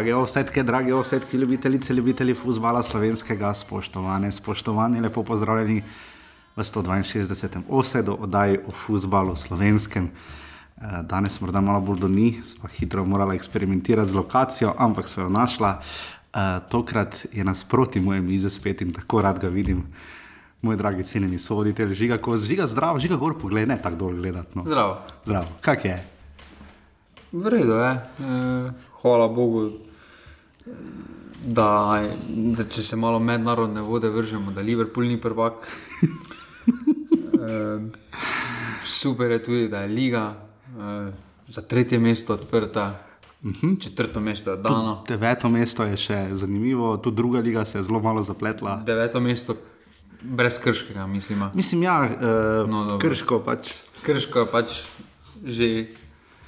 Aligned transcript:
Drage 0.00 0.14
osetke, 0.14 0.62
drage 0.62 0.94
osetke, 0.94 1.36
ljubitelice, 1.36 1.94
ljubitelji 1.94 2.34
futbola 2.34 2.80
slovenskega, 2.82 3.50
spoštovane, 3.54 4.30
spoštovani, 4.32 5.00
lepo 5.00 5.22
pozdravljeni 5.22 5.82
v 6.56 6.62
162. 6.62 7.60
osedu 7.68 8.16
oddaji 8.20 8.58
o 8.66 8.72
futbalu 8.72 9.36
slovenskem. 9.36 10.08
Eh, 10.08 11.02
danes 11.02 11.36
morda 11.40 11.60
malo 11.60 11.80
bolj 11.80 11.98
do 12.00 12.08
ni, 12.08 12.40
smo 12.42 12.68
hitro 12.68 13.04
morali 13.04 13.36
eksperimentirati 13.36 14.10
z 14.10 14.14
lokacijo, 14.14 14.72
ampak 14.78 15.08
smo 15.08 15.22
jo 15.22 15.28
našla. 15.28 15.80
Uh, 15.80 16.40
tokrat 16.70 17.26
je 17.32 17.44
nasproti 17.44 18.00
mojem 18.00 18.24
mize 18.24 18.50
spet 18.50 18.80
in 18.80 18.92
tako 18.92 19.20
rad 19.22 19.38
ga 19.38 19.48
vidim. 19.48 19.84
Moj 20.62 20.76
dragi 20.76 21.04
cenjeni 21.04 21.38
sovoditelj, 21.38 21.94
žiga, 21.94 22.18
ko 22.18 22.36
žiga 22.36 22.66
zdravo, 22.66 22.98
žiga 22.98 23.16
gor, 23.16 23.36
poglej, 23.38 23.66
ne 23.66 23.76
tako 23.82 23.96
dol 23.96 24.16
gledati. 24.16 24.58
No. 24.58 24.64
Zdravo. 24.64 24.98
Zdravo, 25.24 25.46
kak 25.60 25.84
je? 25.84 26.00
V 27.32 27.46
redu 27.46 27.72
je, 27.72 27.90
e, 27.90 28.70
hvala 29.02 29.28
Bogu, 29.28 29.70
da, 31.44 31.68
da 32.56 32.64
če 32.64 32.82
se 32.82 32.96
malo 32.96 33.18
mednarodne 33.18 33.80
vode 33.80 34.08
vržemo, 34.08 34.52
da 34.52 34.60
Liverpool 34.60 35.06
ni 35.06 35.20
prvak. 35.20 35.54
E, 37.40 37.80
super 38.84 39.30
je 39.30 39.38
tudi, 39.42 39.68
da 39.72 39.80
je 39.80 39.88
liga 39.88 40.34
e, 40.36 41.12
za 41.48 41.62
tretje 41.62 41.98
mesto 41.98 42.34
odprta. 42.34 43.00
Uh 43.42 43.50
-huh. 43.50 43.82
Četrto 43.82 44.20
mesto 44.20 44.50
je 44.50 44.56
dano. 44.56 44.94
Tud 44.96 45.08
deveto 45.08 45.48
mesto 45.48 45.84
je 45.84 45.96
še 45.96 46.28
zanimivo, 46.32 46.96
tudi 46.96 47.16
druga 47.16 47.40
liga 47.40 47.64
se 47.64 47.78
je 47.78 47.82
zelo 47.82 48.00
malo 48.00 48.22
zapletla. 48.22 48.82
Deveto 48.86 49.20
mesto, 49.20 49.54
brez 50.22 50.58
krškega, 50.58 51.06
mislim. 51.06 51.42
Mislim, 51.54 51.82
ja, 51.82 52.10
uh, 52.64 52.70
no, 52.70 52.98
krško 52.98 53.40
pač. 53.40 53.72
Krško 54.02 54.46
pač 54.52 54.82
že 55.44 55.86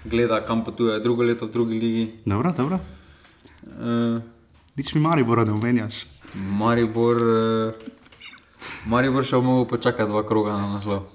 gleda, 0.05 0.45
kam 0.45 0.65
potuje, 0.65 1.01
drugo 1.01 1.23
leto 1.23 1.47
v 1.47 1.51
drugi 1.51 1.79
ligi. 1.79 2.13
Dobro, 2.25 2.53
dobro. 2.57 2.79
Uh, 3.67 4.23
Nič 4.77 4.95
mi 4.95 5.01
Maribor 5.01 5.47
ne 5.47 5.53
omenjaš. 5.53 6.07
Maribor, 6.35 7.17
uh, 7.17 7.73
Maribor 8.89 9.27
še 9.27 9.37
bomo 9.37 9.65
počakali 9.69 10.09
dva 10.09 10.25
kroga 10.27 10.57
na 10.57 10.79
naslov. 10.79 11.09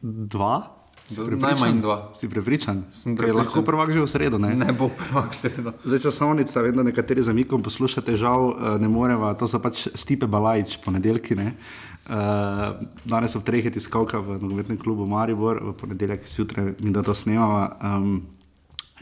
Dva? 0.00 0.80
Najmanj 1.10 1.80
dva. 1.82 1.96
Si 2.14 2.28
prepričan? 2.30 2.84
prepričan. 2.86 3.36
Lahko 3.36 3.62
prvak 3.66 3.90
že 3.90 4.00
v 4.00 4.06
sredo. 4.06 4.38
Ne, 4.38 4.54
ne 4.54 4.70
bo 4.72 4.86
prvak 4.88 5.34
v 5.34 5.36
sredo. 5.36 5.70
Zdaj 5.82 6.06
časovnica, 6.06 6.62
vem, 6.62 6.74
da 6.78 6.86
nekateri 6.86 7.22
zamikom 7.22 7.66
poslušate, 7.66 8.14
žal 8.14 8.54
ne 8.78 8.86
moreva, 8.86 9.34
to 9.34 9.50
so 9.50 9.58
pač 9.58 9.90
Stipe 9.98 10.30
Balajč, 10.30 10.78
ponedeljki. 10.86 11.34
Ne? 11.34 11.58
Uh, 12.06 12.78
danes 13.04 13.34
ob 13.34 13.42
treh 13.42 13.66
je 13.66 13.74
tiskalka 13.74 14.22
v 14.22 14.38
nogometnem 14.38 14.78
klubu 14.78 15.06
Maribor, 15.06 15.58
v 15.58 15.74
ponedeljek 15.74 16.24
zjutraj 16.30 16.78
mi 16.78 16.94
da 16.94 17.02
to 17.02 17.14
snemava 17.14 17.74
um, 17.82 18.22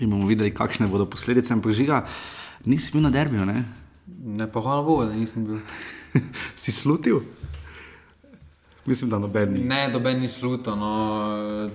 in 0.00 0.10
bomo 0.10 0.26
videli, 0.26 0.50
kakšne 0.50 0.88
bodo 0.88 1.04
posledice. 1.04 1.52
Ampak 1.52 1.76
žiga, 1.76 2.08
nisi 2.64 2.92
bil 2.92 3.02
na 3.02 3.10
derbiju, 3.10 3.46
ne? 3.46 3.64
Ne, 4.24 4.46
pa 4.52 4.60
hvala 4.60 4.82
Bogu, 4.82 5.04
da 5.04 5.12
nisem 5.12 5.44
bil. 5.44 5.58
si 6.62 6.72
slutil? 6.72 7.20
Mislim, 8.86 9.10
da 9.10 9.18
noben 9.18 9.52
ni. 9.52 9.64
Ne, 9.64 9.88
noben 9.92 10.20
ni 10.20 10.28
slutil. 10.28 10.76
No, 10.76 11.70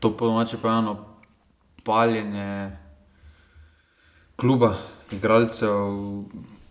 to 0.00 0.16
podomače 0.16 0.56
pa 0.62 0.78
eno 0.78 0.96
paljenje 1.84 2.70
kluba, 4.36 4.74
igralcev, 5.12 5.74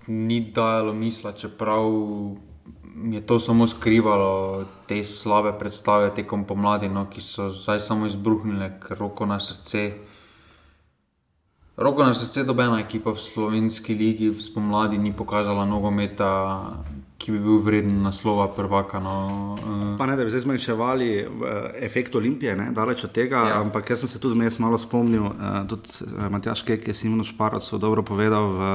ni 0.07 0.51
dajalo 0.51 0.93
misla, 0.93 1.31
čeprav 1.31 1.85
je 3.11 3.25
to 3.25 3.39
samo 3.39 3.67
skrivalo 3.67 4.66
te 4.88 5.03
slabe 5.03 5.53
predstave 5.59 6.13
tekom 6.16 6.44
pomladi, 6.45 6.89
no, 6.89 7.06
ki 7.09 7.22
so 7.22 7.50
zdaj 7.50 7.79
samo 7.79 8.06
izbruhnile, 8.06 8.73
ker 8.81 8.97
roko 8.97 9.25
na 9.25 9.39
srce. 9.39 9.91
Roko 11.81 12.03
na 12.03 12.14
srce, 12.14 12.44
dobena 12.44 12.78
ekipa 12.80 13.09
v 13.09 13.18
slovenski 13.18 13.96
ligi 13.97 14.30
spomladi 14.38 14.97
ni 15.02 15.09
pokazala 15.18 15.66
nogometa, 15.66 16.30
ki 17.18 17.31
bi 17.34 17.40
bil 17.42 17.58
vreden 17.58 18.03
naslova 18.06 18.46
prvaka. 18.53 19.00
No. 19.02 19.16
Eh. 19.58 19.97
Pa 19.97 20.06
ne, 20.06 20.14
da 20.16 20.22
bi 20.22 20.30
zdaj 20.30 20.44
zmanjševali 20.46 21.08
uh, 21.25 21.47
efekt 21.81 22.16
Olimpije, 22.16 22.53
ne, 22.58 22.68
daleč 22.69 23.02
od 23.03 23.12
tega, 23.12 23.42
ja. 23.50 23.56
ampak 23.62 23.90
jaz 23.90 24.03
sem 24.03 24.09
se 24.09 24.22
tudi 24.22 24.38
zmes 24.38 24.59
malo 24.62 24.78
spomnil, 24.78 25.25
uh, 25.25 25.64
tudi 25.69 26.06
Matjaš 26.30 26.62
Kek 26.68 26.86
je 26.88 26.94
Simon 26.94 27.25
Šparoc 27.25 27.66
dobro 27.81 28.03
povedal 28.06 28.46
v, 28.53 28.69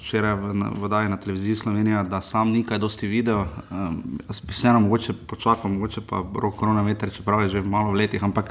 včeraj 0.00 0.34
v, 0.40 0.54
v 0.54 0.80
vodaji 0.80 1.12
na 1.12 1.20
televiziji 1.20 1.56
Slovenija, 1.56 2.06
da 2.08 2.22
sam 2.24 2.56
ni 2.56 2.64
kaj 2.64 2.80
dosti 2.80 3.08
videl. 3.08 3.44
Um, 3.68 4.00
jaz 4.28 4.40
bi 4.40 4.56
vseeno 4.56 4.80
mogoče 4.80 5.12
počakal, 5.28 5.72
mogoče 5.76 6.06
pa 6.08 6.24
rok 6.24 6.56
korona 6.56 6.88
veter, 6.88 7.12
čeprav 7.12 7.44
je 7.44 7.60
že 7.60 7.62
malo 7.62 7.92
v 7.92 8.00
letih. 8.00 8.24
Ampak, 8.24 8.48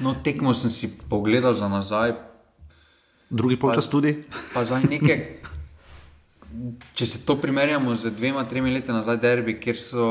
no, 0.00 0.16
tekmo 0.24 0.56
sem 0.56 0.72
si 0.72 0.88
pogledal 1.08 1.52
za 1.52 1.68
nazaj. 1.68 2.27
Drugi 3.30 3.56
polčas 3.56 3.90
tudi. 3.90 4.24
Pa 4.54 4.64
za 4.64 4.80
nekaj. 4.80 5.38
Če 6.96 7.06
se 7.06 7.18
to 7.28 7.36
primerjamo 7.36 7.92
z 7.94 8.10
dvema, 8.16 8.46
tremi 8.48 8.72
leti 8.72 8.92
nazaj, 8.92 9.18
derbi, 9.20 9.58
kjer 9.60 9.76
so 9.76 10.06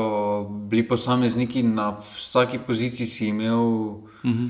bili 0.70 0.84
posamezniki 0.86 1.64
na 1.66 1.90
vsaki 1.98 2.60
poziciji, 2.62 3.06
si 3.06 3.26
imel 3.28 3.58
uh 3.58 4.22
-huh. 4.22 4.48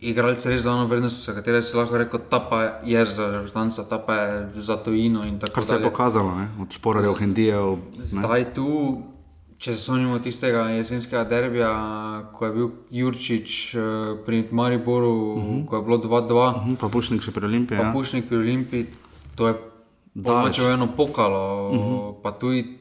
igralce 0.00 0.50
res 0.50 0.62
zelo 0.62 0.86
vrednost, 0.86 1.26
za 1.26 1.34
katere 1.34 1.62
si 1.62 1.76
lahko 1.76 1.98
rekel, 1.98 2.20
ta 2.30 2.40
pa 2.40 2.62
je 2.84 3.04
za 3.04 3.26
reprezentanca, 3.26 3.88
ta 3.88 3.98
pa 3.98 4.14
je 4.14 4.48
za 4.56 4.76
tujino. 4.76 5.22
Kar 5.54 5.64
se 5.64 5.74
je 5.74 5.82
pokazalo, 5.82 6.34
ne? 6.34 6.48
od 6.62 6.72
šporarjev, 6.72 7.12
hendijev. 7.18 7.76
Zdaj 7.98 8.54
tu. 8.54 9.02
Če 9.58 9.74
se 9.74 9.82
spomnimo 9.82 10.18
tistega 10.22 10.68
jesenskega 10.70 11.24
derbija, 11.26 11.70
ko 12.32 12.46
je 12.46 12.52
bil 12.54 12.68
Jurčič 12.94 13.54
uh, 13.74 13.82
pri 14.26 14.44
Mariboru, 14.50 15.10
uh 15.10 15.42
mhm. 15.42 15.56
-huh. 15.56 15.66
ko 15.66 15.76
je 15.76 15.82
bilo 15.82 15.98
2-2, 15.98 16.32
uh 16.32 16.66
-huh. 16.66 16.76
pa 16.76 16.88
Pušnik 16.88 17.22
še 17.22 17.30
pri 17.30 17.46
Olimpiji. 17.46 17.78
Pa 17.78 17.84
ja. 17.84 17.92
Pušnik 17.92 18.28
pri 18.28 18.36
Olimpiji, 18.36 18.86
to 19.34 19.48
je 19.48 19.54
Če 20.52 20.62
je 20.62 20.72
eno 20.72 20.88
pokalo, 20.96 21.70
uh 21.70 21.76
mhm. 21.76 21.84
-huh. 21.84 22.14
pa 22.22 22.32
tudi 22.32 22.78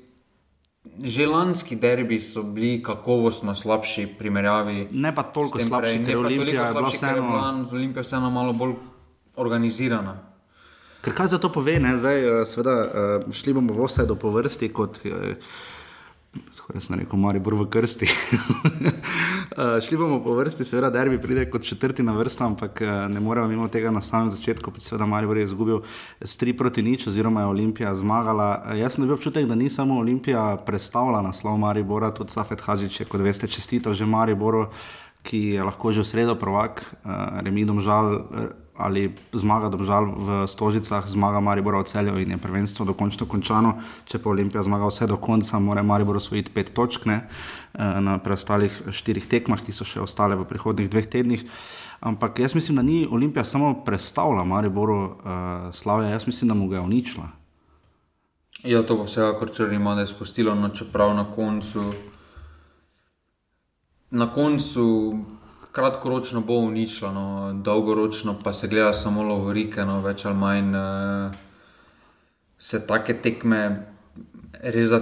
že 1.03 1.27
lanski 1.27 1.75
derbi 1.75 2.19
so 2.19 2.43
bili 2.43 2.83
kakovostno 2.83 3.55
slabši 3.55 4.07
primerjavi. 4.17 4.87
Ne 4.91 5.15
pa 5.15 5.23
toliko 5.23 5.59
slabši, 5.59 6.03
je 6.07 6.17
Olimpija, 6.17 6.73
bila 6.73 6.89
vseeno. 6.89 7.67
Olimpija 7.71 7.99
je 7.99 8.03
vseeno 8.03 8.29
malo 8.29 8.53
bolj 8.53 8.73
organizirana. 9.35 10.17
Ker 11.01 11.13
kaj 11.13 11.27
za 11.27 11.37
to 11.37 11.51
pove, 11.51 11.79
ne? 11.79 11.97
zdaj, 11.97 12.41
eh, 12.41 12.45
seveda, 12.45 12.71
eh, 12.71 13.31
šli 13.31 13.53
bomo 13.53 13.73
v 13.73 13.85
vse 13.85 14.05
do 14.05 14.15
povrsti 14.15 14.73
kot. 14.73 14.99
Eh, 15.05 15.35
skoraj 16.51 16.81
sem 16.81 16.99
rekel, 16.99 17.19
mari 17.19 17.39
bor 17.39 17.55
v 17.57 17.65
krsti. 17.71 18.07
uh, 18.07 19.77
šli 19.85 19.97
bomo 19.97 20.19
po 20.23 20.35
vrsti, 20.37 20.65
seveda, 20.65 20.89
derbi 20.93 21.19
pride 21.21 21.47
kot 21.51 21.65
četrti 21.65 22.03
na 22.03 22.15
vrsta, 22.17 22.45
ampak 22.45 22.81
uh, 22.81 22.93
ne 23.13 23.19
moremo 23.19 23.47
mimo 23.47 23.67
tega 23.67 23.91
na 23.91 24.01
samem 24.01 24.29
začetku, 24.33 24.71
pač 24.75 24.89
seveda, 24.89 25.07
mari 25.09 25.29
bor 25.29 25.37
je 25.37 25.47
izgubil 25.47 25.81
s 26.21 26.37
tri 26.37 26.53
proti 26.57 26.83
nič, 26.83 27.07
oziroma 27.07 27.45
je 27.45 27.53
Olimpija 27.53 27.95
zmagala. 27.95 28.49
Uh, 28.65 28.77
jaz 28.79 28.95
sem 28.95 29.05
dobil 29.05 29.17
občutek, 29.17 29.49
da 29.49 29.55
ni 29.55 29.69
samo 29.69 29.99
Olimpija 29.99 30.57
predstavljala 30.65 31.23
naslov 31.25 31.57
Maribora, 31.61 32.11
tudi 32.11 32.35
Safet 32.35 32.61
Hadžič 32.61 33.01
je, 33.01 33.09
kot 33.09 33.21
veste, 33.21 33.47
čestito 33.47 33.93
že 33.93 34.05
Mariboru, 34.05 34.67
ki 35.27 35.57
je 35.57 35.63
lahko 35.63 35.91
že 35.91 36.05
v 36.05 36.11
sredo 36.11 36.37
prvak, 36.39 36.85
uh, 37.03 37.41
remidom 37.43 37.81
žal. 37.81 38.13
Uh, 38.13 38.66
ali 38.77 39.09
zmaga 39.33 39.69
domžal 39.69 40.05
v 40.13 40.47
Stožicah, 40.47 41.05
zmaga 41.07 41.39
Maribor 41.39 41.75
v 41.81 41.83
celju 41.89 42.17
in 42.21 42.31
je 42.31 42.37
prvenstvo 42.37 42.85
dokončno 42.85 43.27
končano. 43.27 43.77
Če 44.05 44.21
pa 44.21 44.29
Olimpija 44.29 44.63
zmaga 44.63 44.87
vse 44.87 45.07
do 45.07 45.17
konca, 45.17 45.59
mora 45.59 45.83
Maribor 45.83 46.17
osvojiti 46.17 46.53
pet 46.53 46.73
točk 46.73 47.05
ne, 47.05 47.25
eh, 47.25 47.99
na 48.01 48.17
preostalih 48.21 48.71
štirih 48.91 49.27
tekmah, 49.27 49.65
ki 49.65 49.73
so 49.73 49.85
še 49.85 50.01
ostale 50.01 50.37
v 50.37 50.45
prihodnih 50.45 50.89
dveh 50.89 51.09
tednih. 51.09 51.43
Ampak 51.99 52.39
jaz 52.39 52.55
mislim, 52.55 52.75
da 52.75 52.81
ni 52.81 53.07
Olimpija 53.11 53.43
samo 53.43 53.73
predstavila 53.85 54.43
Mariboru 54.43 55.03
uh, 55.03 55.73
slavje, 55.73 56.11
jaz 56.11 56.27
mislim, 56.27 56.47
da 56.47 56.53
mu 56.53 56.67
ga 56.67 56.75
je 56.75 56.81
uničila. 56.81 57.27
Ja, 58.63 58.83
to 58.85 58.95
bo 58.95 59.03
vsekakor 59.03 59.49
črnimo, 59.55 59.95
da 59.95 60.01
je 60.01 60.07
spustilo, 60.07 60.55
no, 60.55 60.69
čeprav 60.69 61.15
na 61.15 61.25
koncu. 61.31 61.83
Na 64.09 64.29
koncu 64.33 65.15
kratkoročno 65.77 66.41
bo 66.41 66.57
uničilo, 66.65 67.11
no, 67.13 67.53
dolgoročno 67.53 68.39
pa 68.43 68.53
se 68.53 68.67
gleda 68.67 68.93
samo 68.97 69.23
lovorike, 69.23 69.85
no, 69.85 69.99
več 70.01 70.25
ali 70.25 70.35
manj 70.35 70.73
uh, 70.73 71.35
se 72.57 72.81
take 72.89 73.13
tekme 73.21 73.61
res 74.73 74.89
z 74.89 75.01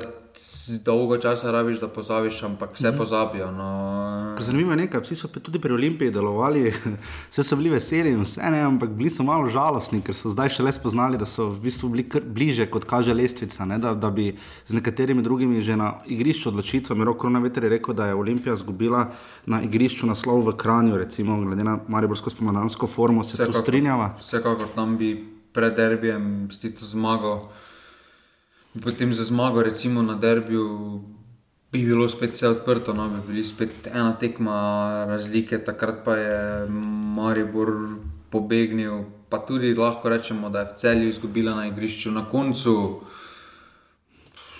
dolgo 0.85 1.17
časa 1.17 1.51
rabiš, 1.51 1.79
da 1.79 1.87
pozabiš, 1.87 2.43
ampak 2.43 2.73
vse 2.73 2.89
mhm. 2.89 2.97
pozabijo. 2.97 3.51
No. 3.51 4.35
Zanimivo 4.39 4.71
je 4.71 4.77
nekaj, 4.77 5.01
vsi 5.01 5.15
so 5.15 5.27
tudi 5.27 5.59
pri 5.59 5.73
Olimpiji 5.73 6.11
delovali, 6.11 6.73
vse 7.31 7.43
so 7.43 7.55
bili 7.55 7.69
veseli, 7.69 8.15
vse 8.15 8.51
ne, 8.51 8.61
ampak 8.61 8.89
bili 8.89 9.09
so 9.09 9.23
malo 9.23 9.49
žalostni, 9.49 10.01
ker 10.01 10.15
so 10.15 10.29
zdaj 10.29 10.49
šele 10.57 10.73
spoznali, 10.73 11.17
da 11.17 11.25
so 11.25 11.49
v 11.49 11.59
bistvu 11.67 11.89
bili 11.89 12.07
bliže, 12.25 12.69
kot 12.71 12.85
kaže 12.85 13.13
lestvica. 13.13 13.65
Ne, 13.65 13.77
da, 13.79 13.93
da 13.93 14.09
bi 14.11 14.33
z 14.67 14.73
nekaterimi 14.73 15.23
drugimi 15.23 15.61
že 15.61 15.75
na 15.75 15.93
igrišču 16.05 16.49
odločitve, 16.49 16.95
Roko 17.05 17.19
Korona 17.19 17.39
Veter 17.39 17.63
je 17.63 17.69
rekel, 17.69 17.93
da 17.93 18.07
je 18.07 18.15
Olimpija 18.15 18.55
zgubila 18.55 19.11
na 19.45 19.61
igrišču 19.61 20.07
naslov 20.07 20.43
v 20.49 20.57
Kranju, 20.57 20.97
recimo, 20.97 21.39
glede 21.41 21.63
na 21.63 21.79
Mariborsko 21.87 22.29
spomladansko 22.29 22.87
formo, 22.87 23.23
se 23.23 23.37
to 23.37 23.53
strinjava. 23.53 24.13
Vsekakor 24.19 24.67
tam 24.75 24.97
bi 24.97 25.15
pred 25.53 25.75
derbijem 25.75 26.49
s 26.51 26.59
tisto 26.59 26.85
zmago. 26.85 27.39
Potem 28.83 29.13
za 29.13 29.23
zmago, 29.23 29.63
recimo 29.63 30.01
na 30.01 30.15
derbiju, 30.15 31.01
bi 31.71 31.85
bilo 31.85 32.09
spet 32.09 32.33
vse 32.33 32.47
odprto, 32.47 32.93
no, 32.93 33.09
bi 33.09 33.21
bili 33.27 33.43
spet 33.43 33.87
ena 33.87 34.13
tekma 34.19 35.05
razlike, 35.07 35.63
takrat 35.63 36.03
pa 36.05 36.15
je 36.15 36.67
Maribor 37.15 37.71
pobegnil, 38.29 39.03
pa 39.29 39.39
tudi 39.39 39.73
lahko 39.75 40.09
rečemo, 40.09 40.49
da 40.49 40.59
je 40.59 40.65
v 40.65 40.75
celju 40.75 41.09
izgubila 41.09 41.55
na 41.55 41.67
igrišču. 41.67 42.11
Na 42.11 42.25
koncu 42.27 43.01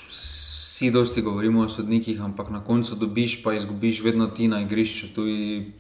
vsi 0.07 0.91
dosti 0.91 1.21
govorimo 1.21 1.61
o 1.61 1.69
sodnikih, 1.69 2.21
ampak 2.21 2.49
na 2.49 2.63
koncu 2.63 2.95
dobiš, 2.95 3.43
pa 3.43 3.53
izgubiš 3.53 4.01
vedno 4.03 4.27
ti 4.27 4.47
na 4.47 4.61
igrišču. 4.61 5.11
Tudi 5.15 5.73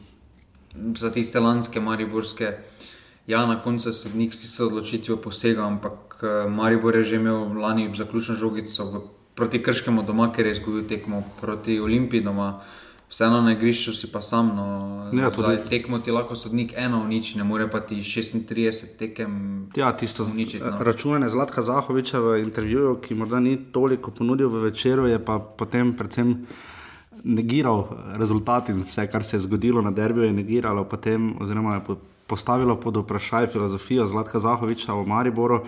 za 0.95 1.11
tiste 1.11 1.39
lanske 1.39 1.79
mariborske. 1.79 2.51
Ja, 3.27 3.45
na 3.45 3.61
koncu 3.61 3.93
sodnik 3.93 4.33
si 4.33 4.47
se 4.47 4.63
odločitvijo 4.63 5.17
posega, 5.17 5.65
ampak 5.67 6.04
eh, 6.23 6.49
Maribor 6.49 6.95
je 6.95 7.03
že 7.03 7.15
imel 7.15 7.57
lani 7.59 7.91
zaključno 7.97 8.35
žogico 8.35 8.85
v, 8.85 9.01
proti 9.35 9.63
Krškemu 9.63 10.03
doma, 10.03 10.31
ker 10.31 10.45
je 10.45 10.51
izgubil 10.51 10.87
tekmo 10.87 11.23
proti 11.41 11.79
Olimpiji 11.79 12.21
doma 12.21 12.61
vseeno 13.09 13.41
na 13.41 13.51
igrišču 13.51 13.93
si 13.93 14.11
pa 14.11 14.21
sam. 14.21 14.51
No, 14.55 14.65
ja, 15.13 15.31
tudi... 15.31 15.57
Tekmo 15.69 15.99
ti 15.99 16.11
lahko 16.11 16.35
sodnik 16.35 16.73
eno 16.77 17.01
uniči, 17.01 17.37
ne 17.37 17.43
more 17.43 17.69
pa 17.71 17.79
ti 17.79 17.95
36 17.95 18.97
tekem. 18.99 19.67
Ja, 19.75 19.91
tisto 19.97 20.23
uničiti. 20.23 20.63
No. 20.63 20.77
Računanje 20.79 21.29
Zlatka 21.29 21.61
Zahoviča 21.61 22.19
v 22.19 22.39
intervjuju, 22.43 22.97
ki 23.01 23.15
morda 23.15 23.39
ni 23.39 23.57
toliko 23.71 24.11
ponudil 24.11 24.49
v 24.49 24.65
večeru, 24.69 25.07
je 25.07 25.19
pa 25.25 25.39
potem 25.39 25.93
predvsem. 25.97 26.37
Negiral 27.25 27.87
rezultat 28.19 28.67
in 28.69 28.83
vse, 28.85 29.07
kar 29.09 29.23
se 29.25 29.37
je 29.37 29.39
zgodilo 29.47 29.81
na 29.81 29.89
derbiju, 29.91 30.27
je 30.27 30.33
negiralo, 30.33 30.83
potem, 30.85 31.31
oziroma 31.41 31.73
je 31.73 31.95
postavilo 32.27 32.79
pod 32.79 32.97
vprašanje 32.97 33.47
filozofijo 33.47 34.07
Zlatka 34.07 34.39
Zahoviča 34.39 34.93
v 34.93 35.05
Mariboru. 35.07 35.61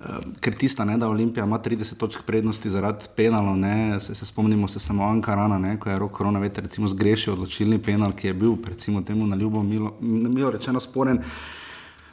Uh, 0.00 0.06
ker 0.40 0.54
tista, 0.54 0.84
ne, 0.84 0.96
da 0.98 1.08
Olimpija 1.08 1.44
ima 1.44 1.58
30 1.58 1.96
točk 1.96 2.22
prednosti 2.26 2.70
zaradi 2.70 3.04
penalov. 3.16 3.56
Se, 4.00 4.14
se 4.14 4.26
spomnimo 4.26 4.68
se 4.68 4.80
samo 4.80 5.04
Ankarana, 5.04 5.58
ne, 5.58 5.76
ko 5.80 5.90
je 5.90 5.98
rok 5.98 6.12
korona 6.12 6.38
veter 6.38 6.68
zgrešil 6.86 7.32
odločilni 7.32 7.78
penal, 7.78 8.12
ki 8.12 8.26
je 8.26 8.34
bil, 8.34 8.56
recimo, 8.66 9.02
temu 9.02 9.26
na 9.26 9.36
ljubo, 9.36 9.62
milo, 9.62 9.96
milo 10.00 10.50
rečeno, 10.50 10.80
sporen. 10.80 11.20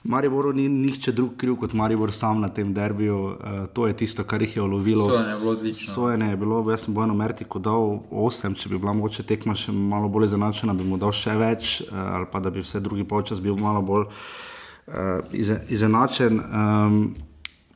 Mariboru 0.07 0.53
ni 0.53 0.69
nihče 0.69 1.11
drug 1.11 1.35
kriv 1.37 1.57
kot 1.59 1.73
Maribor 1.73 2.11
sam 2.15 2.39
na 2.41 2.47
tem 2.49 2.73
derbiju. 2.73 3.17
Uh, 3.25 3.65
to 3.73 3.87
je 3.87 3.97
tisto, 3.97 4.23
kar 4.23 4.41
jih 4.41 4.55
je 4.55 4.61
ulovilo. 4.63 5.09
Sojenje 5.09 5.29
je 5.29 5.39
bilo 5.39 5.51
odlično. 5.51 5.93
Sojenje 5.93 6.29
je 6.29 6.37
bilo, 6.37 6.71
jaz 6.71 6.85
sem 6.85 6.93
bojno 6.93 7.13
Mertiku 7.13 7.59
dal 7.59 7.99
8, 8.11 8.55
če 8.55 8.69
bi 8.69 8.79
bila 8.79 8.93
mogoče 8.93 9.23
tekma 9.27 9.55
še 9.55 9.71
malo 9.71 10.07
bolj 10.07 10.29
izenačena, 10.29 10.73
bi 10.73 10.87
mu 10.87 10.97
dal 10.97 11.11
še 11.11 11.35
več, 11.35 11.81
uh, 11.81 11.99
ali 12.15 12.29
pa 12.31 12.39
da 12.39 12.49
bi 12.49 12.63
vse 12.63 12.79
drugi 12.79 13.03
počas 13.03 13.43
bil 13.43 13.59
malo 13.59 13.81
bolj 13.81 14.07
uh, 14.07 15.39
izenačen. 15.67 16.39
Um, 16.39 17.01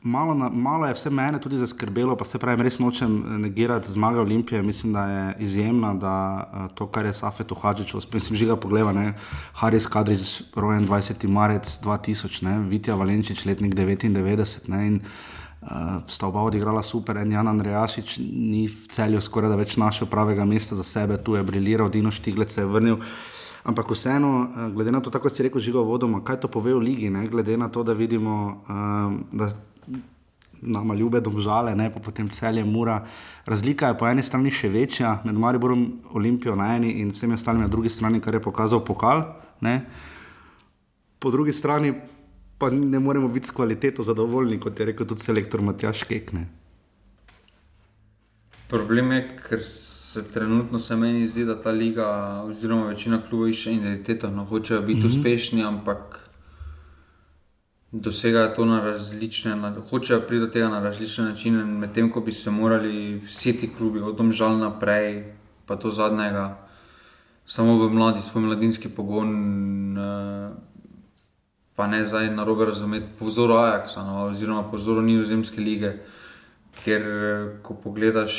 malo, 0.02 0.34
na, 0.34 0.48
malo 0.48 0.86
je 0.86 0.94
vse 0.94 1.10
mene 1.10 1.40
tudi 1.40 1.58
zaskrbelo, 1.58 2.16
pa 2.16 2.24
se 2.24 2.38
pravi, 2.38 2.62
res 2.62 2.78
nočem 2.78 3.16
eh, 3.18 3.38
negirati 3.38 3.92
zmage 3.92 4.20
Olimpije. 4.20 4.62
Mislim, 4.62 4.92
da 4.92 5.04
je 5.06 5.36
izjemna, 5.38 5.94
da 5.94 6.14
uh, 6.52 6.70
to, 6.74 6.86
kar 6.86 7.06
je 7.06 7.12
Safet 7.12 7.52
Uhadžič, 7.52 7.94
mislim, 8.14 8.38
že 8.38 8.46
ga 8.46 8.56
pogleda, 8.56 8.92
ne? 8.92 9.14
Haris 9.52 9.86
Kadrič, 9.86 10.42
rojen 10.54 10.86
20. 10.88 11.28
marec 11.28 11.78
2000, 11.84 12.42
ne? 12.42 12.58
Vitja 12.68 12.94
Valenčič, 12.94 13.44
letnik 13.46 13.74
99. 13.74 14.68
Ne? 14.68 14.86
In, 14.86 15.00
Uh, 15.62 16.02
sta 16.10 16.26
oba 16.26 16.42
odigrala 16.42 16.80
super, 16.82 17.20
en 17.22 17.30
Jan 17.32 17.46
Andrejašič 17.46 18.16
ni 18.18 18.64
v 18.66 18.88
celju 18.90 19.20
skoraj 19.22 19.52
da 19.52 19.54
več 19.60 19.76
našel 19.78 20.08
pravega 20.10 20.42
mesta 20.42 20.74
za 20.74 20.82
sebe, 20.82 21.20
tu 21.22 21.36
je 21.38 21.42
briliral, 21.46 21.86
Dino 21.86 22.10
Štiglec 22.10 22.50
se 22.50 22.64
je 22.64 22.66
vrnil. 22.66 22.96
Ampak 23.62 23.94
vseeno, 23.94 24.50
glede 24.74 24.90
na 24.90 24.98
to, 24.98 25.14
kako 25.14 25.30
si 25.30 25.46
rekel, 25.46 25.62
živo 25.62 25.84
vodoma, 25.86 26.18
kaj 26.18 26.40
to 26.42 26.50
pove 26.50 26.74
v 26.74 26.82
ligi, 26.82 27.10
ne? 27.14 27.28
glede 27.30 27.54
na 27.54 27.70
to, 27.70 27.86
da 27.86 27.94
vidimo, 27.94 28.58
uh, 28.66 29.14
da 29.30 29.52
nama 30.62 30.94
ljube 30.94 31.20
domžale, 31.20 31.74
ne 31.74 31.90
pa 31.92 32.00
potem 32.00 32.28
celje 32.28 32.64
mura. 32.64 33.04
Razlika 33.46 33.88
je 33.88 33.98
po 33.98 34.06
eni 34.06 34.22
strani 34.22 34.50
še 34.50 34.68
večja 34.68 35.20
med 35.24 35.34
Mariborom, 35.34 35.86
Olimpijo 36.14 36.56
na 36.56 36.74
eni 36.76 36.92
in 37.02 37.10
vsemi 37.10 37.34
ostalimi 37.34 37.64
na 37.64 37.68
drugi 37.68 37.90
strani, 37.90 38.20
kar 38.20 38.34
je 38.34 38.42
pokazal 38.42 38.84
pokal. 38.84 39.24
Ne. 39.60 39.84
Po 41.18 41.30
drugi 41.30 41.52
strani 41.52 41.92
pa 42.58 42.70
ne 42.70 42.98
moremo 42.98 43.28
biti 43.28 43.46
s 43.46 43.50
kvaliteto 43.50 44.02
zadovoljni, 44.02 44.60
kot 44.60 44.80
je 44.80 44.86
rekel 44.86 45.06
tudi 45.06 45.20
selektor 45.20 45.62
Matjaš 45.62 46.04
Kekne. 46.06 46.46
Problem 48.70 49.12
je, 49.12 49.22
ker 49.48 49.60
se 49.62 50.22
trenutno 50.32 50.78
se 50.78 50.96
meni 50.96 51.26
zdi, 51.26 51.44
da 51.44 51.60
ta 51.60 51.70
liga, 51.70 52.06
oziroma 52.46 52.86
večina 52.86 53.18
klubov, 53.22 53.48
išče 53.48 53.74
identiteto, 53.74 54.30
no, 54.30 54.44
hočejo 54.44 54.80
biti 54.80 55.00
mm 55.00 55.02
-hmm. 55.02 55.18
uspešni, 55.18 55.64
ampak 55.64 56.21
dosegajo 57.92 58.54
to 58.54 58.64
na 58.64 58.80
različne 58.80 59.56
načine, 59.56 59.86
hočejo 59.90 60.20
priti 60.20 60.40
do 60.40 60.46
tega 60.46 60.68
na 60.68 60.80
različne 60.80 61.24
načine, 61.24 61.64
medtem 61.64 62.10
ko 62.10 62.20
bi 62.20 62.32
se 62.32 62.50
morali 62.50 63.20
vsi 63.26 63.58
ti 63.58 63.70
klubi, 63.78 64.00
od 64.00 64.16
domžal 64.16 64.58
naprej, 64.58 65.34
pa 65.66 65.76
do 65.76 65.90
zadnjega, 65.90 66.58
samo 67.46 67.76
v 67.78 67.90
mladi, 67.92 68.22
svoj 68.22 68.42
mladinski 68.42 68.88
pogon, 68.88 69.28
eh, 69.98 70.50
pa 71.76 71.86
ne 71.86 72.04
zdaj 72.04 72.30
na 72.30 72.44
robe 72.44 72.64
razumeti, 72.64 73.06
po 73.18 73.26
vzoru 73.26 73.54
Ajaxa, 73.54 74.04
no, 74.06 74.24
oziroma 74.24 74.70
po 74.70 74.76
vzoru 74.76 75.02
Nizozemske 75.02 75.60
lige, 75.60 75.92
ker 76.84 77.02
ko 77.62 77.74
pogledaš, 77.74 78.32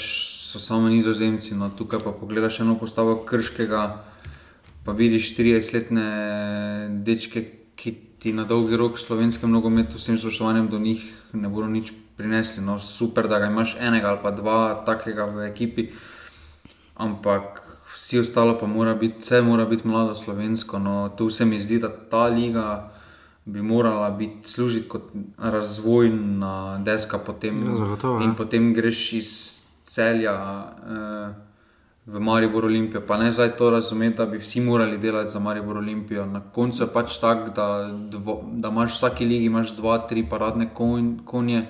so 0.49 0.59
samo 0.59 0.89
Nizozemci, 0.89 1.55
no 1.55 1.69
tukaj 1.69 1.99
pa 2.03 2.11
pogledaš 2.11 2.59
eno 2.59 2.77
postavo 2.79 3.15
krškega, 3.25 4.05
pa 4.85 4.91
vidiš 4.91 5.35
30-letne 5.37 6.07
dečke, 7.05 7.45
ki 7.75 8.12
ti 8.23 8.31
na 8.33 8.45
dolgi 8.47 8.77
rok 8.79 8.95
slovenskem 8.99 9.51
nogometu, 9.51 9.99
vsem 9.99 10.15
spoštovanjem 10.15 10.69
do 10.71 10.79
njih, 10.79 11.03
ne 11.35 11.49
bodo 11.51 11.67
nič 11.67 11.91
prinesli. 12.15 12.63
No, 12.63 12.79
super, 12.79 13.27
da 13.27 13.39
ga 13.39 13.51
imaš 13.51 13.75
enega 13.79 14.13
ali 14.15 14.19
pa 14.23 14.31
dva 14.31 14.83
takega 14.87 15.27
v 15.27 15.49
ekipi, 15.51 15.89
ampak 16.95 17.59
vsi 17.91 18.23
ostalo 18.23 18.55
pa 18.55 18.67
mora 18.67 18.95
biti, 18.95 19.19
vse 19.19 19.41
mora 19.43 19.65
biti 19.67 19.87
mlado 19.87 20.15
slovensko. 20.15 20.79
No, 20.79 21.09
tu 21.17 21.27
se 21.29 21.45
mi 21.45 21.59
zdi, 21.59 21.81
da 21.83 21.91
ta 21.91 22.31
liga 22.31 22.93
bi 23.45 23.61
morala 23.61 24.09
biti 24.09 24.49
služiti 24.49 24.87
kot 24.87 25.11
razvojna 25.37 26.79
deska, 26.79 27.19
potem, 27.19 27.59
ja, 27.59 27.75
zagotovo, 27.75 28.23
in 28.23 28.35
potem 28.39 28.73
greš 28.73 29.13
iz 29.13 29.31
celja. 29.83 30.39
Eh, 30.87 31.52
v 32.05 32.19
Mariboru 32.19 32.67
Olimpijo. 32.67 33.01
Pa 33.07 33.17
ne 33.17 33.31
zdaj 33.31 33.55
to 33.57 33.69
razumeti, 33.69 34.17
da 34.17 34.25
bi 34.25 34.37
vsi 34.37 34.61
morali 34.61 34.97
delati 34.97 35.31
za 35.31 35.39
Mariboru 35.39 35.79
Olimpijo. 35.79 36.25
Na 36.25 36.41
koncu 36.41 36.83
je 36.83 36.89
pač 36.93 37.17
tako, 37.17 37.49
da, 37.55 37.89
da 38.43 38.69
imaš 38.69 38.91
v 38.91 38.95
vsaki 38.95 39.25
ligi 39.25 39.45
imaš 39.45 39.75
dva, 39.75 39.97
tri 40.07 40.25
paradne 40.29 40.69
konje, 41.25 41.65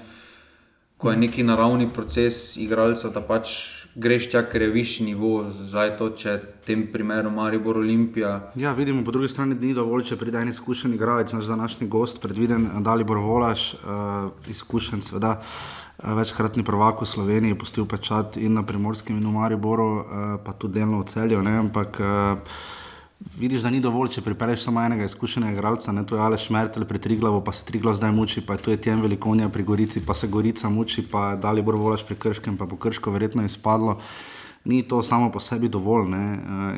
ko 0.97 1.11
je 1.11 1.17
neki 1.17 1.43
naravni 1.43 1.89
proces 1.93 2.57
igralca, 2.57 3.09
da 3.09 3.21
pač 3.21 3.49
greš 3.95 4.31
tja, 4.31 4.41
ker 4.49 4.61
je 4.61 4.71
višji 4.73 5.05
nivo. 5.05 5.51
Zdaj 5.51 5.97
to, 5.99 6.09
če 6.17 6.33
v 6.33 6.65
tem 6.65 6.87
primeru 6.89 7.29
Maribor 7.29 7.77
Olimpija. 7.77 8.53
Ja, 8.55 8.73
vidimo 8.73 9.03
po 9.05 9.11
drugi 9.11 9.29
strani, 9.29 9.55
ni 9.61 9.73
dovolj, 9.73 10.07
če 10.09 10.17
pride 10.17 10.41
en 10.41 10.49
izkušen 10.49 10.95
igralec, 10.97 11.33
naš 11.33 11.45
današnji 11.45 11.87
gost, 11.87 12.21
predviden 12.21 12.69
Dalibor 12.81 13.21
Volaš, 13.21 13.73
uh, 13.73 14.31
izkušen 14.49 15.01
seveda. 15.05 15.37
Eh, 15.37 15.82
večkratni 16.01 16.63
prvak 16.63 17.01
v 17.01 17.05
Sloveniji, 17.05 17.57
postil 17.57 17.85
pečat 17.85 18.37
in 18.37 18.53
na 18.53 18.63
primorskem 18.65 19.17
in 19.17 19.27
v 19.27 19.31
Mariboru, 19.31 19.89
eh, 19.99 20.03
pa 20.43 20.51
tudi 20.53 20.79
delno 20.79 20.99
v 20.99 21.05
celju. 21.05 21.41
Ne? 21.41 21.57
Ampak 21.59 21.99
eh, 22.01 22.35
vidiš, 23.37 23.61
da 23.61 23.69
ni 23.69 23.79
dovolj, 23.79 24.17
če 24.17 24.25
pripelješ 24.25 24.65
samo 24.65 24.81
enega 24.81 25.05
izkušenega 25.05 25.53
igralca, 25.53 25.91
ne 25.91 26.03
to 26.05 26.17
je 26.17 26.21
Aleš 26.21 26.49
Mertel 26.49 26.85
pri 26.85 26.99
Triglavu, 26.99 27.43
pa 27.45 27.53
se 27.53 27.65
Triglav 27.65 27.95
zdaj 27.95 28.11
muči, 28.11 28.41
pa 28.41 28.57
je 28.57 28.63
tu 28.65 28.71
je 28.71 28.81
Tjem 28.81 29.01
Velikonja 29.01 29.49
pri 29.49 29.63
Gorici, 29.63 30.01
pa 30.05 30.13
se 30.13 30.27
Gorica 30.27 30.69
muči, 30.69 31.05
pa 31.05 31.35
dali 31.35 31.61
bor 31.61 31.75
volaš 31.75 32.03
pri 32.03 32.15
Krškem, 32.15 32.57
pa 32.57 32.65
bo 32.65 32.75
Krško 32.75 33.11
verjetno 33.11 33.45
izpadlo. 33.45 33.99
Ni 34.65 34.81
to 34.87 35.03
samo 35.03 35.31
po 35.31 35.39
sebi 35.39 35.67
dovolj 35.67 36.07
ne? 36.07 36.23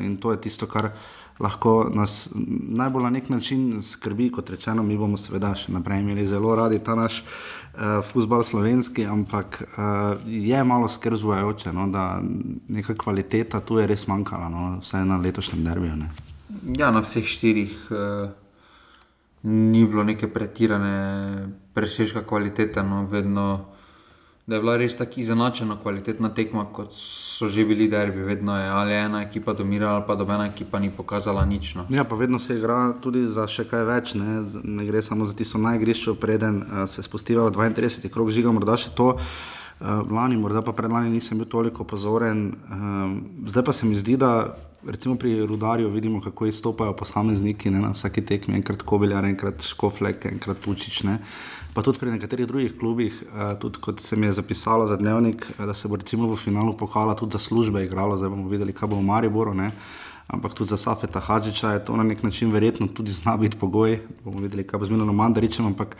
in 0.02 0.16
to 0.18 0.32
je 0.34 0.40
tisto, 0.40 0.66
kar 0.66 0.90
lahko 1.38 1.90
nas 1.94 2.30
najbolj 2.68 3.02
na 3.02 3.10
nek 3.10 3.28
način 3.28 3.82
skrbi, 3.82 4.30
kot 4.32 4.50
rečeno, 4.50 4.82
mi 4.82 4.96
bomo 4.96 5.16
seveda 5.20 5.54
še 5.54 5.72
naprej 5.72 6.00
imeli 6.00 6.26
zelo 6.26 6.54
radi 6.56 6.78
ta 6.78 6.94
naš 6.96 7.20
uh, 7.22 8.00
futbal 8.04 8.44
slovenski, 8.44 9.04
ampak 9.04 9.62
uh, 9.62 10.16
je 10.26 10.64
malo 10.64 10.88
skrbzujoče, 10.88 11.72
no, 11.72 11.88
da 11.92 12.22
neka 12.68 12.94
kvaliteta 12.94 13.60
tu 13.60 13.78
je 13.78 13.86
res 13.86 14.06
manjkala, 14.08 14.48
no, 14.48 14.64
vsaj 14.80 15.04
na 15.04 15.20
letošnjem 15.20 15.64
derbiju. 15.64 16.00
Ne. 16.00 16.10
Ja, 16.78 16.90
na 16.90 17.04
vseh 17.04 17.26
štirih 17.28 17.76
uh, 17.90 18.28
ni 19.46 19.84
bilo 19.86 20.04
neke 20.04 20.28
pretirane, 20.32 21.48
presežka 21.74 22.24
kvalitete, 22.24 22.82
no, 22.82 23.04
vedno 23.10 23.75
da 24.46 24.54
je 24.54 24.60
bila 24.60 24.76
res 24.76 24.94
tako 24.96 25.20
izenačena 25.20 25.74
kvalitetna 25.82 26.28
tekma, 26.34 26.64
kot 26.72 26.92
so 26.94 27.48
že 27.50 27.64
bili 27.64 27.88
derbi. 27.90 28.22
Vedno 28.22 28.56
je 28.56 28.68
ali 28.68 28.94
ena 28.94 29.22
ekipa 29.22 29.52
domirala, 29.52 29.96
ali 29.96 30.04
pa 30.06 30.14
dobena 30.14 30.46
ekipa 30.46 30.78
ni 30.78 30.90
pokazala 30.90 31.44
nič. 31.44 31.74
No. 31.74 31.86
Ja, 31.90 32.04
pa 32.04 32.14
vedno 32.14 32.38
se 32.38 32.56
igra 32.58 32.94
tudi 33.02 33.26
za 33.26 33.48
še 33.50 33.66
kaj 33.66 33.84
več, 33.84 34.14
ne, 34.14 34.44
ne 34.62 34.86
gre 34.86 35.02
samo 35.02 35.26
za 35.26 35.34
tisto 35.34 35.58
najgrišče, 35.58 36.14
preden 36.20 36.62
uh, 36.62 36.86
se 36.86 37.02
spustijo 37.02 37.50
v 37.50 37.50
32. 37.74 38.10
krog 38.12 38.30
žiga, 38.30 38.54
morda 38.54 38.78
še 38.78 38.94
to. 38.94 39.16
Uh, 39.76 40.06
lani, 40.08 40.38
morda 40.40 40.62
pa 40.64 40.72
predlani 40.72 41.10
nisem 41.10 41.42
bil 41.42 41.50
toliko 41.50 41.84
pozoren. 41.84 42.54
Uh, 42.70 43.18
zdaj 43.50 43.66
pa 43.66 43.74
se 43.74 43.86
mi 43.86 43.98
zdi, 43.98 44.14
da 44.16 44.54
recimo 44.86 45.18
pri 45.18 45.42
rudarju 45.46 45.90
vidimo, 45.90 46.22
kako 46.22 46.46
izstopajo 46.46 46.94
posamezniki 46.96 47.70
ne, 47.70 47.82
na 47.82 47.90
vsaki 47.92 48.22
tekmi, 48.22 48.54
enkrat 48.62 48.86
Kobiljar, 48.86 49.26
enkrat 49.26 49.66
Škoflek, 49.66 50.30
enkrat 50.30 50.62
Tučič. 50.62 51.02
Ne. 51.02 51.18
Pa 51.76 51.82
tudi 51.84 52.00
pri 52.00 52.08
nekaterih 52.08 52.46
drugih 52.48 52.78
klubih, 52.80 53.12
uh, 53.28 53.52
tudi 53.60 53.82
kot 53.84 54.00
se 54.00 54.16
mi 54.16 54.26
je 54.26 54.32
zapisalo 54.32 54.86
za 54.88 54.96
dnevnik, 54.96 55.44
uh, 55.58 55.66
da 55.68 55.74
se 55.76 55.88
bo 55.88 56.00
recimo 56.00 56.24
v 56.30 56.36
finalu 56.40 56.72
pokala 56.72 57.12
tudi 57.14 57.36
za 57.36 57.38
službe 57.38 57.84
igralo, 57.84 58.16
zdaj 58.16 58.32
bomo 58.32 58.48
videli, 58.48 58.72
kaj 58.72 58.88
bo 58.88 58.96
v 58.96 59.04
Mariboru. 59.04 59.52
Ne? 59.54 59.70
ampak 60.26 60.54
tudi 60.54 60.70
za 60.70 60.76
Safeta 60.76 61.20
Hadžiča 61.20 61.72
je 61.72 61.84
to 61.84 61.96
na 61.96 62.02
nek 62.02 62.22
način 62.22 62.50
verjetno 62.52 62.88
tudi 62.88 63.12
zna 63.12 63.36
biti 63.36 63.56
pogoj. 63.56 64.00
bomo 64.24 64.40
videli, 64.40 64.64
kaj 64.66 64.80
bo 64.80 64.86
z 64.86 64.90
Milanom 64.90 65.16
Mandaričem, 65.16 65.66
ampak 65.66 65.96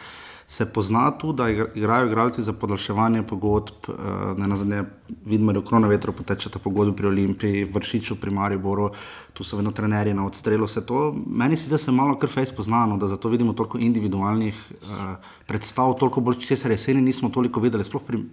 se 0.48 0.66
pozna 0.66 1.10
tu, 1.10 1.32
da 1.32 1.44
igra- 1.44 1.66
igrajo 1.74 2.06
igralci 2.06 2.42
za 2.42 2.52
podaljševanje 2.52 3.22
pogodb, 3.22 3.88
eh, 3.88 3.92
ne 4.36 4.46
na 4.46 4.56
zadnje 4.56 4.84
vidimo, 5.24 5.52
da 5.52 5.60
krona 5.60 5.88
vetro 5.88 6.12
poteče 6.12 6.50
ta 6.50 6.58
pogodba 6.58 6.94
pri 6.94 7.06
Olimpiji, 7.06 7.64
vršiču 7.64 8.16
pri 8.16 8.30
Mariboru, 8.30 8.90
tu 9.32 9.44
so 9.44 9.56
vedno 9.56 9.72
trenerji 9.72 10.14
na 10.14 10.26
odstrelu. 10.26 10.66
Se 10.66 10.86
to, 10.86 11.14
meni 11.26 11.56
se 11.56 11.64
zdi, 11.64 11.74
da 11.74 11.78
se 11.78 11.92
malo 11.92 12.18
kar 12.18 12.30
fejs 12.30 12.52
poznano, 12.52 12.96
da 12.96 13.08
zato 13.08 13.28
vidimo 13.28 13.52
toliko 13.52 13.78
individualnih 13.78 14.54
uh, 14.82 15.16
predstav, 15.46 15.94
toliko 15.98 16.20
bolj 16.20 16.38
česar 16.46 16.70
jeseni 16.70 17.00
nismo 17.00 17.28
toliko 17.28 17.62
sploh 17.82 18.02
pri 18.06 18.24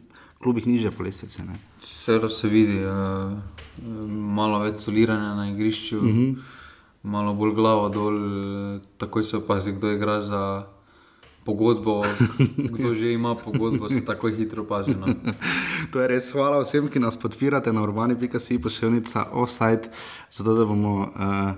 klubih 0.44 0.68
niže 0.68 0.92
po 0.92 1.04
lestvici. 1.04 1.42
Vse 1.82 2.30
se 2.30 2.48
vidi, 2.48 2.86
uh, 2.86 3.34
malo 4.10 4.60
več 4.60 4.80
soliranja 4.86 5.36
na 5.36 5.50
igrišču, 5.50 5.98
uh 5.98 6.04
-huh. 6.04 6.36
malo 7.04 7.34
bolj 7.34 7.54
glavo 7.54 7.90
dol, 7.90 8.20
takoj 8.98 9.24
se 9.24 9.38
opazi, 9.38 9.72
kdo 9.72 9.92
igra 9.92 10.22
za 10.22 10.73
pogodbo, 11.46 12.02
kdo 12.76 12.94
že 12.96 13.14
ima 13.14 13.36
pogodbo, 13.36 13.90
se 13.90 14.06
takoj 14.06 14.36
hitro 14.36 14.64
opazi. 14.64 14.96
No. 14.96 15.08
To 15.92 16.02
je 16.02 16.08
res 16.08 16.32
hvala 16.32 16.64
vsem, 16.64 16.88
ki 16.88 17.00
nas 17.04 17.20
podpirate 17.20 17.74
na 17.74 17.84
urbani.si 17.84 18.62
pošiljnica 18.62 19.30
offside, 19.32 19.92
zato 20.32 20.56
da 20.56 20.66
bomo 20.66 20.96
uh, 21.04 21.54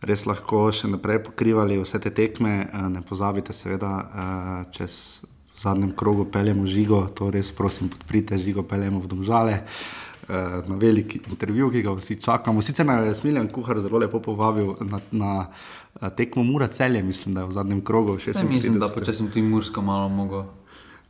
res 0.00 0.26
lahko 0.26 0.68
še 0.72 0.90
naprej 0.90 1.22
pokrivali 1.30 1.78
vse 1.78 2.00
te 2.02 2.10
tekme. 2.14 2.68
Uh, 2.72 2.88
ne 2.92 3.02
pozabite, 3.02 3.52
seveda, 3.56 3.92
uh, 3.94 4.60
čez 4.74 5.22
zadnjem 5.58 5.90
krogu 5.98 6.28
peljemo 6.30 6.66
žigo, 6.70 7.06
to 7.10 7.32
res 7.34 7.50
prosim 7.50 7.88
podprite, 7.90 8.38
žigo 8.38 8.62
peljemo 8.62 9.02
v 9.02 9.10
domžale. 9.10 9.62
Uh, 9.62 10.07
na 10.28 10.76
veliki 10.76 11.20
intervju, 11.26 11.70
ki 11.70 11.82
ga 11.82 11.92
vsi 11.92 12.16
čakamo. 12.16 12.62
Sicer 12.62 12.86
me 12.86 13.06
je 13.06 13.14
Smiljan 13.14 13.48
Kuhar 13.48 13.80
zelo 13.80 13.98
lepo 13.98 14.20
povabil 14.20 14.74
na, 14.82 15.00
na 15.12 15.46
uh, 15.94 16.08
tekmo 16.10 16.42
Mura 16.42 16.68
celje, 16.68 17.02
mislim, 17.02 17.34
da 17.34 17.40
je 17.40 17.46
v 17.46 17.52
zadnjem 17.52 17.80
krogu. 17.80 18.18
Ja, 18.26 18.44
mislim, 18.44 18.78
da 18.78 18.88
počasi 18.88 19.30
ti 19.30 19.42
Mursko 19.42 19.82
malo 19.82 20.08
mogo. 20.08 20.46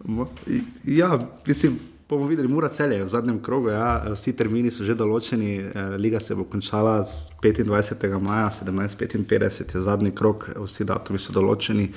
Mo- 0.00 0.26
i- 0.46 0.62
Ja, 0.86 1.18
mislim, 1.46 1.78
bomo 2.08 2.26
videli, 2.26 2.48
mora 2.48 2.68
celje 2.68 3.04
v 3.04 3.08
zadnjem 3.08 3.42
krogu. 3.42 3.68
Ja. 3.68 4.14
Vsi 4.14 4.32
termini 4.32 4.70
so 4.70 4.84
že 4.84 4.94
določeni, 4.96 5.60
eh, 5.60 5.96
liga 6.00 6.20
se 6.20 6.34
bo 6.34 6.44
končala 6.44 7.04
s 7.04 7.30
25. 7.42 8.20
maja 8.20 8.50
1755, 8.50 9.74
je 9.74 9.80
zadnji 9.80 10.10
krok, 10.10 10.48
vsi 10.56 10.84
datumi 10.84 11.18
so 11.18 11.32
določeni. 11.32 11.92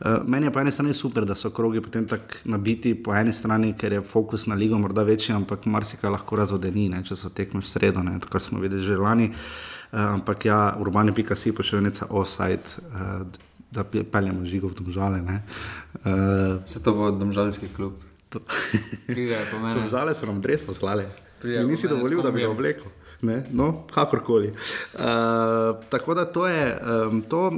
Eh, 0.00 0.18
Meni 0.26 0.46
je 0.46 0.50
po 0.50 0.60
eni 0.60 0.70
strani 0.70 0.94
super, 0.94 1.24
da 1.26 1.34
so 1.34 1.50
krogi 1.50 1.80
potem 1.80 2.06
tako 2.06 2.38
nabiti, 2.44 2.94
po 2.94 3.12
eni 3.14 3.32
strani, 3.32 3.74
ker 3.74 3.92
je 3.92 4.00
fokus 4.00 4.46
na 4.46 4.54
ligo 4.54 4.78
morda 4.78 5.02
večji, 5.02 5.34
ampak 5.34 5.66
marsikaj 5.66 6.10
lahko 6.10 6.36
razvodeni, 6.36 6.88
ne, 6.88 7.02
če 7.02 7.16
so 7.16 7.28
tekme 7.28 7.60
v 7.60 7.66
sredo, 7.66 8.02
kar 8.30 8.40
smo 8.40 8.60
videli 8.60 8.82
že 8.82 8.96
lani. 8.96 9.32
Uh, 9.90 10.20
ampak 10.20 10.44
ja, 10.44 10.76
urbane.si 10.78 11.52
pošiljnica 11.52 12.06
offside, 12.10 12.60
uh, 12.92 13.24
da 13.72 13.84
pe- 13.84 14.04
peljemo 14.04 14.44
žigo 14.44 14.68
v 14.68 14.74
domžale. 14.74 15.22
Uh, 16.04 16.60
Vse 16.64 16.82
to 16.84 16.92
bo 16.92 17.10
domžalski 17.10 17.72
klub. 17.72 18.07
To- 18.28 18.44
po 19.50 19.58
mene. 19.62 19.88
Žale 19.88 20.14
so 20.14 20.26
nam 20.26 20.42
res 20.44 20.62
poslali. 20.62 21.04
Nisi 21.42 21.88
dovolil, 21.88 22.22
da 22.22 22.30
bi 22.30 22.42
ga 22.42 22.48
spomnim. 22.48 22.56
oblekel. 22.56 22.90
Ne? 23.22 23.42
No, 23.50 23.84
kakorkoli. 23.94 24.52
Uh, 24.94 25.78
tako 25.90 26.14
da 26.14 26.24
to 26.24 26.46
je 26.46 26.78
um, 26.78 27.22
to 27.22 27.50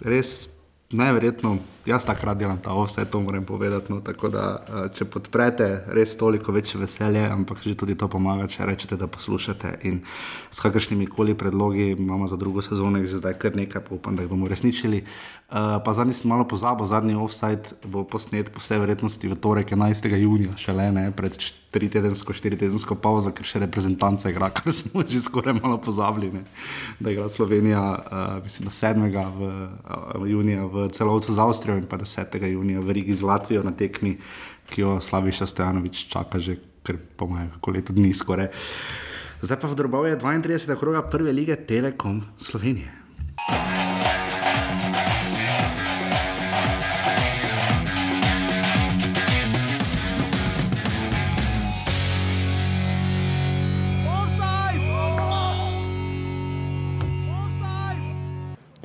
res 0.00 0.48
najverjetno. 0.90 1.58
Jaz 1.86 2.06
takrat 2.06 2.38
delam 2.38 2.58
ta 2.62 2.72
vse, 2.74 3.04
to 3.10 3.20
moram 3.20 3.44
povedati. 3.44 3.92
No, 3.92 4.00
tako 4.00 4.28
da, 4.28 4.44
uh, 4.56 4.86
če 4.94 5.04
podprete, 5.04 5.68
res 5.92 6.16
toliko 6.16 6.52
večje 6.52 6.80
veselje, 6.80 7.24
ampak 7.26 7.60
že 7.64 7.74
tudi 7.76 7.96
to 7.98 8.08
pomaga, 8.08 8.46
če 8.48 8.66
rečete, 8.66 8.96
da 8.96 9.06
poslušate. 9.10 9.78
In 9.90 10.00
s 10.50 10.62
kakršnimi 10.62 11.06
koli 11.06 11.34
predlogi 11.34 11.90
imamo 11.98 12.28
za 12.28 12.36
drugo 12.36 12.62
sezono, 12.62 13.02
že 13.04 13.18
zdaj 13.18 13.34
kar 13.42 13.56
nekaj, 13.56 13.82
pa 13.82 13.94
upam, 13.94 14.16
da 14.16 14.22
jih 14.22 14.30
bomo 14.30 14.46
uresničili. 14.46 15.04
Uh, 15.46 15.78
pa 15.78 15.94
zadnji 15.94 16.10
sem 16.18 16.26
malo 16.26 16.42
pozabil, 16.42 16.82
zadnji 16.90 17.14
offside 17.14 17.78
bo 17.86 18.02
posnet 18.02 18.50
po 18.50 18.58
vsej 18.58 18.82
verjetnosti 18.82 19.22
v 19.30 19.36
torek 19.38 19.70
11. 19.70 20.10
junija, 20.18 20.56
šele 20.58 20.90
ne 20.90 21.04
pred 21.14 21.38
tri 21.70 21.86
tedensko, 21.86 22.34
štiri 22.34 22.58
tedensko 22.58 22.98
pauzo, 22.98 23.30
ker 23.30 23.46
še 23.46 23.62
reprezentance 23.62 24.26
igra, 24.26 24.50
kar 24.58 24.74
smo 24.74 25.06
že 25.06 25.22
skoraj 25.22 25.54
malo 25.62 25.78
pozabili. 25.78 26.32
Ne? 26.34 26.42
Da 26.98 27.14
igra 27.14 27.30
Slovenija, 27.30 27.78
uh, 27.78 28.42
mislim, 28.42 28.74
7. 28.74 29.06
V, 29.06 29.52
uh, 30.18 30.26
junija 30.26 30.66
v 30.66 30.90
celovcu 30.90 31.30
z 31.30 31.38
Avstrijo 31.38 31.78
in 31.78 31.86
pa 31.86 32.02
10. 32.02 32.26
junija 32.42 32.82
v 32.82 32.98
Rigi 32.98 33.14
z 33.14 33.22
Latvijo 33.22 33.62
na 33.62 33.70
tekmi, 33.70 34.18
ki 34.66 34.82
jo 34.82 34.98
Slaviša 34.98 35.46
Stojanovič 35.46 36.10
čaka 36.10 36.42
že 36.42 36.58
kar 36.82 36.98
po 36.98 37.30
mojem 37.30 37.54
kako 37.54 37.70
leto 37.70 37.94
dni 37.94 38.10
skoraj. 38.10 38.50
Zdaj 39.46 39.62
pa 39.62 39.70
v 39.70 39.78
drobovju 39.78 40.10
je 40.10 40.18
32. 40.18 40.74
kroga 40.74 41.06
prve 41.06 41.30
lige 41.30 41.54
Telekom 41.54 42.26
Slovenije. 42.34 42.90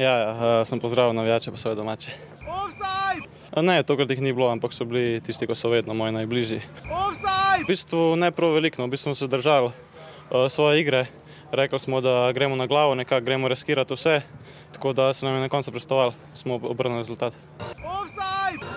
Ja, 0.02 0.18
ja 0.18 0.32
eh, 0.62 0.66
sem 0.66 0.80
pozdravil 0.80 1.14
navijače, 1.14 1.52
pa 1.52 1.58
svoje 1.58 1.76
domače. 1.76 2.12
Eh, 2.12 3.62
Ne, 3.62 3.84
tokrat 3.84 4.10
jih 4.10 4.22
ni 4.22 4.34
bilo, 4.34 4.50
ampak 4.50 4.74
so 4.74 4.86
bili 4.86 5.22
tisti, 5.22 5.48
ki 5.48 5.56
so 5.56 5.70
vedno 5.70 5.94
moji 5.94 6.12
najbližji. 6.16 6.62
V 7.62 7.68
bistvu 7.68 8.16
ne 8.16 8.32
prav 8.32 8.56
veliko, 8.56 8.82
no, 8.82 8.88
v 8.88 8.96
bistvu 8.96 9.12
smo 9.12 9.16
se 9.16 9.28
držali 9.28 9.68
uh, 9.68 10.48
svoje 10.50 10.82
igre. 10.82 11.06
Rekli 11.52 11.80
smo, 11.80 12.02
da 12.02 12.32
gremo 12.32 12.56
na 12.56 12.66
glavo, 12.66 12.96
nekako 12.96 13.26
gremo 13.26 13.48
riskirati 13.48 13.94
vse, 13.94 14.22
tako 14.74 14.94
da 14.94 15.14
se 15.14 15.26
nam 15.26 15.36
je 15.36 15.42
na 15.42 15.50
koncu 15.50 15.72
predstavljalo, 15.72 16.14
smo 16.34 16.56
obrnili 16.56 17.04
rezultat. 17.04 17.34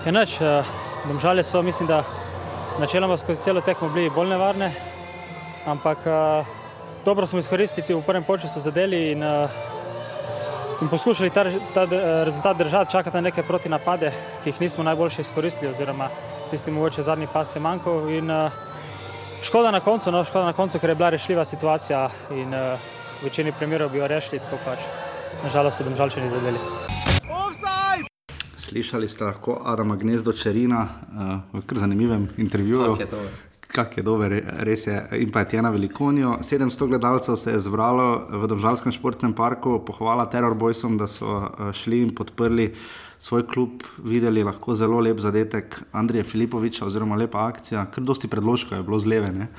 Enač, 0.07 0.41
domžale 1.07 1.43
so, 1.43 1.63
mislim, 1.63 1.89
da 1.89 2.03
načeloma 2.81 3.17
skozi 3.17 3.43
celo 3.43 3.61
tekmo 3.61 3.89
bili 3.89 4.11
bolj 4.11 4.29
nevarne, 4.29 4.73
ampak 5.67 5.99
eh, 6.07 6.45
dobro 7.05 7.27
smo 7.27 7.39
izkoristili 7.39 7.95
v 7.95 8.03
prvem 8.03 8.25
času 8.41 8.61
zadeli 8.61 9.13
in, 9.13 9.23
eh, 9.23 9.49
in 10.83 10.89
poskušali 10.89 11.31
ta, 11.31 11.45
ta 11.75 11.83
eh, 11.83 12.25
rezultat 12.25 12.57
držati, 12.57 12.93
čakati 12.93 13.17
na 13.17 13.21
neke 13.21 13.43
proti 13.43 13.69
napade, 13.69 14.13
ki 14.43 14.51
jih 14.51 14.61
nismo 14.61 14.85
najboljše 14.85 15.21
izkoristili, 15.21 15.71
oziroma 15.71 16.09
tisti 16.51 16.71
mogoče 16.71 17.03
zadnji 17.03 17.29
pas 17.33 17.57
je 17.57 17.61
manjkal. 17.61 18.11
In, 18.11 18.31
eh, 18.31 18.51
Škoda 19.45 19.71
na 19.71 19.81
koncu, 19.81 20.13
no, 20.13 20.25
škoda 20.25 20.45
na 20.45 20.53
koncu, 20.53 20.79
ker 20.79 20.91
je 20.91 20.95
bila 20.95 21.11
rešljiva 21.11 21.45
situacija 21.45 22.11
in 22.31 22.55
uh, 22.55 22.81
v 23.21 23.25
večini 23.25 23.53
primerov 23.53 23.91
bi 23.93 23.99
jo 23.99 24.07
rešili, 24.09 24.39
tako 24.41 24.57
pač 24.65 24.87
nažalost 25.43 25.77
so 25.77 25.85
domžalčani 25.85 26.31
zadeli. 26.31 26.59
Slišali 28.57 29.09
ste 29.09 29.25
lahko 29.25 29.59
Adama 29.65 29.97
Gnezdo 30.01 30.33
Čerina 30.33 30.87
uh, 30.89 31.61
v 31.61 31.63
kar 31.67 31.79
zanimivem 31.79 32.29
intervjuju. 32.37 32.97
Kak 32.97 33.01
je 33.01 33.07
to? 33.07 33.21
Kak 33.75 33.97
je 33.99 34.03
dober, 34.07 34.31
res 34.63 34.87
je. 34.87 34.95
In 35.19 35.33
pa 35.35 35.43
je 35.43 35.49
Tjena 35.55 35.73
Velikonijo. 35.75 36.37
700 36.47 36.87
gledalcev 36.93 37.37
se 37.37 37.51
je 37.57 37.61
zbralo 37.65 38.23
v 38.31 38.47
Domžalskem 38.47 38.95
športnem 38.95 39.35
parku, 39.35 39.81
pohvala 39.83 40.29
Terror 40.31 40.55
Boysom, 40.55 40.95
da 40.95 41.09
so 41.11 41.41
eh, 41.43 41.73
šli 41.75 42.05
in 42.07 42.13
podprli 42.15 42.69
svoj 43.19 43.47
klub, 43.51 43.83
videli 44.05 44.45
lahko 44.47 44.77
zelo 44.79 45.01
lep 45.01 45.19
zadetek 45.19 45.81
Andrija 45.93 46.23
Filipoviča, 46.25 46.87
oziroma 46.87 47.19
lepa 47.19 47.49
akcija. 47.49 47.87
Kar 47.91 48.05
dosti 48.07 48.31
predložkov 48.31 48.79
je 48.79 48.87
bilo 48.87 48.99
z 49.03 49.11
leve. 49.11 49.33
ne. 49.33 49.51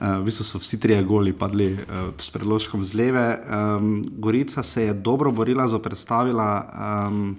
Eh, 0.00 0.16
V 0.16 0.24
bistvu 0.24 0.48
so 0.48 0.64
vsi 0.64 0.80
trije 0.80 1.04
goli 1.04 1.36
padli 1.36 1.72
eh, 1.76 2.10
s 2.16 2.30
predložkom 2.32 2.84
z 2.84 2.94
leve. 2.96 3.28
Um, 3.36 4.04
Gorica 4.16 4.62
se 4.62 4.88
je 4.88 4.94
dobro 4.94 5.30
borila, 5.30 5.68
zoprstavila. 5.68 6.48
Um, 6.72 7.36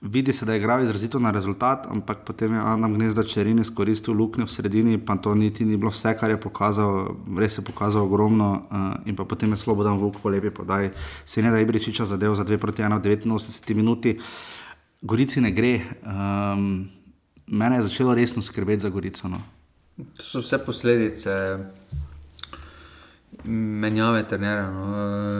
Vidi 0.00 0.32
se, 0.32 0.46
da 0.46 0.52
je 0.52 0.58
igral 0.58 0.82
izrazito 0.82 1.18
na 1.18 1.30
rezultat, 1.30 1.86
ampak 1.90 2.18
potem 2.24 2.54
je 2.54 2.60
Anna 2.60 2.88
Gnezda 2.88 3.24
Čerin 3.24 3.58
izkoristil 3.58 4.14
luknjo 4.14 4.46
v 4.46 4.52
sredini, 4.52 4.98
pa 4.98 5.16
to 5.16 5.34
niti 5.34 5.64
ni 5.64 5.76
bilo 5.76 5.90
vse, 5.90 6.14
kar 6.18 6.30
je 6.30 6.38
pokazal, 6.40 7.16
res 7.38 7.58
je 7.58 7.64
pokazal 7.64 8.06
ogromno. 8.06 8.50
Uh, 8.70 9.08
in 9.10 9.16
pa 9.16 9.24
potem 9.24 9.50
je 9.50 9.56
Slobodan 9.56 9.98
Vuk 9.98 10.20
po 10.22 10.30
lepi 10.30 10.50
podaj, 10.54 10.92
se 11.24 11.42
ne 11.42 11.50
da 11.50 11.58
Ibričiča 11.58 12.06
zadev 12.06 12.34
za 12.38 12.44
2 12.44 12.56
proti 12.56 12.82
1 12.82 12.94
v 12.94 13.34
89 13.34 13.74
minuti. 13.74 14.18
Gorici 15.02 15.40
ne 15.40 15.50
gre. 15.50 15.80
Um, 16.06 16.88
mene 17.46 17.76
je 17.76 17.90
začelo 17.90 18.14
resno 18.14 18.42
skrbeti 18.42 18.82
za 18.82 18.88
Gorico. 18.88 19.28
No. 19.28 19.42
To 19.98 20.22
so 20.22 20.38
vse 20.38 20.58
posledice 20.62 21.58
menjave 23.44 24.28
trenerja. 24.28 24.70
No. 24.70 24.84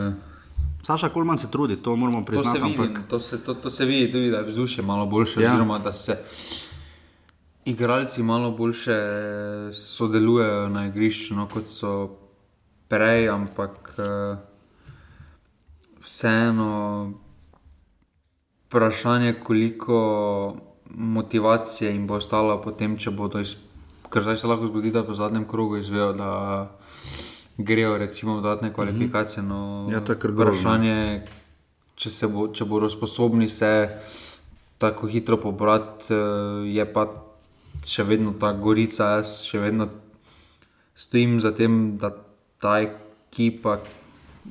Eh, 0.09 0.28
Saša 0.89 1.09
Kulman 1.09 1.39
se 1.39 1.51
trudi, 1.51 1.77
to 1.77 1.97
moramo 1.97 2.19
To 2.19 2.23
se, 2.23 2.27
priznati. 2.27 2.61
vidi, 2.61 2.77
ampak 2.79 3.09
to, 3.09 3.21
se, 3.21 3.39
to, 3.39 3.55
to 3.55 3.71
se 3.71 3.85
vidi 3.85 4.13
tudi, 4.13 4.31
da 4.31 4.37
je 4.37 4.45
vzdušje 4.45 4.85
malo 4.85 5.07
boljše, 5.07 5.43
Ja. 5.43 5.51
oziroma 5.51 5.79
da 5.79 5.93
se 5.93 6.17
igralci 7.65 8.23
malo 8.23 8.51
boljše 8.51 8.97
sodelujejo 9.73 10.69
na 10.69 10.87
igrišču, 10.87 11.35
no, 11.35 11.45
kot 11.47 11.67
so 11.67 12.17
prej, 12.89 13.29
ampak 13.29 13.95
eh, 13.99 14.37
vseeno 16.01 17.13
vprašanje, 18.67 19.35
koliko 19.35 19.99
motivacije 20.87 21.93
jim 21.93 22.07
bo 22.07 22.15
ostalo 22.15 22.63
potem, 22.63 22.97
če 22.97 23.11
bodo 23.11 23.41
iz. 23.41 23.57
Ker 24.09 24.23
zdaj 24.23 24.37
se 24.37 24.47
lahko 24.47 24.67
zgodi, 24.67 24.91
da 24.91 25.05
po 25.05 25.13
zadnjem 25.15 25.45
krogu 25.45 25.77
izvejo, 25.77 26.13
da 26.13 26.31
grejo 27.59 27.99
recimo 27.99 28.39
v 28.39 28.43
dodatne 28.43 28.73
kvalifikacije. 28.73 29.43
No, 29.43 29.89
Ja, 29.93 30.01
to 30.01 30.13
je 30.13 30.19
kar 30.19 30.33
grozno. 30.33 30.53
vprašanje, 30.53 31.23
če, 31.95 32.11
se 32.11 32.27
bo, 32.27 32.49
če 32.49 32.65
bodo 32.65 32.89
sposobni 32.89 33.49
se 33.49 33.89
tako 34.79 35.07
hitro 35.07 35.37
pobrati, 35.37 36.15
eh, 36.15 36.71
je 36.71 36.93
pa 36.93 37.07
še 37.85 38.05
vedno 38.05 38.33
ta 38.39 38.53
gorica, 38.53 39.19
jaz 39.19 39.43
še 39.43 39.59
vedno 39.59 39.89
stojim 40.95 41.41
za 41.41 41.51
tem, 41.55 41.99
da 41.99 42.11
ta 42.61 42.81
ekipa 42.81 43.79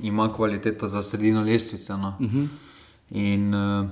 ima 0.02 0.28
kvaliteto 0.32 0.88
za 0.88 1.02
sredino 1.02 1.42
lestvice. 1.42 1.96
No. 1.96 2.16
Uh 2.20 2.26
-huh. 2.32 2.46
In 3.10 3.54
uh, 3.54 3.88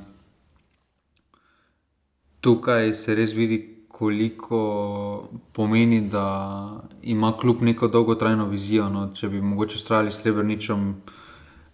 tukaj 2.40 2.92
se 2.92 3.14
res 3.14 3.32
vidi, 3.32 3.75
koliko 3.98 5.28
pomeni, 5.52 6.00
da 6.00 6.70
ima 7.02 7.32
kljub 7.40 7.62
neko 7.62 7.88
dolgotrajno 7.88 8.44
vizijo. 8.46 8.88
No. 8.88 9.08
Če 9.14 9.28
bi 9.28 9.40
mogoče 9.40 9.78
ustrajali 9.80 10.12
s 10.12 10.20
srebrničem, 10.20 10.82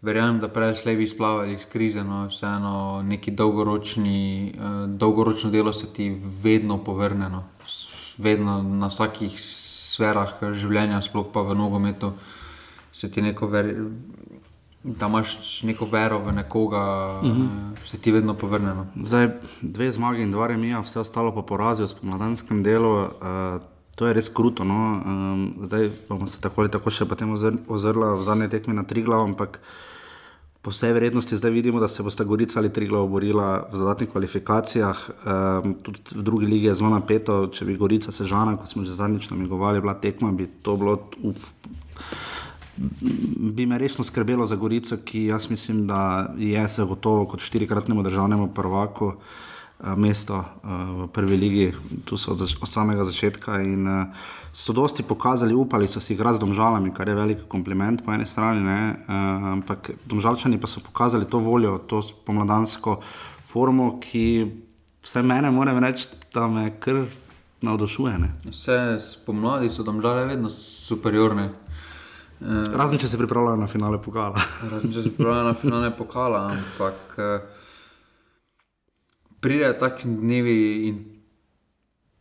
verjamem, 0.02 0.38
da 0.40 0.48
prej 0.48 0.76
slej 0.78 0.96
bi 1.00 1.08
izplavali 1.08 1.56
iz 1.56 1.66
krize. 1.66 2.04
No. 2.06 2.20
Vseeno 2.30 3.02
neki 3.02 3.34
dolgoročni, 3.34 4.54
uh, 4.54 4.84
dolgoročno 4.86 5.50
delo 5.50 5.72
se 5.72 5.90
ti 5.92 6.12
vedno 6.42 6.78
povrne. 6.84 7.28
No. 7.28 7.42
Vedno 8.18 8.60
na 8.62 8.86
vsakih 8.86 9.34
sferah 9.42 10.38
življenja, 10.52 11.02
sploh 11.02 11.26
pa 11.34 11.42
v 11.42 11.58
nogometu, 11.58 12.12
se 12.92 13.10
ti 13.10 13.22
neko 13.22 13.48
ver, 13.50 13.74
da 14.84 15.06
imaš 15.06 15.62
neko 15.62 15.86
vero 15.86 16.18
v 16.18 16.32
nekoga, 16.32 16.80
uh 17.22 17.28
-huh. 17.28 17.48
se 17.84 17.98
ti 17.98 18.12
vedno 18.12 18.34
povrne. 18.34 18.74
No. 18.74 18.86
Zdaj, 19.04 19.28
dve 19.62 19.92
zmagi 19.92 20.22
in 20.22 20.30
dva 20.30 20.46
remija, 20.46 20.80
vse 20.80 21.00
ostalo 21.00 21.34
pa 21.34 21.42
porazijo 21.42 21.86
v 21.86 21.90
spomladanskem 21.90 22.62
delu. 22.62 23.02
Uh, 23.02 23.08
to 23.94 24.06
je 24.06 24.12
res 24.12 24.28
kruto. 24.28 24.64
No? 24.64 25.02
Um, 25.06 25.54
zdaj 25.62 25.90
bomo 26.08 26.26
se 26.26 26.40
tako 26.40 26.60
ali 26.60 26.70
tako 26.70 26.90
še 26.90 27.04
potem 27.04 27.32
ozr 27.32 27.52
ozrla 27.68 28.14
v 28.14 28.22
zadnje 28.22 28.48
tekme 28.48 28.74
na 28.74 28.82
tri 28.82 29.02
glav, 29.02 29.24
ampak 29.24 29.60
po 30.62 30.70
vsej 30.70 30.92
verjetnosti 30.92 31.36
zdaj 31.36 31.50
vidimo, 31.50 31.80
da 31.80 31.88
se 31.88 32.02
bosta 32.02 32.24
Gorica 32.24 32.58
ali 32.58 32.72
tri 32.72 32.86
glav 32.86 33.06
borila 33.06 33.68
v 33.72 33.78
dodatnih 33.78 34.10
kvalifikacijah. 34.10 34.98
Um, 35.26 35.74
tudi 35.82 36.00
v 36.14 36.22
drugi 36.22 36.46
ligi 36.46 36.66
je 36.66 36.74
zelo 36.74 36.90
napeto. 36.90 37.46
Če 37.46 37.64
bi 37.64 37.76
Gorica 37.76 38.12
sežana, 38.12 38.56
kot 38.56 38.70
smo 38.70 38.84
že 38.84 38.94
zadnjič 38.94 39.30
namigovali, 39.30 39.80
bila 39.80 39.94
tekma, 39.94 40.32
bi 40.32 40.46
to 40.62 40.76
bilo. 40.76 41.10
Uf, 41.22 41.50
bi 42.76 43.66
me 43.66 43.78
resno 43.78 44.04
skrbelo 44.04 44.46
za 44.46 44.56
Gorico, 44.56 44.96
ki 45.04 45.24
jaz 45.24 45.50
mislim, 45.50 45.86
da 45.86 46.34
je 46.38 46.66
zagotovo 46.68 47.26
kot 47.26 47.40
štirikratnemu 47.40 48.02
državnemu 48.02 48.48
prvaku 48.54 49.12
eh, 49.12 49.96
mesto 49.96 50.38
eh, 50.38 50.68
v 51.02 51.08
prvi 51.12 51.36
ligi, 51.36 51.72
tu 52.04 52.16
so 52.16 52.32
od, 52.32 52.40
od 52.60 52.68
samega 52.68 53.04
začetka. 53.04 53.60
In 53.62 53.88
eh, 53.88 54.06
so 54.52 54.72
dosti 54.72 55.02
pokazali, 55.02 55.54
upali 55.54 55.88
so 55.88 56.00
si 56.00 56.14
igrati 56.14 56.36
z 56.36 56.40
domžalami, 56.40 56.94
kar 56.94 57.08
je 57.08 57.14
velik 57.14 57.38
kompliment 57.48 58.04
po 58.04 58.12
eni 58.12 58.26
strani, 58.26 58.60
ne? 58.60 58.96
ampak 59.52 59.90
domžalčani 60.04 60.60
pa 60.60 60.66
so 60.66 60.80
pokazali 60.80 61.24
to 61.24 61.38
voljo, 61.38 61.78
to 61.78 62.02
pomladansko 62.24 63.00
formo, 63.46 63.98
ki 64.00 64.52
vse 65.02 65.22
mene, 65.22 65.50
moram 65.50 65.78
reči, 65.84 66.08
da 66.34 66.48
me 66.48 66.70
kar 66.80 67.04
navdušuje. 67.62 68.18
Ne? 68.18 68.32
Vse 68.44 68.96
spomladi 69.00 69.70
so 69.70 69.84
tam 69.84 70.00
žale 70.00 70.26
vedno 70.26 70.50
superiorne. 70.50 71.50
Eh, 72.42 72.74
Razen 72.74 72.98
če 72.98 73.06
se 73.06 73.18
pripravljajo 73.20 73.60
na 73.60 73.68
finale 73.70 74.00
pokala. 74.02 74.40
Razen 74.72 74.90
če 74.90 75.04
se 75.04 75.10
pripravljajo 75.14 75.46
na 75.46 75.54
finale 75.54 75.90
pokala, 75.94 76.40
ampak 76.50 77.14
eh, 77.22 77.66
pridejo 79.42 79.76
taki 79.78 80.10
dnevi 80.10 80.58
in 80.88 81.00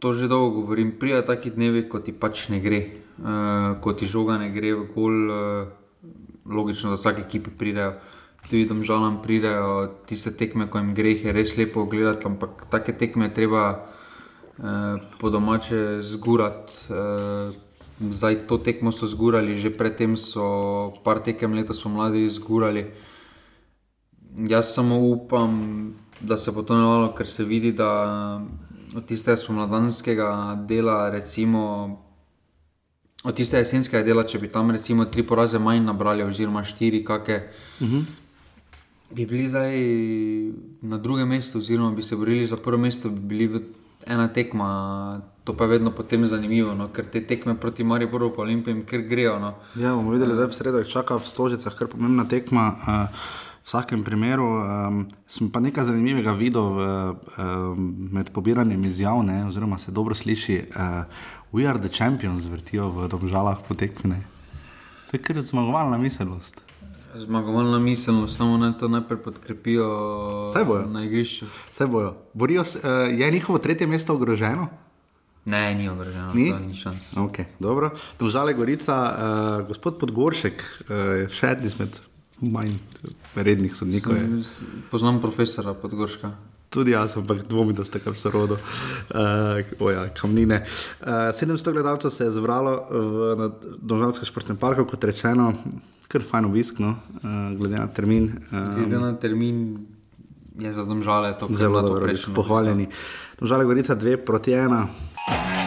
to 0.01 0.13
že 0.18 0.30
dolgo 0.30 0.62
govorim, 0.62 0.94
pridejo 1.00 1.25
taki 1.25 1.54
dnevi, 1.54 1.88
ko 1.90 2.01
ti 2.05 2.14
pač 2.14 2.48
ne 2.50 2.57
gre, 2.57 2.79
uh, 3.22 3.77
ko 3.86 3.94
ti 3.94 4.10
žoga 4.10 4.40
ne 4.42 4.48
gre 4.50 4.72
v 4.74 4.88
gol, 4.96 5.18
uh, 5.29 6.10
logično, 6.50 6.90
da 6.90 6.98
vsake 6.98 7.22
ekipe 7.22 7.53
pridejo. 7.53 7.92
Tudi 8.50 8.66
tam 8.66 8.81
žalam 8.81 9.20
pridejo 9.22 10.01
tiste 10.10 10.34
tekme, 10.34 10.66
ko 10.74 10.81
jim 10.81 10.96
gre, 10.98 11.14
je 11.14 11.29
res 11.29 11.53
lepo 11.53 11.86
gledati, 11.86 12.25
ampak 12.25 12.66
take 12.74 12.98
tekme 12.98 13.29
treba 13.29 13.68
uh, 13.77 14.98
po 15.22 15.29
domače 15.29 16.01
zgurati. 16.01 16.90
Uh, 16.90 17.53
Zdaj 18.01 18.48
to 18.48 18.57
tekmo 18.57 18.92
so 18.92 19.05
zgurali, 19.05 19.53
že 19.55 19.70
predtem 19.70 20.18
so 20.18 20.90
par 21.05 21.22
tekem 21.22 21.53
letos 21.53 21.81
pomladi 21.83 22.25
zgurali. 22.29 22.90
Jaz 24.50 24.74
samo 24.74 24.98
upam, 24.98 25.94
da 26.22 26.37
se 26.37 26.51
bo 26.51 26.64
to 26.64 26.74
navalo, 26.74 27.14
ker 27.14 27.27
se 27.27 27.44
vidi, 27.44 27.72
da 27.72 28.42
od 28.96 29.05
tistega 29.05 29.37
spomladanskega 29.37 30.57
dela, 30.68 31.09
recimo 31.09 31.61
od 33.24 33.35
tistega 33.35 33.61
jesenskega 33.61 34.03
dela, 34.03 34.24
če 34.24 34.40
bi 34.40 34.50
tam 34.50 34.72
recimo 34.72 35.05
tri 35.05 35.24
poraze 35.24 35.59
manj 35.59 35.83
nabrali, 35.85 36.24
oziroma 36.24 36.64
štiri, 36.64 37.03
kakšne, 37.05 37.37
uh 37.81 37.87
-huh. 37.87 38.03
bi 39.11 39.25
bili 39.25 39.48
zdaj 39.48 39.77
na 40.81 40.98
drugem 40.98 41.27
mestu, 41.27 41.59
oziroma 41.59 41.92
bi 41.92 42.01
se 42.01 42.16
borili 42.16 42.46
za 42.46 42.57
prvo 42.57 42.77
mesto, 42.77 43.09
bi 43.09 43.20
bili 43.20 43.48
v 43.48 43.61
ena 44.07 44.27
tekma. 44.33 45.22
To 45.44 45.55
pa 45.57 45.66
je 45.66 45.70
vedno 45.70 45.92
potem 45.92 46.25
zanimivo, 46.29 46.75
no, 46.77 46.92
ker 46.94 47.07
te 47.09 47.24
tekme 47.25 47.55
proti 47.57 47.83
Mariboru, 47.83 48.29
pa 48.35 48.44
Olimpijam, 48.44 48.83
ker 48.85 49.01
grejo. 49.09 49.40
No. 49.42 49.55
Ja, 49.75 49.96
bomo 49.98 50.14
videli, 50.14 50.35
zdaj 50.37 50.51
v 50.51 50.57
sredo 50.57 50.81
jih 50.83 50.92
čaka 50.92 51.18
v 51.18 51.25
Stožicah, 51.25 51.74
kar 51.74 51.90
pomembna 51.90 52.27
tekma. 52.29 52.66
Uh, 52.77 53.24
v 53.61 53.70
vsakem 53.70 54.03
primeru 54.05 54.46
um, 54.46 55.01
sem 55.29 55.50
pa 55.53 55.61
nekaj 55.61 55.85
zanimivega 55.90 56.33
videl 56.33 56.70
v, 56.74 56.79
um, 57.37 57.90
med 58.14 58.29
pobiranjem 58.33 58.85
izjav, 58.90 59.22
ne, 59.25 59.44
oziroma 59.50 59.77
se 59.77 59.94
dobro 59.94 60.18
sliši, 60.18 60.57
uh, 60.74 61.05
We 61.51 61.68
are 61.68 61.79
the 61.79 61.90
champions, 61.90 62.46
vrtijo 62.48 62.87
v 62.90 63.07
domžalah 63.11 63.59
po 63.68 63.75
tekmi. 63.75 64.16
ne. 64.16 64.24
To 65.11 65.18
je 65.18 65.22
kar 65.22 65.42
zmagovalna 65.42 65.98
miselnost. 65.98 66.64
Zmagovalna 67.15 67.79
misel, 67.79 68.27
samo 68.27 68.57
naj 68.57 68.74
to 68.74 68.87
najprej 68.87 69.19
podkrepijo 69.19 69.87
na 70.87 71.03
igrišču. 71.03 71.45
Vse 71.71 71.87
bojo. 71.87 72.13
Borijo 72.33 72.63
se, 72.63 72.79
uh, 72.79 72.85
je 73.11 73.31
njihovo 73.31 73.59
tretje 73.59 73.87
mesto 73.87 74.13
ogroženo? 74.13 74.67
Ne, 75.45 75.75
ni 75.75 75.89
ogroženo, 75.89 76.31
Ni? 76.33 76.53
ni 76.67 76.74
šans. 76.74 77.13
Okay, 77.13 77.43
dobro. 77.59 77.89
Domžale 78.19 78.53
Gorica, 78.53 79.15
uh, 79.59 79.67
gospod 79.67 79.97
Podgoršek, 79.97 80.53
uh, 80.81 80.95
še 81.29 81.47
eden 81.50 81.65
izmed 81.65 82.00
manj 82.41 82.77
rednih 83.35 83.75
sodnikov. 83.75 84.15
je. 84.15 84.43
S- 84.43 84.61
Poznam 84.91 85.21
profesora 85.21 85.74
Podgorška. 85.74 86.31
Tudi 86.69 86.91
jaz, 86.91 87.17
ampak 87.17 87.43
dvomim, 87.43 87.75
da 87.75 87.83
ste 87.83 88.00
kar 88.00 88.15
sorodo, 88.15 88.55
uh, 88.55 89.17
oja, 89.81 90.05
kamnine. 90.11 90.61
Uh, 91.01 91.07
700 91.33 91.71
gledalcev 91.71 92.09
se 92.09 92.24
je 92.24 92.31
zbralo 92.31 92.85
v 92.89 93.51
Domžalskem 93.81 94.25
športnem 94.25 94.57
parku, 94.57 94.85
kot 94.85 95.03
rečeno, 95.03 95.51
kar 96.11 96.25
fajn 96.27 96.45
obisk, 96.45 96.79
no, 96.83 96.95
uh, 97.24 97.57
glede 97.57 97.79
na 97.79 97.87
termin. 97.87 98.29
Uh, 98.51 98.67
Glede 98.75 99.00
na 99.00 99.13
termin 99.15 99.77
je 100.59 100.71
za 100.71 100.83
domžale 100.83 101.31
to, 101.39 101.47
kar 101.47 101.55
je 101.55 101.57
zelo 101.57 101.79
bilo 101.79 101.87
dobro, 101.87 102.01
povprečno. 102.01 102.33
pohvaljeni. 102.35 102.87
Domžale 103.39 103.65
Gorica 103.65 103.95
2 103.95 104.17
proti 104.25 104.51
1. 104.51 105.60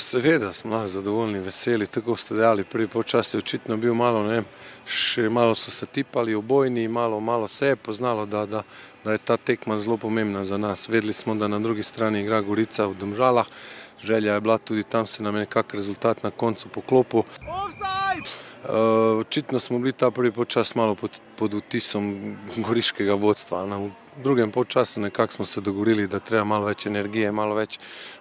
seveda 0.00 0.52
smo 0.52 0.72
lahko 0.72 0.88
zadovoljni, 0.88 1.38
veseli. 1.38 1.86
Tako 1.86 2.16
ste 2.16 2.34
dejali, 2.34 2.64
prvi 2.64 2.88
počas 2.88 3.34
je 3.34 3.38
očitno 3.38 3.76
bil 3.76 3.94
malo, 3.94 4.22
ne, 4.24 4.42
še 4.86 5.28
malo 5.28 5.54
so 5.54 5.70
se 5.70 5.86
tipali 5.86 6.34
obojni, 6.34 6.88
malo, 6.88 7.20
malo 7.20 7.48
se 7.48 7.66
je 7.66 7.76
poznalo, 7.76 8.26
da, 8.26 8.46
da, 8.46 8.62
da 9.04 9.12
je 9.12 9.18
ta 9.18 9.36
tekma 9.36 9.78
zelo 9.78 9.96
pomembna 9.96 10.44
za 10.44 10.58
nas. 10.58 10.88
Vedeli 10.88 11.12
smo, 11.12 11.34
da 11.34 11.48
na 11.48 11.58
drugi 11.58 11.82
strani 11.82 12.20
igra 12.20 12.40
Gorica 12.40 12.86
v 12.86 12.94
Domžalah, 12.94 13.46
želja 14.02 14.34
je 14.34 14.40
bila 14.40 14.58
tudi 14.58 14.82
tam, 14.82 15.06
se 15.06 15.22
nam 15.22 15.34
je 15.34 15.46
nekak 15.46 15.74
rezultat 15.74 16.22
na 16.22 16.30
koncu 16.30 16.68
poklopil. 16.68 17.22
Uh, 18.60 19.20
očitno 19.20 19.58
smo 19.58 19.78
bili 19.78 19.92
ta 19.92 20.10
prvi 20.10 20.32
počas 20.32 20.74
malo 20.74 20.94
pod, 20.94 21.20
pod 21.36 21.54
vtisom 21.54 22.36
goriškega 22.56 23.14
vodstva. 23.14 23.64
Na, 23.66 23.78
v 23.78 23.90
drugem 24.16 24.50
počasu 24.50 25.00
nekako 25.00 25.32
smo 25.32 25.44
se 25.44 25.60
dogovorili, 25.60 26.06
da 26.06 26.18
treba 26.18 26.44
malo 26.44 26.66
več 26.66 26.86
energije, 26.86 27.32
malo 27.32 27.54
več, 27.54 27.78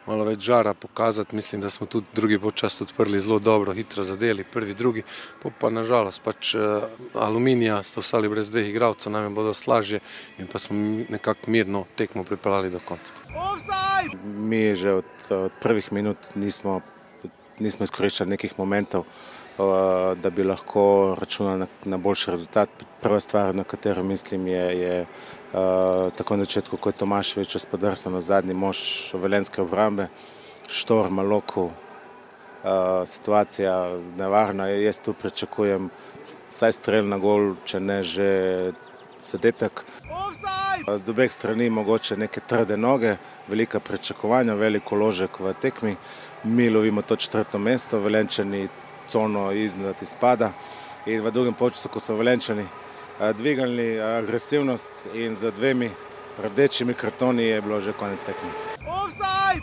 malo 0.07 0.23
več 0.23 0.39
žara 0.39 0.73
pokazati. 0.73 1.35
Mislim, 1.35 1.61
da 1.61 1.69
smo 1.69 1.87
tudi 1.87 2.07
drugi 2.15 2.39
počas 2.39 2.81
odprli 2.81 3.19
zelo 3.19 3.39
dobro, 3.39 3.73
hitro 3.73 4.03
zadeli, 4.03 4.43
prvi, 4.43 4.73
drugi. 4.73 5.03
Po 5.41 5.51
pa 5.59 5.69
nažalost 5.69 6.21
pač 6.23 6.53
uh, 6.55 6.83
aluminija 7.13 7.81
sta 7.83 7.99
ostali 7.99 8.29
brez 8.29 8.51
dveh 8.51 8.69
igralcev, 8.69 9.11
nam 9.11 9.23
je 9.23 9.29
bilo 9.29 9.49
dosti 9.49 9.69
lažje 9.69 9.99
in 10.37 10.47
pa 10.47 10.59
smo 10.59 10.77
nekako 11.09 11.51
mirno 11.51 11.85
tekmo 11.95 12.23
pripeljali 12.23 12.69
do 12.69 12.79
konca. 12.85 13.13
Mi 14.23 14.75
že 14.75 14.93
od, 14.93 15.11
od 15.29 15.51
prvih 15.61 15.91
minut 15.93 16.17
nismo, 16.35 16.81
nismo 17.59 17.83
izkoriščali 17.83 18.29
nekih 18.29 18.53
momentov, 18.57 19.03
eh, 19.05 20.15
da 20.15 20.29
bi 20.29 20.43
lahko 20.43 21.15
računali 21.19 21.59
na, 21.59 21.67
na 21.85 21.97
boljši 21.97 22.31
rezultat. 22.31 22.69
Prva 23.01 23.19
stvar, 23.19 23.55
na 23.55 23.63
katero 23.63 24.03
mislim, 24.03 24.47
je, 24.47 24.63
je 24.79 25.05
tako 25.51 26.35
na 26.35 26.43
začetku, 26.43 26.77
kot 26.77 26.95
je 26.95 26.99
Tomaš 26.99 27.35
več 27.37 27.55
razpodrsan 27.57 28.13
na 28.13 28.21
zadnji 28.21 28.53
mož 28.53 28.79
velenske 29.13 29.61
obrambe, 29.61 30.09
štorm, 30.69 31.23
loku. 31.25 31.71
Uh, 32.59 33.07
situacija 33.07 33.73
nevarna, 34.19 34.65
jaz 34.67 34.97
tu 34.99 35.13
pričakujem 35.13 35.85
saj 36.51 36.73
strel 36.75 37.07
na 37.07 37.15
gol, 37.17 37.53
če 37.63 37.79
ne 37.79 38.01
že 38.03 38.29
zadetek. 39.23 39.85
Z 40.89 41.09
obeh 41.11 41.31
strani 41.31 41.69
mogoče 41.69 42.17
neke 42.17 42.41
trde 42.41 42.77
noge, 42.77 43.15
velika 43.47 43.79
pričakovanja, 43.79 44.53
veliko 44.59 44.95
ložek 44.95 45.39
v 45.39 45.53
tekmi. 45.61 45.95
Mi 46.43 46.69
lovimo 46.69 47.01
to 47.01 47.15
četrto 47.15 47.59
mesto, 47.59 47.99
velenčani 47.99 48.67
cono 49.07 49.51
iznad 49.51 49.95
izpada 50.01 50.51
in 51.05 51.21
v 51.21 51.31
drugem 51.31 51.53
počasu, 51.53 51.89
ko 51.89 51.99
so 51.99 52.15
velenčani 52.15 52.65
dvigali 53.19 53.99
agresivnost 53.99 54.87
in 55.15 55.35
za 55.35 55.51
dvemi 55.51 55.89
rdečimi 56.39 56.93
kartoni 56.93 57.43
je 57.45 57.61
bilo 57.61 57.81
že 57.81 57.93
konec 57.93 58.19
tekme. 58.21 58.49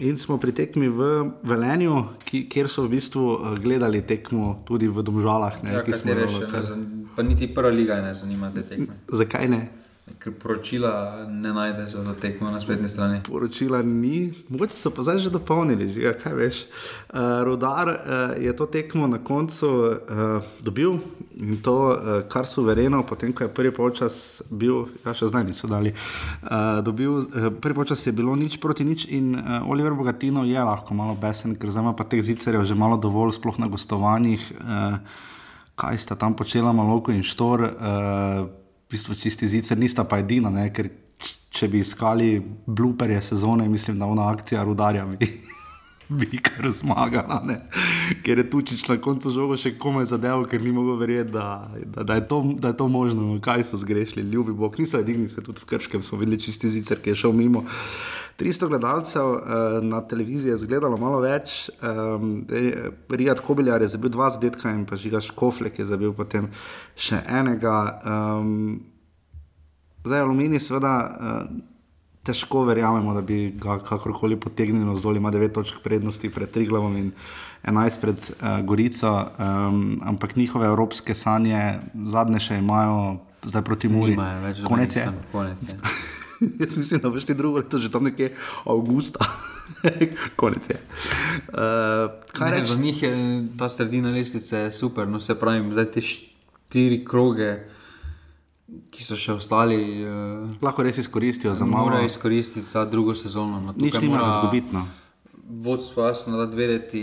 In 0.00 0.16
smo 0.16 0.36
pri 0.36 0.52
tekmi 0.52 0.88
v 0.88 1.00
Velenju, 1.42 1.94
ki, 2.20 2.48
kjer 2.48 2.68
so 2.68 2.82
v 2.82 2.88
bistvu 2.90 3.22
gledali 3.56 4.02
tekmo 4.02 4.62
tudi 4.64 4.86
v 4.86 5.00
Domžalah. 5.00 5.62
Ne, 5.62 5.72
Ja, 5.72 5.82
ki 5.82 5.92
smo 5.94 6.12
jo- 6.12 6.28
zan- 6.62 7.06
Pa 7.16 7.22
niti 7.22 7.48
prva 7.48 7.70
liga 7.70 7.94
ne 7.96 8.12
zanima 8.14 8.50
te 8.50 8.60
tekme. 8.62 8.92
Zakaj 9.08 9.48
ne? 9.48 9.68
Ker 10.06 10.30
poročila 10.38 11.26
ne 11.26 11.50
najdeš 11.52 11.98
za 11.98 12.14
tekmo 12.14 12.50
na 12.50 12.60
spletni 12.60 12.88
strani. 12.88 13.20
Poročila 13.26 13.82
ni, 13.82 14.30
mogoče 14.48 14.76
so 14.78 14.90
pa 14.94 15.02
zdaj 15.02 15.18
že 15.24 15.30
dopolnili, 15.34 15.88
že, 15.90 16.12
kaj 16.22 16.34
veš. 16.38 16.60
Uh, 17.10 17.42
Rudar 17.42 17.90
uh, 17.90 17.96
je 18.38 18.54
to 18.56 18.68
tekmo 18.70 19.10
na 19.10 19.18
koncu 19.18 19.66
uh, 19.66 20.46
dobil 20.62 21.00
in 21.34 21.58
to 21.58 21.74
uh, 21.90 22.22
kar 22.30 22.46
suvereno, 22.46 23.02
potem 23.02 23.32
ko 23.34 23.44
je 23.44 23.54
prvi 23.54 23.72
polčas 23.74 24.42
bil, 24.50 24.86
ja 25.02 25.10
še 25.10 25.26
zdaj 25.26 25.42
niso 25.48 25.66
dali, 25.66 25.90
uh, 25.90 26.78
dobil, 26.86 27.18
uh, 27.18 27.48
prvi 27.58 27.74
polčas 27.74 28.06
je 28.06 28.14
bilo 28.14 28.36
nič 28.38 28.60
proti 28.62 28.86
nič 28.86 29.08
in 29.10 29.34
uh, 29.34 29.66
Oliver 29.66 29.98
Bogatino 29.98 30.46
je 30.46 30.58
lahko 30.58 30.94
malo 30.94 31.18
besen, 31.18 31.58
ker 31.58 31.66
zdaj 31.66 31.82
ima 31.82 31.96
pa 31.98 32.06
teh 32.06 32.22
zicerjev 32.22 32.62
že 32.62 32.78
malo 32.78 32.94
dovolj, 32.94 33.34
sploh 33.40 33.58
na 33.58 33.66
gostovanjih. 33.66 34.54
Uh, 34.62 35.02
kaj 35.76 35.98
sta 35.98 36.14
tam 36.16 36.32
počela, 36.32 36.72
Maloko 36.72 37.12
in 37.12 37.26
Štor, 37.26 37.60
uh, 37.68 38.46
bistvu 38.90 39.14
čisti 39.14 39.48
zicer, 39.48 39.78
nista 39.78 40.04
pa 40.04 40.20
edina, 40.22 40.50
ne, 40.50 40.68
ker 40.72 40.90
če 41.56 41.68
bi 41.72 41.80
iskali 41.80 42.36
bluperje 42.66 43.22
sezone, 43.30 43.68
mislim, 43.68 43.98
da 43.98 44.06
ona 44.06 44.28
akcija 44.30 44.62
rudarja 44.64 45.06
bi, 45.06 45.28
bi 46.20 46.40
kar 46.42 46.68
zmagala, 46.70 47.40
ne. 47.46 47.60
ker 48.24 48.38
je 48.38 48.48
Tučič 48.50 48.86
na 48.90 48.98
koncu 49.02 49.32
žogo 49.34 49.56
še 49.58 49.74
komaj 49.80 50.10
zadeval, 50.12 50.44
ker 50.50 50.62
ni 50.62 50.74
mogel 50.76 51.00
verjeti, 51.00 51.32
da, 51.34 51.70
da, 51.84 52.04
da, 52.04 52.20
je 52.20 52.26
to, 52.28 52.42
da 52.60 52.74
je 52.74 52.78
to 52.82 52.88
možno, 52.92 53.30
no, 53.32 53.40
kaj 53.42 53.64
so 53.70 53.80
zgrešili, 53.80 54.26
ljubi 54.30 54.54
Bog, 54.54 54.78
niso 54.78 55.00
edini, 55.00 55.28
se 55.32 55.42
tudi 55.42 55.64
v 55.64 55.72
Krškem 55.72 56.04
smo 56.06 56.20
videli 56.20 56.42
čisti 56.42 56.70
zicer, 56.70 57.02
ki 57.02 57.14
je 57.14 57.22
šel 57.24 57.34
mimo. 57.36 57.64
300 58.36 58.68
gledalcev 58.68 59.26
uh, 59.26 59.40
na 59.82 60.00
televiziji 60.00 60.50
je 60.50 60.56
zgledalo 60.56 60.96
malo 60.96 61.20
več. 61.24 61.70
Um, 61.80 62.44
Rijad 63.08 63.40
Kobiljar 63.40 63.82
je 63.82 63.88
zabil 63.88 64.12
dva 64.12 64.28
zadetka 64.30 64.70
in 64.70 64.84
pa 64.86 64.96
Žiga 64.96 65.22
Škoflek 65.24 65.78
je 65.78 65.86
zabil 65.88 66.12
potem 66.12 66.50
še 66.94 67.22
enega. 67.24 67.78
Um, 68.04 68.82
zdaj, 70.04 70.20
Aluminij, 70.20 70.60
seveda, 70.66 70.92
uh, 71.00 71.48
težko 72.26 72.66
verjamemo, 72.68 73.14
da 73.14 73.22
bi 73.24 73.54
ga 73.56 73.78
kakorkoli 73.86 74.36
potegnili 74.40 74.96
zdolj, 74.98 75.20
ima 75.22 75.32
9 75.32 75.54
točk 75.56 75.80
prednosti 75.84 76.30
pred 76.30 76.50
Triglavom 76.50 76.96
in 76.96 77.12
11 77.64 78.00
pred 78.02 78.18
uh, 78.18 78.60
Gorico, 78.66 79.14
um, 79.38 79.96
ampak 80.04 80.36
njihove 80.36 80.66
evropske 80.66 81.14
sanje, 81.14 81.78
zadnje 82.04 82.42
še 82.50 82.60
imajo, 82.60 83.16
zdaj 83.46 83.64
proti 83.64 83.88
Muri. 83.88 84.18
Konec 84.66 84.96
je. 84.96 85.08
Konec 85.32 85.72
je. 85.72 85.80
Jaz 86.60 86.76
mislim, 86.76 87.00
da 87.00 87.10
boš 87.10 87.24
ti 87.24 87.34
drugo 87.34 87.58
leto 87.58 87.78
že 87.78 87.90
tam 87.90 88.04
nekje 88.04 88.34
avgusta. 88.64 89.24
Konec 90.36 90.70
je. 90.70 90.76
Uh, 91.48 92.10
Ne, 92.40 92.50
reči? 92.50 92.72
za 92.72 92.80
njih 92.80 93.02
je 93.02 93.12
ta 93.58 93.68
sredina 93.68 94.10
lestvice 94.10 94.70
super. 94.70 95.08
No, 95.08 95.20
se 95.20 95.34
pravi, 95.34 95.72
zdaj 95.72 95.90
te 95.90 96.00
štiri 96.00 97.04
kroge, 97.04 97.56
ki 98.90 99.04
so 99.04 99.16
še 99.16 99.32
ostali, 99.32 100.04
uh, 100.04 100.50
Lahko 100.62 100.82
res 100.82 100.98
izkoristijo 100.98 101.54
za 101.54 101.64
malo. 101.64 101.84
morajo 101.84 102.06
izkoristiti 102.06 102.68
za 102.68 102.84
drugo 102.84 103.14
sezono. 103.14 103.60
No, 103.60 103.74
Nič 103.76 103.98
nima 104.00 104.22
za 104.22 104.30
zgubiti. 104.40 104.74
No. 104.74 104.86
Vodstvo 105.48 106.06
jasno 106.06 106.36
da 106.36 106.56
vedeti, 106.56 107.02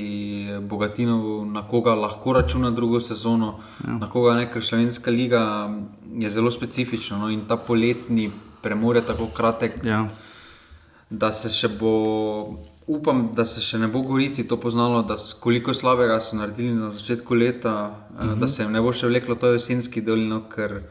Bogatinovu, 0.61 1.45
na 1.45 1.61
koga 1.67 1.95
lahko 1.95 2.33
računa 2.33 2.71
drugo 2.71 2.99
sezono, 2.99 3.59
ja. 3.87 3.97
na 3.97 4.09
koga 4.09 4.35
ne, 4.35 4.49
ker 4.51 4.63
Slovenska 4.63 5.11
liga 5.11 5.71
je 6.13 6.29
zelo 6.29 6.51
specifična 6.51 7.17
no, 7.17 7.29
in 7.29 7.45
ta 7.47 7.55
poletni 7.57 8.29
premor 8.63 8.95
je 8.95 9.01
tako 9.03 9.27
kratek, 9.27 9.81
Ja. 9.83 10.07
da 11.09 11.31
se 11.31 11.49
še 11.49 11.67
bo, 11.69 11.93
upam, 12.87 13.29
da 13.33 13.45
se 13.45 13.61
še 13.61 13.77
ne 13.77 13.87
bo 13.87 14.01
Gorici 14.01 14.47
to 14.47 14.57
poznalo, 14.57 15.03
da 15.03 15.15
koliko 15.39 15.73
slabega 15.73 16.21
so 16.21 16.35
naredili 16.35 16.73
na 16.73 16.91
začetku 16.91 17.33
leta, 17.35 17.75
uh 18.09 18.19
Mhm. 18.19 18.29
-huh. 18.29 18.39
da 18.39 18.47
se 18.47 18.63
jim 18.63 18.71
ne 18.71 18.81
bo 18.81 18.93
še 18.93 19.07
vleklo 19.07 19.35
to 19.35 19.47
jesenski 19.47 20.01
dolino, 20.01 20.41
ker 20.49 20.81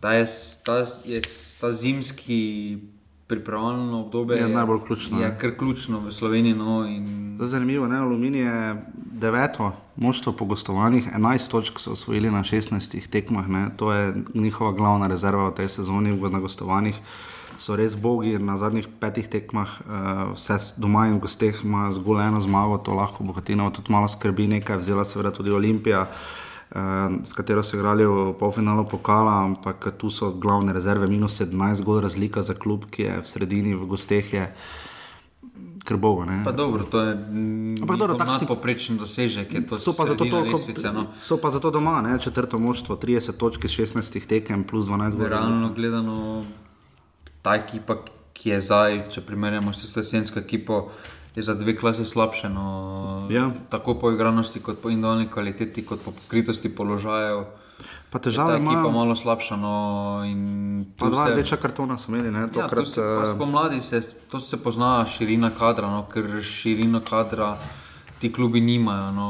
ta, 0.00 0.12
je, 0.12 0.26
ta, 0.64 0.76
je, 1.04 1.20
ta 1.60 1.72
zimski 1.72 2.78
pripravljalno 3.26 4.00
obdobje 4.00 4.36
Je 4.36 4.48
najbolj 4.48 4.80
ključno, 4.86 5.20
Je 5.20 5.38
kar 5.38 5.58
ključno 5.58 6.00
v 6.00 6.12
Sloveniji. 6.12 6.54
No, 6.54 6.86
in 6.86 7.36
je 7.40 7.46
Zanimivo, 7.46 7.88
ne? 7.88 7.96
Aluminij 7.96 8.40
je 8.40 8.82
deveto 8.94 9.72
moštvo 9.96 10.32
po 10.32 10.44
gostovanjih, 10.44 11.08
11 11.16 11.50
točk 11.50 11.78
so 11.78 11.92
osvojili 11.92 12.30
na 12.30 12.40
16 12.40 13.08
tekmah, 13.10 13.48
ne? 13.48 13.70
to 13.76 13.92
je 13.92 14.14
njihova 14.34 14.72
glavna 14.72 15.06
rezerva 15.06 15.48
v 15.48 15.54
tej 15.54 15.68
sezoni 15.68 16.16
na 16.30 16.38
gostovanjih. 16.38 16.94
So 17.58 17.76
res 17.76 17.94
bogi 17.96 18.38
na 18.38 18.56
zadnjih 18.56 18.88
petih 19.00 19.28
tekmah, 19.28 19.68
uh, 19.80 20.32
vse 20.34 20.74
doma 20.76 21.06
in 21.06 21.14
v 21.14 21.20
gosteh 21.22 21.60
ima 21.64 21.92
zgolj 21.92 22.26
eno 22.26 22.40
zmago, 22.40 22.78
to 22.78 22.94
lahko 22.94 23.24
Bogatinovo 23.24 23.70
tudi 23.70 23.92
malo 23.92 24.08
skrbi, 24.08 24.46
nekaj 24.46 24.76
vzela 24.76 25.04
seveda 25.04 25.30
tudi 25.30 25.50
Olimpija. 25.50 26.00
Uh, 26.02 26.43
s 27.22 27.32
katero 27.32 27.62
so 27.62 27.76
igrali 27.76 28.06
v 28.06 28.34
polfinalu 28.38 28.84
pokala, 28.84 29.44
ampak 29.44 29.94
tu 29.98 30.10
so 30.10 30.32
glavne 30.34 30.72
rezerve, 30.72 31.06
minus 31.06 31.38
17, 31.40 31.74
zgolj 31.74 32.02
razlika 32.02 32.42
za 32.42 32.54
klub, 32.54 32.90
ki 32.90 33.02
je 33.02 33.20
v 33.22 33.26
sredini, 33.28 33.74
v 33.74 33.86
gosteh 33.86 34.32
je 34.32 34.48
krbovo. 35.84 36.26
pa 36.44 36.52
dobro, 36.52 36.84
to 36.84 37.00
je 37.00 37.14
dobro, 37.86 38.16
takšni- 38.18 38.42
nadpoprečen 38.42 38.96
dosežek. 38.98 39.54
So 39.78 39.94
pa, 39.94 40.06
zato 40.06 40.24
toliko, 40.24 40.56
lestvice, 40.56 40.92
no. 40.92 41.06
so 41.18 41.36
pa 41.36 41.50
zato 41.50 41.70
doma, 41.70 42.02
ne? 42.02 42.18
četrto 42.18 42.58
moštvo, 42.58 42.96
30 42.96 43.36
točk 43.38 43.64
iz 43.64 43.70
16 43.70 44.26
tekem, 44.26 44.64
plus 44.64 44.86
12 44.86 45.14
gol. 45.14 45.28
Realno 45.28 45.70
gledano, 45.70 46.44
ta 47.42 47.54
ekipa, 47.54 48.02
ki 48.32 48.50
je 48.50 48.60
zdaj, 48.60 49.08
če 49.14 49.20
primerjamo 49.20 49.72
s 49.72 49.96
jesensko 49.96 50.40
ekipo, 50.40 50.90
je 51.34 51.42
za 51.42 51.54
dve 51.54 51.76
klase 51.76 52.04
slabše. 52.04 52.48
No, 52.48 53.26
Ja. 53.30 53.50
Tako 53.68 53.94
po 53.94 54.10
igranosti, 54.10 54.60
kot 54.60 54.78
po 54.82 54.90
individualni 54.90 55.28
kvaliteti, 55.30 55.86
kot 55.86 56.00
po 56.04 56.10
pokritosti 56.10 56.68
položajev. 56.74 57.44
Pa 58.10 58.18
Je 58.18 58.22
ta 58.22 58.30
težava 58.30 58.54
ekipa 58.54 58.72
ima, 58.72 58.90
malo 58.90 59.16
slabša. 59.16 59.56
No, 59.56 59.72
pa 60.98 61.08
dva 61.10 61.28
rdeča 61.32 61.56
kartona 61.56 61.98
so 61.98 62.12
imeli, 62.12 62.30
ne? 62.30 62.46
Ja, 62.46 62.48
tokrat. 62.48 62.84
tu 62.84 62.90
se, 62.90 63.00
pa 63.00 63.24
eh, 63.24 63.34
spomladi 63.34 63.80
se, 63.80 64.00
to 64.30 64.40
se 64.40 64.62
pozna 64.62 65.06
širina 65.06 65.50
kadra, 65.50 65.90
no, 65.90 66.04
ker 66.12 66.38
širino 66.42 67.00
kadra 67.00 67.56
ti 68.18 68.32
klubi 68.32 68.60
nimajo. 68.60 69.12
No. 69.12 69.28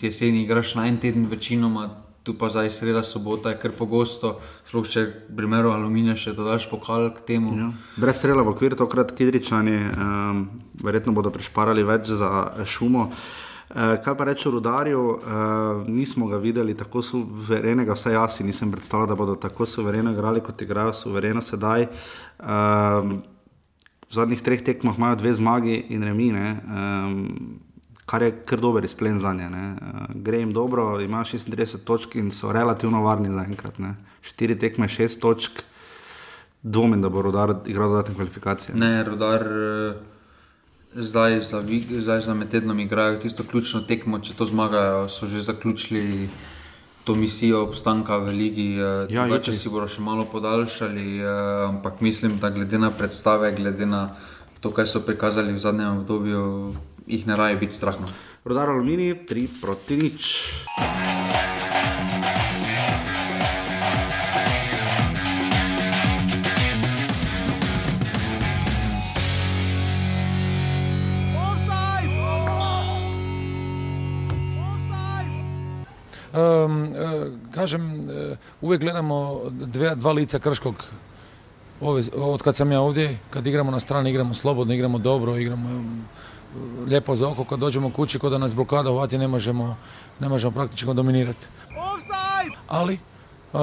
Jeseni 0.00 0.42
igraš 0.42 0.74
na 0.74 0.86
en 0.86 0.98
teden 1.00 1.26
večinoma, 1.26 1.88
tu 2.30 2.38
pa 2.38 2.48
zdaj 2.48 2.70
sreda 2.70 3.02
sobota 3.02 3.50
je 3.50 3.58
kar 3.58 3.72
pogosto, 3.74 4.36
sploh 4.68 4.86
če 4.86 5.02
primeru 5.34 5.72
aluminija 5.74 6.14
še 6.14 6.34
dodaš 6.38 6.68
pokal 6.70 7.08
k 7.10 7.24
temu. 7.26 7.56
Ja. 7.58 7.70
Brez 7.98 8.20
strela 8.22 8.44
v 8.46 8.52
okviru, 8.54 8.78
tokrat 8.78 9.10
Kidričani, 9.18 9.78
um, 9.90 10.44
verjetno 10.78 11.10
bodo 11.16 11.32
prišparali 11.34 11.82
več 11.82 12.12
za 12.14 12.30
eh, 12.30 12.62
šumo. 12.62 13.08
Uh, 13.10 13.96
kaj 14.02 14.14
pa 14.18 14.28
reče 14.30 14.50
rudarju, 14.54 15.02
uh, 15.02 15.82
nismo 15.90 16.30
ga 16.30 16.38
videli 16.38 16.76
tako 16.78 17.02
suverenega, 17.02 17.98
vsaj 17.98 18.14
jaz 18.14 18.38
si 18.38 18.46
nisem 18.46 18.70
predstavljal, 18.70 19.10
da 19.10 19.18
bodo 19.18 19.34
tako 19.34 19.66
suvereno 19.66 20.14
igrali, 20.14 20.42
kot 20.42 20.62
igrajo 20.62 20.94
suvereno 20.94 21.42
sedaj. 21.42 21.88
Um, 22.38 23.18
v 24.06 24.18
zadnjih 24.18 24.42
treh 24.42 24.62
tekmah 24.66 24.98
imajo 24.98 25.18
dve 25.18 25.34
zmagi 25.34 25.82
in 25.94 26.06
remine, 26.06 26.46
um, 26.62 27.58
kar 28.10 28.22
je 28.22 28.32
kar 28.44 28.58
dober 28.58 28.84
izplen 28.84 29.18
za 29.18 29.30
nje. 29.32 29.46
Uh, 29.46 29.74
gre 30.16 30.38
jim 30.38 30.52
dobro, 30.52 31.00
imajo 31.00 31.24
36 31.26 31.84
točk 31.84 32.16
in 32.16 32.30
so 32.30 32.52
relativno 32.52 33.02
varni 33.02 33.30
zaenkrat. 33.30 33.78
ne. 33.78 33.94
Štiri 34.22 34.58
tekme, 34.58 34.88
šest 34.88 35.20
točk, 35.20 35.62
dvomim, 36.62 37.02
da 37.02 37.08
bo 37.08 37.22
rodar 37.22 37.54
igral 37.66 37.88
dodatne 37.88 38.14
kvalifikacije. 38.14 38.74
Ne, 38.76 39.04
rodar 39.04 39.42
eh, 39.42 39.94
zdaj 40.92 41.40
za, 41.40 41.62
zdaj 41.98 42.20
za 42.20 42.34
med 42.34 42.48
tednom 42.48 42.80
igrajo 42.80 43.18
tisto 43.18 43.44
ključno 43.44 43.80
tekmo, 43.80 44.18
če 44.18 44.34
to 44.34 44.44
zmagajo, 44.44 45.08
so 45.08 45.26
že 45.26 45.40
zaključili. 45.42 46.28
To 47.04 47.14
misijo 47.16 47.62
obstanka 47.64 48.18
v 48.18 48.28
Ligi, 48.28 48.74
Ja, 48.76 49.06
ja, 49.08 49.22
jutri. 49.26 49.44
če 49.44 49.52
si 49.52 49.70
bodo 49.72 49.86
še 49.88 50.02
malo 50.02 50.26
podaljšali, 50.26 51.18
eh, 51.18 51.30
ampak 51.68 52.00
mislim, 52.00 52.36
da 52.38 52.50
glede 52.50 52.78
na 52.78 52.90
predstave, 52.90 53.52
glede 53.52 53.86
na 53.86 54.02
to, 54.60 54.70
kaj 54.70 54.86
so 54.86 55.00
prikazali 55.00 55.52
v 55.52 55.58
zadnjem 55.58 55.96
obdobju, 55.96 56.74
jih 57.10 57.26
ne 57.26 57.36
raje 57.36 57.56
biti 57.56 57.74
strah. 57.74 57.94
Rodar 58.44 58.70
Aluminij, 58.70 59.26
3 59.28 59.60
proti 59.60 59.96
nič. 59.96 60.24
Um, 76.30 76.94
kažem, 77.50 78.00
uvijek 78.60 78.80
gledamo 78.80 79.40
dve, 79.50 79.94
dva 79.94 80.12
lica 80.12 80.38
Krškog 80.38 80.84
ove, 81.80 82.02
od 82.14 82.42
kad 82.42 82.56
sam 82.56 82.72
ja 82.72 82.80
ovdje, 82.80 83.18
kad 83.30 83.46
igramo 83.46 83.70
na 83.70 83.80
strani, 83.80 84.10
igramo 84.10 84.34
slobodno, 84.34 84.74
igramo 84.74 84.98
dobro, 84.98 85.36
igramo 85.36 85.84
lijepo 86.86 87.16
za 87.16 87.28
oko, 87.28 87.44
kad 87.44 87.58
dođemo 87.58 87.90
kući, 87.90 88.18
kod 88.18 88.32
da 88.32 88.38
nas 88.38 88.54
blokada 88.54 88.90
uvati, 88.90 89.18
ne 89.18 89.28
možemo, 89.28 89.76
ne 90.20 90.28
možemo 90.28 90.50
praktično 90.50 90.94
dominirati. 90.94 91.46
Ali, 92.68 92.98
uh, 93.52 93.60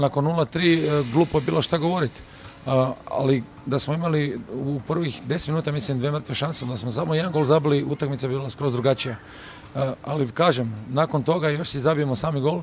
nakon 0.00 0.24
0-3 0.24 1.00
uh, 1.00 1.06
glupo 1.12 1.38
je 1.38 1.42
bilo 1.42 1.62
šta 1.62 1.78
govoriti. 1.78 2.20
Uh, 2.66 2.72
ali 3.10 3.42
da 3.66 3.78
smo 3.78 3.94
imali 3.94 4.40
u 4.54 4.80
prvih 4.88 5.22
10 5.28 5.48
minuta, 5.48 5.72
mislim, 5.72 5.98
dve 5.98 6.10
mrtve 6.10 6.34
šanse, 6.34 6.66
da 6.66 6.76
smo 6.76 6.90
samo 6.90 7.14
jedan 7.14 7.32
gol 7.32 7.44
zabili, 7.44 7.84
utakmica 7.84 8.28
bi 8.28 8.34
bila 8.34 8.50
skroz 8.50 8.72
drugačija. 8.72 9.16
Ali 10.04 10.28
kažem, 10.30 10.86
nakon 10.88 11.22
toga 11.22 11.48
još 11.48 11.68
si 11.68 11.80
zabijemo 11.80 12.14
sami 12.16 12.40
gol 12.40 12.62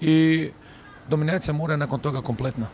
i 0.00 0.48
dominacija 1.08 1.54
Mure 1.54 1.76
nakon 1.76 2.00
toga 2.00 2.22
kompletna. 2.22 2.66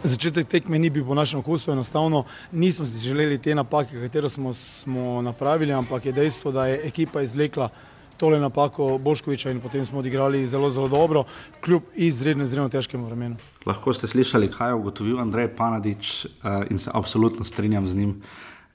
Začetek 0.00 0.48
tekme 0.48 0.78
ni 0.80 0.88
bil 0.90 1.04
po 1.04 1.14
našem 1.14 1.40
okusu, 1.44 1.72
enostavno 1.72 2.24
nismo 2.52 2.86
si 2.86 2.98
želeli 2.98 3.38
te 3.38 3.54
napake, 3.54 4.00
katero 4.00 4.28
smo, 4.28 4.54
smo 4.54 5.22
napravili, 5.22 5.72
ampak 5.72 6.06
je 6.06 6.12
dejstvo, 6.12 6.52
da 6.52 6.66
je 6.66 6.80
ekipa 6.88 7.20
izvlekla 7.20 7.68
tole 8.16 8.40
napako 8.40 8.98
Boškoviča 8.98 9.50
in 9.50 9.60
potem 9.60 9.84
smo 9.84 9.98
odigrali 9.98 10.46
zelo, 10.46 10.70
zelo 10.70 10.88
dobro, 10.88 11.24
kljub 11.60 11.82
izredno, 11.94 12.44
izredno 12.44 12.68
težkemu 12.68 13.06
vremenu. 13.06 13.36
Lahko 13.66 13.92
ste 13.94 14.08
slišali, 14.08 14.48
kaj 14.52 14.70
je 14.70 14.78
ugotovil 14.80 15.20
Andrej 15.20 15.50
Panadič 15.56 16.24
uh, 16.24 16.64
in 16.70 16.78
se 16.78 16.90
absolutno 16.94 17.44
strinjam 17.44 17.86
z 17.88 17.96
njim. 17.96 18.22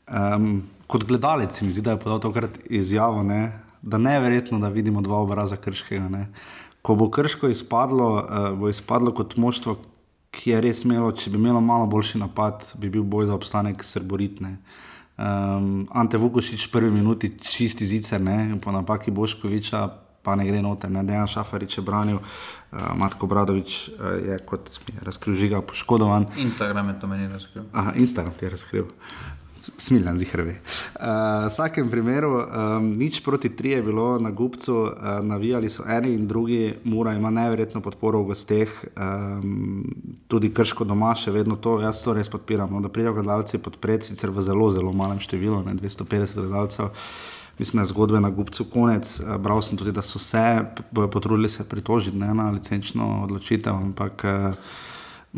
Um, 0.06 0.64
kot 0.88 1.04
gledalec 1.10 1.62
mi 1.62 1.72
zdi, 1.74 1.82
da 1.82 1.98
je 1.98 2.04
podal 2.06 2.20
tokrat 2.22 2.60
izjavo, 2.70 3.24
ne, 3.24 3.60
da 3.82 3.98
ne 3.98 4.14
je 4.14 4.20
verjetno, 4.20 4.60
da 4.60 4.70
vidimo 4.70 5.02
dva 5.02 5.18
obraza 5.26 5.58
krškega. 5.58 6.10
Ne. 6.10 6.28
Ko 6.82 6.96
bo 6.96 7.10
krško 7.10 7.50
izpadlo, 7.50 8.14
uh, 8.14 8.50
bo 8.60 8.70
izpadlo 8.70 9.14
kot 9.14 9.38
moštvo, 9.38 9.78
ki 10.36 10.52
je 10.52 10.62
res 10.62 10.84
imelo, 10.84 11.12
če 11.16 11.32
bi 11.32 11.40
imelo 11.40 11.62
malo 11.64 11.88
boljši 11.90 12.20
napad, 12.22 12.66
bi 12.82 12.92
bil 12.92 13.06
boj 13.08 13.30
za 13.32 13.38
obstanek 13.38 13.84
srboritne. 13.88 14.58
Um, 15.16 15.86
Ante 15.96 16.20
Vukošič 16.20 16.68
v 16.68 16.72
prvi 16.74 16.92
minuti 16.92 17.32
čisti 17.40 17.88
zicer, 17.88 18.20
ne, 18.20 18.58
po 18.60 18.74
napaki 18.76 19.14
Boškoviča, 19.16 19.86
pa 20.26 20.36
ne 20.36 20.44
gre 20.48 20.60
noter, 20.66 20.92
ne, 20.92 21.06
Dejan 21.08 21.30
Šafarič 21.32 21.78
je 21.80 21.86
branil, 21.88 22.20
uh, 22.20 22.92
Matko 23.00 23.30
Bradovič 23.32 23.78
uh, 23.96 24.20
je 24.20 24.36
kot 24.44 24.74
razkril 25.08 25.40
žiga 25.40 25.64
poškodovan. 25.64 26.28
Instagram 26.42 26.92
je 26.92 27.00
to 27.00 27.08
meni 27.08 27.32
razkril. 27.32 27.64
Aha, 27.72 27.96
Instagram 27.96 28.36
ti 28.36 28.46
je 28.46 28.52
razkril 28.58 28.92
smiljen 29.78 30.18
zihrvi. 30.18 30.50
Uh, 30.52 31.06
v 31.46 31.50
vsakem 31.50 31.90
primeru, 31.92 32.32
um, 32.38 32.90
nič 32.98 33.20
proti 33.24 33.50
tri 33.56 33.70
je 33.70 33.84
bilo 33.84 34.20
na 34.20 34.32
Gupcu, 34.32 34.76
uh, 34.76 34.92
navijali 35.22 35.70
so 35.70 35.84
eni 35.88 36.14
in 36.14 36.28
drugi, 36.28 36.74
Mura 36.84 37.14
ima 37.14 37.30
neverjetno 37.30 37.82
podporo 37.82 38.22
v 38.24 38.34
gosteh, 38.34 38.74
um, 38.98 39.84
tudi 40.28 40.54
krško 40.54 40.86
doma, 40.86 41.16
še 41.16 41.32
vedno 41.32 41.56
to, 41.56 41.80
jaz 41.82 42.04
to 42.04 42.14
res 42.14 42.30
podpiram. 42.30 42.72
No, 42.72 42.82
da 42.82 42.90
pridejo 42.90 43.18
gledalci 43.20 43.58
podpreti, 43.58 44.12
sicer 44.12 44.34
v 44.34 44.46
zelo, 44.46 44.70
zelo 44.72 44.94
malem 44.94 45.20
številu, 45.20 45.64
ne 45.66 45.78
250 45.80 46.42
gledalcev. 46.42 46.94
Mislim, 47.60 47.80
da 47.80 47.86
je 47.86 47.94
zgodbe 47.94 48.20
na 48.20 48.30
Gupcu 48.36 48.66
konec. 48.68 49.22
Bral 49.40 49.62
sem 49.64 49.78
tudi, 49.80 49.94
da 49.96 50.02
so 50.04 50.20
se 50.20 50.44
potrudili 50.92 51.50
se 51.50 51.64
pritožiti 51.64 52.18
ne, 52.20 52.34
na 52.36 52.50
licenčno 52.52 53.24
odločitev, 53.24 53.74
ampak. 53.74 54.26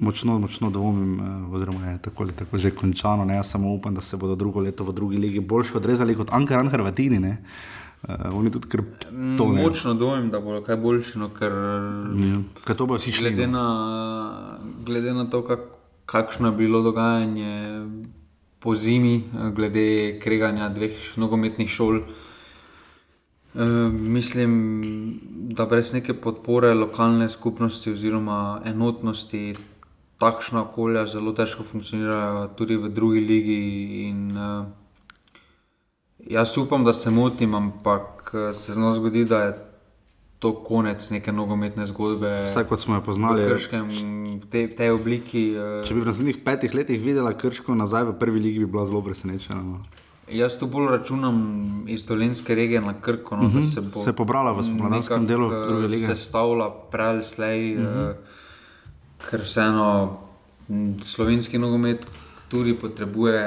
Močno, 0.02 0.40
močno 0.40 0.70
dvomim, 0.70 1.20
eh, 1.20 1.56
oziroma 1.56 1.86
je 1.86 1.98
tako 2.02 2.24
ali 2.24 2.34
tako 2.34 2.58
že 2.58 2.72
končano. 2.72 3.26
Ne? 3.26 3.36
Jaz 3.36 3.52
samo 3.52 3.74
upam, 3.74 3.96
da 3.96 4.02
se 4.02 4.18
bodo 4.18 4.36
drugo 4.36 4.60
leto 4.60 4.84
v 4.84 4.94
drugi 4.94 5.18
ligi 5.18 5.40
boljše 5.40 5.78
odrezali 5.78 6.16
kot 6.16 6.34
Ankaran 6.34 6.70
Hrvatini. 6.70 7.38
Uh, 8.08 8.14
oni 8.34 8.52
tudi 8.52 8.68
krp. 8.68 9.10
Močno 9.12 9.94
dvomim, 9.94 10.30
da 10.30 10.40
bo 10.40 10.62
kaj 10.62 10.76
boljše, 10.78 11.20
no, 11.20 11.32
ker 11.34 11.52
ja, 12.68 12.76
to 12.76 12.86
bo 12.86 12.96
vsi 12.96 13.12
šli. 13.12 13.32
Glede 13.32 13.48
no. 13.48 13.58
na, 13.58 14.60
glede 14.86 15.14
na 15.14 15.26
to, 15.30 15.42
kak, 15.44 15.60
kakšno 16.06 16.52
je 16.52 16.56
bilo 16.56 16.82
dogajanje 16.86 17.82
po 18.60 18.76
zimi, 18.76 19.24
glede 19.56 20.20
kreganja 20.22 20.70
dveh 20.70 20.94
nogometnih 21.18 21.70
šol. 21.70 22.04
Uh, 23.58 23.64
mislim, 23.90 24.54
da 25.58 25.66
brez 25.66 25.94
neke 25.94 26.14
podpore 26.14 26.74
lokalne 26.74 27.30
skupnosti 27.30 27.92
oziroma 27.92 28.62
enotnosti 28.66 29.56
takšna 30.18 30.62
okolja 30.62 31.06
zelo 31.06 31.32
težko 31.32 31.64
funkcionirajo 31.64 32.48
tudi 32.58 32.78
v 32.78 32.90
drugi 32.90 33.20
ligi. 33.20 33.62
In, 34.10 34.38
uh, 34.38 34.66
jaz 36.20 36.58
upam, 36.58 36.84
da 36.86 36.94
se 36.94 37.12
motim, 37.12 37.56
ampak 37.56 38.34
eh, 38.34 38.54
se 38.54 38.74
zelo 38.74 38.92
zgodi, 38.92 39.26
da 39.26 39.42
je 39.44 39.54
to 40.40 40.54
konec 40.64 41.10
neke 41.10 41.32
nogometne 41.32 41.86
zgodbe. 41.86 42.44
Vse 42.46 42.64
kot 42.70 42.80
smo 42.80 42.96
jo 42.96 43.02
poznali. 43.02 43.44
V, 43.44 43.54
krškem, 43.54 43.88
v, 44.42 44.46
tej, 44.50 44.68
v 44.68 44.76
tej 44.78 44.92
obliki. 44.94 45.46
Uh, 45.58 45.86
Če 45.86 45.98
bi 45.98 46.02
v 46.02 46.10
naslednjih 46.10 46.42
petih 46.46 46.76
letih 46.78 47.02
videla 47.02 47.34
krško 47.34 47.78
nazaj 47.78 48.06
v 48.12 48.18
prvi 48.20 48.42
ligi, 48.42 48.62
bi 48.66 48.70
bila 48.70 48.86
zelo 48.86 49.02
presenečena. 49.02 49.62
No. 49.62 49.82
Jaz 50.28 50.58
tu 50.60 50.68
bolj 50.68 50.92
računam 50.92 51.38
iz 51.88 52.06
dolenske 52.06 52.56
regije 52.56 52.82
na 52.84 52.94
Krko, 53.02 53.36
no, 53.36 53.48
uh 53.48 53.48
-huh. 53.48 53.54
da 53.54 53.60
mhm. 53.60 53.68
se 53.68 53.82
bo 53.82 54.00
se 54.00 54.14
pobrala 54.14 54.52
v 54.52 54.64
spomladanskem 54.64 55.28
delu 55.28 55.50
druge 55.50 55.88
lige. 55.88 56.06
Se 56.06 56.16
stavila 56.16 56.70
prej, 56.92 57.24
slej. 57.24 57.78
Uh 57.78 57.82
-huh. 57.82 58.10
uh, 58.10 58.16
ker 59.26 59.42
vseeno 59.42 59.90
slovenski 61.04 61.58
nogomet 61.58 62.06
tudi 62.48 62.74
potrebuje 62.80 63.44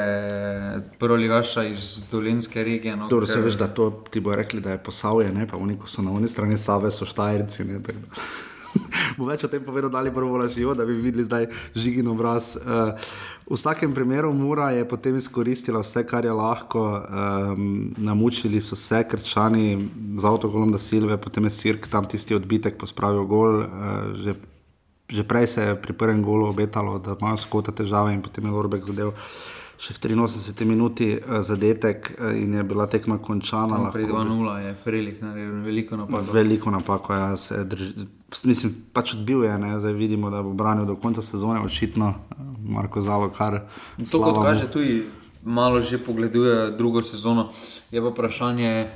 prvo 0.99 1.17
ligaša 1.17 1.65
iz 1.65 2.05
dolenske 2.11 2.65
regije. 2.65 2.97
No, 2.97 3.09
Dobro, 3.09 3.27
ker... 3.27 3.35
se 3.35 3.41
veš, 3.41 3.55
da 3.55 3.69
to 3.69 4.05
ti 4.11 4.21
bo 4.21 4.37
rekli, 4.37 4.61
da 4.61 4.71
je 4.71 4.83
posavje, 4.83 5.33
ne 5.33 5.47
pa 5.47 5.57
oni, 5.57 5.79
ko 5.79 5.89
so 5.89 6.03
na 6.03 6.13
oni 6.13 6.29
strani 6.29 6.57
Save, 6.57 6.91
so 6.91 7.09
štajrci. 7.09 7.65
Ne, 7.65 7.81
bo 9.19 9.27
več 9.27 9.45
o 9.45 9.51
tem 9.51 9.65
povedal, 9.65 9.91
da 9.91 10.05
je 10.05 10.15
prvo 10.15 10.37
laživo, 10.39 10.75
da 10.77 10.85
bi 10.85 10.99
videli 11.01 11.25
zdaj 11.25 11.49
žigin 11.75 12.09
obraz. 12.13 12.55
Uh, 12.61 12.93
v 13.49 13.57
vsakem 13.57 13.95
primeru 13.95 14.31
Mura 14.37 14.71
je 14.77 14.85
potem 14.89 15.17
izkoristila 15.17 15.81
vse, 15.83 16.05
kar 16.07 16.25
je 16.25 16.37
lahko, 16.37 16.85
um, 17.01 17.65
namučili 17.99 18.61
so 18.61 18.77
se 18.77 19.03
krčani 19.09 19.81
z 20.17 20.25
avtokolom 20.29 20.77
da 20.77 20.79
Silve, 20.79 21.17
potem 21.17 21.49
je 21.49 21.57
Sirk 21.57 21.89
tam 21.91 22.07
tisti 22.07 22.37
odbitek 22.37 22.79
pospravil 22.79 23.27
gol. 23.27 23.65
Uh, 23.65 24.15
že 24.21 24.37
prej 25.29 25.47
se 25.47 25.63
je 25.63 25.77
pri 25.83 25.93
prvem 25.93 26.23
golu 26.23 26.47
obetalo, 26.49 26.99
da 26.99 27.17
imajo 27.21 27.37
skota 27.37 27.73
težave 27.73 28.15
in 28.15 28.23
potem 28.23 28.47
je 28.47 28.53
Lorbek 28.53 28.87
zadev. 28.87 29.15
Še 29.81 29.95
v 29.97 30.13
83 30.13 30.67
minuti 30.69 31.07
uh, 31.17 31.41
zadetek 31.41 32.11
uh, 32.13 32.35
in 32.37 32.53
je 32.55 32.65
bila 32.69 32.85
tekma 32.87 33.17
končana. 33.19 33.79
Pri 33.95 34.05
2-0 34.05 34.57
je 34.61 34.75
Frelik 34.85 35.23
naredil 35.25 35.63
veliko 35.65 35.97
napako. 35.97 36.33
Veliko 36.33 36.71
napako, 36.71 37.15
ja, 37.17 37.37
se 37.37 37.65
drži. 37.65 37.95
Mislim, 38.45 38.75
pač 38.93 39.15
odbil 39.17 39.47
je, 39.49 39.55
ne? 39.59 39.73
zdaj 39.81 39.97
vidimo, 39.97 40.31
da 40.31 40.43
bo 40.45 40.53
branil 40.53 40.85
do 40.87 40.95
konca 41.01 41.25
sezone, 41.25 41.65
očitno, 41.65 42.13
Marko 42.61 43.01
Zalo, 43.01 43.31
kar. 43.33 43.65
To, 44.05 44.21
kot 44.21 44.45
kaže, 44.45 44.69
tudi 44.71 45.01
malo 45.45 45.81
že 45.81 45.99
pogleduje 45.99 46.71
drugo 46.77 47.03
sezono. 47.03 47.49
Je 47.91 48.01
pa 48.03 48.09
vprašanje, 48.13 48.87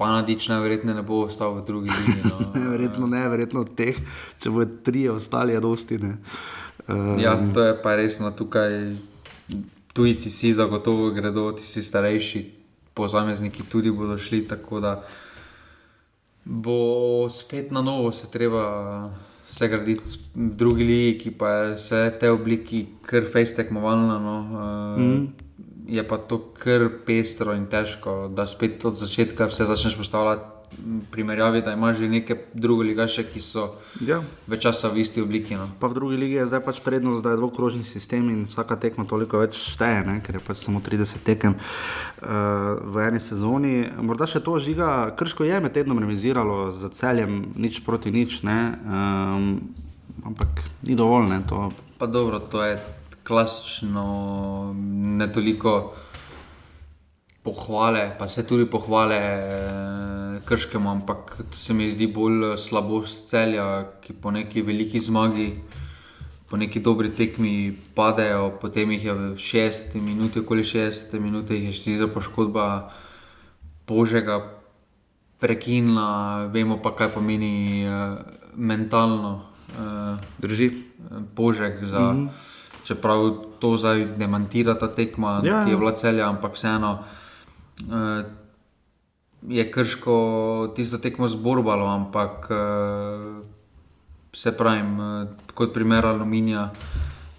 pa 0.00 0.08
nadič 0.08 0.48
najverjetneje 0.48 0.96
ne 0.96 1.02
bo 1.04 1.26
ostal 1.28 1.60
v 1.60 1.64
drugi 1.68 1.92
ligi. 1.92 2.22
No. 2.24 2.52
verjetno 2.72 3.04
ne, 3.04 3.20
verjetno 3.28 3.60
od 3.66 3.74
teh, 3.76 3.98
če 4.40 4.48
bo 4.48 4.64
tri 4.64 5.04
ostali, 5.12 5.52
je 5.52 5.60
dosti. 5.60 5.98
Um, 6.00 7.20
ja, 7.20 7.36
to 7.52 7.66
je 7.68 7.74
pa 7.84 7.98
resno 8.00 8.32
tukaj. 8.32 8.96
Tujci 9.92 10.30
vsi 10.30 10.54
zagotovo 10.56 11.10
gredo, 11.12 11.50
ti 11.52 11.66
si 11.66 11.82
starejši, 11.84 12.40
posamezniki 12.96 13.66
tudi 13.68 13.92
bodo 13.92 14.16
šli. 14.16 14.46
Tako 14.48 14.80
da 14.80 14.94
bo 16.44 17.28
spet 17.28 17.68
na 17.74 17.82
novo 17.84 18.12
se 18.14 18.30
treba 18.32 19.10
vse 19.50 19.68
graditi 19.68 20.16
v 20.32 20.54
drugi 20.56 20.86
ligi, 20.86 21.12
ki 21.18 21.34
pa 21.36 21.52
je 21.52 21.70
vse 21.74 22.02
v 22.08 22.18
tej 22.24 22.32
obliki, 22.38 22.84
kar 23.04 23.28
fejs 23.28 23.52
tekmovalna. 23.58 24.16
No. 24.16 24.36
Uh, 24.48 24.96
mm 24.96 25.49
je 25.90 26.08
pa 26.08 26.18
to 26.18 26.38
kar 26.54 26.86
pestro 27.06 27.54
in 27.56 27.66
težko, 27.66 28.30
da 28.30 28.46
spet 28.46 28.84
od 28.84 28.98
začetka 28.98 29.50
vse 29.50 29.66
začneš 29.66 29.98
postavljati. 29.98 30.56
Primerjavi, 31.10 31.64
da 31.66 31.72
imaš 31.74 31.96
že 31.98 32.08
neke 32.08 32.36
druge 32.54 32.84
ligaše, 32.86 33.24
ki 33.26 33.40
so 33.42 33.64
ja. 34.06 34.20
več 34.46 34.62
časa 34.62 34.86
v 34.88 35.02
isti 35.02 35.18
obliki. 35.18 35.56
No. 35.58 35.66
Pa 35.82 35.90
v 35.90 35.96
drugi 35.98 36.16
ligi 36.16 36.36
je 36.38 36.44
zdaj 36.46 36.62
pač 36.62 36.78
prednost, 36.84 37.24
da 37.26 37.34
je 37.34 37.40
dvokrožni 37.40 37.82
sistem 37.82 38.28
in 38.30 38.44
vsaka 38.46 38.78
tekma 38.78 39.02
toliko 39.02 39.42
več 39.42 39.58
šteje, 39.74 40.04
ne? 40.06 40.20
ker 40.22 40.38
je 40.38 40.44
pač 40.46 40.62
samo 40.62 40.78
30 40.78 41.26
tekem 41.26 41.58
uh, 41.58 42.78
v 42.86 43.02
eni 43.02 43.18
sezoni. 43.18 43.74
Morda 43.98 44.30
še 44.30 44.44
to 44.46 44.54
žiga, 44.62 45.10
krško 45.18 45.50
je 45.50 45.58
med 45.58 45.74
tednom 45.74 45.98
realiziralo 45.98 46.70
z 46.70 46.94
celjem, 46.94 47.50
nič 47.58 47.82
proti 47.82 48.14
nič, 48.14 48.38
um, 48.46 49.58
ampak 50.22 50.62
ni 50.86 50.94
dovolj. 50.94 51.34
Ne, 51.34 51.42
to. 51.50 51.74
Pa 51.98 52.06
dobro, 52.06 52.38
to 52.38 52.62
je 52.62 52.78
klasično, 53.30 54.04
ne 55.18 55.32
toliko 55.32 55.94
pohvale, 57.42 58.10
pa 58.18 58.28
se 58.28 58.42
tudi 58.46 58.66
pohvale 58.66 59.16
eh, 59.16 60.40
krškemu, 60.44 60.90
ampak 60.90 61.38
se 61.54 61.74
mi 61.74 61.88
zdi 61.88 62.10
bolj 62.10 62.56
slabost 62.58 63.30
celja, 63.30 63.86
ki 64.02 64.18
po 64.18 64.34
neki 64.34 64.62
veliki 64.66 65.00
zmagi, 65.00 65.54
po 66.50 66.58
neki 66.58 66.82
dobri 66.82 67.14
tekmi 67.14 67.70
padejo, 67.94 68.50
potem 68.60 68.90
jih 68.98 69.04
je 69.04 69.14
v 69.14 69.32
60 69.38 70.00
minuti, 70.02 70.42
okoli 70.42 70.66
60 70.66 71.14
minut, 71.22 71.50
jih 71.50 71.70
je 71.70 71.78
štiri 71.78 72.02
za 72.02 72.08
poškodba 72.10 72.90
Božega. 73.86 74.56
prekinila, 75.40 76.46
vemo 76.52 76.76
pa, 76.84 76.92
kaj 76.92 77.16
pomeni 77.16 77.80
uh, 77.88 78.20
mentalno. 78.54 79.48
Uh, 79.72 80.20
Drži. 80.36 80.70
Požek 81.34 81.80
za. 81.84 82.12
Mm 82.12 82.28
-hmm. 82.28 82.49
Čeprav 82.90 83.30
to 83.62 83.76
zdaj 83.78 84.04
demantira 84.18 84.74
ta 84.74 84.88
tekma, 84.90 85.38
ja, 85.46 85.62
ki 85.62 85.70
je 85.70 85.78
bila 85.78 85.92
celja, 85.94 86.26
ampak 86.26 86.58
vseeno 86.58 86.96
uh, 86.98 88.24
je 89.46 89.64
krško 89.70 90.16
tisto 90.74 90.98
tekmo 90.98 91.28
zborbalo, 91.30 91.86
ampak 91.86 92.50
uh, 92.50 93.44
se 94.34 94.56
pravim, 94.56 94.98
uh, 94.98 95.28
kot 95.54 95.70
primer 95.74 96.06
aluminija, 96.06 96.70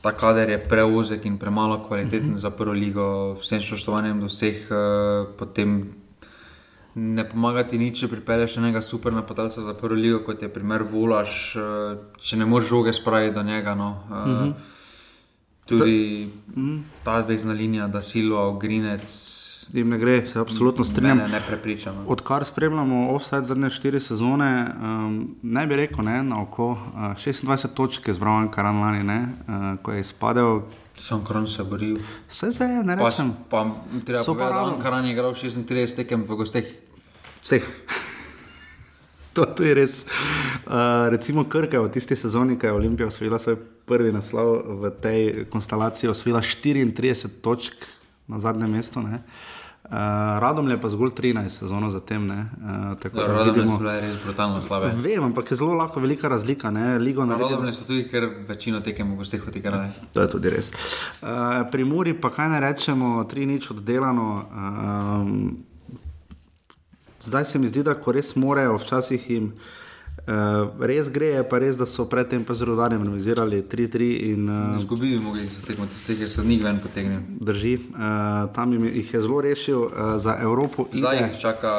ta 0.01 0.15
kader 0.15 0.49
je 0.55 0.63
preuzek 0.63 1.25
in 1.25 1.37
premalo 1.37 1.83
kvaliteten 1.83 2.29
uh 2.29 2.35
-huh. 2.35 2.41
za 2.41 2.49
prvo 2.49 2.71
ligo, 2.71 3.35
vsem 3.41 3.61
spoštovanjem 3.61 4.19
do 4.19 4.25
vseh, 4.25 4.71
uh, 4.71 5.27
potem 5.37 5.93
ne 6.95 7.29
pomaga 7.29 7.63
ti 7.63 7.77
nič, 7.77 7.99
če 7.99 8.07
pripelješ 8.07 8.57
enega 8.57 8.81
super 8.81 9.13
napadalca 9.13 9.61
za 9.61 9.73
prvo 9.73 9.95
ligo, 9.95 10.19
kot 10.19 10.41
je 10.41 10.53
primer 10.53 10.83
Volaš, 10.83 11.55
če 12.19 12.37
ne 12.37 12.45
moreš 12.45 12.69
žoge 12.69 12.93
spraviti 12.93 13.35
do 13.35 13.43
njega. 13.43 13.75
No, 13.75 14.03
uh, 14.09 14.11
uh 14.11 14.27
-huh. 14.27 14.53
Tudi 15.77 16.27
uh 16.47 16.55
-huh. 16.55 16.81
ta 17.03 17.19
vezna 17.19 17.53
linija, 17.53 17.87
da 17.87 18.01
silo, 18.01 18.53
grinec 18.53 19.41
jim 19.73 19.89
ne 19.89 19.97
gre, 19.97 20.27
se 20.27 20.39
absolutno 20.39 20.83
strinjam. 20.83 21.17
Ne, 21.17 21.27
ne 21.27 21.41
prepričam. 21.47 21.95
No. 21.95 22.03
Odkar 22.07 22.45
spremljamo 22.45 23.09
offset 23.15 23.45
zadnje 23.45 23.69
štiri 23.69 23.99
sezone, 23.99 24.67
um, 24.83 25.35
ne 25.41 25.67
bi 25.67 25.75
rekel, 25.75 26.05
ne, 26.05 26.23
na 26.23 26.41
oko 26.41 26.71
uh, 26.71 26.77
26 27.15 27.67
točk 27.73 28.07
je 28.07 28.13
zbral 28.13 28.51
Karan 28.51 28.81
lani, 28.81 29.03
ne, 29.03 29.27
uh, 29.47 29.79
ko 29.81 29.91
je 29.91 29.99
izpadel. 29.99 30.61
Sem 30.99 31.25
kron 31.25 31.47
se 31.47 31.63
boril. 31.63 31.97
Vse 32.27 32.51
se 32.51 32.63
je, 32.63 32.83
ne 32.83 32.95
rečem. 32.95 33.33
Pa, 33.49 33.63
pa 33.63 34.01
treba 34.05 34.23
povedati, 34.23 34.77
da 34.77 34.83
Karan 34.83 35.05
je 35.05 35.11
igral 35.11 35.33
36 35.33 35.95
tekem 35.95 36.23
v 36.23 36.35
gosteh. 36.35 36.65
Vseh. 37.43 37.63
To, 39.35 39.45
to 39.47 39.63
je 39.63 39.71
res. 39.71 40.03
Uh, 40.67 41.07
recimo 41.07 41.47
Krka 41.47 41.79
v 41.79 41.87
tisti 41.87 42.15
sezoni, 42.19 42.59
ko 42.59 42.67
je 42.67 42.73
Olimpija 42.75 43.07
osvojila 43.07 43.39
svoj 43.39 43.55
prvi 43.87 44.11
naslov 44.11 44.59
v 44.83 44.91
tej 44.91 45.21
konstelaciji, 45.47 46.11
osvojila 46.11 46.43
34 46.43 47.39
točk 47.39 47.87
na 48.27 48.43
zadnjem 48.43 48.75
mestu. 48.75 48.99
Uh, 48.99 49.23
Uh, 49.91 49.97
radom 50.39 50.69
je 50.69 50.77
pa 50.81 50.87
zgolj 50.89 51.09
13 51.09 51.49
sezon 51.49 51.91
za 51.91 51.99
tem. 51.99 52.29
Uh, 52.29 52.99
tako 52.99 53.17
da 53.17 53.43
vidimo, 53.43 53.77
da 53.77 53.93
je 53.93 54.01
res 54.01 54.15
brutalno 54.23 54.61
slabe. 54.61 54.91
Vem, 54.95 55.23
ampak 55.23 55.51
je 55.51 55.57
zelo 55.57 55.73
lahko 55.73 55.99
velika 55.99 56.27
razlika. 56.27 56.69
Radom 56.69 57.65
je 57.67 57.73
tudi, 57.87 58.07
ker 58.07 58.29
večino 58.47 58.79
tekem 58.79 59.11
v 59.11 59.17
gostih 59.17 59.47
odigrali. 59.47 59.89
To 60.13 60.21
je 60.21 60.29
tudi 60.29 60.49
res. 60.49 60.71
Uh, 60.71 61.27
pri 61.71 61.83
Muri 61.83 62.13
pa 62.13 62.29
kaj 62.29 62.49
ne 62.49 62.59
rečemo, 62.59 63.23
tri 63.23 63.45
nič 63.45 63.71
oddelano. 63.71 64.45
Um, 64.55 65.57
zdaj 67.21 67.45
se 67.45 67.59
mi 67.59 67.67
zdi, 67.67 67.83
da 67.83 67.93
ko 67.93 68.11
res 68.11 68.35
morajo, 68.35 68.77
včasih 68.77 69.29
jim. 69.29 69.53
Uh, 70.21 70.69
res 70.85 71.07
gre, 71.09 71.31
pa 71.49 71.57
res, 71.63 71.77
da 71.79 71.85
so 71.89 72.03
predtem 72.05 72.43
pa 72.45 72.53
zelo 72.53 72.75
radi 72.77 72.97
organizirali 72.99 73.61
3-3. 73.63 74.09
Uh, 74.35 74.81
Zgubili 74.81 75.21
smo 75.21 75.35
jih 75.35 75.49
za 75.49 75.61
tekmo, 75.65 75.87
tiste, 75.89 76.15
ki 76.19 76.27
so 76.29 76.43
njih 76.43 76.63
ven 76.63 76.81
potegnili. 76.83 77.23
Drži, 77.39 77.73
uh, 77.77 78.51
tam 78.53 78.73
jih 78.73 79.13
je 79.13 79.21
zelo 79.21 79.41
rešil 79.41 79.79
uh, 79.81 79.93
za 80.21 80.37
Evropo. 80.41 80.85
Zdaj 80.93 81.23
jih 81.23 81.39
čaka, 81.41 81.73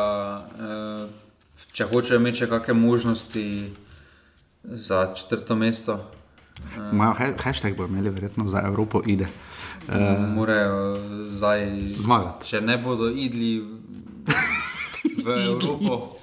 uh, 0.58 1.62
če 1.72 1.86
hočejo 1.92 2.18
imeti 2.18 2.42
še 2.42 2.50
kakšne 2.50 2.74
možnosti 2.80 3.46
za 4.64 5.04
četrto 5.14 5.54
mesto. 5.54 6.00
Uh, 6.76 7.22
hashtag, 7.38 7.76
bo 7.76 7.86
imeli 7.86 8.10
verjetno 8.10 8.48
za 8.48 8.64
Evropo 8.66 9.02
ide. 9.06 9.28
Uh, 9.88 10.18
Morajo 10.34 10.98
zdaj 11.38 11.68
zmagati. 11.96 12.48
Če 12.48 12.60
ne 12.60 12.78
bodo 12.78 13.10
idli 13.10 13.60
v 15.26 15.28
Evropo. 15.46 16.16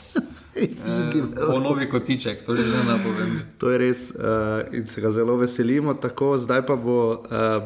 Po 1.51 1.59
novi 1.59 1.89
kotiček, 1.89 2.43
to 2.45 2.55
že 2.55 2.63
ne 2.63 2.97
povem. 3.03 3.41
To 3.57 3.69
je 3.71 3.77
res 3.77 4.11
uh, 4.11 4.67
in 4.75 4.87
se 4.87 5.01
ga 5.01 5.11
zelo 5.11 5.37
veselimo. 5.39 5.93
Tako, 5.93 6.37
zdaj 6.37 6.65
pa 6.65 6.75
bo 6.75 7.11
uh, 7.11 7.19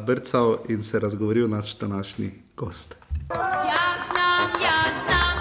brcal 0.06 0.62
in 0.68 0.82
se 0.82 1.00
razgovoril 1.00 1.48
naš 1.48 1.78
današnji 1.78 2.30
gost. 2.56 2.96
Ja, 3.34 3.86
znam, 4.10 4.48
ja, 4.62 4.78
znam. 5.02 5.36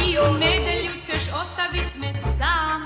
I 0.00 0.16
u 0.18 0.34
nedelju 0.38 0.92
ćeš 1.06 1.24
ostaviti 1.42 1.98
me 2.00 2.12
sam 2.38 2.80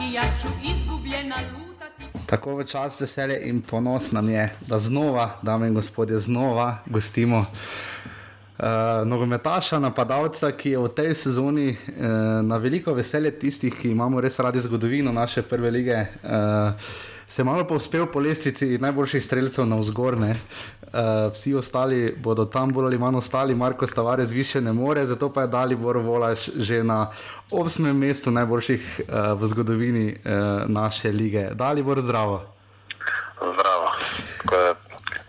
i 0.00 0.12
ja 0.12 0.24
ću 0.40 0.48
izgubljena 0.64 1.36
lutati. 1.52 2.26
Tako 2.26 2.56
v 2.56 2.64
čas 2.64 3.00
veselje 3.00 3.40
in 3.44 3.60
ponos 3.60 4.12
nam 4.12 4.28
je, 4.28 4.54
da 4.66 4.78
znova, 4.78 5.38
dame 5.42 5.68
in 5.68 5.74
gospodje, 5.74 6.18
znova 6.18 6.78
gostimo 6.86 7.46
uh, 8.58 9.06
nogometaša, 9.06 9.78
napadalca, 9.78 10.52
ki 10.52 10.70
je 10.70 10.78
v 10.78 10.88
tej 10.88 11.14
sezoni 11.14 11.70
uh, 11.70 11.86
na 12.42 12.56
veliko 12.56 12.94
veselje 12.94 13.30
tistih, 13.38 13.74
ki 13.74 13.90
imamo 13.90 14.20
res 14.20 14.38
radi 14.38 14.60
zgodovino 14.60 15.12
naše 15.12 15.42
prve 15.42 15.70
lige. 15.70 16.06
Uh, 16.22 16.72
Se 17.32 17.44
malo 17.44 17.64
povzpel 17.64 18.06
po 18.12 18.20
lestvici 18.20 18.76
najboljših 18.78 19.24
streljcev 19.24 19.64
na 19.66 19.78
vzgorne, 19.80 20.34
uh, 20.36 21.32
vsi 21.32 21.54
ostali 21.54 22.14
bodo 22.18 22.44
tam 22.44 22.68
bolj 22.72 22.90
ali 22.90 22.98
manj 22.98 23.16
ostali, 23.16 23.54
Marko 23.54 23.86
Stavarez 23.86 24.30
više 24.30 24.60
ne 24.60 24.72
more, 24.72 25.06
zato 25.06 25.32
pa 25.32 25.40
je 25.40 25.48
dali 25.48 25.76
Bor 25.76 25.96
Volaš 25.96 26.50
že 26.56 26.82
na 26.84 27.10
osmem 27.50 27.96
mestu 27.96 28.30
najboljših 28.30 29.00
uh, 29.00 29.40
v 29.40 29.46
zgodovini 29.46 30.12
uh, 30.12 30.68
naše 30.68 31.12
lige. 31.12 31.48
Dali 31.54 31.82
Bor 31.82 32.00
zdravo. 32.00 32.42
Zdravo, 33.36 33.88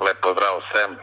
lepo 0.03 0.35
zdravo 0.35 0.59
vsem. 0.59 0.97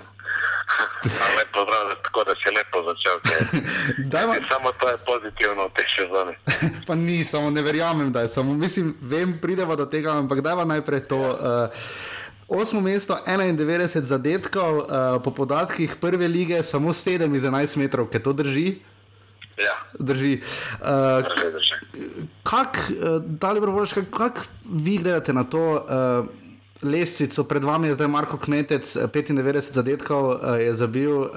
zdrav, 1.65 1.95
tako 2.03 2.25
da 2.25 2.35
si 2.41 2.55
lepo 2.57 2.79
začel. 2.89 3.17
Dajma... 4.13 4.35
Samo 4.49 4.73
to 4.73 4.89
je 4.89 4.97
pozitivno 5.07 5.69
v 5.69 5.73
tej 5.77 5.87
sezoni. 5.97 6.35
pa 6.89 6.95
ni, 6.95 7.25
samo 7.25 7.51
ne 7.51 7.63
verjamem, 7.63 8.13
da 8.13 8.21
je 8.21 8.29
samo. 8.29 8.55
Mislim, 8.55 8.97
vem, 9.01 9.39
prideva 9.43 9.77
do 9.77 9.87
tega, 9.87 10.13
ampak 10.19 10.41
dajva 10.41 10.65
najprej 10.65 11.01
to. 11.09 11.21
Uh, 11.21 11.39
Osmo 12.51 12.81
mesto, 12.81 13.15
91 13.27 14.03
zadetkov, 14.03 14.79
uh, 14.79 14.87
po 15.25 15.31
podatkih 15.31 15.95
prve 16.01 16.29
lige, 16.29 16.63
samo 16.63 16.91
7 16.91 17.35
iz 17.37 17.45
11 17.47 17.77
metrov, 17.79 18.11
kaj 18.11 18.23
to 18.23 18.33
drži? 18.33 18.81
Ja. 19.55 19.77
Drži. 19.99 20.41
Uh, 20.81 21.27
Kako, 22.43 22.79
uh, 22.91 23.23
da 23.23 23.53
li 23.53 23.61
boš, 23.61 23.95
kako 24.11 24.41
vi 24.65 24.99
gledate 24.99 25.33
na 25.33 25.45
to? 25.45 25.63
Uh, 25.63 26.50
lestvico, 26.83 27.45
pred 27.45 27.65
vami 27.65 27.89
je 27.89 27.95
zdaj 27.95 28.09
Marko 28.09 28.39
Kmetec, 28.41 28.97
95 28.97 29.57
eh, 29.57 29.61
zadetkov 29.61 30.23
uh, 30.33 30.57
je 30.57 30.73
zabil, 30.75 31.13
uh, 31.13 31.29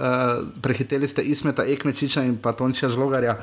prehiteli 0.63 1.07
ste 1.07 1.21
Ismeta 1.21 1.67
Ekmečiča 1.67 2.23
in 2.23 2.37
pa 2.39 2.55
Tončija 2.55 2.89
Žlogarja. 2.89 3.37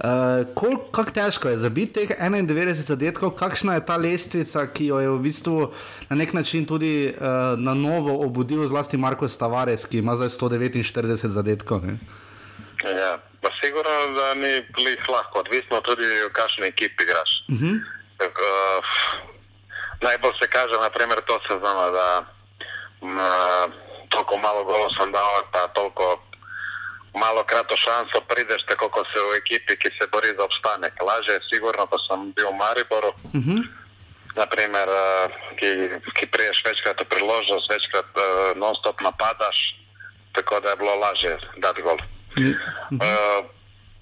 Uh, 0.00 0.48
Kako 0.92 1.10
težko 1.12 1.52
je 1.52 1.60
zabiti 1.60 2.06
teh 2.06 2.16
91 2.16 2.72
zadetkov, 2.72 3.36
kakšna 3.36 3.76
je 3.76 3.84
ta 3.84 3.96
lestvica, 3.96 4.64
ki 4.72 4.86
jo 4.86 5.00
je 5.00 5.08
v 5.12 5.18
bistvu 5.20 5.72
na 6.08 6.16
nek 6.16 6.32
način 6.32 6.64
tudi 6.64 7.12
uh, 7.12 7.60
na 7.60 7.74
novo 7.74 8.16
obudil, 8.24 8.64
zlasti 8.66 8.96
Marko 8.96 9.28
Stavares, 9.28 9.84
ki 9.84 10.00
ima 10.00 10.16
zdaj 10.16 10.32
149 10.32 11.28
zadetkov. 11.28 11.84
Ne? 11.84 12.00
Ja, 12.80 13.20
pa 13.44 13.52
sigurno, 13.60 13.92
da 14.16 14.34
ni 14.40 14.64
bliž 14.72 15.04
lahko, 15.08 15.44
odvisno 15.44 15.84
tudi, 15.84 16.08
v 16.08 16.32
kakšni 16.32 16.72
ekipi 16.72 17.04
igraš. 17.04 17.30
Uh 17.52 17.60
-huh. 17.60 17.76
uh, 18.24 19.31
najbolj 20.02 20.32
se 20.42 20.46
kaže, 20.48 20.74
naprimer, 20.80 21.20
to 21.26 21.40
sezono, 21.48 21.90
da 21.90 22.24
m, 23.02 23.18
toliko 24.08 24.38
malo 24.38 24.64
golo 24.64 24.90
sem 24.96 25.12
dal, 25.12 25.42
pa 25.52 25.68
toliko 25.68 26.22
malo 27.14 27.44
krato 27.44 27.76
šanso 27.76 28.20
prideš, 28.28 28.62
tako 28.68 28.88
kot 28.88 29.06
se 29.12 29.20
v 29.20 29.36
ekipi, 29.36 29.76
ki 29.76 29.88
se 29.98 30.08
bori 30.12 30.28
za 30.36 30.44
obstanek. 30.44 30.94
Laže 31.02 31.32
je 31.32 31.46
sigurno, 31.52 31.86
ko 31.86 31.98
sem 32.06 32.32
bil 32.36 32.48
v 32.50 32.58
Mariboru, 32.62 33.08
uh 33.08 33.34
mhm. 33.34 33.56
-huh. 33.56 33.62
naprimer, 34.34 34.88
ki, 35.58 35.68
ki 36.16 36.26
priješ 36.26 36.64
večkrat 36.64 37.00
v 37.00 37.04
priložnost, 37.04 37.70
večkrat 37.70 38.10
uh, 38.16 38.56
non-stop 38.56 39.00
napadaš, 39.00 39.58
tako 40.32 40.60
da 40.60 40.70
je 40.70 40.76
bilo 40.76 40.94
lažje 40.94 41.38
dati 41.56 41.82
gol. 41.82 41.96
Uh 41.96 42.44
-huh. 42.44 42.54
uh, 42.92 43.44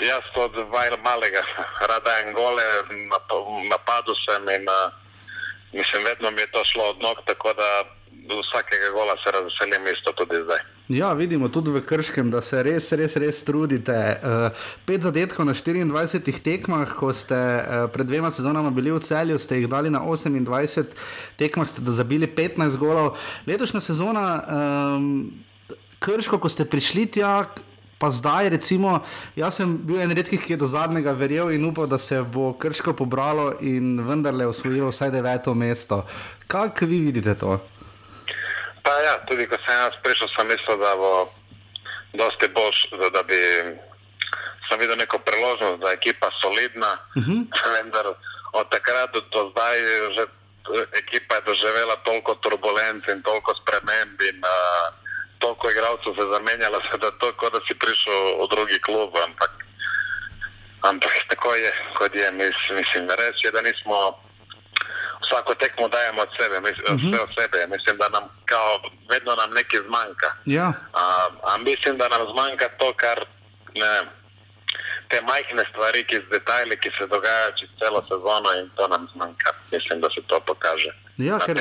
jaz 0.01 0.24
od 0.34 0.55
malega 1.03 1.42
rada 1.90 2.12
en 2.20 2.32
gole, 2.34 2.62
napadu 3.70 4.14
sem 4.26 4.48
in 4.48 4.66
uh, 4.68 4.99
Mislim, 5.72 6.00
vedno 6.04 6.30
mi 6.30 6.40
je 6.40 6.50
to 6.50 6.64
šlo 6.64 6.84
od 6.90 6.98
nog, 7.02 7.16
tako 7.26 7.52
da 7.60 7.68
vsakega 8.42 8.88
gola 8.92 9.14
se 9.22 9.28
razveselim 9.32 9.82
isto 9.94 10.12
tudi 10.12 10.36
zdaj. 10.44 10.60
Ja, 10.88 11.12
vidimo 11.12 11.48
tudi 11.48 11.70
v 11.70 11.82
Krškem, 11.86 12.30
da 12.30 12.40
se 12.42 12.62
res, 12.62 12.92
res, 12.92 13.16
res 13.16 13.44
trudite. 13.44 13.94
Uh, 13.94 14.50
pet 14.86 15.02
zadetkov 15.06 15.46
na 15.46 15.54
24 15.54 16.42
tekmah, 16.42 16.94
ko 16.98 17.12
ste 17.14 17.34
uh, 17.34 17.86
pred 17.94 18.06
dvema 18.06 18.30
sezonama 18.30 18.70
bili 18.74 18.90
v 18.90 18.98
celju, 18.98 19.38
ste 19.38 19.60
jih 19.60 19.68
dali 19.70 19.90
na 19.90 20.02
28 20.02 20.90
tekmah, 21.38 21.68
ste 21.70 21.86
zabili 21.86 22.26
15 22.26 22.74
golov. 22.74 23.14
Letošnja 23.46 23.80
sezona, 23.80 24.26
um, 24.98 25.30
Krško, 26.02 26.42
ko 26.42 26.48
ste 26.50 26.66
prišli 26.66 27.06
tja, 27.06 27.46
pa 28.01 28.09
zdaj, 28.09 28.48
recimo, 28.48 29.05
jaz 29.36 29.61
sem 29.61 29.68
bil 29.84 30.01
en 30.01 30.14
redkih, 30.16 30.40
ki 30.40 30.55
je 30.57 30.61
do 30.62 30.66
zadnjega 30.66 31.12
verjel 31.12 31.53
in 31.53 31.66
upal, 31.68 31.84
da 31.86 31.98
se 32.01 32.22
bo 32.24 32.55
krško 32.57 32.94
pobralo 32.96 33.53
in 33.61 34.01
vendarle 34.09 34.46
osvojilo 34.48 34.88
vsaj 34.88 35.12
deveto 35.12 35.53
mesto. 35.55 36.07
Kako 36.48 36.88
vi 36.88 37.01
vidite 37.05 37.34
to? 37.36 37.59
Pa 38.80 38.94
ja, 39.05 39.20
tudi 39.28 39.44
ko 39.44 39.61
sem 39.61 39.76
jaz 39.76 40.01
prišel, 40.01 40.32
sem 40.32 40.48
mislil, 40.48 40.80
da 40.80 40.96
bo 40.96 41.12
dosti 42.16 42.48
boljš, 42.57 42.78
da 43.12 43.22
bi 43.28 43.40
sem 44.70 44.80
videl 44.80 44.96
neko 44.96 45.20
priložnost, 45.20 45.82
da 45.84 45.92
je 45.92 46.01
ekipa 46.01 46.32
solidna, 46.40 46.96
uh 47.20 47.22
-huh. 47.26 47.44
vendar 47.76 48.07
od 48.53 48.66
takrat 48.72 49.12
do, 49.12 49.20
do 49.20 49.51
zdaj 49.53 49.76
že 50.16 50.24
ekipa 51.03 51.34
je 51.34 51.46
doživela 51.46 51.96
toliko 51.96 52.34
turbulenc 52.34 53.09
in 53.09 53.22
toliko 53.22 53.55
sprememb 53.61 54.20
in 54.22 54.38
uh, 54.44 54.94
toliko 55.41 55.70
igralcev 55.70 56.12
se 56.18 56.24
zamenjalo, 56.34 56.78
da 57.01 57.07
je 57.07 57.18
to 57.20 57.32
kot 57.41 57.53
da 57.53 57.61
si 57.66 57.74
prišel 57.82 58.20
v 58.41 58.45
drugi 58.55 58.78
klub. 58.86 59.11
Ampak, 59.26 59.53
ampak 60.91 61.12
tako 61.28 61.55
je, 61.55 61.72
kot 61.99 62.14
je, 62.14 62.32
mislim, 62.32 62.72
mislim 62.80 63.03
reči, 63.22 63.55
da 63.55 63.61
nismo. 63.62 63.97
Vsako 65.24 65.55
tekmo 65.55 65.88
dajemo 65.88 66.22
od 66.22 66.28
sebe, 66.38 66.61
mis, 66.61 66.78
uh 66.78 66.84
-huh. 66.84 67.12
vse 67.12 67.22
od 67.22 67.30
sebe. 67.38 67.66
Mislim, 67.66 67.97
da 67.97 68.09
nam 68.09 68.24
kao, 68.45 68.80
vedno 69.11 69.34
nam 69.34 69.51
nekaj 69.51 69.80
zmanjka. 69.86 70.28
Ja. 70.45 70.72
A, 70.93 71.28
a 71.43 71.59
mislim, 71.59 71.99
da 71.99 72.09
nam 72.09 72.22
zmanjka 72.32 72.68
to, 72.78 72.93
kar 72.97 73.18
ne, 73.74 73.93
te 75.09 75.20
majhne 75.20 75.64
stvari, 75.70 76.05
ki, 76.05 76.18
detajli, 76.30 76.80
ki 76.80 76.91
se 76.99 77.07
dogajajo 77.07 77.53
čez 77.59 77.70
celo 77.78 78.01
sezono 78.11 78.49
in 78.61 78.70
to 78.76 78.88
nam 78.88 79.09
zmanjka. 79.12 79.51
Mislim, 79.72 80.01
da 80.01 80.09
se 80.14 80.20
to 80.26 80.41
pokaže. 80.41 80.93
Ja, 81.20 81.38
ker, 81.38 81.58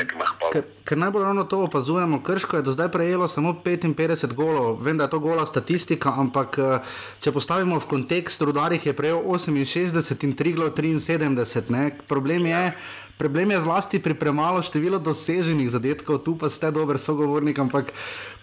ker, 0.54 0.64
ker 0.88 0.98
najbolj 0.98 1.24
ravno 1.24 1.44
to 1.44 1.64
opazujemo. 1.66 2.22
Krško 2.24 2.58
je 2.58 2.64
do 2.64 2.72
zdaj 2.72 2.92
prejelo 2.92 3.28
samo 3.28 3.54
55 3.66 4.34
golov, 4.34 4.80
vem, 4.84 4.98
da 4.98 5.08
je 5.08 5.14
to 5.16 5.20
gola 5.20 5.46
statistika, 5.46 6.14
ampak 6.18 6.58
eh, 6.60 6.96
če 7.22 7.32
postavimo 7.36 7.80
v 7.80 7.90
kontekst, 7.90 8.42
rudarih 8.42 8.86
je 8.86 8.94
prejel 8.94 9.22
68 9.24 10.26
in 10.28 10.36
Triglo 10.36 10.70
73. 10.70 11.70
Ne? 11.70 11.92
Problem 12.08 12.46
je. 12.46 12.52
Ja. 12.52 12.74
Problem 13.20 13.52
je 13.52 13.60
zlasti 13.60 14.00
pri 14.00 14.16
premalo 14.16 14.64
številu 14.64 14.96
doseženih 14.96 15.68
zadetkov, 15.68 16.24
tu 16.24 16.40
pa 16.40 16.48
ste 16.48 16.72
dober 16.72 16.96
sogovornik, 16.96 17.60
ampak 17.60 17.92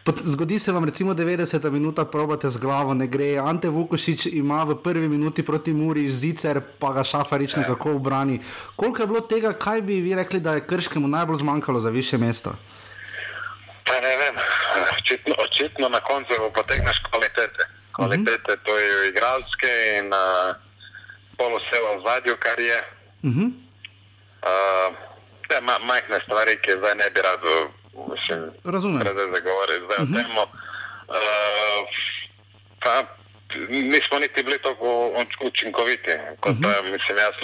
pot, 0.04 0.20
zgodi 0.20 0.60
se 0.60 0.68
vam 0.68 0.84
recimo 0.84 1.16
90 1.16 1.64
minut, 1.72 1.96
probate 2.12 2.52
z 2.52 2.60
glavo, 2.60 2.92
ne 2.92 3.08
gre. 3.08 3.40
Ante 3.40 3.72
Vukošič 3.72 4.28
ima 4.36 4.68
v 4.68 4.76
prvi 4.76 5.08
minuti 5.08 5.40
proti 5.40 5.72
Muri, 5.72 6.04
zicer 6.12 6.60
pa 6.60 6.92
ga 6.92 7.08
šafarič 7.08 7.56
nekako 7.56 7.96
obrani. 7.96 8.36
Koliko 8.76 9.00
je 9.00 9.08
bilo 9.08 9.24
tega, 9.24 9.56
kaj 9.56 9.80
bi 9.80 10.04
vi 10.04 10.12
rekli, 10.12 10.44
da 10.44 10.60
je 10.60 10.68
krškemu 10.68 11.08
najbolj 11.08 11.40
zmanjkalo 11.40 11.80
za 11.80 11.88
više 11.88 12.20
mesto? 12.20 12.52
Pa 13.88 13.96
ne 14.04 14.12
vem, 14.20 14.36
očitno, 14.92 15.40
očitno 15.40 15.88
na 15.88 16.04
koncu 16.04 16.36
potegneš 16.52 17.00
kvalitete. 17.08 17.62
Kvalitete 17.96 18.52
uh 18.52 18.60
-huh. 18.60 18.64
to 18.68 18.76
je 18.76 19.08
igralske 19.08 19.72
in 19.98 20.12
uh, 20.12 20.52
polo 21.40 21.56
vse 21.64 21.80
v 21.80 21.88
zadju, 22.04 22.36
kar 22.36 22.60
je. 22.60 22.78
Uh 23.24 23.32
-huh. 23.32 23.65
Uh, 24.46 24.94
ma, 25.62 25.78
majhne 25.78 26.20
stvari, 26.24 26.56
ki 26.62 26.70
zdaj 26.78 26.94
ne 26.94 27.10
bi 27.14 27.20
rad 27.22 27.40
razumel. 28.64 29.00
Zdaj 29.00 29.40
govoriti 29.40 29.84
zdaj 29.86 29.98
uh 29.98 30.08
-huh. 30.08 30.12
o 30.12 30.16
tem. 30.16 30.38
Uh, 30.38 30.44
nismo 33.68 34.18
niti 34.18 34.42
bili 34.42 34.58
tako 34.62 35.12
učinkoviti. 35.40 36.10
Kot, 36.40 36.52
uh 36.52 36.58
-huh. 36.58 36.92
mislim, 36.92 37.18
jaz, 37.18 37.34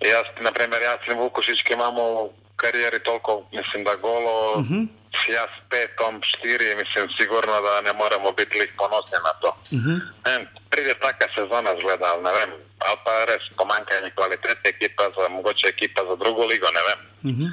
jaz, 0.00 0.24
naprimer, 0.40 0.82
jaz 0.82 0.98
sem 1.06 1.18
Vukošič, 1.18 1.62
ki 1.62 1.72
imamo 1.72 2.24
v 2.24 2.30
karieri 2.56 2.98
toliko, 2.98 3.42
mislim, 3.52 3.84
da 3.84 3.94
golo. 3.94 4.52
Uh 4.52 4.66
-huh. 4.66 4.86
Jaz 5.28 5.52
petom, 5.70 6.20
štiri, 6.22 6.76
mislim, 6.80 7.08
sigurno, 7.18 7.60
da 7.66 7.80
ne 7.80 7.92
moremo 7.92 8.32
biti 8.32 8.70
ponosni 8.76 9.18
na 9.28 9.32
to. 9.40 9.50
Uh 9.72 9.78
-huh. 9.78 10.46
Pride 10.70 10.94
taka 10.94 11.26
sezona, 11.34 11.70
zgleda, 11.80 12.16
ne 12.26 12.32
vem, 12.38 12.50
ali 12.86 12.98
pa 13.04 13.24
res 13.24 13.44
pomankanje 13.56 14.10
kvalitete 14.16 14.68
ekipa 14.68 15.04
za 15.16 15.28
mogoče 15.28 15.66
ekipa 15.68 16.00
za 16.08 16.16
drugo 16.22 16.44
ligo, 16.44 16.68
ne 16.78 16.82
vem. 16.88 17.00
Uh 17.30 17.36
-huh. 17.38 17.50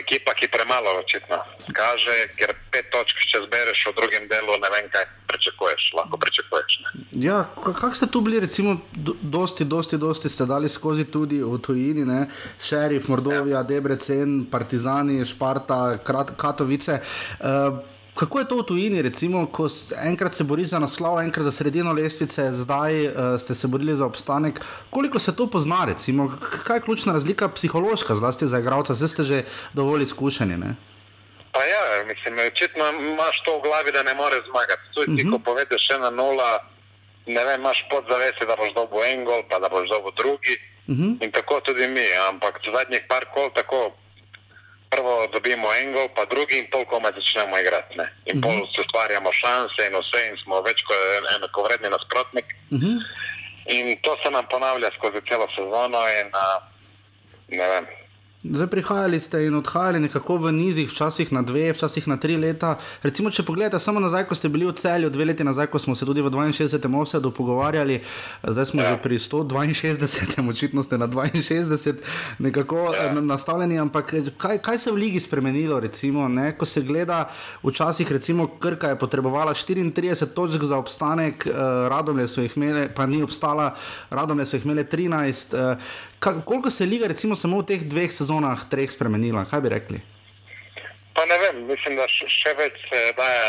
Ekipa, 0.00 0.34
ki 0.34 0.48
premalo 0.48 0.90
očitno 1.00 1.36
kaže, 1.72 2.14
ker 2.38 2.54
pet 2.70 2.86
točk, 2.92 3.18
če 3.30 3.38
zbereš 3.46 3.86
v 3.90 3.92
drugem 3.98 4.28
delu, 4.30 4.56
ne 4.62 4.70
vem, 4.74 4.86
kaj 4.92 5.04
pričakuješ, 5.30 5.92
lahko 5.98 6.18
pričakuješ. 6.22 6.72
Ne. 6.84 6.90
Ja, 7.26 7.44
kako 7.64 7.94
ste 7.94 8.06
tu 8.06 8.20
bili, 8.20 8.40
recimo, 8.40 8.76
dosti, 9.22 9.64
dosti, 9.64 9.98
dosti 9.98 10.28
ste 10.28 10.46
dali 10.46 10.68
skozi 10.68 11.04
tudi 11.04 11.42
v 11.42 11.58
tujini, 11.58 12.04
ne? 12.04 12.26
Šerif, 12.62 13.08
Mordovija, 13.08 13.58
ja. 13.58 13.62
Debrecen, 13.62 14.44
Partizani, 14.50 15.24
Šparta, 15.24 15.98
Katovice. 16.36 17.00
Uh, 17.40 17.78
Kako 18.14 18.38
je 18.38 18.48
to 18.48 18.56
v 18.56 18.62
tujini, 18.62 19.02
recimo, 19.02 19.46
ko 19.50 19.66
enkrat 19.98 20.34
se 20.34 20.44
boriš 20.46 20.68
za 20.68 20.78
naslov, 20.78 21.18
enkrat 21.18 21.44
za 21.44 21.52
sredino 21.52 21.92
lestvice, 21.92 22.52
zdaj 22.52 23.06
uh, 23.06 23.14
ste 23.42 23.54
se 23.54 23.68
borili 23.68 23.96
za 23.96 24.06
obstanek? 24.06 24.60
Koliko 24.90 25.18
se 25.18 25.36
to 25.36 25.50
pozna, 25.50 25.84
recimo, 25.84 26.30
kaj 26.64 26.76
je 26.76 26.80
ključna 26.80 27.12
razlika 27.12 27.48
psihološka, 27.48 28.14
zlasti 28.14 28.46
za 28.46 28.58
igralca, 28.58 28.94
zdaj 28.94 29.08
ste 29.08 29.22
že 29.22 29.42
dovolj 29.74 30.02
izkušeni? 30.02 30.56
Ne? 30.56 30.76
Pa 31.52 31.64
ja, 31.64 32.04
mislim, 32.06 32.38
očitno 32.46 32.84
imaš 32.90 33.42
to 33.42 33.58
v 33.58 33.62
glavi, 33.62 33.90
da 33.92 34.02
ne 34.02 34.14
moreš 34.14 34.46
zmagati. 34.50 34.82
Tu 34.94 35.00
ti, 35.04 35.10
uh 35.10 35.18
-huh. 35.18 35.30
ko 35.30 35.36
mhm. 35.38 35.44
povedeš 35.44 35.80
še 35.86 35.98
na 35.98 36.10
nula, 36.10 36.58
ne 37.26 37.44
vem, 37.44 37.60
imaš 37.60 37.78
podzavesti, 37.90 38.46
da 38.46 38.56
boš 38.56 38.74
dobil 38.74 39.02
en 39.10 39.24
gol, 39.24 39.42
pa 39.50 39.58
da 39.58 39.68
boš 39.68 39.88
dobil 39.88 40.12
drugi. 40.16 40.54
Uh 40.86 40.94
mhm. 40.94 41.04
-huh. 41.04 41.24
In 41.24 41.30
tako 41.32 41.60
tudi 41.60 41.88
mi, 41.88 42.06
ampak 42.30 42.60
zadnjih 42.74 43.02
par 43.08 43.24
kol 43.34 43.50
tako 43.54 43.90
prvo 44.94 45.26
dobimo 45.34 45.68
en 45.74 45.92
gol, 45.92 46.08
pa 46.16 46.24
drugi 46.24 46.58
in 46.58 46.66
toliko 46.70 47.00
me 47.00 47.10
začnemo 47.16 47.58
igrati. 47.58 47.96
Ne? 47.98 48.06
In 48.30 48.38
uh 48.38 48.42
-huh. 48.42 48.44
pol 48.44 48.58
se 48.74 48.80
ustvarjamo 48.80 49.32
šanse 49.32 49.80
in 49.86 49.94
vse 49.98 50.20
in 50.30 50.36
smo 50.42 50.62
več 50.62 50.78
kot 50.88 50.98
enakovredni 51.36 51.88
nasprotnik. 51.90 52.48
Uh 52.70 52.78
-huh. 52.78 52.96
In 53.76 53.84
to 54.04 54.16
se 54.22 54.30
nam 54.30 54.46
ponavlja 54.50 54.90
skozi 54.96 55.20
celo 55.28 55.46
sezono 55.56 56.00
in 56.20 56.26
uh, 56.44 56.58
ne 57.58 57.66
vem. 57.72 57.86
Zdaj 58.44 58.66
prihajali 58.66 59.20
ste 59.20 59.46
in 59.46 59.54
odhajali 59.56 60.00
nekako 60.00 60.36
v 60.36 60.50
nizih, 60.52 60.90
včasih 60.90 61.32
na 61.32 61.40
dve, 61.42 61.72
včasih 61.72 62.08
na 62.08 62.18
tri 62.20 62.36
leta. 62.36 62.74
Recimo, 63.02 63.30
če 63.32 63.40
pogledate 63.42 63.80
samo 63.80 64.02
nazaj, 64.04 64.26
ko 64.28 64.36
ste 64.36 64.50
bili 64.52 64.66
v 64.68 64.74
celju, 64.76 65.08
dve 65.08 65.24
leti 65.24 65.44
nazaj, 65.44 65.70
ko 65.72 65.80
smo 65.80 65.94
se 65.96 66.04
tudi 66.04 66.20
v 66.20 66.28
62. 66.28 66.84
ovsedu 66.92 67.30
pogovarjali, 67.32 68.02
zdaj 68.44 68.66
smo 68.68 68.82
ja. 68.84 68.90
že 68.92 69.00
pri 69.00 69.16
162. 69.18 70.44
očitno 70.50 70.84
ste 70.84 70.98
na 71.00 71.08
62, 71.08 71.94
nekako 72.38 72.92
ja. 72.92 73.14
nastavljeni. 73.16 73.80
Ampak 73.80 74.12
kaj, 74.36 74.60
kaj 74.60 74.78
se 74.78 74.90
je 74.90 74.92
v 74.92 75.00
ligi 75.00 75.24
spremenilo, 75.24 75.80
recimo, 75.80 76.28
ne? 76.28 76.52
ko 76.52 76.68
se 76.68 76.84
gleda, 76.84 77.30
včasih 77.64 78.12
recimo 78.12 78.46
Krka 78.60 78.92
je 78.92 78.98
potrebovala 79.00 79.54
34 79.56 80.34
točk 80.36 80.68
za 80.68 80.76
obstanek, 80.76 81.48
uh, 81.48 81.88
Radomlje 81.88 82.28
so 82.28 82.44
jih 82.44 82.60
imeli, 82.60 82.90
pa 82.92 83.06
ni 83.06 83.22
obstala, 83.24 83.72
Radomlje 84.10 84.46
so 84.46 84.60
jih 84.60 84.68
imeli 84.68 84.84
13. 84.84 85.56
Uh, 86.26 86.44
koliko 86.44 86.70
se 86.70 86.84
je 86.84 86.88
liga, 86.88 87.06
recimo, 87.06 87.36
samo 87.36 87.60
v 87.60 87.66
teh 87.66 87.82
dveh 87.84 88.12
sezonah, 88.12 88.68
treh 88.70 88.90
spremenila? 88.90 89.44
Kaj 89.44 89.60
bi 89.60 89.68
rekli? 89.68 89.98
Pa 91.14 91.24
ne 91.30 91.38
vem, 91.38 91.66
mislim, 91.68 91.96
da 91.96 92.08
še 92.10 92.54
več 92.58 92.80
se 92.88 93.00
daje 93.16 93.42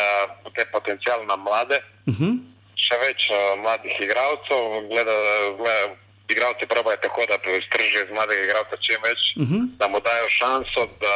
te 0.54 0.66
potencijal 0.72 1.26
na 1.26 1.36
mlade, 1.36 1.82
uh 2.06 2.14
mhm. 2.14 2.24
-huh. 2.24 2.34
še 2.76 2.96
več 3.02 3.30
uh, 3.30 3.60
mladih 3.62 4.02
igralcev. 4.02 4.90
Gleda, 4.92 5.16
gleda, 5.58 5.96
igralci 6.30 6.66
pravijo 6.66 6.98
tako, 7.02 7.26
da 7.30 7.38
iztržijo 7.58 8.04
iz 8.04 8.12
mladega 8.12 8.44
igralca 8.44 8.78
čim 8.82 9.02
več, 9.04 9.22
uh 9.36 9.44
mhm. 9.44 9.56
-huh. 9.56 9.78
da 9.80 9.88
mu 9.88 10.00
dajo 10.00 10.28
šanso, 10.30 10.88
da 11.02 11.16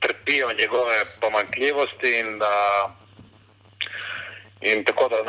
trpijo 0.00 0.52
njegove 0.58 0.96
pomankljivosti 1.20 2.10
in 2.20 2.38
da 2.38 2.54
In 4.60 4.84
tako 4.84 5.08
da, 5.08 5.22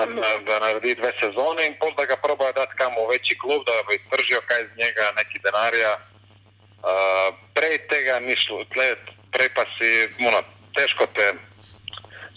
da 0.45 0.59
naredi 0.59 0.95
dve 0.95 1.11
sezone, 1.19 1.65
in 1.67 1.75
pol 1.79 1.91
da 1.97 2.05
ga 2.05 2.15
probojajo 2.17 2.53
dati 2.53 2.75
kam 2.75 2.93
v 2.97 3.11
večji 3.11 3.37
klub, 3.37 3.61
da 3.65 3.73
bi 3.87 3.95
iztržil 3.95 4.41
kaj 4.45 4.61
iz 4.61 4.71
njega, 4.81 5.11
neki 5.17 5.39
denarja. 5.45 5.93
Uh, 6.79 7.35
prej 7.53 7.77
tega 7.91 8.19
ni 8.19 8.35
šlo, 8.37 8.63
tle, 8.73 8.95
prej 9.31 9.49
pa 9.53 9.67
si, 9.75 9.91
muno, 10.23 10.41
težko 10.73 11.05
te, 11.13 11.27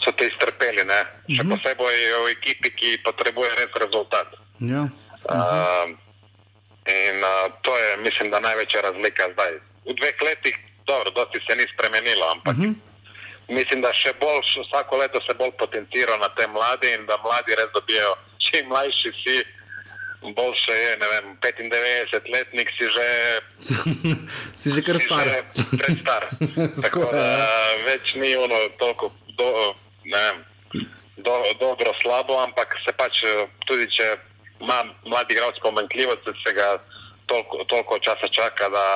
so 0.05 0.13
te 0.13 0.29
iztrpeli, 0.29 0.85
ne? 0.85 1.01
še 1.31 1.41
mhm. 1.41 1.55
posebej 1.55 1.99
v 2.27 2.31
ekipi, 2.37 2.75
ki 2.77 3.01
potrebuje 3.07 3.57
res 3.57 3.81
rezultat. 3.87 4.37
Ja. 4.61 4.85
Uh, 5.25 5.97
in 6.93 7.25
uh, 7.25 7.49
to 7.65 7.73
je, 7.79 7.91
mislim, 8.05 8.35
da 8.35 8.43
največja 8.45 8.85
razlika 8.91 9.33
zdaj. 9.33 9.61
V 9.89 9.97
dveh 9.97 10.25
letih, 10.29 10.57
dobro, 10.85 11.15
dosti 11.17 11.41
se 11.49 11.57
ni 11.57 11.65
spremenilo, 11.73 12.37
ampak. 12.37 12.53
Uh 12.53 12.61
mhm. 12.61 12.73
-huh 12.73 12.92
mislim, 13.49 13.83
da 13.83 13.93
še 13.97 14.13
bolj, 14.21 14.45
vsako 14.67 15.01
leto 15.03 15.21
se 15.27 15.35
bolj 15.39 15.53
potencira 15.59 16.17
na 16.21 16.29
te 16.37 16.47
mlade 16.47 16.95
in 16.95 17.07
da 17.07 17.19
mladi 17.25 17.57
res 17.59 17.73
dobijo, 17.75 18.15
čim 18.39 18.69
mlajši 18.69 19.13
si. 19.25 19.43
Boljše 20.23 20.73
je, 20.73 20.91
ne 21.01 21.07
vem, 21.11 21.31
95-letnik 21.43 22.69
si 22.79 22.87
že. 22.95 23.07
si 24.61 24.71
že 24.71 24.83
kar 24.87 25.01
star. 25.03 25.31
Prestar. 25.75 26.29
Tako 26.85 27.09
da 27.11 27.25
ja. 27.27 27.49
več 27.89 28.15
ni 28.15 28.31
ono 28.39 28.61
toliko 28.79 29.11
do, 29.35 29.49
vem, 30.07 30.45
do, 31.27 31.35
dobro, 31.59 31.91
slabo, 32.03 32.39
ampak 32.39 32.79
se 32.85 32.95
pač 32.95 33.25
tudi, 33.67 33.89
če 33.91 34.15
ima 34.63 34.85
mladi 35.11 35.35
igralec 35.35 35.59
pomankljivosti, 35.63 36.39
se 36.47 36.55
ga 36.55 36.79
toliko, 37.27 37.65
toliko 37.65 37.99
časa 37.99 38.31
čaka, 38.31 38.71
da 38.71 38.87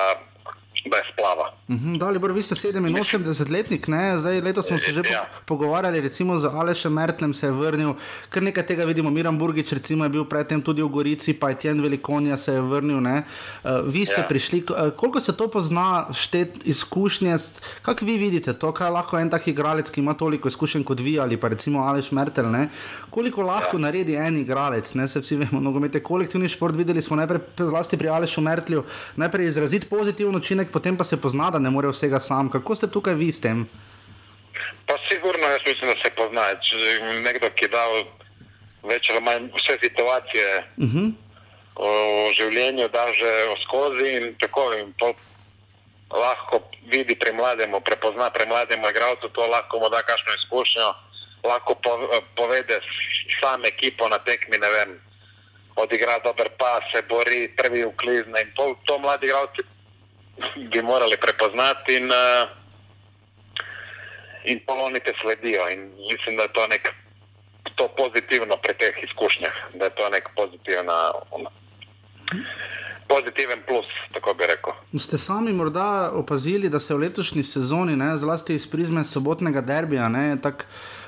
da 0.87 0.97
je 0.97 1.05
splava. 1.13 1.53
Mhm, 1.69 1.99
Dalibor, 1.99 2.33
vi 2.33 2.43
ste 2.43 2.55
87-letnik, 2.55 3.89
ne? 3.89 4.19
zdaj 4.19 4.41
letos 4.41 4.67
smo 4.67 4.79
se 4.79 4.93
že 4.93 5.03
po, 5.03 5.09
Ja. 5.09 5.27
pogovarjali, 5.45 6.01
recimo 6.01 6.39
z 6.39 6.45
Alešem 6.47 6.93
Mertlem 6.93 7.35
se 7.35 7.47
je 7.47 7.53
vrnil, 7.53 7.95
kar 8.29 8.43
nekaj 8.43 8.67
tega 8.67 8.85
vidimo, 8.85 9.11
Miran 9.11 9.39
Burgič 9.39 9.73
recimo 9.73 10.05
je 10.05 10.11
bil 10.11 10.25
predtem 10.25 10.63
tudi 10.63 10.83
v 10.83 10.89
Gorici, 10.89 11.35
pa 11.35 11.49
je 11.49 11.55
Tjen 11.57 11.83
Velikonja 11.83 12.37
se 12.37 12.53
je 12.53 12.61
vrnil. 12.61 13.01
Ne? 13.01 13.25
Uh, 13.65 13.71
vi 13.85 14.07
ste 14.07 14.21
Ja. 14.21 14.27
prišli, 14.29 14.65
uh, 14.65 14.91
koliko 14.91 15.21
se 15.21 15.37
to 15.37 15.49
pozna, 15.49 16.07
štet 16.13 16.59
izkušnje, 16.65 17.37
kako 17.83 18.05
vi 18.05 18.19
vidite 18.19 18.53
to, 18.53 18.73
kaj 18.73 18.91
lahko 18.91 19.19
en 19.19 19.31
tak 19.31 19.47
igralec, 19.49 19.91
ki 19.91 20.01
ima 20.01 20.15
toliko 20.15 20.49
izkušenj 20.49 20.85
kot 20.85 21.01
vi 21.01 21.19
ali 21.21 21.37
pa 21.37 21.49
recimo 21.49 21.81
Aleš 21.81 22.11
Mertel, 22.11 22.51
ne? 22.51 22.69
koliko 23.11 23.43
lahko 23.43 23.77
ja. 23.77 23.81
naredi 23.81 24.15
en 24.15 24.37
igralec, 24.37 24.95
ne 24.95 25.09
se 25.09 25.21
vsi 25.21 25.37
vemo, 25.37 25.61
nogomet 25.61 25.95
je 25.95 26.03
kolektivni 26.03 26.49
šport, 26.49 26.77
videli 26.77 27.03
smo 27.03 27.17
najprej 27.17 27.41
zlasti 27.59 27.97
pri 27.97 28.09
Alešu 28.09 28.41
Mertlju, 28.41 28.85
najprej 29.17 29.47
izraziti 29.47 29.87
pozitiven 29.87 30.37
učinek, 30.37 30.71
potem 30.77 30.97
pa 30.97 31.05
se 31.05 31.17
pozna, 31.17 31.49
da 31.51 31.59
ne 31.59 31.71
more 31.73 31.89
vsega 31.89 32.21
sam. 32.21 32.51
Kako 32.53 32.77
ste 32.77 32.87
tukaj 32.93 33.17
vi 33.17 33.33
s 33.33 33.41
tem? 33.41 33.65
Pa 34.85 34.95
sigurno, 35.09 35.49
jaz 35.49 35.65
mislim, 35.65 35.89
da 35.89 35.97
se 35.97 36.11
pozna. 36.13 36.43
Če 36.61 36.77
nekdo, 37.25 37.49
ki 37.57 37.65
je 37.65 37.73
dal 37.73 37.93
več 38.85 39.09
ali 39.11 39.23
manj 39.25 39.49
vse 39.57 39.79
situacije 39.81 40.45
Uh 40.77 40.85
-huh. 40.93 41.07
v 41.77 42.33
življenju, 42.37 42.89
da 42.89 43.13
že 43.13 43.31
skozi 43.65 44.09
in 44.17 44.35
tako 44.41 44.73
in 44.73 44.93
to 45.01 45.15
lahko 46.11 46.61
vidi 46.93 47.15
pri 47.15 47.33
mlademu, 47.33 47.81
prepozna 47.81 48.31
pri 48.31 48.47
mlademu 48.47 48.89
igralcu, 48.89 49.29
to 49.29 49.47
lahko 49.47 49.79
mu 49.79 49.89
da 49.89 50.03
kakšno 50.03 50.33
izkušnjo, 50.41 50.89
lahko 51.45 51.75
po, 51.75 51.93
povede 52.37 52.81
sam 53.41 53.65
ekipo 53.65 54.09
na 54.09 54.19
tekmi, 54.19 54.57
ne 54.59 54.71
vem, 54.71 54.91
odigra 55.77 56.19
dober 56.25 56.49
pas, 56.59 56.85
se 56.93 57.03
bori, 57.09 57.49
prvi 57.57 57.85
uklizne 57.85 58.41
in 58.41 58.51
to, 58.57 58.75
to 58.87 58.99
mladi 58.99 59.27
igralci 59.27 59.63
bi 60.71 60.83
morali 60.83 61.17
prepoznati 61.21 61.97
in, 61.97 62.11
uh, 62.11 62.49
in 64.45 64.61
poloni 64.67 65.01
te 65.01 65.13
sledijo 65.21 65.69
in 65.69 65.81
mislim, 66.13 66.37
da 66.37 66.43
je 66.43 66.53
to 66.53 66.67
nek 66.67 66.95
to 67.75 67.89
pozitivno 67.97 68.57
pri 68.63 68.75
teh 68.75 68.95
izkušnjah, 69.05 69.55
da 69.75 69.85
je 69.85 69.95
to 69.95 70.09
nek 70.11 70.29
pozitivna, 70.37 71.13
ona, 71.31 71.51
pozitiven 73.09 73.61
plus, 73.69 73.87
tako 74.13 74.35
bi 74.35 74.45
rekel. 74.47 74.73
Ste 74.99 75.19
sami 75.19 75.53
morda 75.53 76.11
opazili, 76.15 76.69
da 76.69 76.81
se 76.81 76.95
v 76.95 76.99
letošnji 76.99 77.43
sezoni, 77.43 77.97
ne, 77.97 78.17
zlasti 78.17 78.55
iz 78.55 78.71
prizme 78.71 79.05
sobotnega 79.05 79.61
derbija, 79.61 80.09
ne, 80.09 80.37
tako 80.43 80.65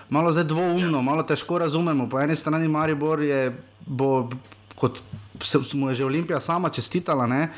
malo 0.09 0.33
zdaj 0.33 0.45
dvoumno, 0.45 1.03
malo 1.03 1.23
težko 1.23 1.59
razumemo. 1.59 2.09
Po 2.09 2.21
eni 2.21 2.37
strani 2.37 2.69
Maribor 2.69 3.23
je, 3.23 3.53
bo, 3.87 4.31
kot 4.75 5.01
se 5.43 5.59
mu 5.73 5.89
je 5.89 5.95
že 5.95 6.05
Olimpija 6.05 6.41
sama 6.41 6.71
čestitala, 6.71 7.27
ne, 7.27 7.49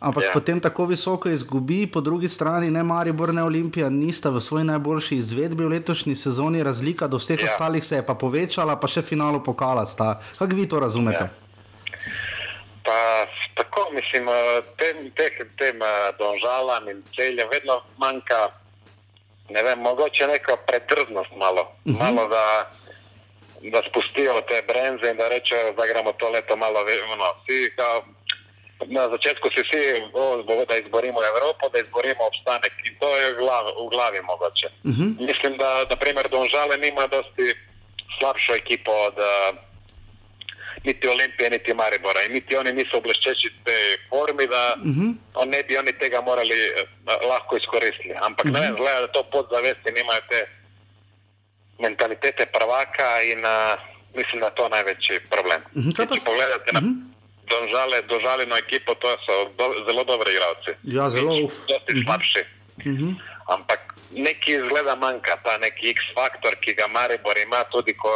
ampak 0.00 0.22
Ja. 0.22 0.26
yeah. 0.28 0.34
potem 0.34 0.60
tako 0.60 0.84
visoko 0.86 1.28
izgubi, 1.28 1.86
po 1.86 2.00
drugi 2.00 2.28
strani 2.28 2.70
ne 2.70 2.82
Maribor, 2.82 3.34
ne 3.34 3.42
Olimpija 3.42 3.88
nista 3.90 4.30
v 4.30 4.40
svoji 4.40 4.64
najboljši 4.64 5.16
izvedbi 5.16 5.64
v 5.64 5.68
letošnji 5.68 6.16
sezoni, 6.16 6.62
razlika 6.62 7.06
do 7.06 7.16
vseh 7.16 7.38
Ja. 7.40 7.46
yeah. 7.46 7.52
ostalih 7.52 7.84
se 7.84 7.96
je 7.96 8.06
pa 8.06 8.14
povečala, 8.14 8.76
pa 8.80 8.86
še 8.86 9.02
finalu 9.02 9.42
pokala 9.44 9.86
sta. 9.86 10.20
Kako 10.38 10.54
vi 10.56 10.68
to 10.68 10.80
razumete? 10.80 11.24
Ja. 11.24 11.30
Pa 12.84 13.26
tako, 13.54 13.90
mislim, 13.92 14.28
eh, 14.28 14.62
tem, 14.76 15.10
teh, 15.12 15.34
tem 15.58 15.76
eh, 15.82 16.12
donžalam 16.18 16.88
in 16.88 17.02
celjem 17.16 17.48
vedno 17.52 17.82
manjka, 17.98 18.48
ne 19.50 19.62
vem, 19.62 19.78
mogoče 19.78 20.26
neka 20.26 20.56
predrznost 20.66 21.30
malo, 21.36 21.62
uh 21.84 21.92
-huh. 21.92 21.98
malo 21.98 22.28
da, 22.28 22.70
da 23.72 23.82
spustijo 23.90 24.40
te 24.48 24.62
brenze 24.68 25.10
in 25.10 25.16
da 25.16 25.28
rečejo, 25.28 25.72
da 25.76 25.86
gremo 25.86 26.12
to 26.12 26.28
leto 26.30 26.56
malo, 26.56 26.84
ve- 26.84 27.16
no, 27.18 27.28
vsi 27.44 27.72
kao, 27.76 28.04
na 28.86 29.08
začetku 29.08 29.50
si 29.50 29.60
vsi, 29.62 29.82
o, 30.12 30.42
da 30.68 30.76
izborimo 30.76 31.18
Evropo, 31.32 31.68
da 31.68 31.78
izborimo 31.78 32.22
obstanek 32.30 32.72
in 32.86 32.94
to 33.00 33.16
je 33.16 33.32
v 33.32 33.36
glavi, 33.38 33.70
v 33.74 33.88
glavi 33.90 34.20
mogoče. 34.22 34.68
Uh 34.84 34.92
-huh. 34.92 35.26
Mislim, 35.26 35.58
da, 35.58 35.84
na 35.90 35.96
primer, 35.96 36.28
Donžale 36.28 36.76
nima 36.76 37.06
dosti 37.06 37.54
slabšo 38.18 38.54
ekipo 38.54 38.92
od 38.92 39.18
eh, 39.18 39.52
niti 40.84 41.08
Olimpije, 41.08 41.50
niti 41.50 41.74
Maribora. 41.74 42.22
In 42.22 42.32
niti 42.32 42.56
oni 42.56 42.72
niso 42.72 42.98
v 42.98 43.02
bleščeči 43.02 43.48
tej 43.64 43.84
formi, 44.08 44.46
da 44.46 44.74
uh 44.76 44.82
-huh. 44.82 45.14
on 45.34 45.48
ne 45.48 45.62
bi 45.62 45.78
oni 45.78 45.92
tega 45.92 46.20
morali 46.20 46.58
eh, 46.66 46.84
lahko 47.30 47.56
izkoristiti. 47.56 48.14
Ampak 48.20 48.44
uh 48.46 48.50
-huh. 48.50 48.54
ne 48.54 48.60
vem, 48.60 48.74
zgleda, 48.74 49.00
da 49.00 49.08
to 49.08 49.22
podzavesti 49.22 49.92
nimajo 49.92 50.20
te 50.30 50.40
mentalitete 51.78 52.46
prvaka 52.46 53.22
in 53.22 53.38
uh, 53.38 53.78
mislim, 54.14 54.40
da 54.40 54.46
je 54.46 54.54
to 54.54 54.68
največji 54.68 55.20
problem. 55.30 55.60
Uh 55.74 55.82
Mhm, 55.82 55.90
kaj 55.90 56.06
-huh. 56.06 56.08
pa 56.08 56.14
Če 56.14 56.24
pogledate 56.24 56.72
na 56.72 56.80
Donžale, 57.50 58.02
Donžalino 58.02 58.56
ekipo, 58.56 58.94
to 58.94 59.08
so 59.26 59.34
do, 59.58 59.66
zelo 59.86 60.04
dobri 60.04 60.32
igralci. 60.32 60.70
Ja, 60.82 61.10
zelo. 61.10 61.34
Dosti 61.68 62.02
slabši. 62.04 62.42
Uh 62.78 62.84
-huh. 62.84 63.14
Ampak 63.48 63.94
neki 64.10 64.52
izgleda 64.52 64.96
manjka, 64.96 65.36
ta 65.44 65.58
neki 65.58 65.90
X-faktor, 65.90 66.56
ki 66.60 66.74
ga 66.74 66.86
Maribor 66.88 67.38
ima 67.38 67.64
tudi, 67.72 67.92
ko 67.96 68.10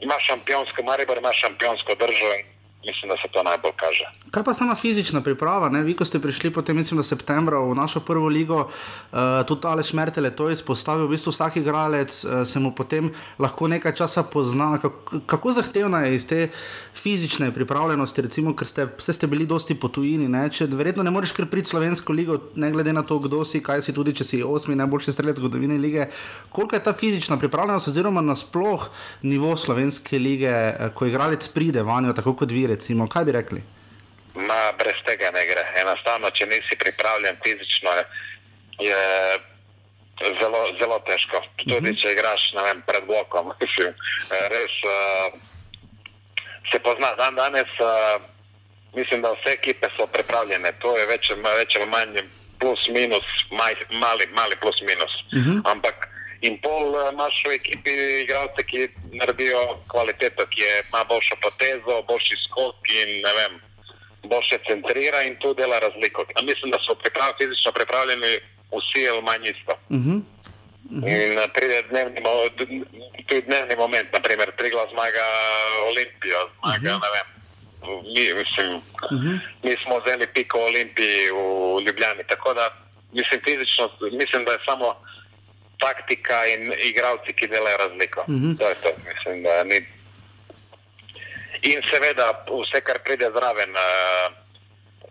ima 0.00 0.14
šampionsko, 0.20 0.82
Maribor 0.82 1.18
ima 1.18 1.32
šampionsko 1.32 1.94
držo 1.94 2.30
in 2.38 2.49
mislim, 2.86 3.08
da 3.08 3.16
se 3.16 3.28
to 3.32 3.42
najbolj 3.42 3.72
kaže. 3.76 4.04
Kaj 4.30 4.44
pa 4.44 4.54
sama 4.54 4.74
fizična 4.74 5.20
priprava? 5.20 5.68
Ne? 5.68 5.82
Vi, 5.82 5.94
ko 5.94 6.04
ste 6.04 6.18
prišli 6.18 6.50
potem, 6.50 6.76
mislim, 6.76 6.96
da 6.96 7.02
septembra 7.02 7.58
v 7.58 7.74
našo 7.74 8.00
prvo 8.00 8.28
ligo, 8.28 8.60
uh, 8.66 9.18
tudi 9.46 9.66
Aleš 9.66 9.92
Mertel 9.92 10.24
je 10.24 10.36
to 10.36 10.50
izpostavil, 10.50 11.06
v 11.06 11.14
bistvu 11.16 11.32
vsak 11.32 11.56
igralec 11.56 12.24
uh, 12.24 12.46
se 12.46 12.60
mu 12.60 12.72
potem 12.74 13.10
lahko 13.38 13.68
nekaj 13.68 13.94
časa 13.94 14.22
pozna. 14.22 14.78
Kako, 14.78 15.20
kako 15.26 15.52
zahtevna 15.52 16.00
je 16.06 16.14
iz 16.14 16.26
te 16.26 16.48
fizične 16.94 17.50
pripravljenosti, 17.52 18.22
recimo, 18.22 18.54
ker 18.56 18.66
ste, 18.66 18.88
ste 18.98 19.26
bili 19.26 19.46
dosti 19.46 19.74
po 19.74 19.88
tujini, 19.88 20.28
ne? 20.28 20.48
če 20.50 20.66
verjetno 20.72 21.02
ne 21.02 21.10
moreš 21.10 21.34
kar 21.36 21.46
priti 21.50 21.68
slovensko 21.68 22.12
ligo, 22.12 22.38
ne 22.56 22.70
glede 22.70 22.92
na 22.92 23.02
to, 23.02 23.18
kdo 23.18 23.44
si, 23.44 23.60
kaj 23.62 23.82
si, 23.82 23.92
tudi 23.92 24.14
če 24.16 24.24
si 24.24 24.42
osmi 24.42 24.78
najboljši 24.78 25.12
strelec 25.12 25.36
zgodovine 25.36 25.78
lige. 25.78 26.08
Koliko 26.48 26.76
je 26.76 26.82
ta 26.82 26.92
fizična 26.92 27.36
pripravljenost, 27.36 27.88
oziroma 27.88 28.20
nasploh 28.24 28.88
nivo 29.22 29.56
slovenske 29.56 30.18
lige, 30.18 30.48
eh, 30.48 30.90
ko 30.94 31.06
igralec 31.06 31.48
pride 31.48 31.82
vanjo, 31.82 32.12
tako 32.16 32.34
kot 32.34 32.50
vi, 32.50 32.69
recimo, 32.72 33.08
kaj 33.08 33.24
bi 33.28 33.36
rekli? 33.36 33.60
Ma, 34.34 34.60
brez 34.78 34.98
tega 35.06 35.30
ne 35.34 35.44
gre. 35.46 35.64
Enostavno, 35.82 36.30
če 36.30 36.46
nisi 36.46 36.78
pripravljen 36.78 37.38
fizično, 37.44 37.94
je, 37.98 38.06
je 38.88 40.34
zelo, 40.40 40.64
zelo 40.80 40.98
težko. 41.06 41.42
Tudi 41.56 41.76
uh 41.76 41.82
-huh. 41.82 42.02
če 42.02 42.12
igraš 42.12 42.52
vem, 42.64 42.82
pred 42.86 43.06
blokom. 43.06 43.52
Mislim, 43.60 43.94
res 44.54 44.74
uh, 44.86 45.40
se 46.72 46.78
pozna 46.78 47.14
dan 47.14 47.34
danes. 47.34 47.72
Uh, 47.80 48.22
mislim, 48.94 49.22
da 49.22 49.32
vse 49.32 49.52
ekipe 49.52 49.88
so 49.96 50.06
pripravljene. 50.06 50.72
To 50.72 50.98
je 50.98 51.06
več, 51.06 51.30
več 51.58 51.76
ali 51.76 51.86
manj 51.86 52.22
plus 52.60 52.88
minus, 52.88 53.26
maj, 53.50 53.74
mali, 53.90 54.26
mali 54.34 54.56
plus 54.60 54.80
minus. 54.80 55.12
Uh 55.32 55.38
-huh. 55.38 55.60
Ampak 55.72 56.09
in 56.40 56.58
pol 56.60 56.94
eh, 56.96 57.12
imaš 57.12 57.36
v 57.48 57.54
ekipi 57.54 57.92
igralce, 58.24 58.62
ki 58.64 58.88
naredijo 59.12 59.60
kvaliteto, 59.88 60.46
ki 60.46 60.60
je, 60.62 60.74
ima 60.88 61.04
boljšo 61.08 61.36
potezo, 61.42 62.02
boljši 62.08 62.36
skok 62.44 62.92
in 63.00 63.20
ne 63.24 63.32
vem 63.38 63.52
boljše 64.30 64.58
centrira 64.68 65.22
in 65.22 65.36
to 65.40 65.54
dela 65.54 65.78
razliko. 65.78 66.24
A 66.36 66.42
mislim, 66.42 66.70
da 66.70 66.78
so 66.86 66.94
priprav, 66.94 67.32
fizično 67.40 67.72
pripravljeni 67.72 68.32
vsi 68.76 69.08
ali 69.08 69.22
manj 69.22 69.44
isto. 69.54 69.72
Uh 69.88 69.96
-huh. 69.96 70.20
In 70.90 71.38
eh, 71.38 71.48
pride 71.54 71.82
dnevni, 71.90 72.20
mo- 72.20 72.50
tudi 72.56 73.42
dnevni 73.46 73.76
moment, 73.76 74.12
naprimer, 74.12 74.50
Trigla 74.56 74.86
zmaga 74.92 75.26
Olimpijo, 75.90 76.40
zmaga, 76.58 76.92
ne 77.04 77.10
vem. 77.14 77.28
Mi, 78.14 78.24
mislim, 78.40 78.70
mi 79.62 79.72
smo 79.82 79.98
vzeli 79.98 80.26
piko 80.34 80.58
Olimpiji 80.58 81.30
v 81.30 81.80
Ljubljani, 81.86 82.22
tako 82.28 82.54
da 82.54 82.64
mislim, 83.12 83.40
fizično, 83.44 83.90
mislim, 84.12 84.44
da 84.44 84.52
je 84.52 84.58
samo 84.68 84.96
taktika 85.80 86.44
in 86.46 86.72
igravci, 86.90 87.32
ki 87.32 87.48
delajo 87.48 87.76
razliko. 87.86 88.26
To 88.58 88.68
je 88.68 88.76
to, 88.84 88.92
mislim, 89.06 89.42
da 89.42 89.64
ni 89.64 89.80
In 91.62 91.82
seveda 91.84 92.30
vse, 92.48 92.80
kar 92.80 93.02
pride 93.04 93.28
zraven, 93.34 93.74
uh, 93.76 94.32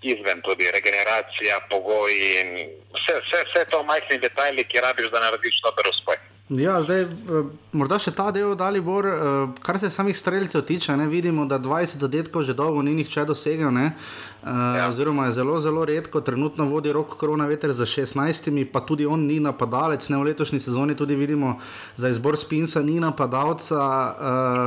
izven 0.02 0.42
tudi 0.42 0.72
regeneracija, 0.74 1.60
pogoji 1.70 2.30
in 2.42 2.50
vse, 2.96 3.20
vse, 3.26 3.44
vse 3.50 3.66
to 3.70 3.84
majhni 3.84 4.18
detajli, 4.22 4.64
ki 4.64 4.82
rabiš, 4.82 5.12
da 5.14 5.22
narediš 5.28 5.62
dober 5.66 5.92
uspeh. 5.92 6.26
Ja, 6.50 6.80
zdaj, 6.82 7.02
eh, 7.02 7.50
morda 7.78 8.00
še 8.02 8.10
ta 8.18 8.32
del, 8.34 8.56
da 8.58 8.72
Bor, 8.82 9.06
eh, 9.06 9.62
kar 9.62 9.78
se 9.80 9.90
samih 9.90 10.18
streljcev 10.18 10.64
tiče, 10.66 10.96
ne, 10.98 11.06
vidimo, 11.08 11.46
da 11.46 11.60
20 11.60 12.02
zadetkov 12.02 12.44
že 12.44 12.54
dolgo 12.54 12.82
ni 12.82 12.96
nihče 12.96 13.26
dosegel, 13.26 13.70
ne, 13.72 13.92
ja. 14.46 14.90
oziroma 14.90 15.26
je 15.26 15.32
zelo, 15.32 15.60
zelo 15.62 15.86
redko. 15.86 16.22
Trenutno 16.22 16.66
vodi 16.66 16.94
rok 16.94 17.18
korona 17.18 17.46
veter 17.46 17.74
za 17.74 17.86
16, 17.86 18.66
pa 18.72 18.80
tudi 18.80 19.06
on 19.06 19.26
ni 19.26 19.40
napadalec, 19.40 20.10
ne 20.10 20.18
v 20.18 20.24
letošnji 20.24 20.60
sezoni 20.60 20.96
tudi 20.96 21.16
vidimo, 21.16 21.58
za 21.96 22.10
izbor 22.10 22.38
Spinsa 22.38 22.82
ni 22.82 23.00
napadalca. 23.00 23.80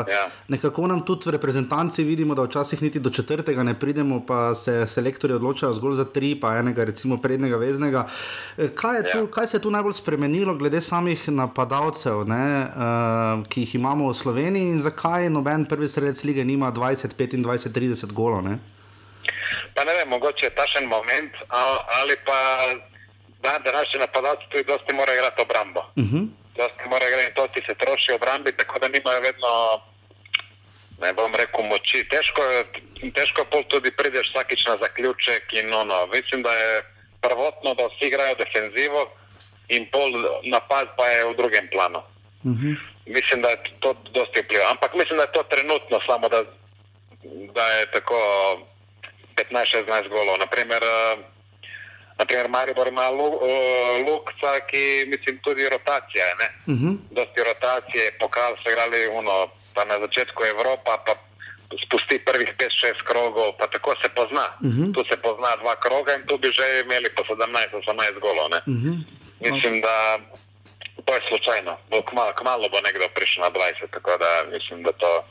Ja. 0.08 0.24
Nekako 0.48 0.86
nam 0.86 1.00
tudi 1.00 1.28
v 1.30 1.32
reprezentanci 1.36 2.04
vidimo, 2.04 2.34
da 2.34 2.42
včasih 2.42 2.82
niti 2.82 3.00
do 3.00 3.10
četrtega 3.10 3.62
ne 3.62 3.74
pridemo, 3.74 4.20
pa 4.26 4.54
se 4.54 4.86
selektorji 4.86 5.36
odločajo 5.36 5.72
zgolj 5.72 5.94
za 5.94 6.04
tri, 6.04 6.34
pa 6.40 6.56
enega, 6.58 6.84
recimo 6.84 7.16
prednjega 7.16 7.56
veznega. 7.56 8.06
Eh, 8.58 8.68
Kaj, 8.74 8.96
je 8.96 9.12
tu, 9.12 9.26
kaj 9.26 9.46
se 9.46 9.56
je 9.56 9.62
tu 9.62 9.70
najbolj 9.70 9.92
spremenilo 9.92 10.54
glede 10.54 10.80
samih 10.80 11.28
napadalcev, 11.28 12.24
ne, 12.26 12.66
uh, 12.66 13.46
ki 13.48 13.60
jih 13.60 13.74
imamo 13.74 14.08
v 14.10 14.14
Sloveniji 14.14 14.70
in 14.70 14.80
zakaj 14.80 15.30
noben 15.30 15.64
prvi 15.64 15.88
strelec 15.88 16.24
lige 16.24 16.44
nima 16.44 16.72
20, 16.72 17.16
25, 17.16 17.72
30 17.72 18.12
golov? 18.12 18.42
Ne? 18.44 18.58
Pa 19.82 19.86
ne 19.86 19.94
vem, 19.94 20.08
mogoče 20.08 20.46
je 20.46 20.54
tašen 20.54 20.84
moment, 20.86 21.32
a- 21.50 21.82
ali 21.90 22.14
pa 22.24 22.38
da 23.40 23.58
današnji 23.60 23.98
napadalci 23.98 24.44
tudi 24.50 24.64
dosti 24.64 24.92
morajo 24.92 25.16
igrati 25.16 25.42
obrambo. 25.42 25.80
Uh 25.96 26.04
-huh. 26.04 26.28
Dosti 26.56 26.84
morajo 26.86 27.08
igrati, 27.10 27.34
to 27.34 27.46
ti 27.48 27.60
se 27.66 27.74
troši 27.74 28.12
obrambi, 28.12 28.52
tako 28.52 28.78
da 28.78 28.88
nimajo 28.88 29.20
vedno, 29.20 29.48
ne 31.00 31.12
bom 31.12 31.34
rekel, 31.34 31.64
moči. 31.64 32.08
Težko, 32.08 32.42
je- 32.44 32.66
težko 33.12 33.44
pol 33.44 33.62
tudi 33.64 33.90
prideš 33.90 34.30
vsakič 34.30 34.66
na 34.66 34.76
zaključek 34.76 35.42
in 35.52 35.74
ono. 35.74 36.06
Mislim, 36.06 36.42
da 36.42 36.52
je 36.52 36.82
prvotno, 37.20 37.74
da 37.74 37.82
vsi 37.84 38.06
igrajo 38.06 38.34
defenzivo 38.34 39.10
in 39.68 39.90
pol 39.90 40.10
napad 40.44 40.88
pa 40.96 41.06
je 41.06 41.24
v 41.24 41.36
drugem 41.36 41.68
planu. 41.68 41.98
Uh 42.44 42.52
-huh. 42.52 42.76
Mislim, 43.06 43.42
da 43.42 43.48
je 43.48 43.58
to 43.80 43.92
dosti 44.10 44.40
vpliva. 44.40 44.70
Ampak 44.70 44.94
mislim, 44.94 45.16
da 45.16 45.22
je 45.22 45.32
to 45.32 45.42
trenutno 45.44 46.00
samo, 46.06 46.28
da, 46.28 46.42
da 47.54 47.66
je 47.68 47.90
tako 47.90 48.16
15-16 49.50 50.08
golov. 50.08 50.38
Naprimer, 50.38 50.82
eh, 50.82 51.16
naprimer 52.18 52.48
Maribor 52.48 52.88
ima 52.88 53.10
Lu- 53.10 53.40
eh, 53.42 54.04
Lukca, 54.06 54.60
ki 54.66 55.04
mislim 55.06 55.38
tudi 55.38 55.68
rotacija. 55.68 56.26
Ne? 56.40 56.48
Uh 56.66 56.80
-huh. 56.80 56.96
Dosti 57.10 57.40
rotacije, 57.50 58.12
pokal 58.20 58.52
so 58.62 58.70
igrali 58.70 59.08
uno, 59.08 59.48
pa 59.74 59.84
na 59.84 59.98
začetku 59.98 60.44
Evropa, 60.44 60.98
pa 61.06 61.12
spusti 61.86 62.18
prvih 62.24 62.50
5-6 62.58 63.02
krogov, 63.04 63.52
pa 63.58 63.66
tako 63.66 63.94
se 64.02 64.08
pozna. 64.08 64.46
Mhm. 64.64 64.92
Tu 64.92 65.04
se 65.10 65.16
pozna 65.16 65.56
dva 65.62 65.74
kroga 65.76 66.14
in 66.14 66.26
tu 66.26 66.38
bi 66.38 66.48
že 66.58 66.80
imeli 66.84 67.08
po 67.16 67.22
17-18 67.24 68.20
golov. 68.20 68.50
Ne? 68.50 68.60
Uh 68.66 68.74
-huh. 68.74 68.96
Mislim, 69.40 69.80
da 69.80 70.18
to 71.04 71.14
je 71.14 71.20
slučajno. 71.28 71.76
Kmalo, 72.10 72.32
kmalo 72.32 72.68
bo 72.68 72.78
nekdo 72.80 73.06
prišel 73.14 73.40
na 73.44 73.50
20, 73.50 73.90
tako 73.90 74.10
da 74.22 74.30
mislim, 74.52 74.82
da 74.82 74.92
to, 74.92 75.24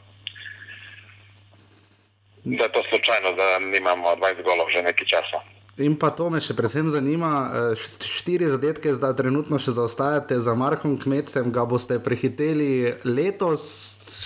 da 2.43 2.63
je 2.63 2.71
to 2.71 2.81
slučajno, 2.83 3.31
da 3.33 3.47
nimamo 3.59 4.15
20 4.15 4.43
golov 4.43 4.67
že 4.67 4.81
nekaj 4.81 5.07
časa. 5.07 5.39
In 5.77 5.95
pa 5.95 6.09
to 6.09 6.29
me 6.29 6.37
še 6.37 6.53
predvsem 6.53 6.89
zanima, 6.89 7.29
eh, 7.47 7.75
št- 7.75 8.05
štiri 8.05 8.45
zadetke 8.45 8.91
zdaj 8.91 9.15
trenutno 9.15 9.55
še 9.55 9.71
zaostajate 9.71 10.35
za 10.37 10.53
Markom 10.53 10.95
Kmecem, 10.95 11.47
ga 11.47 11.63
boste 11.63 11.97
prehiteli 11.97 12.71
letos, 13.03 13.63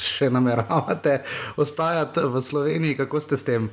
še 0.09 0.27
nameravate 0.27 1.21
ostajati 1.57 2.19
v 2.23 2.41
Sloveniji, 2.41 2.97
kako 2.97 3.19
ste 3.19 3.35
s 3.35 3.43
tem? 3.43 3.69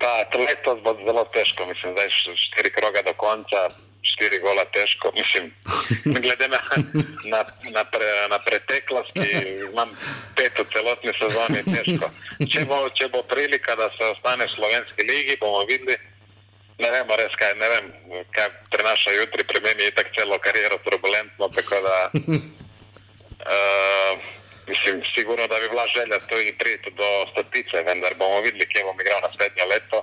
To 0.00 0.38
letos 0.38 0.80
bo 0.80 0.94
zelo 0.96 1.24
težko, 1.26 1.66
mislim, 1.66 1.92
zdaj 1.92 2.08
š- 2.08 2.36
štiri 2.38 2.70
kroga 2.70 3.02
do 3.02 3.12
konca, 3.14 3.68
štiri 4.02 4.38
gola 4.38 4.64
težko. 4.72 5.12
Mislim, 5.16 5.50
glede 6.24 6.48
na, 6.48 6.60
na, 7.24 7.44
na, 7.70 7.84
pre, 7.84 8.28
na 8.30 8.38
preteklosti, 8.38 9.26
imam 9.70 9.96
pet 10.36 10.58
v 10.58 10.66
celotni 10.72 11.12
sezoni, 11.18 11.62
težko. 11.68 12.10
Če 12.44 12.64
bo, 12.68 12.88
če 12.96 13.08
bo 13.12 13.22
prilika, 13.28 13.76
da 13.76 13.90
se 13.96 14.04
ostane 14.14 14.46
v 14.46 14.54
slovenski 14.56 15.02
ligi, 15.04 15.36
bomo 15.40 15.64
videli. 15.68 15.96
Ne 16.80 16.88
vemo 16.88 17.12
res, 17.20 17.32
kaj, 17.36 17.54
ne 17.60 17.68
vem, 17.68 17.86
kaj 18.32 18.48
prinaša 18.72 19.12
jutri, 19.18 19.44
pri 19.44 19.60
meni 19.60 19.82
je 19.90 19.96
tako 19.98 20.14
celo 20.16 20.38
kariero 20.40 20.80
turbulentno, 20.80 21.48
tako 21.52 21.76
da 21.84 21.96
uh, 22.16 24.14
mislim, 24.70 25.02
sigurno, 25.14 25.46
da 25.46 25.56
bi 25.60 25.68
bila 25.68 25.86
želja 25.96 26.18
tudi 26.28 26.56
priti 26.60 26.90
do 27.00 27.08
statice, 27.32 27.76
vendar 27.88 28.12
bomo 28.20 28.40
videli, 28.40 28.68
kje 28.70 28.84
bom 28.84 29.00
igral 29.00 29.20
naslednje 29.26 29.64
leto. 29.72 29.98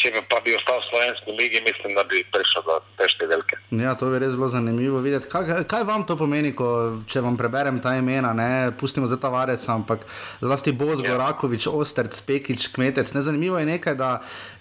Če 0.00 0.14
bi 0.14 0.20
pa 0.24 0.38
bi 0.40 0.54
ostal 0.56 0.78
v 0.80 0.84
slovenski 0.88 1.32
ligi, 1.36 1.60
mislim, 1.60 1.92
da 1.92 2.06
bi 2.08 2.22
prišel 2.32 2.64
do 2.64 2.78
te 2.96 3.04
številke. 3.12 3.58
Ja, 3.76 3.92
to 4.00 4.08
bi 4.08 4.20
res 4.22 4.32
bilo 4.32 4.48
zanimivo 4.48 4.96
videti. 5.04 5.28
Kaj, 5.28 5.66
kaj 5.68 5.84
vam 5.84 6.06
to 6.08 6.16
pomeni, 6.16 6.54
ko, 6.56 7.02
če 7.04 7.20
vam 7.20 7.36
preberem 7.36 7.82
ta 7.84 7.92
imena, 7.98 8.30
ne 8.32 8.72
pustimo 8.80 9.04
za 9.10 9.18
ta 9.20 9.28
varec, 9.28 9.60
ampak 9.68 10.06
zlasti 10.40 10.72
Bozgo, 10.72 11.04
Ja. 11.04 11.18
yeah. 11.18 11.20
Rakovič, 11.26 11.68
Osterc, 11.68 12.16
Pekič, 12.24 12.70
Kmetec. 12.72 13.12
Ne, 13.12 13.20
zanimivo 13.20 13.60
je 13.60 13.68
nekaj, 13.74 13.94
da 14.00 14.10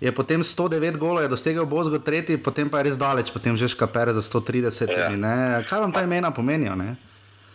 je 0.04 0.12
potem 0.12 0.44
109 0.44 1.00
golov 1.00 1.24
je 1.24 1.32
dosegel 1.32 1.64
Bozgo 1.64 2.04
tretji, 2.04 2.36
potem 2.36 2.68
pa 2.68 2.84
je 2.84 2.92
res 2.92 3.00
daleč, 3.00 3.32
potem 3.32 3.56
že 3.56 3.72
škapere 3.72 4.12
za 4.12 4.20
130. 4.20 4.92
Ja. 4.92 5.08
Yeah. 5.08 5.64
Kaj 5.64 5.88
vam 5.88 5.96
ta 5.96 6.04
imena 6.04 6.36
pomenijo? 6.36 6.76
Ne? 6.76 7.00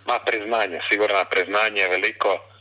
Ima 0.09 0.17
priznanje, 0.25 0.81
sigurno 0.89 1.21
priznanje 1.29 1.85
veliko. 1.93 2.54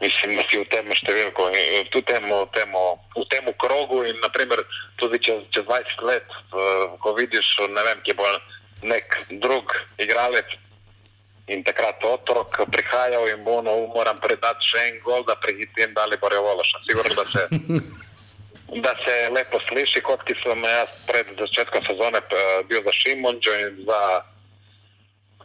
Mislim, 0.00 0.36
da 0.36 0.44
si 0.46 0.60
v 0.60 0.66
tem 0.70 0.86
številku, 0.94 1.48
v 1.50 2.02
tem, 2.06 2.22
v 2.22 2.46
tem, 2.54 2.70
v 3.18 3.24
tem 3.26 3.48
krogu 3.58 4.04
in 4.06 4.20
naprimer, 4.22 4.62
tudi 4.94 5.18
čez, 5.18 5.42
čez 5.50 5.66
20 5.66 6.04
let, 6.06 6.28
eh, 6.54 6.86
ko 7.02 7.14
vidiš, 7.18 7.66
ne 7.66 7.82
vem, 7.82 7.98
ki 8.06 8.14
bo 8.14 8.26
nek 8.86 9.18
drug 9.42 9.74
igralec 9.98 10.46
in 11.50 11.64
takrat 11.66 11.98
otrok 12.04 12.70
prihajal 12.70 13.26
in 13.26 13.42
bo 13.42 13.58
no, 13.58 13.74
moram 13.90 14.20
predati 14.22 14.70
še 14.70 14.84
en 14.86 15.00
gol, 15.02 15.26
da 15.26 15.34
prehitim 15.34 15.96
Dalibor 15.96 16.30
Vološa. 16.30 16.78
Sigurno, 16.86 17.14
da 17.18 17.24
se, 17.26 17.42
da 18.86 18.94
se 19.02 19.14
lepo 19.34 19.58
sliši, 19.66 20.04
kot 20.06 20.22
ki 20.22 20.38
sem 20.44 20.62
jaz 20.62 20.94
pred 21.10 21.34
začetkom 21.34 21.82
sezone 21.90 22.22
eh, 22.22 22.62
bil 22.70 22.86
za 22.86 22.94
Šimunčo 22.94 23.54
in 23.66 23.82
za 23.88 24.02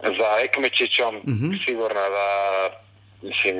za 0.04 0.30
Ekmečičem, 0.44 1.16
uh 1.16 1.24
-huh. 1.24 1.66
sigurno, 1.66 2.02
da 2.10 2.28
mislim, 3.24 3.56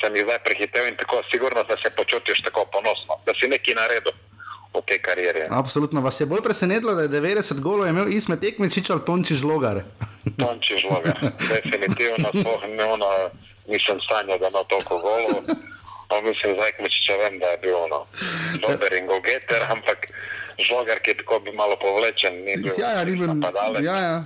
sem, 0.00 0.16
jih 0.16 0.24
zdaj 0.24 0.38
prehitev 0.44 0.88
in 0.88 0.96
tako 0.96 1.22
sigurno, 1.32 1.62
da 1.64 1.76
se 1.76 1.90
počutiš 1.96 2.42
tako 2.42 2.66
ponosno, 2.72 3.14
da 3.26 3.32
si 3.34 3.48
nekaj 3.48 3.74
naredil 3.74 4.12
v 4.74 4.82
tej 4.86 4.98
karieri. 5.02 5.40
Absolutno 5.50 6.00
vas 6.00 6.20
je 6.20 6.26
bolj 6.26 6.42
presenetilo, 6.42 6.94
da 6.94 7.02
je 7.02 7.08
90 7.08 7.60
golov 7.60 7.88
imel 7.88 8.12
Ismet 8.12 8.44
Ekmečič 8.44 8.90
ali 8.90 9.04
Tonči 9.06 9.34
Žlogar. 9.34 9.82
Tonči 10.42 10.78
žloga, 10.78 11.14
definitivno, 11.48 12.28
sploh 12.30 12.62
ne 12.68 12.84
ono, 12.84 13.08
nisem 13.66 13.98
sanjal, 14.08 14.38
da 14.38 14.48
ima 14.48 14.62
toliko 14.68 14.98
golov. 14.98 15.42
Pa 16.08 16.20
mislim, 16.20 16.56
za 16.58 16.66
Ekmečiča 16.68 17.14
vem, 17.16 17.38
da 17.38 17.46
je 17.46 17.58
bil 17.58 17.76
ono, 17.76 18.06
dober 18.62 18.92
in 18.92 19.06
gogeter, 19.06 19.62
ampak 19.70 20.06
žlogar, 20.58 20.98
ki 21.00 21.10
je 21.10 21.16
tako 21.22 21.40
bi 21.40 21.52
malo 21.52 21.76
povlečen, 21.80 22.34
ni 22.44 22.56
bil 22.62 22.72
Ja, 22.78 22.90
ja, 22.98 23.04
ni 23.04 23.16
bil. 23.16 23.26
napadalec. 23.26 23.82
Ja, 23.84 23.96
ja. 23.96 24.24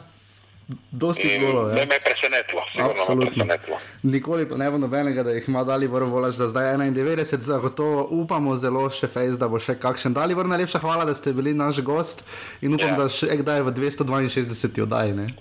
Dosti 0.90 1.28
In 1.28 1.42
golov. 1.42 1.68
ne 1.68 1.80
Ja. 1.80 1.86
me 1.86 1.94
je 1.94 2.00
presenetilo, 2.00 2.62
je 2.74 2.82
Absolutno. 2.82 3.30
presenetilo. 3.30 3.76
Nikoli 4.02 4.48
pa 4.48 4.56
ne 4.56 4.70
bo 4.70 4.78
nobenega, 4.78 5.22
da 5.22 5.30
jih 5.30 5.48
ima 5.48 5.64
Dalibor 5.64 6.02
Volaš 6.04 6.34
za 6.34 6.48
zdaj 6.48 6.64
91, 6.74 7.36
zagotovo 7.38 8.08
upamo 8.12 8.56
zelo 8.56 8.90
še 8.90 9.06
fejs, 9.06 9.36
da 9.36 9.48
bo 9.48 9.58
še 9.58 9.74
kakšen. 9.76 10.14
Dalibor, 10.14 10.46
najlepša 10.46 10.78
hvala, 10.78 11.04
da 11.04 11.14
ste 11.14 11.32
bili 11.32 11.52
naš 11.54 11.80
gost 11.80 12.24
in 12.60 12.74
upam, 12.74 12.88
Ja. 12.88 12.96
da 12.96 13.08
še 13.10 13.36
kdaj 13.36 13.60
v 13.60 13.72
262 13.72 14.82
oddaji. 14.82 15.34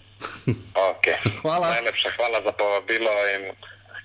Okay. 0.73 1.17
Hvala. 1.41 1.71
Najlepša 1.71 2.09
hvala 2.11 2.41
za 2.41 2.51
povabilo 2.51 3.11
in 3.31 3.51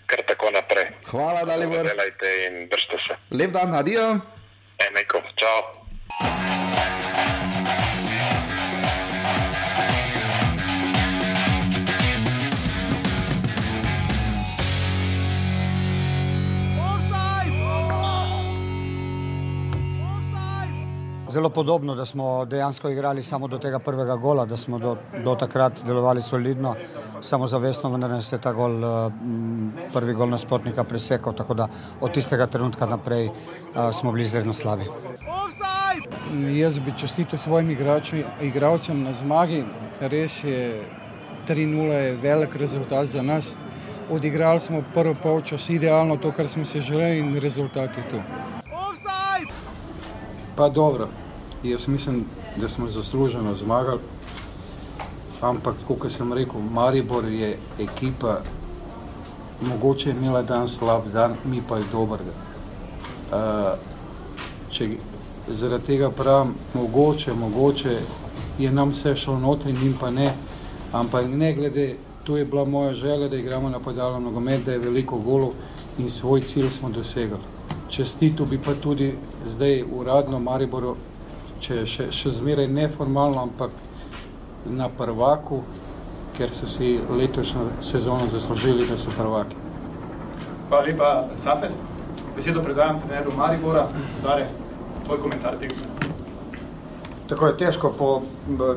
kar 0.06 0.22
tako 0.22 0.50
naprej. 0.50 0.86
Hvala, 1.04 1.42
Dalibor. 1.44 1.82
Delajte 1.84 2.28
in 2.46 2.68
držite 2.68 2.96
se. 3.00 3.14
Lep 3.32 3.50
dan, 3.50 3.74
adijo. 3.74 4.20
Enako, 4.80 5.18
čau. 5.34 5.58
Zelo 21.28 21.50
podobno, 21.50 21.94
da 21.94 22.04
smo 22.04 22.44
dejansko 22.44 22.88
igrali 22.88 23.22
samo 23.22 23.48
do 23.48 23.58
tega 23.58 23.78
prvega 23.78 24.16
gola, 24.16 24.46
da 24.46 24.56
smo 24.56 24.78
do, 24.78 24.96
do 25.24 25.34
takrat 25.34 25.72
delovali 25.86 26.22
solidno, 26.22 26.74
samozavestno, 27.20 27.90
vendar 27.90 28.10
nas 28.10 28.32
je 28.32 28.38
ta 28.38 28.52
gol, 28.52 28.84
eh, 28.84 29.10
prvi 29.92 30.14
gol 30.14 30.28
nasprotnika 30.28 30.84
presekal, 30.84 31.34
tako 31.34 31.54
da 31.54 31.68
od 32.00 32.12
tistega 32.14 32.46
trenutka 32.46 32.86
naprej 32.86 33.26
eh, 33.26 33.92
smo 33.92 34.12
bili 34.12 34.24
izredno 34.24 34.54
slabi. 34.54 34.84
Jaz 36.56 36.78
bi 36.78 36.92
čestitil 36.96 37.38
svojim 37.38 37.70
igračem, 37.70 38.24
igralcem 38.40 39.02
na 39.02 39.12
zmagi. 39.12 39.64
Res 40.00 40.44
je, 40.44 40.84
3-0 41.48 41.92
je 41.92 42.16
velik 42.16 42.56
rezultat 42.56 43.06
za 43.06 43.22
nas. 43.22 43.56
Odigrali 44.10 44.60
smo 44.60 44.82
prvo 44.94 45.14
polčas 45.22 45.70
idealno 45.70 46.16
to, 46.16 46.32
kar 46.32 46.48
smo 46.48 46.64
se 46.64 46.80
želeli 46.80 47.18
in 47.18 47.36
rezultat 47.36 47.96
je 47.96 48.08
tu. 48.08 48.22
Pa 50.58 50.68
dobro, 50.68 51.08
jaz 51.62 51.88
mislim, 51.88 52.24
da 52.56 52.68
smo 52.68 52.88
zasluženo 52.88 53.54
zmagali. 53.54 54.00
Ampak, 55.40 55.74
kot 55.88 56.10
sem 56.10 56.32
rekel, 56.32 56.60
Maribor 56.60 57.24
je 57.24 57.58
ekipa, 57.78 58.40
mogoče 59.60 60.08
je 60.08 60.16
imela 60.16 60.42
dan 60.42 60.68
slab 60.68 61.02
dan, 61.12 61.36
mi 61.44 61.62
pa 61.68 61.76
je 61.76 61.84
dober 61.92 62.18
dan. 62.18 62.34
Uh, 64.80 64.88
zaradi 65.48 65.84
tega 65.86 66.10
pravim, 66.10 66.54
mogoče, 66.74 67.34
mogoče 67.34 68.00
je 68.58 68.72
nam 68.72 68.90
vse 68.90 69.16
šlo 69.16 69.38
noter, 69.38 69.72
njim 69.82 69.94
pa 70.00 70.10
ne. 70.10 70.34
Ampak 70.92 71.26
ne 71.28 71.52
glede, 71.54 71.96
tu 72.24 72.36
je 72.36 72.44
bila 72.44 72.64
moja 72.64 72.94
želja, 72.94 73.28
da 73.28 73.36
igramo 73.36 73.68
na 73.68 73.78
podaljno 73.78 74.18
nogomet, 74.18 74.64
da 74.64 74.72
je 74.72 74.78
veliko 74.78 75.18
golov 75.18 75.52
in 75.98 76.10
svoj 76.10 76.40
cilj 76.40 76.70
smo 76.70 76.88
dosegli. 76.88 77.57
Čestito 77.88 78.44
bi 78.44 78.58
pa 78.58 78.74
tudi 78.74 79.14
zdaj 79.46 79.84
uradno 79.96 80.38
Mariboru, 80.40 80.96
če 81.60 81.86
še, 81.86 82.10
še 82.12 82.32
zmeraj 82.36 82.68
neformalno, 82.68 83.42
ampak 83.48 83.70
na 84.68 84.88
prvaku, 84.92 85.62
ker 86.36 86.52
so 86.52 86.68
si 86.68 86.98
letošnjo 87.10 87.64
sezono 87.82 88.28
zaslužili, 88.28 88.86
da 88.86 88.98
so 89.00 89.10
prvaki. 89.16 89.56
Hvala 90.68 90.84
lepa, 90.84 91.12
Safet. 91.40 91.72
Besedo 92.36 92.62
predajam 92.62 93.00
treneru 93.00 93.32
Maribora, 93.36 93.88
Dare. 94.22 94.46
Tvoj 95.06 95.22
komentar 95.24 95.56
tega? 95.58 95.74
Tako 97.28 97.46
je 97.46 97.56
težko, 97.56 97.92
po, 97.98 98.10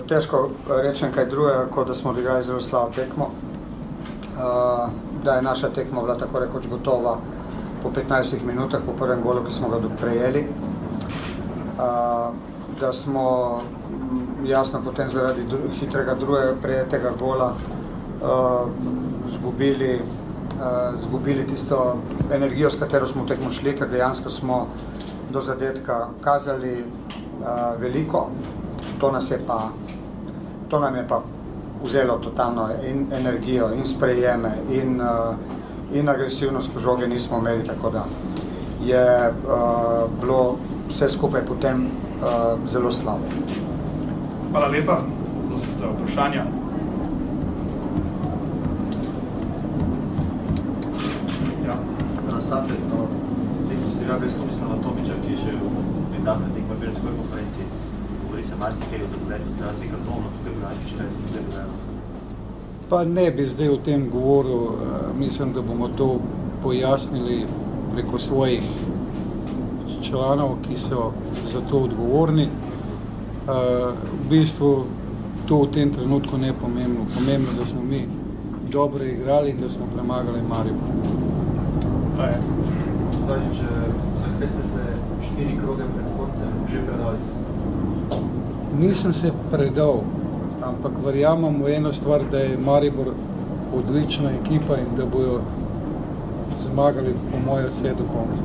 težko 0.07 0.39
rečem 0.67 1.11
kaj 1.11 1.27
drugega, 1.29 1.67
kot 1.71 1.87
da 1.87 1.95
smo 1.95 2.15
odigrali 2.15 2.43
zelo 2.43 2.61
slabo 2.61 2.95
tekmo. 2.95 3.29
Uh, 4.31 4.89
da 5.23 5.35
je 5.35 5.41
naša 5.41 5.69
tekma 5.69 6.01
bila 6.01 6.15
tako 6.15 6.39
rekoč 6.39 6.67
gotova 6.71 7.17
po 7.83 7.89
15 7.89 8.45
minutah 8.45 8.81
po 8.85 8.93
prvem 8.93 9.21
golu, 9.21 9.43
ki 9.45 9.53
smo 9.53 9.69
ga 9.69 9.79
prejeli. 10.01 10.47
Da 12.79 12.93
smo 12.93 13.61
jasno 14.45 14.81
potem 14.85 15.09
zaradi 15.09 15.45
hitrega 15.79 16.15
drugega 16.15 16.55
prejetega 16.61 17.11
gola 17.19 17.53
zgubili, 19.29 20.01
zgubili 20.97 21.47
tisto 21.47 21.97
energijo, 22.33 22.69
s 22.69 22.79
katero 22.79 23.07
smo 23.07 23.25
tekmo 23.25 23.51
šli, 23.51 23.75
ker 23.77 23.89
dejansko 23.89 24.29
smo 24.29 24.67
do 25.29 25.41
zadetka 25.41 26.07
kazali 26.21 26.83
veliko. 27.79 28.27
To, 28.99 29.11
nas 29.11 29.31
je 29.31 29.39
pa, 29.47 29.69
to 30.69 30.79
nam 30.79 30.95
je 30.95 31.07
pa 31.07 31.21
vzelo 31.83 32.17
totalno 32.17 32.69
in 32.83 33.07
energijo, 33.13 33.71
in 33.73 33.85
sprejeme, 33.85 34.51
in, 34.69 35.01
uh, 35.01 35.35
in 35.93 36.09
agresivnost, 36.09 36.71
žoge 36.79 37.07
nismo 37.07 37.37
imeli, 37.37 37.63
tako 37.63 37.89
da 37.89 38.05
je 38.85 39.29
uh, 39.29 40.21
bilo 40.21 40.57
vse 40.89 41.09
skupaj 41.09 41.45
potem 41.45 41.85
uh, 41.85 42.69
zelo 42.69 42.91
slabo. 42.91 43.25
Hvala 44.51 44.67
lepa, 44.67 44.97
prosim 45.49 45.75
za 45.79 45.87
vprašanja. 45.87 46.45
Ja. 51.65 51.75
Sate, 52.41 52.73
no, 52.89 53.05
nekaj 53.69 53.87
ste 53.93 54.05
ga 54.07 54.17
res 54.23 54.33
Tomislava 54.33 54.81
Tomiča, 54.83 55.13
ki 55.25 55.31
je 55.31 55.37
še 55.37 55.53
nedavno 56.17 56.47
na 56.47 56.53
tekmo 56.55 56.75
Berenskoj 56.79 57.15
konferenci, 57.21 57.69
govori 58.25 58.43
se 58.43 58.59
marsikaj 58.59 59.05
o 59.05 59.13
zapovednosti 59.13 59.55
zdravstvenih 59.55 59.95
kartonov, 59.95 60.35
tukaj 60.37 60.53
bi 60.53 60.89
se 60.89 61.09
tukaj 61.27 61.47
dogajalo. 61.47 61.90
Pa 62.91 63.03
ne 63.03 63.31
bi 63.31 63.45
zdaj 63.47 63.69
o 63.69 63.77
tem 63.77 64.09
govoril, 64.11 64.59
mislim, 65.19 65.53
da 65.53 65.61
bomo 65.61 65.87
to 65.87 66.17
pojasnili 66.63 67.45
preko 67.93 68.19
svojih 68.19 68.63
članov, 70.01 70.49
ki 70.67 70.75
so 70.77 71.11
za 71.53 71.61
to 71.69 71.77
odgovorni. 71.77 72.47
V 73.47 74.29
bistvu 74.29 74.83
to 75.47 75.61
v 75.61 75.71
tem 75.71 75.93
trenutku 75.93 76.37
ne 76.37 76.47
je 76.47 76.53
pomembno. 76.53 77.05
Pomembno, 77.15 77.53
da 77.57 77.65
smo 77.65 77.81
mi 77.81 78.07
dobro 78.71 79.05
igrali 79.05 79.49
in 79.49 79.61
da 79.61 79.69
smo 79.69 79.85
premagali 79.95 80.41
Maribor. 80.49 80.89
Zdaj, 82.15 82.33
zakaj 84.21 84.47
ste 84.47 84.63
se 84.75 84.83
štiri 85.21 85.57
kroge 85.63 85.83
pred 85.95 86.05
koncem 86.17 86.51
že 86.71 86.79
predali? 86.87 87.17
Nisem 88.79 89.13
se 89.13 89.31
predal, 89.51 90.03
ampak 90.63 90.91
verjamem 91.05 91.63
v 91.63 91.75
eno 91.75 91.93
stvar, 91.93 92.21
da 92.31 92.37
je 92.37 92.57
Maribor 92.57 93.13
odlična 93.73 94.31
ekipa 94.31 94.77
in 94.77 94.95
da 94.95 95.05
bojo 95.05 95.41
zmagali 96.59 97.13
po 97.31 97.37
moje 97.45 97.67
vse 97.67 97.93
do 97.93 98.03
konca. 98.03 98.43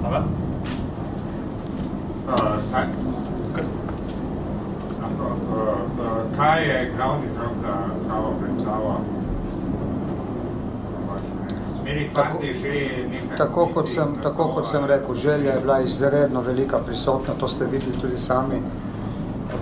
Hvala. 0.00 0.24
Uh, 2.28 2.34
kaj, 2.72 2.86
kaj 6.36 6.68
je 6.68 6.92
glavni 6.96 7.26
vzrok 7.28 7.52
za 7.62 7.74
slabo 8.06 8.34
predstavo? 8.40 9.00
Tako, 12.14 12.38
tako, 13.36 13.66
kot 13.74 13.90
sem, 13.90 14.14
tako 14.22 14.48
kot 14.54 14.68
sem 14.68 14.84
rekel, 14.84 15.14
želja 15.14 15.52
je 15.52 15.60
bila 15.60 15.80
izredno 15.80 16.40
velika 16.40 16.78
prisotna, 16.78 17.34
to 17.40 17.48
ste 17.48 17.64
videli 17.64 17.92
tudi 18.00 18.16
sami, 18.16 18.62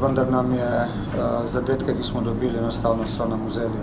vendar 0.01 0.30
nam 0.30 0.53
je 0.53 0.70
uh, 0.86 1.46
zadetke, 1.46 1.94
ki 1.96 2.05
smo 2.05 2.20
dobili, 2.20 2.59
enostavno 2.59 3.09
so 3.09 3.26
nam 3.28 3.46
vzeli, 3.46 3.82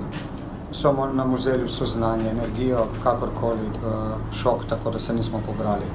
so 0.72 0.93
nam 1.13 1.34
vzeli 1.34 1.65
vso 1.65 1.86
znanje, 1.86 2.30
energijo, 2.30 2.88
kakorkoli, 3.03 3.68
uh, 3.68 4.34
šok, 4.34 4.65
tako 4.70 4.91
da 4.91 4.99
se 4.99 5.13
nismo 5.13 5.41
pobrali. 5.45 5.86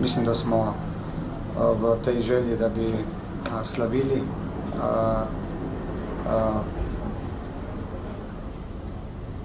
Mislim, 0.00 0.24
da 0.24 0.34
smo 0.34 0.60
uh, 0.60 0.72
v 1.80 1.96
tej 2.04 2.20
želji, 2.20 2.56
da 2.56 2.68
bi 2.68 2.92
slavili, 3.64 4.22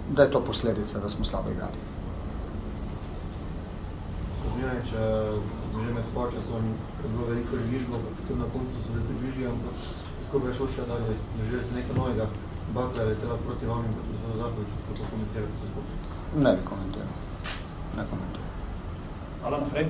da 0.09 0.23
je 0.23 0.31
to 0.31 0.41
posledica, 0.43 0.99
da 0.99 1.09
smo 1.09 1.25
slabo 1.25 1.49
igrali. 1.51 1.79
Zmijanič, 4.53 4.91
že 4.91 5.91
med 5.93 6.03
počasom 6.13 6.63
je 7.03 7.09
bilo 7.09 7.25
veliko 7.27 7.55
žvižgov, 7.55 7.99
tudi 8.27 8.39
na 8.39 8.45
koncu 8.53 8.75
so 8.85 8.93
bili 8.93 9.19
žvižgi, 9.19 9.47
ampak 9.47 10.02
skupaj 10.33 10.49
je 10.49 10.57
šlo 10.57 10.67
še 10.75 10.83
dalje, 10.89 11.15
doživeli 11.37 11.63
ste 11.63 11.75
nekaj 11.77 11.95
novega, 11.95 12.25
Bakler 12.73 13.09
je 13.11 13.17
tela 13.21 13.35
proti 13.45 13.65
vam 13.69 13.83
in 13.85 13.91
proti 13.93 14.37
Zakovič, 14.37 14.71
kako 14.85 15.09
komentirate 15.11 15.57
to 15.61 15.67
skupaj? 15.71 15.97
Ne 16.45 16.53
bi 16.57 16.63
komentiral, 16.69 17.11
ne 17.97 18.05
komentiral. 18.11 18.47
Hvala 19.41 19.59
naprej. 19.61 19.85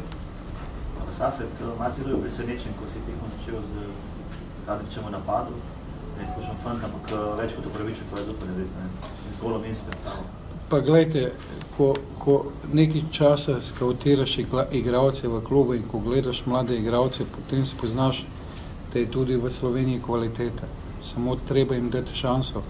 Safet, 1.20 1.64
malce 1.80 2.02
je 2.02 2.08
bil 2.08 2.20
presenečen, 2.26 2.76
ko 2.80 2.90
si 2.92 3.06
tekmo 3.06 3.30
začel 3.38 3.62
z 3.70 3.88
Kadričem 4.66 5.08
v 5.08 5.14
napadu, 5.16 5.56
ne 6.18 6.28
izkušam 6.28 6.60
fant, 6.66 6.84
ampak 6.90 7.16
več 7.40 7.56
kot 7.56 7.72
upravičil 7.72 8.10
tvoje 8.12 8.28
zupanje, 8.28 8.68
ne, 8.68 8.88
z 9.24 9.40
golom 9.40 9.64
in 9.64 9.76
s 9.76 9.88
predstavo. 9.88 10.28
Pa 10.68 10.82
gledajte, 10.84 11.32
ko, 11.78 11.94
ko 12.20 12.38
nekaj 12.74 13.08
časa 13.16 13.62
skautiraš 13.62 14.40
igralce 14.72 15.28
v 15.28 15.40
klubu 15.48 15.80
in 15.80 15.88
ko 15.88 16.04
gledaš 16.04 16.44
mlade 16.50 16.76
igralce, 16.76 17.30
potem 17.32 17.64
spoznaš, 17.66 18.26
da 18.94 19.00
je 19.00 19.12
tudi 19.12 19.36
v 19.36 19.52
Sloveniji 19.52 20.02
kvaliteta. 20.02 20.68
Samo 21.02 21.36
treba 21.36 21.76
jim 21.76 21.90
dati 21.90 22.16
šanso. 22.16 22.62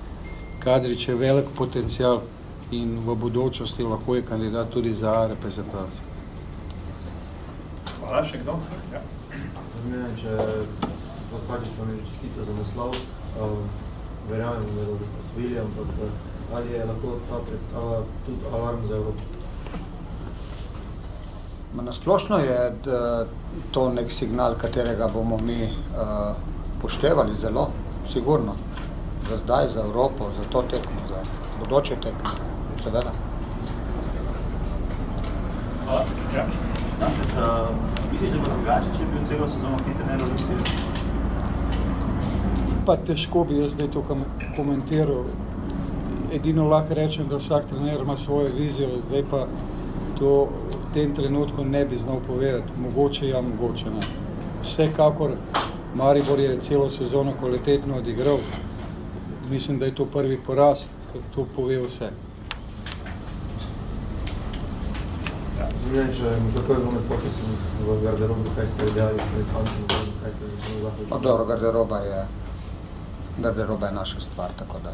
Kadrič 0.60 1.08
je 1.08 1.16
velik 1.16 1.46
potencial 1.58 2.22
in 2.72 3.00
v 3.00 3.16
budućnosti 3.16 3.84
lahko 3.84 4.16
je 4.16 4.22
kandidat 4.22 4.70
tudi 4.70 4.94
za 4.94 5.28
reprezentacijo. 5.28 6.14
Hvala, 8.00 8.24
še 8.26 8.40
kdo? 8.44 8.56
Ja. 8.94 9.02
Zmijam, 9.84 10.16
če 10.22 10.38
odpačiš 11.36 11.76
pa 11.78 11.86
mi 11.86 12.00
čestito 12.08 12.46
za 12.48 12.56
naslov, 12.58 12.96
verjamem, 14.30 14.68
da 14.76 14.86
bodo 14.86 15.08
posvili, 15.18 15.60
ampak 15.60 15.88
ali 16.54 16.74
je 16.74 16.86
lahko 16.86 17.18
ta 17.30 17.40
predstava 17.48 18.04
tudi 18.26 18.52
alarm 18.54 18.88
za 18.88 18.96
Evropo? 18.96 19.33
Nasplošno 21.82 22.38
je 22.38 22.72
to 23.72 23.90
nek 23.90 24.12
signal, 24.12 24.56
katerega 24.62 25.08
bomo 25.14 25.38
mi 25.38 25.64
uh, 25.64 26.36
poštevali 26.82 27.36
zelo, 27.36 27.70
sigurno. 28.08 28.54
Za 29.30 29.36
zdaj, 29.36 29.68
za 29.68 29.82
Evropo, 29.82 30.24
za 30.38 30.44
to 30.52 30.62
tekmo, 30.62 31.02
za 31.10 31.16
bodoče 31.60 31.96
tekmo, 31.96 32.30
seveda. 32.84 33.12
Hvala. 35.86 36.04
Ja. 36.36 36.46
Safet, 37.00 37.34
uh, 37.38 37.70
misliš, 38.12 38.30
da 38.30 38.38
bo 38.38 38.46
drugače, 38.56 38.88
če 38.98 39.06
bi 39.06 39.28
celo 39.30 39.48
sezono 39.48 39.78
ti 39.78 39.98
trener 39.98 40.24
Olimpije? 40.24 40.58
Pa 42.86 42.98
težko 42.98 43.44
bi 43.44 43.60
jaz 43.60 43.74
zdaj 43.74 43.88
to 43.92 44.06
komentiral. 44.56 45.26
Edino 46.34 46.68
lahko 46.70 46.94
rečem, 46.94 47.28
da 47.28 47.42
vsak 47.42 47.66
trener 47.70 48.02
ima 48.02 48.18
svojo 48.18 48.50
vizijo, 48.58 48.90
zdaj 49.08 49.24
pa 49.32 49.46
to 50.20 50.48
tem 50.94 51.16
trenutku 51.16 51.66
ne 51.66 51.86
bi 51.86 51.98
znal 51.98 52.20
povedati. 52.28 52.72
Mogoče 52.78 53.28
ja, 53.28 53.42
mogoče 53.42 53.90
ne. 53.90 54.02
Vsekakor 54.64 55.32
Maribor 55.96 56.40
je 56.40 56.60
celo 56.62 56.90
sezono 56.90 57.34
kvalitetno 57.40 57.98
odigral. 57.98 58.38
Mislim, 59.50 59.80
da 59.80 59.86
je 59.86 59.96
to 59.96 60.06
prvi 60.06 60.40
poraz, 60.46 60.80
ker 61.14 61.22
to 61.36 61.48
pove 61.56 61.78
vse. 61.82 62.10
Zelo 70.68 70.92
No, 71.10 71.20
dobro, 71.20 71.46
garderoba 71.46 71.98
je, 71.98 72.26
garderoba 73.38 73.88
je 73.88 73.94
naša 73.94 74.22
stvar, 74.22 74.50
tako 74.60 74.78
da. 74.84 74.94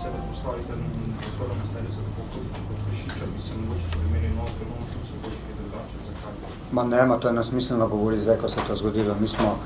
Učili 0.00 0.12
ste 0.12 0.16
se, 0.16 0.16
da 0.16 0.28
postavite 0.28 0.72
na 0.76 1.90
za 1.90 2.00
tako 2.06 2.22
kot 2.68 2.78
Pešiča, 2.90 3.24
bi 3.34 3.42
se 3.42 3.50
mogoče 3.60 3.84
primerili 3.90 4.34
novo 4.34 4.48
priložnost, 4.58 5.08
se 5.08 5.14
boš 5.24 5.32
kaj 5.42 5.54
drugače, 5.60 5.96
zakaj? 6.06 6.32
Ma 6.72 6.84
nema, 6.84 7.16
to 7.16 7.28
je 7.28 7.34
nesmiselno 7.34 7.88
govori 7.88 8.18
zdaj, 8.20 8.36
ko 8.36 8.48
se 8.48 8.60
je 8.60 8.66
to 8.66 8.74
zgodilo. 8.74 9.14
Mi 9.20 9.28
smo, 9.28 9.58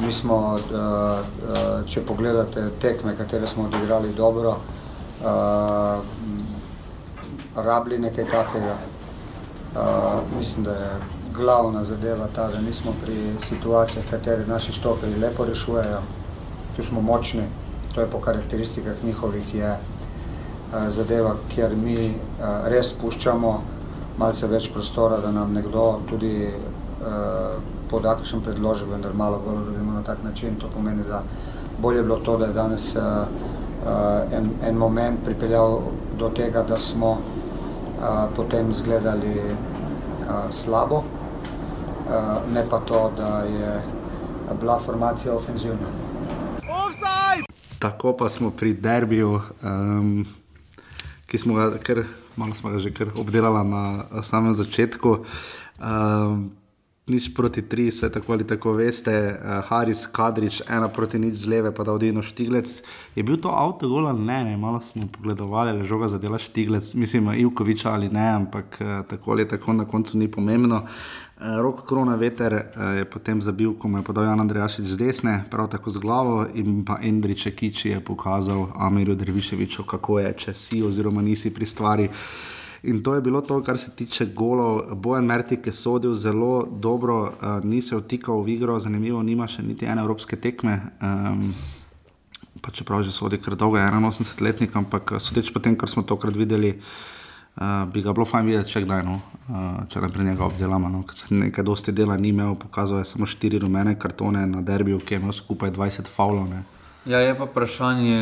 mi 0.00 0.12
smo 0.12 0.36
uh, 0.36 0.60
uh, 0.60 1.88
če 1.88 2.00
pogledate 2.00 2.70
tekme, 2.80 3.16
katere 3.16 3.48
smo 3.48 3.64
odigrali 3.64 4.12
dobro, 4.12 4.50
uh, 4.50 6.04
rabili 7.56 7.98
nekaj 7.98 8.24
takega. 8.24 8.76
Uh, 9.74 10.38
mislim, 10.38 10.64
da 10.64 10.72
je 10.72 10.90
glavna 11.36 11.84
zadeva 11.84 12.26
ta, 12.34 12.48
da 12.48 12.60
nismo 12.60 12.92
pri 13.04 13.16
situacijah, 13.40 14.04
katere 14.10 14.46
naši 14.46 14.72
štoperi 14.72 15.20
lepo 15.20 15.44
rešujejo. 15.44 16.00
Tu 16.76 16.82
smo 16.82 17.00
močni, 17.00 17.42
to 17.94 18.00
je 18.00 18.06
po 18.06 18.18
karakteristikah 18.18 19.04
njihovih 19.04 19.54
je 19.54 19.70
eh, 19.70 20.90
zadeva, 20.90 21.34
kjer 21.54 21.76
mi 21.76 21.96
eh, 22.06 22.14
res 22.68 22.92
puščamo 22.92 23.52
malce 24.18 24.46
več 24.46 24.70
prostora, 24.72 25.20
da 25.20 25.30
nam 25.32 25.54
nekdo 25.54 26.00
tudi 26.08 26.34
eh, 26.46 26.54
poda 27.90 28.14
kakšen 28.14 28.44
predložek, 28.46 28.88
vendar 28.92 29.14
malo 29.14 29.42
bolj 29.46 29.64
dobimo 29.66 29.92
na 29.92 30.02
tak 30.02 30.22
način. 30.24 30.56
To 30.60 30.68
pomeni, 30.74 31.02
da 31.08 31.22
bolje 31.82 31.98
je 31.98 32.02
bilo 32.02 32.20
to, 32.24 32.36
da 32.38 32.46
je 32.46 32.52
danes 32.52 32.96
en, 34.36 34.50
en 34.62 34.76
moment 34.76 35.24
pripeljal 35.24 35.80
do 36.18 36.28
tega, 36.36 36.62
da 36.62 36.78
smo 36.78 37.16
potem 38.36 38.72
zgledali 38.74 39.34
eh, 39.38 39.52
slabo, 40.50 41.02
ne 42.52 42.64
pa 42.70 42.80
to, 42.80 43.10
da 43.16 43.42
je 43.46 43.82
bila 44.60 44.78
formacija 44.78 45.34
ofenzivna. 45.34 46.09
Tako 47.80 48.12
pa 48.16 48.28
smo 48.28 48.50
pri 48.50 48.74
derbiju, 48.76 49.40
um, 49.64 50.26
ki 51.26 51.38
smo 51.38 51.54
ga, 51.54 51.78
kar, 51.80 52.04
smo 52.54 52.70
ga 52.70 52.78
že 52.78 52.92
obdelali 53.16 53.68
na 53.68 54.22
samem 54.22 54.54
začetku. 54.54 55.24
Um, 55.80 56.50
nič 57.08 57.32
proti 57.34 57.62
tri, 57.62 57.88
vse 57.88 58.12
tako 58.12 58.32
ali 58.36 58.46
tako 58.46 58.76
veste, 58.76 59.14
uh, 59.32 59.64
Haris 59.64 60.04
Kadrič, 60.12 60.60
ena 60.68 60.88
proti 60.92 61.18
nič 61.18 61.40
z 61.40 61.48
leve, 61.48 61.72
pa 61.74 61.84
da 61.84 61.96
odino 61.96 62.22
Štiglec. 62.22 62.82
Je 63.16 63.24
bil 63.24 63.40
to 63.40 63.48
avto 63.48 63.88
gol 63.88 64.06
ali 64.06 64.20
ne, 64.20 64.44
ne, 64.44 64.56
malo 64.60 64.80
smo 64.84 65.08
pogledovali, 65.08 65.70
ali 65.70 65.88
žoga 65.88 66.08
zadela 66.08 66.38
Štiglec, 66.38 66.94
mislim, 66.94 67.32
Ivkovič 67.32 67.88
ali 67.88 68.12
ne, 68.12 68.28
ampak 68.28 68.78
uh, 68.80 69.00
tako 69.08 69.32
ali 69.32 69.48
tako 69.48 69.72
na 69.72 69.88
koncu 69.88 70.18
ni 70.18 70.28
pomembno. 70.28 70.86
Uh, 71.40 71.56
Rok 71.60 71.88
Krona 71.88 72.14
Veter 72.20 72.52
uh, 72.52 72.82
je 73.00 73.04
potem 73.04 73.40
zabil, 73.40 73.72
ko 73.72 73.88
mu 73.88 73.96
je 73.98 74.04
podal 74.04 74.28
Jan 74.28 74.40
Andrejašič 74.40 74.84
z 74.84 74.96
desne, 75.00 75.34
prav 75.48 75.72
tako 75.72 75.88
z 75.88 75.96
glavo, 75.96 76.44
in 76.52 76.84
pa 76.84 76.98
Endriče 77.00 77.56
Kiči 77.56 77.96
je 77.96 78.00
pokazal 78.04 78.68
Amirju 78.76 79.16
Derviševiču, 79.16 79.88
kako 79.88 80.18
je, 80.20 80.34
če 80.36 80.54
si 80.54 80.82
oziroma 80.84 81.24
nisi 81.24 81.48
pri 81.48 81.64
stvari. 81.64 82.10
In 82.82 83.00
to 83.00 83.16
je 83.16 83.24
bilo 83.24 83.40
to, 83.40 83.62
kar 83.64 83.80
se 83.80 83.88
tiče 83.96 84.26
golov. 84.36 84.92
Bojan 85.00 85.24
Mertik 85.24 85.64
je 85.66 85.72
sodil 85.72 86.12
zelo 86.14 86.68
dobro, 86.68 87.32
uh, 87.32 87.64
ni 87.64 87.80
se 87.80 87.96
vtikal 87.96 88.44
v 88.44 88.60
igro, 88.60 88.76
zanimivo, 88.76 89.22
nima 89.24 89.48
še 89.48 89.64
niti 89.64 89.88
ene 89.88 90.04
evropske 90.04 90.36
tekme. 90.36 90.76
Um, 91.00 91.54
pa 92.60 92.68
čeprav 92.68 93.00
že 93.00 93.16
sodi 93.16 93.40
kar 93.40 93.56
dolgo, 93.56 93.80
81-letnik, 93.80 94.76
ampak 94.76 95.16
sodeč 95.16 95.48
po 95.48 95.64
tem, 95.64 95.72
kar 95.72 95.88
smo 95.88 96.04
tokrat 96.04 96.36
videli, 96.36 96.76
uh, 96.76 97.88
bi 97.88 98.04
ga 98.04 98.12
bilo 98.12 98.28
fajn 98.28 98.44
videti, 98.44 98.76
če 98.76 98.84
kdaj, 98.84 99.08
no, 99.08 99.16
uh, 99.16 99.39
če 99.88 100.00
naprej 100.00 100.26
njega 100.30 100.44
obdelamo. 100.44 100.88
No, 100.88 101.02
ker 101.06 101.16
se 101.16 101.34
nekaj 101.34 101.64
dosti 101.64 101.92
dela 101.92 102.16
ni 102.16 102.34
imel, 102.34 102.54
pokazal 102.58 103.00
je 103.00 103.08
samo 103.08 103.26
štiri 103.26 103.58
rumene 103.58 103.96
kartone 103.98 104.46
na 104.46 104.62
derbiju, 104.62 105.00
ki 105.00 105.14
je 105.14 105.22
imel 105.22 105.32
skupaj 105.32 105.72
20 105.78 106.10
faulov. 106.10 106.48
Ne. 106.50 106.62
Ja, 107.06 107.22
je 107.24 107.32
pa 107.38 107.48
vprašanje, 107.48 108.20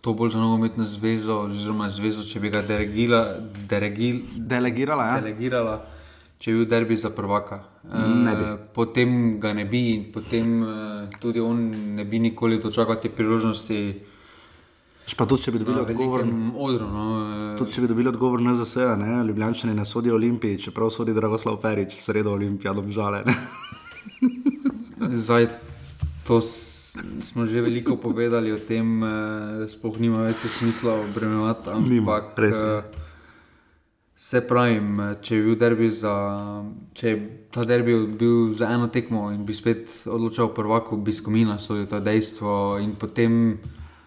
to 0.00 0.14
bolj 0.14 0.36
za 0.36 0.38
nogometno 0.38 0.84
zvezo, 0.84 1.42
oziroma 1.48 1.90
zvezo, 1.90 2.24
če 2.24 2.40
bi 2.40 2.50
ga 2.54 2.62
deregila, 2.62 3.26
deregil, 3.68 4.22
delegirala. 4.36 5.10
Ja? 5.10 5.20
delegirala 5.20 5.76
če 6.38 6.52
bi 6.52 6.58
bil 6.60 6.68
derbi 6.68 6.96
za 7.00 7.10
prvaka. 7.10 7.60
Ne 7.92 8.34
bi. 8.36 8.44
E, 8.44 8.56
potem 8.74 9.38
ga 9.40 9.52
ne 9.56 9.64
bi 9.68 9.82
in 9.94 10.04
potem 10.12 10.60
e, 10.62 10.74
tudi 11.20 11.40
on 11.40 11.62
ne 11.96 12.04
bi 12.04 12.20
nikoli 12.20 12.60
dočakal 12.60 13.00
te 13.00 13.10
priložnosti. 13.10 13.80
Pa 15.14 15.26
tudi, 15.26 15.46
če 15.46 15.52
bi 15.54 15.60
dobili 15.62 15.80
odgovor, 15.80 16.24
odru. 16.58 16.86
No, 16.90 17.04
e, 17.30 17.56
tudi 17.60 17.72
če 17.72 17.84
bi 17.84 17.88
dobili 17.92 18.10
odgovor 18.10 18.42
na 18.42 18.56
ZS, 18.58 18.98
ne, 18.98 19.20
Ljubljančani 19.28 19.74
ne 19.74 19.84
sodijo 19.86 20.16
Olimpiji, 20.18 20.58
čeprav 20.58 20.90
sodi 20.90 21.14
Dragoslav 21.14 21.60
Perič, 21.62 21.94
v 21.94 22.02
sredo 22.02 22.34
Olimpija, 22.34 22.74
domžale. 22.74 23.22
ne. 23.26 23.36
Zdaj, 25.22 25.46
to 26.26 26.40
smo 27.22 27.46
že 27.46 27.60
veliko 27.60 27.96
povedali 27.96 28.52
o 28.52 28.58
tem, 28.58 29.04
eh, 29.04 29.08
da 29.62 29.66
sploh 29.68 29.98
nima 30.00 30.26
več 30.26 30.42
smisla 30.48 30.98
obremenjevati. 31.06 31.70
Ampak, 31.70 32.34
res 32.40 32.56
je. 32.56 32.78
eh, 32.78 32.82
se 34.16 34.40
pravim, 34.40 35.00
eh, 35.00 35.16
če 35.22 35.36
bi 35.36 35.42
bil 35.44 35.56
derbi 35.56 35.90
za. 35.90 36.14
Če 36.94 37.14
bi 37.14 37.26
ta 37.52 37.64
derbi 37.64 37.94
bil 38.16 38.54
za 38.54 38.72
eno 38.74 38.88
tekmo 38.88 39.30
in 39.30 39.44
bi 39.46 39.54
spet 39.54 40.02
odločal 40.06 40.50
prvaku, 40.54 40.96
bi 40.96 41.12
skomina 41.12 41.58
sodil 41.58 41.86
to 41.86 42.00
dejstvo 42.00 42.78
in 42.82 42.96
potem. 42.96 43.58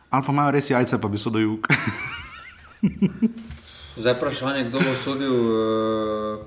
Ali 0.10 0.22
pa 0.22 0.32
imajo 0.32 0.52
res 0.52 0.70
jajce, 0.70 0.98
pa 0.98 1.08
bi 1.08 1.18
so 1.18 1.30
do 1.30 1.40
jug. 1.40 1.68
Zdaj 3.96 4.14
vprašanje, 4.14 4.64
kdo 4.66 4.80
bo 4.80 4.94
sodil. 4.96 5.36
Uh, 5.36 6.40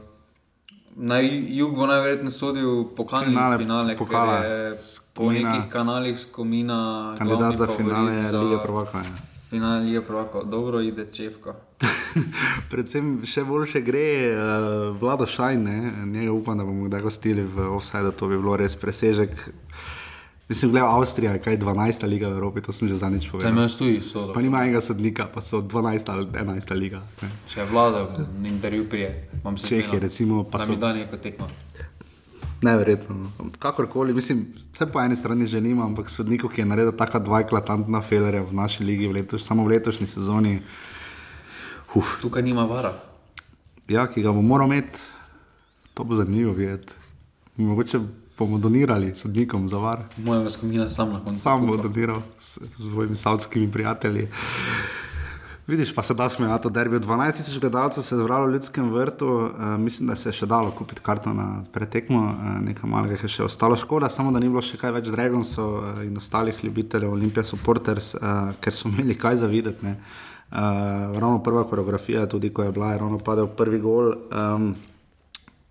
Na 0.94 1.16
jug 1.20 1.72
bo 1.72 1.86
najverjetneje 1.86 2.30
sodil 2.30 2.84
pokalni 2.86 3.26
Finale 3.26 3.56
finale, 3.58 3.96
pokala. 3.96 4.34
ker 4.34 4.44
je 4.44 4.72
po 4.72 4.82
Skomina- 5.24 5.48
nekih 5.48 5.72
kanalih 5.72 6.16
skomina. 6.18 7.14
Kandidat 7.16 7.56
za 7.56 7.66
finale 7.66 8.22
za 8.22 8.36
Lige 8.38 8.58
prvakov, 8.58 9.00
ja. 9.00 9.08
Finale 9.50 9.80
Lige 9.82 10.00
prvakov, 10.02 10.44
dobro 10.44 10.80
ide 10.80 11.06
Čevka. 11.06 11.54
Predvsem 12.70 13.24
še 13.24 13.40
boljše 13.42 13.80
gre 13.80 14.04
uh, 14.28 14.44
Vlado 14.94 15.24
Šajn, 15.26 15.62
ne? 15.62 15.78
njega 16.06 16.32
upam, 16.32 16.58
da 16.58 16.64
bomo 16.64 16.84
kdaj 16.84 17.00
gostili 17.00 17.42
v 17.42 17.70
offside, 17.70 18.12
to 18.12 18.28
bi 18.28 18.36
bilo 18.36 18.56
res 18.56 18.76
presežek. 18.76 19.32
Mislim, 20.52 20.70
gledaj, 20.70 20.88
Avstrija 20.90 21.32
je 21.32 21.38
kaj 21.38 21.56
12. 21.58 22.06
liga 22.06 22.28
v 22.28 22.32
Evropi, 22.32 22.60
to 22.60 22.72
sem 22.72 22.88
že 22.88 22.96
zadnjič 23.00 23.30
povedal. 23.30 23.52
Imaš 23.52 23.76
tudi 23.80 24.02
sodo. 24.04 24.34
Pa 24.36 24.42
nima 24.44 24.60
enega 24.60 24.84
sodnika, 24.84 25.24
pa 25.24 25.40
so 25.40 25.62
12. 25.64 26.12
ali 26.12 26.26
11. 26.28 26.76
liga. 26.76 27.00
Ne? 27.22 27.30
Če 27.48 27.60
je 27.60 27.66
vlada, 27.72 28.02
daril 28.60 28.84
prije. 28.84 29.30
Imam 29.40 29.56
se 29.56 29.66
Čehi, 29.66 29.96
recimo, 29.98 30.44
pa 30.44 30.58
da 30.58 30.64
so- 30.64 30.70
mi 30.70 30.76
da 30.76 30.92
neko 30.92 31.16
tekmo. 31.16 31.48
Neverjetno. 32.62 33.16
no. 33.16 33.48
Kakorkoli, 33.58 34.12
mislim, 34.14 34.44
vse 34.72 34.86
po 34.86 35.00
eni 35.00 35.16
strani 35.16 35.46
že 35.46 35.60
nima, 35.60 35.88
ampak 35.88 36.10
sodnikov, 36.10 36.52
ki 36.52 36.60
je 36.60 36.66
naredil 36.66 36.92
taka 36.92 37.18
dva 37.18 37.40
eklatantna 37.40 38.02
felerja 38.02 38.42
v 38.44 38.52
naši 38.52 38.84
ligi, 38.84 39.08
v 39.08 39.12
letoš, 39.12 39.42
samo 39.42 39.64
v 39.64 39.68
letošnji 39.68 40.06
sezoni. 40.06 40.60
Uf. 41.94 42.20
Tukaj 42.20 42.42
nima 42.42 42.68
vara. 42.68 42.92
Ja, 43.88 44.04
ki 44.04 44.20
ga 44.20 44.32
bo 44.32 44.42
moral 44.44 44.68
imeti, 44.68 45.00
to 45.94 46.04
bo 46.04 46.16
zanimivo 46.16 46.52
videti. 46.52 46.92
Mogoče 47.56 48.00
bomo 48.42 48.58
donirali 48.58 49.14
sodnikom 49.14 49.68
za 49.68 49.78
var. 49.78 50.02
Mojega 50.16 50.50
skomina 50.50 50.88
sam 50.88 51.14
koncu. 51.24 51.38
Sam 51.38 51.66
bo 51.66 51.76
doniral 51.76 52.22
s, 52.38 52.58
s 52.58 52.90
svojimi 52.90 53.16
savskimi 53.16 53.70
prijatelji. 53.72 54.28
Vidiš, 55.66 55.94
pa 55.94 56.02
se 56.02 56.14
da 56.14 56.28
smejati, 56.28 56.70
derbi 56.70 56.96
od 56.96 57.06
12 57.06 57.36
tisoč 57.36 57.60
gledalcev 57.60 58.02
se 58.02 58.14
je 58.14 58.18
zbralo 58.18 58.46
v 58.46 58.52
ljudskem 58.52 58.90
vrtu, 58.90 59.28
uh, 59.28 59.50
mislim, 59.78 60.08
da 60.08 60.16
se 60.16 60.28
je 60.28 60.32
še 60.32 60.46
dalo 60.46 60.70
kupiti 60.70 61.00
karto 61.00 61.32
na 61.32 61.62
pretekmo, 61.72 62.18
uh, 62.18 62.58
nekaj 62.66 62.90
malega 62.90 63.16
je 63.22 63.28
še 63.28 63.46
ostalo. 63.46 63.76
Škoda, 63.78 64.10
samo 64.10 64.32
da 64.34 64.42
ni 64.42 64.50
bilo 64.50 64.62
še 64.62 64.76
kaj 64.76 64.92
več 64.98 65.08
Dragonsov 65.14 65.76
uh, 65.78 66.02
in 66.02 66.18
ostalih 66.18 66.58
ljubiteljev 66.64 67.14
Olimpija 67.14 67.44
Supporters, 67.46 68.10
uh, 68.18 68.50
ker 68.60 68.74
so 68.74 68.90
imeli 68.90 69.14
kaj 69.14 69.38
za 69.44 69.46
videti. 69.46 69.86
ne. 69.86 69.96
Uh, 70.52 70.58
ravno 71.16 71.38
prva 71.42 71.62
koreografija, 71.64 72.26
tudi 72.26 72.50
ko 72.52 72.66
je 72.66 72.72
bila, 72.72 72.92
je 72.92 72.98
ravno 72.98 73.18
padel 73.18 73.46
prvi 73.46 73.78
gol. 73.80 74.12
Um, 74.34 74.74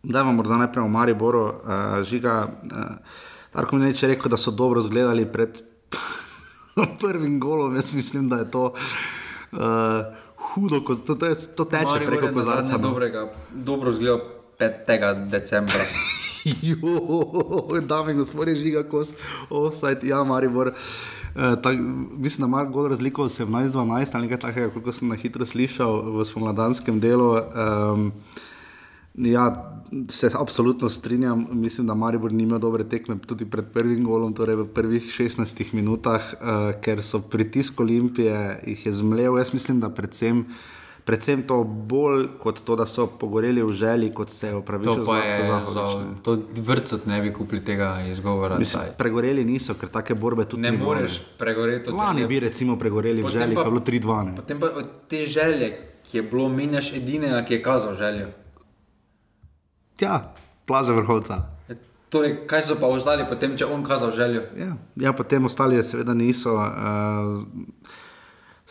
Da 0.03 0.21
vam 0.21 0.35
morda 0.35 0.57
najprej 0.57 0.83
o 0.83 0.87
Mariboru, 0.87 1.43
uh, 1.45 2.03
žiga. 2.03 2.47
Uh, 2.63 2.79
Tarko 3.51 3.75
mi 3.75 3.89
je 3.89 4.07
rekel, 4.07 4.29
da 4.29 4.37
so 4.37 4.51
dobro 4.51 4.81
zgledali 4.81 5.25
pred 5.25 5.61
prvim 7.01 7.39
golom. 7.39 7.75
Jaz 7.75 7.93
mislim, 7.93 8.29
da 8.29 8.35
je 8.35 8.51
to 8.51 8.63
uh, 9.51 9.59
hudo, 10.35 10.81
ko, 10.83 10.95
to, 10.95 11.15
to, 11.15 11.25
je, 11.25 11.35
to 11.55 11.65
teče 11.65 11.85
Maribor 11.85 12.17
preko 12.17 12.33
kozarca. 12.33 12.71
No. 12.71 12.77
Dobrega, 12.77 13.33
dobro 13.51 13.91
zgleda 13.91 14.17
5. 14.59 15.29
decembra. 15.29 15.85
Jo, 16.61 17.81
dame 17.81 18.11
in 18.11 18.17
gospodje, 18.17 18.55
žiga 18.55 18.81
kos, 18.83 19.13
offside, 19.49 20.07
ja, 20.07 20.23
Maribor. 20.23 20.67
Uh, 21.35 21.61
tak, 21.61 21.77
mislim, 22.17 22.41
da 22.41 22.47
ima 22.47 22.63
gol 22.63 22.87
razliko 22.89 23.23
17-12 23.23 24.15
ali 24.15 24.23
nekaj 24.23 24.39
takega, 24.39 24.69
kot 24.73 24.95
sem 24.95 25.07
na 25.07 25.15
hitro 25.15 25.45
slišal 25.45 26.17
v 26.17 26.25
spomladanskem 26.25 26.99
delu. 26.99 27.35
Um, 27.35 28.11
ja, 29.15 29.73
se 30.09 30.29
absolutno 30.33 30.89
strinjam. 30.89 31.47
Mislim, 31.51 31.87
da 31.87 31.93
Maribor 31.93 32.31
ni 32.31 32.43
imel 32.43 32.59
dobre 32.59 32.83
tekme 32.83 33.17
tudi 33.17 33.45
pred 33.45 33.65
prvim 33.65 34.03
golom, 34.03 34.33
torej 34.33 34.55
v 34.55 34.65
prvih 34.67 35.03
16 35.09 35.73
minutah, 35.73 36.33
uh, 36.33 36.47
ker 36.81 37.01
so 37.01 37.19
pritisk 37.21 37.79
Olimpije 37.79 38.35
jih 38.65 38.85
je 38.85 38.91
zmlel. 38.93 39.37
Jaz 39.37 39.53
mislim, 39.53 39.79
da 39.79 39.89
predvsem. 39.89 40.45
Predvsem 41.03 41.41
to 41.41 41.63
bolj 41.63 42.27
kot 42.37 42.59
to, 42.59 42.75
da 42.75 42.85
so 42.85 43.07
pogoreli 43.09 43.63
v 43.63 43.73
želji, 43.73 44.11
kot 44.11 44.29
se 44.29 44.47
je 44.47 44.51
To 44.51 44.59
upravičil 44.59 45.01
pa 45.03 45.17
je 45.17 45.39
za 45.39 45.61
Zahovič. 45.65 45.95
ne. 45.97 46.15
to 46.21 46.37
ne 47.05 47.21
bi 47.21 47.33
kupili 47.33 47.63
tega 47.63 48.01
izgovora. 48.03 48.57
Mislim, 48.57 48.83
pregoreli 48.97 49.43
niso, 49.43 49.73
ker 49.73 49.89
take 49.89 50.15
borbe 50.15 50.45
tudi 50.45 50.61
Ne 50.61 50.71
ni 50.71 50.77
bilo, 50.77 50.93
moreš 50.93 51.21
pregoreti 51.37 51.89
od 51.89 51.95
Lani 51.95 52.17
tega. 52.17 52.27
bi 52.27 52.39
recimo 52.39 52.77
pregoreli 52.77 53.23
v 53.23 53.27
želji, 53.27 53.55
pa- 53.55 53.61
pa 53.61 53.67
je 53.67 53.71
bilo 53.71 53.81
3-2. 53.81 54.25
ne. 54.25 54.35
Potem 54.35 54.59
pa 54.59 54.67
od 54.67 54.85
te 55.07 55.25
želje, 55.25 55.71
ki 56.03 56.17
je 56.17 56.23
bilo, 56.23 56.49
menjaš 56.49 56.93
edinega, 56.93 57.41
ki 57.41 57.53
je 57.53 57.63
kazal 57.63 57.95
željo. 57.95 58.27
Tja, 60.01 60.33
plaža 60.65 60.93
vrhovca. 60.97 61.35
Torej, 62.09 62.39
kaj 62.49 62.63
so 62.65 62.75
pa 62.81 62.89
ostali 62.89 63.21
potem, 63.29 63.53
če 63.53 63.67
on 63.69 63.83
kazal 63.85 64.09
željo? 64.17 64.47
Ja, 64.57 64.73
ja 64.97 65.11
potem 65.13 65.45
ostali 65.45 65.77
seveda 65.85 66.15
niso. 66.17 66.55
Uh, 66.57 67.43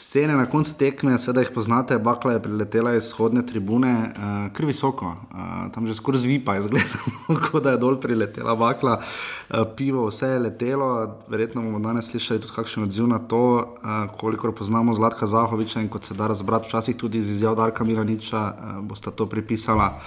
Scene 0.00 0.32
na 0.32 0.46
koncu 0.48 0.72
tekme, 0.80 1.18
sedaj 1.20 1.44
jih 1.44 1.50
poznate, 1.52 1.98
bakla 2.00 2.32
je 2.32 2.42
priletela 2.42 2.94
iz 2.96 3.10
vzhodne 3.10 3.44
tribune, 3.46 3.92
uh, 3.92 4.38
kar 4.56 4.66
visoko, 4.66 5.10
uh, 5.12 5.68
tam 5.74 5.86
že 5.86 5.94
skoraj 5.94 6.22
zvipa 6.22 6.54
kot 7.44 7.62
da 7.62 7.76
je 7.76 7.80
dol 7.82 8.00
priletela 8.00 8.56
bakla, 8.56 8.96
uh, 8.98 9.68
pivo, 9.76 10.06
vse 10.08 10.32
je 10.32 10.38
letelo, 10.48 10.88
verjetno 11.28 11.62
bomo 11.62 11.82
danes 11.84 12.08
slišali 12.10 12.40
tudi 12.40 12.56
kakšen 12.56 12.88
odziv 12.88 13.06
na 13.12 13.20
to, 13.20 13.44
uh, 13.60 14.08
kolikor 14.18 14.54
poznamo 14.56 14.96
Zlatka 14.96 15.28
Zahoviča 15.30 15.84
in 15.84 15.92
kot 15.92 16.08
se 16.08 16.16
da 16.16 16.32
razbrati 16.32 16.72
včasih 16.72 16.96
tudi 16.96 17.18
iz 17.18 17.30
izjav 17.30 17.54
Darka 17.60 17.84
Miraniča, 17.84 18.42
uh, 18.48 18.80
bosta 18.82 19.10
to 19.10 19.28
pripisala 19.28 20.00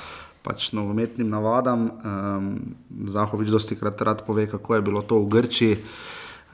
pač 0.43 0.71
nogometnim 0.75 1.29
navadam. 1.29 1.89
Um, 2.03 2.49
Zahovič 3.07 3.49
dosti 3.49 3.79
krat 3.79 4.01
rad 4.01 4.25
pove, 4.27 4.47
kako 4.51 4.75
je 4.75 4.81
bilo 4.81 5.01
to 5.01 5.19
v 5.23 5.29
Grčiji. 5.29 5.77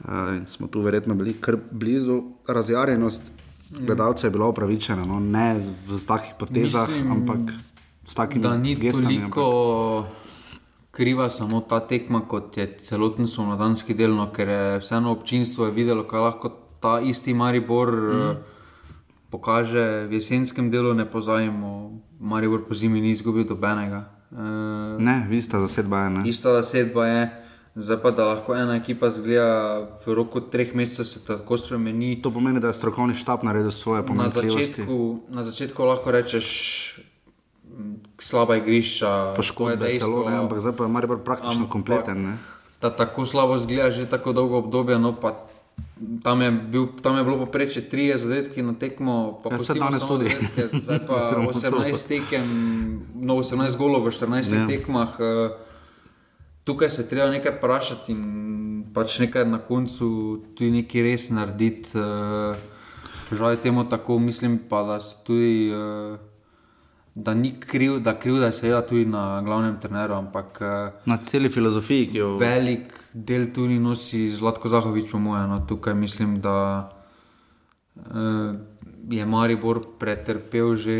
Uh, 0.00 0.40
smo 0.46 0.68
tu 0.70 0.80
verjetno 0.80 1.14
bili 1.14 1.34
kar 1.40 1.58
blizu 1.70 2.22
razjarjenost. 2.48 3.30
Mm. 3.70 3.86
Gledalce 3.86 4.26
je 4.26 4.30
bilo 4.30 4.48
upravičeno, 4.50 5.04
no? 5.06 5.20
ne 5.20 5.60
v 5.86 5.98
takih 6.06 6.34
potezah, 6.38 6.88
Mislim, 6.88 7.12
ampak 7.12 7.52
s 8.04 8.14
takimi 8.14 8.42
Da 8.42 8.56
ni 8.56 8.74
gestami. 8.74 9.14
toliko 9.14 10.06
kriva 10.90 11.30
samo 11.30 11.60
ta 11.60 11.80
tekma, 11.80 12.20
kot 12.28 12.56
je 12.56 12.66
celoten 12.78 13.26
slovnodanski 13.26 13.94
del, 13.94 14.14
no, 14.14 14.26
ker 14.32 14.48
je 14.48 14.78
vseeno 14.82 15.12
občinstvo 15.12 15.70
je 15.70 15.72
videlo, 15.76 16.04
kaj 16.04 16.20
lahko 16.20 16.50
ta 16.80 16.98
isti 17.00 17.34
Maribor 17.34 17.92
mm. 17.92 18.36
pokaže 19.30 20.06
v 20.10 20.18
jesenskem 20.18 20.70
delu, 20.70 20.94
ne 20.94 21.06
pozajemo. 21.06 22.00
Maribor 22.20 22.60
po 22.62 22.74
zimi 22.74 23.00
ni 23.00 23.10
izgubil 23.10 23.44
dobenega. 23.44 24.04
Uh, 24.30 24.38
Ne, 24.98 25.26
vi 25.26 25.40
ste 25.40 25.58
zasedba 25.58 26.06
ena. 26.06 26.22
Ista 26.22 26.52
zasedba 26.52 27.06
je. 27.06 27.22
Zdaj 27.72 27.98
pa, 27.98 28.10
da 28.10 28.24
lahko 28.26 28.52
ena 28.52 28.74
ekipa 28.74 29.08
zgleda 29.08 29.48
v 29.96 30.12
roku 30.12 30.40
treh 30.42 30.70
mesecev, 30.70 31.04
se 31.04 31.18
tako 31.20 31.56
spremeni. 31.56 32.18
To 32.18 32.30
pomeni, 32.30 32.58
da 32.58 32.66
je 32.66 32.74
strokovni 32.74 33.14
štab 33.14 33.42
naredil 33.42 33.70
svoje 33.70 34.02
Na 34.02 34.06
pomanjkljivosti. 34.06 34.64
začetku, 34.66 34.96
na 35.28 35.42
začetku 35.42 35.78
lahko 35.80 36.10
rečeš, 36.10 36.46
slaba 38.18 38.56
igrišča, 38.56 39.32
Poškodbe 39.32 39.88
je 39.88 39.94
celo, 39.96 40.26
ne, 40.26 40.36
ampak 40.36 40.58
zdaj 40.58 40.72
pa 40.72 40.84
je 40.84 40.90
Maribor 40.90 41.18
praktično 41.18 41.64
Ampak- 41.64 41.72
kompleten. 41.72 42.18
Ne? 42.20 42.34
Da 42.78 42.90
tako 42.90 43.24
slabo 43.24 43.56
zgleda 43.56 43.90
že 43.90 44.04
tako 44.04 44.32
dolgo 44.32 44.58
obdobje. 44.58 44.98
No, 44.98 45.12
pa 45.12 45.36
tam, 46.22 46.40
je 46.40 46.50
bil, 46.50 46.86
tam 46.98 47.16
je 47.16 47.24
bilo 47.24 47.36
poprečje 47.38 47.82
3 47.84 48.16
zadetki 48.16 48.62
na 48.62 48.72
tekmo, 48.74 49.14
pa 49.38 49.48
Ja, 49.48 49.56
pustimo 49.56 49.84
danes 49.84 50.04
tudi. 50.04 50.24
Zadetke, 50.26 50.78
zdaj 50.78 50.98
pa 51.00 51.14
Oziroma 51.48 51.50
18 51.84 52.08
tekem, 52.08 52.44
no 53.14 53.34
18 53.36 53.76
golov 53.76 54.02
v 54.02 54.10
14 54.10 54.54
Ja. 54.54 54.66
tekmah. 54.66 55.10
eh, 55.18 55.50
Tukaj 56.62 56.90
se 56.90 57.02
treba 57.04 57.30
nekaj 57.30 57.52
vprašati 57.52 58.12
in 58.12 58.22
pač 58.94 59.18
nekaj 59.18 59.44
na 59.44 59.58
koncu 59.60 60.06
tudi 60.50 60.70
nekaj 60.72 61.02
res 61.02 61.30
narediti. 61.30 61.90
eh, 61.94 62.54
Žal 63.30 63.50
je 63.50 63.56
temu 63.58 63.84
tako, 63.84 64.18
mislim 64.18 64.58
pa, 64.60 64.82
da 64.84 65.00
se 65.00 65.16
tudi. 65.22 65.68
eh, 65.68 66.29
Da 67.20 67.34
ni 67.34 67.50
kriv, 67.60 67.98
da 68.00 68.14
kriv, 68.18 68.38
da 68.40 68.48
je 68.48 68.56
seveda 68.56 68.80
tudi 68.86 69.04
na 69.04 69.42
glavnem 69.44 69.74
treneru, 69.80 70.14
ampak 70.14 70.60
eh, 70.62 70.92
Na 71.04 71.16
celi 71.16 71.50
filozofiji, 71.50 72.06
ki 72.12 72.18
jo 72.18 72.30
velik 72.40 72.94
del 73.12 73.50
tudi 73.52 73.78
nosi 73.78 74.28
Zlatko 74.30 74.70
Zahovič, 74.72 75.10
po 75.10 75.18
mojem. 75.18 75.50
No, 75.50 75.58
tukaj 75.68 75.94
mislim, 75.94 76.38
da 76.40 76.56
uh, 77.96 78.54
je 79.10 79.26
Maribor 79.26 79.82
pretrpel 79.98 80.74
že 80.76 80.96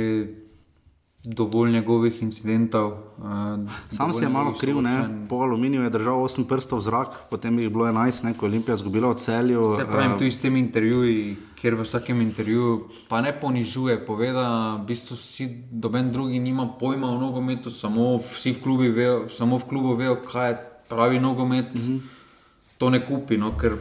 dovolj 1.25 1.73
njegovih 1.73 2.23
incidentov. 2.23 2.93
Uh, 3.18 3.71
Sam 3.89 4.12
si 4.12 4.25
je 4.25 4.29
malo 4.29 4.53
kriv, 4.61 4.83
ne? 4.83 5.27
po 5.29 5.37
aluminiju 5.37 5.83
je 5.83 5.91
držal 5.91 6.25
8 6.25 6.49
prstov 6.49 6.79
v 6.79 6.83
zrak, 6.83 7.09
potem 7.31 7.59
jih 7.59 7.68
je 7.68 7.71
bilo 7.71 7.85
11, 7.85 8.25
ne? 8.25 8.35
ko 8.35 8.47
je 8.47 8.51
Olimpija 8.51 8.75
izgubila 8.75 9.09
od 9.09 9.21
celju. 9.21 9.77
Se 9.77 9.85
pravi, 9.85 10.14
eh, 10.14 10.18
tudi 10.18 10.31
s 10.31 10.41
temi 10.41 10.61
intervjuji, 10.61 11.37
kjer 11.61 11.75
v 11.75 11.85
vsakem 11.85 12.21
intervjuju 12.21 12.89
pa 13.09 13.21
ne 13.21 13.35
ponižuje, 13.41 13.99
pove, 14.07 14.33
da 14.33 14.77
v 14.81 14.87
bistvu 14.89 15.17
vsi, 15.17 15.49
doben 15.71 16.13
drugi 16.13 16.41
nima 16.41 16.69
pojma 16.81 17.11
o 17.11 17.19
nogometu, 17.21 17.71
samo 17.71 18.17
vsi 18.17 18.55
v 18.57 18.63
klubu 18.63 18.89
vejo, 18.97 19.29
samo 19.29 19.59
v 19.59 19.69
klubu 19.69 19.95
vejo, 19.95 20.17
kaj 20.25 20.51
je 20.51 20.59
pravi 20.89 21.21
nogomet. 21.21 21.75
Mm 21.75 21.81
-hmm. 21.81 22.01
To 22.79 22.91
ne 22.91 23.07
kupi, 23.07 23.37
no, 23.37 23.53
ker 23.59 23.77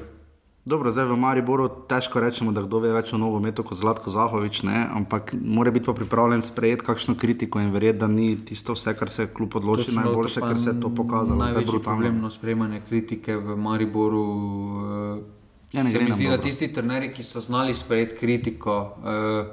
Dobro, 0.65 0.91
zdaj 0.91 1.05
v 1.05 1.15
Mariboru 1.17 1.69
težko 1.89 2.19
rečemo, 2.19 2.51
da 2.51 2.61
kdo 2.61 2.79
ve 2.79 2.91
več 2.93 3.13
o 3.13 3.17
nogometu 3.17 3.63
kot 3.63 3.77
Zlatko 3.77 4.11
Zahovič, 4.11 4.61
ne? 4.63 4.85
ampak 4.93 5.33
mora 5.33 5.71
biti 5.71 5.85
pa 5.85 5.93
pripravljen 5.93 6.41
sprejeti 6.41 6.85
kakšno 6.85 7.15
kritiko 7.15 7.59
in 7.59 7.71
verjeti, 7.71 7.99
da 7.99 8.07
ni 8.07 8.35
tisto 8.45 8.75
vse, 8.77 8.93
kar 8.93 9.09
se 9.09 9.23
je 9.23 9.31
kljub 9.33 9.55
odloči 9.55 9.85
Točno, 9.85 10.01
najboljše, 10.01 10.39
to 10.39 10.47
ker 10.47 10.59
se 10.59 10.69
je 10.69 10.81
to 10.81 10.91
pokazalo. 10.95 11.39
Zdaj 11.39 11.53
Največji 11.53 11.71
brutalno. 11.71 11.97
problem 11.97 12.21
na 12.21 12.29
sprejemanje 12.29 12.81
kritike 12.89 13.37
v 13.37 13.57
Mariboru. 13.57 14.21
Uh, 14.21 15.38
Ja, 15.71 15.83
ne 15.83 15.89
se 15.89 15.95
gre 15.95 16.05
mi 16.05 16.13
zdi, 16.13 16.23
da 16.23 16.29
dobro. 16.31 16.43
tisti 16.43 16.73
trenerji, 16.73 17.11
ki 17.13 17.23
so 17.23 17.39
znali 17.39 17.75
sprejeti 17.75 18.15
kritiko, 18.15 18.75
uh, 18.97 19.47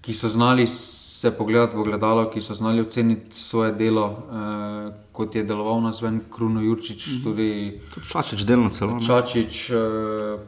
ki 0.00 0.14
so 0.14 0.28
znali 0.28 0.66
se 0.66 1.30
pogledati 1.30 1.76
v 1.76 1.82
gledalo, 1.82 2.30
ki 2.30 2.40
so 2.40 2.54
znali 2.54 2.80
oceniti 2.80 3.36
svoje 3.36 3.72
delo, 3.72 4.06
uh, 4.06 4.92
kot 5.12 5.34
je 5.34 5.42
deloval 5.44 5.82
na 5.82 5.92
zven 5.92 6.20
Kruno 6.30 6.60
Jurčič, 6.60 7.06
Mhm. 7.08 7.22
tudi 7.24 7.80
Čačič 8.08 8.40
delno 8.42 8.70
celo. 8.70 8.96
Čačič, 9.00 9.70
uh, 9.70 10.40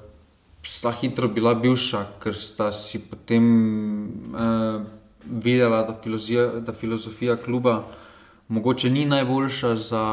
sta 0.63 0.93
hitro 0.93 1.29
bila 1.29 1.55
bivša, 1.55 2.07
ker 2.19 2.33
sta 2.35 2.73
si 2.73 2.99
potem 3.01 3.45
uh, 4.31 4.83
videla, 5.25 5.83
da 5.83 5.95
filozofija, 5.95 6.47
da 6.61 6.73
filozofija 6.73 7.37
kluba 7.37 7.83
mogoče 8.49 8.91
ni 8.91 9.05
najboljša 9.05 9.77
za. 9.77 10.05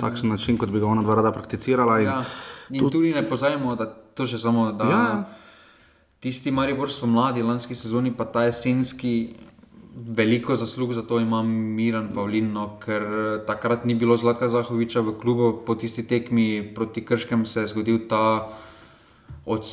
Takšen 0.00 0.28
način, 0.28 0.58
kot 0.58 0.68
bi 0.68 0.80
ga 0.80 0.86
ona 0.86 1.02
dva 1.02 1.14
rada 1.14 1.32
prakticirala. 1.32 2.00
In 2.00 2.06
Ja. 2.06 2.24
In 2.70 2.90
tudi 2.90 3.14
ne 3.14 3.22
pozajemo, 3.22 3.74
da 3.76 3.86
to 3.86 4.26
še 4.26 4.38
samo. 4.38 4.72
Da 4.72 4.88
Ja. 4.90 5.04
Tisti 6.20 6.50
Maribor 6.52 6.90
spomladi, 6.92 7.40
lanski 7.42 7.74
sezoni, 7.74 8.10
pa 8.12 8.26
ta 8.28 8.44
jesenski, 8.44 9.32
veliko 9.96 10.56
zaslug 10.56 10.92
za 10.92 11.02
to 11.02 11.20
ima 11.20 11.42
Miran 11.42 12.10
Pavlin, 12.14 12.52
no, 12.52 12.76
ker 12.80 13.02
takrat 13.46 13.84
ni 13.88 13.94
bilo 13.94 14.16
Zlatka 14.20 14.48
Zahoviča 14.48 15.00
v 15.00 15.16
klubu, 15.16 15.52
po 15.64 15.74
tisti 15.74 16.04
tekmi 16.04 16.74
proti 16.74 17.00
Krškem 17.04 17.46
se 17.46 17.64
je 17.64 17.72
zgodil 17.72 18.04
ta 18.08 18.52
od, 19.46 19.64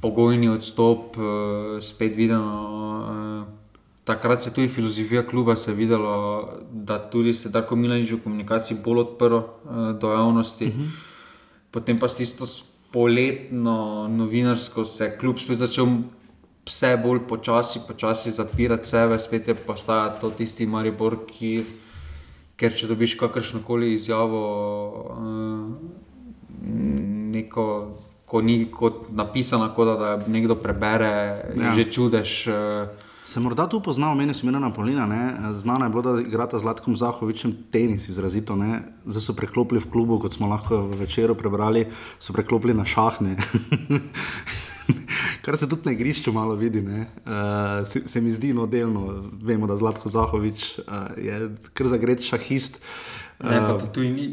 pogojni 0.00 0.48
odstop, 0.48 1.16
uh, 1.16 1.78
spet 1.84 2.16
videno. 2.16 2.56
Uh, 3.46 3.46
takrat 4.04 4.42
se 4.42 4.50
je 4.50 4.54
tudi 4.54 4.68
filozofija 4.68 5.26
kluba 5.26 5.56
se 5.56 5.70
je 5.70 5.74
videlo, 5.74 6.48
da 6.72 6.98
tudi 6.98 7.34
se 7.34 7.48
Darko 7.48 7.76
Milanič 7.76 8.10
v 8.10 8.22
komunikaciji 8.24 8.80
bolj 8.84 8.98
odprl 8.98 9.36
uh, 9.36 9.44
do 10.00 10.12
javnosti. 10.12 10.66
Uh 10.66 10.72
-huh. 10.72 11.11
Potem 11.72 11.98
pa 11.98 12.08
s 12.08 12.16
tisto 12.20 12.46
poletno 12.92 14.08
novinarsko 14.08 14.84
se 14.84 15.04
je 15.04 15.16
klub 15.18 15.38
spet 15.40 15.58
začel 15.64 15.86
vse 16.66 16.96
bolj 17.02 17.24
počasi, 17.28 17.80
počasi 17.88 18.30
zapirati 18.30 18.86
sebe, 18.86 19.18
spet 19.18 19.48
je 19.48 19.54
postajal 19.54 20.18
to 20.20 20.30
tisti 20.30 20.66
Maribor, 20.66 21.16
ki, 21.26 21.64
ker 22.56 22.76
če 22.76 22.86
dobiš 22.86 23.16
kakršno 23.18 23.62
koli 23.66 23.94
izjavo, 23.96 24.42
uh, 25.16 25.72
neko, 27.32 27.64
ko 28.28 28.42
ni 28.44 28.66
kot 28.70 29.08
napisana, 29.10 29.72
kot 29.74 29.88
da, 29.90 29.96
da 29.96 30.28
nekdo 30.28 30.54
prebere, 30.60 31.14
Ja. 31.56 31.64
ja. 31.64 31.74
že 31.74 31.88
čudež. 31.90 32.36
Uh, 32.48 33.10
Se 33.32 33.40
morda 33.40 33.64
tu 33.68 33.80
pozna, 33.80 34.14
meni 34.14 34.32
je 34.32 34.44
Mirna 34.44 34.70
Polina, 34.70 35.06
ne? 35.06 35.54
znana 35.54 35.86
je 35.86 35.90
bilo, 35.90 36.02
da 36.02 36.20
igrata 36.20 36.58
z 36.58 36.64
Latkom 36.64 36.96
Zahovičem 36.96 37.54
tenis 37.72 38.08
izrazito. 38.08 38.56
Ne? 38.56 38.82
Zdaj 39.04 39.22
so 39.24 39.32
preklopili 39.32 39.80
v 39.80 39.88
klubu, 39.88 40.18
kot 40.20 40.34
smo 40.36 40.50
lahko 40.52 40.82
v 40.90 40.98
večeru 41.00 41.32
prebrali, 41.34 41.86
so 42.20 42.36
preklopili 42.36 42.74
na 42.76 42.84
šahne. 42.84 43.38
Kar 45.44 45.56
se 45.56 45.68
tudi 45.68 45.88
na 45.88 45.94
igrišču 45.96 46.32
malo 46.32 46.58
vidi, 46.60 46.84
uh, 46.84 47.88
se, 47.88 48.02
se 48.04 48.20
mi 48.20 48.32
zdi 48.32 48.52
no 48.52 48.66
delno. 48.66 49.22
Vemo, 49.40 49.66
da 49.66 49.78
Zlatko 49.80 50.12
Zahovič 50.12 50.66
uh, 50.78 51.16
je 51.16 51.48
kar 51.72 51.88
zagret 51.88 52.20
šahist. 52.20 52.82
Ne, 53.40 53.48
pa 53.48 53.78
Eh, 53.78 53.80
to 53.80 53.86
tudi 53.96 54.10
ni, 54.10 54.26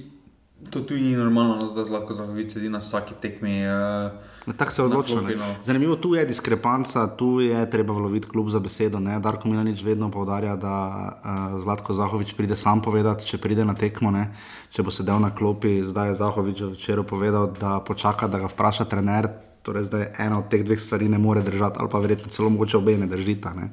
to 0.69 0.83
tudi 0.83 1.07
ni 1.07 1.15
normalno, 1.15 1.55
no, 1.55 1.71
da 1.71 1.87
Zlatko 1.87 2.13
Zahovič 2.13 2.51
sedi 2.51 2.67
na 2.69 2.83
vsaki 2.83 3.15
tekmi. 3.21 3.61
Uh, 3.63 4.28
Tako 4.57 4.71
se 4.71 4.83
odloča. 4.83 5.21
ne. 5.21 5.55
Zanimivo, 5.61 5.95
tu 5.95 6.15
je 6.15 6.25
diskrepanca, 6.25 7.07
tu 7.07 7.39
je 7.39 7.69
treba 7.69 7.93
loviti 7.93 8.27
klub 8.27 8.49
za 8.49 8.59
besedo. 8.59 8.99
Ne? 8.99 9.19
Darko 9.19 9.47
Milanič 9.47 9.83
vedno 9.83 10.11
povdarja, 10.11 10.55
da 10.55 10.73
uh, 11.53 11.61
Zlatko 11.61 11.93
Zahovič 11.93 12.33
pride 12.33 12.55
sam 12.55 12.81
povedati, 12.81 13.25
če 13.25 13.37
pride 13.37 13.65
na 13.65 13.75
tekmo, 13.75 14.11
ne? 14.11 14.29
če 14.71 14.83
bo 14.83 14.91
sedel 14.91 15.19
na 15.19 15.33
klopi. 15.35 15.81
Zdaj 15.83 16.07
je 16.07 16.19
Zahovič 16.21 16.61
včeraj 16.73 17.05
povedal, 17.05 17.51
da 17.59 17.79
počaka, 17.79 18.27
da 18.27 18.39
ga 18.39 18.51
vpraša 18.51 18.85
trener. 18.85 19.29
Torej, 19.61 19.89
zdaj 19.91 20.05
ena 20.23 20.39
od 20.39 20.47
teh 20.47 20.63
dveh 20.63 20.79
stvari 20.79 21.09
ne 21.11 21.17
more 21.19 21.43
držati, 21.43 21.77
ali 21.79 21.89
pa 21.91 21.99
verjetno 21.99 22.31
celo 22.31 22.49
mogoče 22.49 22.77
obe 22.77 22.97
ne 22.97 23.07
držita. 23.11 23.53
Ne? 23.53 23.69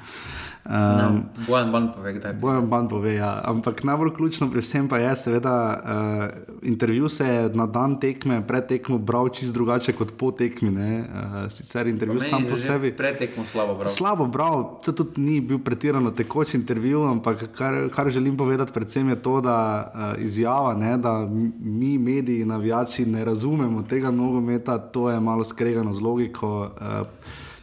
Um, 0.66 1.22
Bojan 1.46 1.72
Ban 1.72 1.92
pove, 1.94 2.12
kdaj. 2.12 2.32
Bojan 2.32 2.66
Ban 2.66 2.88
pove, 2.88 3.14
ja. 3.14 3.40
Ampak 3.44 3.84
najbolj 3.84 4.14
ključno 4.16 4.50
pri 4.50 4.60
vsem 4.60 4.88
pa 4.88 4.98
je, 4.98 5.16
seveda, 5.16 5.54
uh, 5.84 6.58
intervju 6.62 7.08
se 7.08 7.26
je 7.26 7.50
na 7.54 7.66
dan 7.66 8.00
tekme, 8.00 8.40
pred 8.46 8.66
tekmo 8.66 8.98
bral 8.98 9.28
čist 9.28 9.54
drugače 9.54 9.92
kot 9.92 10.12
po 10.18 10.32
tekmi. 10.32 10.70
ne. 10.70 10.98
Uh, 11.00 11.50
sicer 11.52 11.86
intervju 11.86 12.20
sam 12.20 12.44
po 12.50 12.56
sebi. 12.56 12.92
Pred 12.96 13.18
tekmo 13.18 13.44
slabo 13.46 13.74
bral. 13.74 13.88
Slabo 13.88 14.26
bral, 14.26 14.80
to 14.84 14.92
tudi 14.92 15.20
ni 15.20 15.40
bil 15.40 15.58
pretirano 15.58 16.10
tekoč 16.10 16.54
intervju, 16.54 17.02
ampak 17.02 17.46
kar, 17.54 17.88
kar 17.94 18.10
želim 18.10 18.36
povedati, 18.36 18.72
predvsem 18.72 19.08
je 19.08 19.22
to, 19.22 19.40
da 19.40 19.56
uh, 19.94 20.24
izjava, 20.24 20.74
ne, 20.74 20.96
da 20.98 21.28
mi, 21.60 21.98
mediji, 21.98 22.44
navijači, 22.44 23.06
ne 23.06 23.24
razumemo 23.24 23.82
tega 23.82 24.10
nogometa, 24.10 24.78
to 24.78 25.10
je 25.10 25.20
malo 25.20 25.44
skregano 25.44 25.92
z 25.92 26.02
logiko. 26.02 26.70
Uh, 26.80 27.06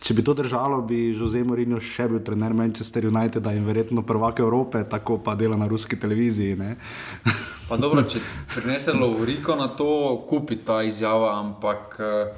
če 0.04 0.14
bi 0.14 0.24
to 0.24 0.34
držalo, 0.36 0.82
bi 0.84 1.14
Jose 1.16 1.43
Mourinho 1.47 1.80
še 1.80 2.10
bil 2.12 2.20
trener 2.20 2.54
Manchester 2.54 3.06
United 3.08 3.45
in 3.56 3.64
verjetno 3.66 4.04
prvak 4.04 4.41
Evrope, 4.43 4.84
tako 4.89 5.18
pa 5.24 5.36
dela 5.39 5.56
na 5.58 5.68
ruski 5.68 5.95
televiziji. 5.99 6.58
Pa 7.70 7.78
dobro, 7.80 8.04
če 8.04 8.20
prinese 8.51 8.91
Lovriko 8.93 9.56
na 9.56 9.70
to, 9.72 9.88
kupi 10.28 10.58
ta 10.68 10.82
izjava, 10.84 11.30
ampak 11.39 11.95
eh, 12.04 12.34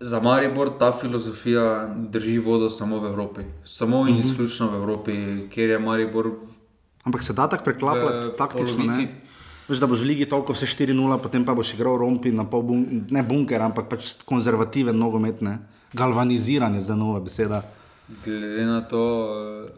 za 0.00 0.20
Maribor 0.20 0.74
ta 0.78 0.92
filozofija 0.92 1.64
drži 2.12 2.36
vodo 2.38 2.68
samo 2.70 3.00
v 3.00 3.08
Evropi. 3.08 3.40
Samo 3.64 4.04
in 4.08 4.20
Mhm. 4.20 4.28
izključno 4.28 4.70
v 4.70 4.74
Evropi, 4.74 5.16
kjer 5.50 5.70
je 5.70 5.78
Maribor. 5.78 6.30
Ampak 7.04 7.22
se 7.22 7.32
da 7.32 7.48
tako 7.48 7.64
preklapljati 7.64 8.36
taktično. 8.36 8.84
Ne? 8.84 9.08
Veš, 9.70 9.78
da 9.78 9.86
boš 9.86 10.02
v 10.02 10.10
ligi 10.10 10.26
toliko 10.26 10.54
vse 10.56 10.66
4-0, 10.66 11.18
potem 11.22 11.44
pa 11.46 11.54
boš 11.54 11.76
igral 11.76 11.94
rompi 12.00 12.32
na 12.34 12.42
pol 12.50 12.64
bun 12.66 12.80
ne 13.10 13.22
bunker, 13.22 13.62
ampak 13.62 13.86
pač 13.92 14.16
konzervativen 14.26 14.98
nogomet, 14.98 15.44
ne? 15.46 15.60
galvaniziran 15.94 16.74
je 16.74 16.82
zdaj 16.86 16.98
nova 16.98 17.20
beseda. 17.22 17.62
Glede 18.24 18.66
na 18.66 18.80
to, 18.86 19.02
eh, 19.30 19.70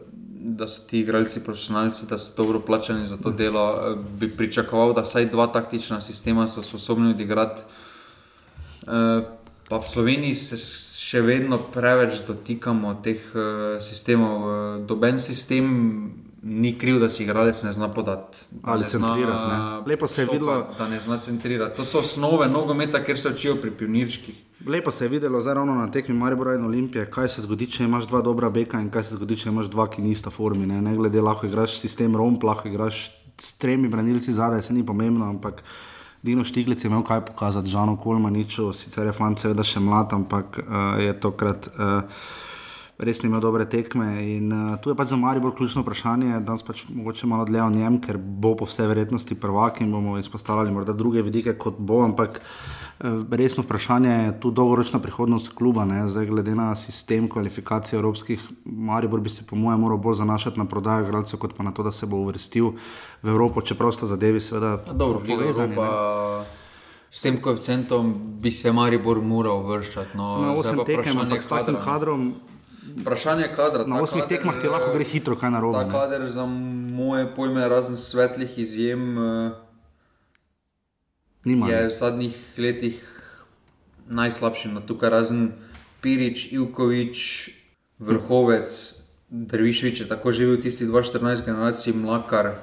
da 0.57 0.67
so 0.67 0.81
ti 0.89 0.99
igralci 1.01 1.43
profesionalci, 1.45 2.07
da 2.09 2.17
so 2.17 2.33
dobro 2.37 2.59
plačani 2.59 3.07
za 3.07 3.17
to 3.21 3.31
delo, 3.31 3.67
eh, 3.69 3.95
bi 4.19 4.29
pričakoval, 4.29 4.93
da 4.97 5.05
vsaj 5.05 5.29
dva 5.29 5.47
taktična 5.47 6.01
sistema 6.01 6.47
so 6.47 6.61
sposobni 6.61 7.13
odigrati. 7.13 7.61
Eh, 8.87 9.21
Pa 9.69 9.79
v 9.79 9.87
Sloveniji 9.87 10.35
se 10.35 10.57
še 10.99 11.21
vedno 11.23 11.57
preveč 11.71 12.19
dotikamo 12.27 12.97
teh 13.03 13.17
eh, 13.17 13.79
sistemov. 13.81 14.83
Doben 14.85 15.17
sistem 15.23 15.65
ni 16.43 16.77
kriv, 16.77 16.99
da 16.99 17.09
si 17.09 17.23
igralec 17.23 17.63
ne 17.63 17.71
zna 17.71 17.87
podati. 17.87 18.37
da 18.51 18.71
Ali 18.71 18.79
zna 18.79 18.87
centrirati, 18.89 19.47
ne. 19.47 19.87
Lepo 19.87 20.07
se 20.07 20.21
je 20.21 20.25
štopati, 20.25 20.39
videlo- 20.39 20.77
Da 20.77 20.87
ne 20.87 21.01
zna 21.01 21.17
centrirati. 21.17 21.75
To 21.75 21.85
so 21.85 21.99
osnove 21.99 22.47
nogometa, 22.47 23.03
kjer 23.03 23.19
se 23.19 23.29
učijo 23.29 23.55
pri 23.55 23.71
pionirčkih. 23.71 24.35
Lepo 24.67 24.91
se 24.91 25.05
je 25.05 25.09
videlo, 25.09 25.41
zdaj 25.41 25.53
ravno 25.53 25.75
na 25.75 25.91
tekmi 25.91 26.15
Maribora 26.15 26.55
in 26.55 26.65
Olimpije, 26.65 27.11
kaj 27.11 27.27
se 27.27 27.41
zgodi, 27.41 27.67
če 27.67 27.83
imaš 27.83 28.07
dva 28.07 28.21
dobra 28.21 28.49
beka 28.49 28.79
in 28.79 28.89
kaj 28.89 29.03
se 29.03 29.15
zgodi, 29.15 29.37
če 29.37 29.49
imaš 29.49 29.65
dva, 29.65 29.89
ki 29.89 30.01
nista 30.01 30.29
formi. 30.29 30.65
Ne, 30.65 30.81
ne 30.81 30.95
glede, 30.95 31.21
lahko 31.21 31.47
igraš 31.47 31.79
sistem 31.79 32.15
romp, 32.15 32.43
lahko 32.43 32.67
igraš 32.67 33.11
s 33.37 33.57
tremi 33.57 33.87
branilci 33.87 34.33
zadaj, 34.33 34.61
se 34.61 34.73
ni 34.73 34.85
pomembno, 34.85 35.25
ampak 35.29 35.63
Dino 36.23 36.43
Štiglic 36.43 36.83
je 36.83 36.87
imel 36.87 37.03
kaj 37.03 37.25
pokazati, 37.25 37.69
Žano 37.69 37.97
Kolmaniču, 37.97 38.73
sicer 38.73 39.05
je 39.05 39.11
fant 39.11 39.39
seveda 39.39 39.63
še 39.63 39.79
mlad, 39.79 40.13
ampak 40.13 40.59
uh, 40.59 41.01
je 41.03 41.19
tokrat. 41.19 41.67
Uh, 41.67 42.01
Res 42.97 43.23
ni 43.23 43.27
imel 43.27 43.41
dobre 43.41 43.65
tekme 43.65 44.21
in 44.21 44.51
uh, 44.53 44.75
tu 44.77 44.91
je 44.91 44.95
pač 44.95 45.09
za 45.09 45.17
Maribor 45.17 45.55
ključno 45.57 45.81
vprašanje, 45.81 46.43
danes 46.45 46.61
pač 46.63 46.83
mogoče 46.93 47.25
malo 47.27 47.45
dlje 47.49 47.63
o 47.63 47.71
njem, 47.73 47.97
ker 47.97 48.19
bo 48.21 48.53
po 48.55 48.67
vsej 48.69 48.85
verjetnosti 48.91 49.33
prvak 49.39 49.81
in 49.81 49.89
bomo 49.91 50.19
izpostavljali 50.21 50.71
morda 50.71 50.93
druge 50.93 51.23
vidike, 51.25 51.55
kot 51.57 51.81
bo, 51.81 52.03
ampak 52.05 52.37
uh, 52.37 53.25
resno 53.33 53.65
vprašanje 53.65 54.11
je 54.11 54.35
tu 54.45 54.51
dolgoročna 54.51 55.01
prihodnost 55.01 55.55
kluba, 55.57 55.87
ne? 55.89 56.05
zdaj 56.07 56.29
glede 56.29 56.55
na 56.55 56.75
sistem 56.75 57.25
kvalifikacije 57.29 57.97
evropskih, 57.97 58.45
Maribor 58.65 59.25
bi 59.25 59.29
se 59.29 59.47
po 59.49 59.55
mojem 59.55 59.79
moral 59.79 59.97
bolj 59.97 60.21
zanašati 60.21 60.59
na 60.59 60.69
prodajo 60.69 61.07
igralcev, 61.07 61.39
kot 61.39 61.57
pa 61.57 61.63
na 61.63 61.73
to, 61.73 61.83
da 61.83 61.91
se 61.91 62.05
bo 62.05 62.21
uvrstil 62.21 62.75
v 63.23 63.29
Evropo, 63.29 63.61
čeprav 63.61 63.91
sta 63.91 64.05
zadevi 64.05 64.39
seveda 64.39 64.77
Dobro, 64.93 65.23
povezani. 65.25 65.69
ne. 65.69 65.75
pa 65.75 66.45
s 67.11 67.21
tem 67.21 67.41
koeficientom 67.41 68.13
bi 68.41 68.51
se 68.51 68.71
Maribor 68.71 69.21
moral 69.21 69.65
vršati. 69.65 70.17
No, 70.17 70.27
Samo 70.27 70.45
na 70.45 70.51
Zdaj 70.51 70.59
osem 70.59 70.77
pa 70.77 70.83
tekem, 70.83 71.01
vprašanje 71.01 71.23
ampak 71.25 71.43
s 71.43 71.47
takim 71.47 71.75
kadrom. 71.83 72.33
Vprašanje 73.01 73.47
kadra. 73.55 73.85
Na 73.87 74.01
osmih 74.01 74.23
kader, 74.23 74.37
tekmah 74.37 74.59
ti 74.61 74.67
lahko 74.67 74.91
gre 74.93 75.05
hitro 75.07 75.35
kaj 75.39 75.51
narobe. 75.51 75.79
Ta 75.79 75.85
ne. 75.85 75.91
kader 75.91 76.27
za 76.29 76.45
moje 76.45 77.27
pojme, 77.35 77.67
razen 77.67 77.97
svetlih 77.97 78.57
izjem, 78.59 79.17
eh, 79.17 79.51
Nima, 81.45 81.69
je 81.69 81.87
v 81.87 81.91
zadnjih 81.91 82.35
letih 82.57 82.99
najslabši. 84.09 84.67
No, 84.67 84.81
tukaj 84.81 85.09
razen 85.09 85.51
Pirič, 86.01 86.51
Ivkovič, 86.51 87.49
Vrhovec, 87.99 88.69
Drvišvič 89.33 90.03
je 90.03 90.07
tako 90.07 90.31
živel 90.31 90.61
tisti 90.61 90.85
2014 90.85 91.45
generacij, 91.45 91.93
Mlakar. 91.93 92.59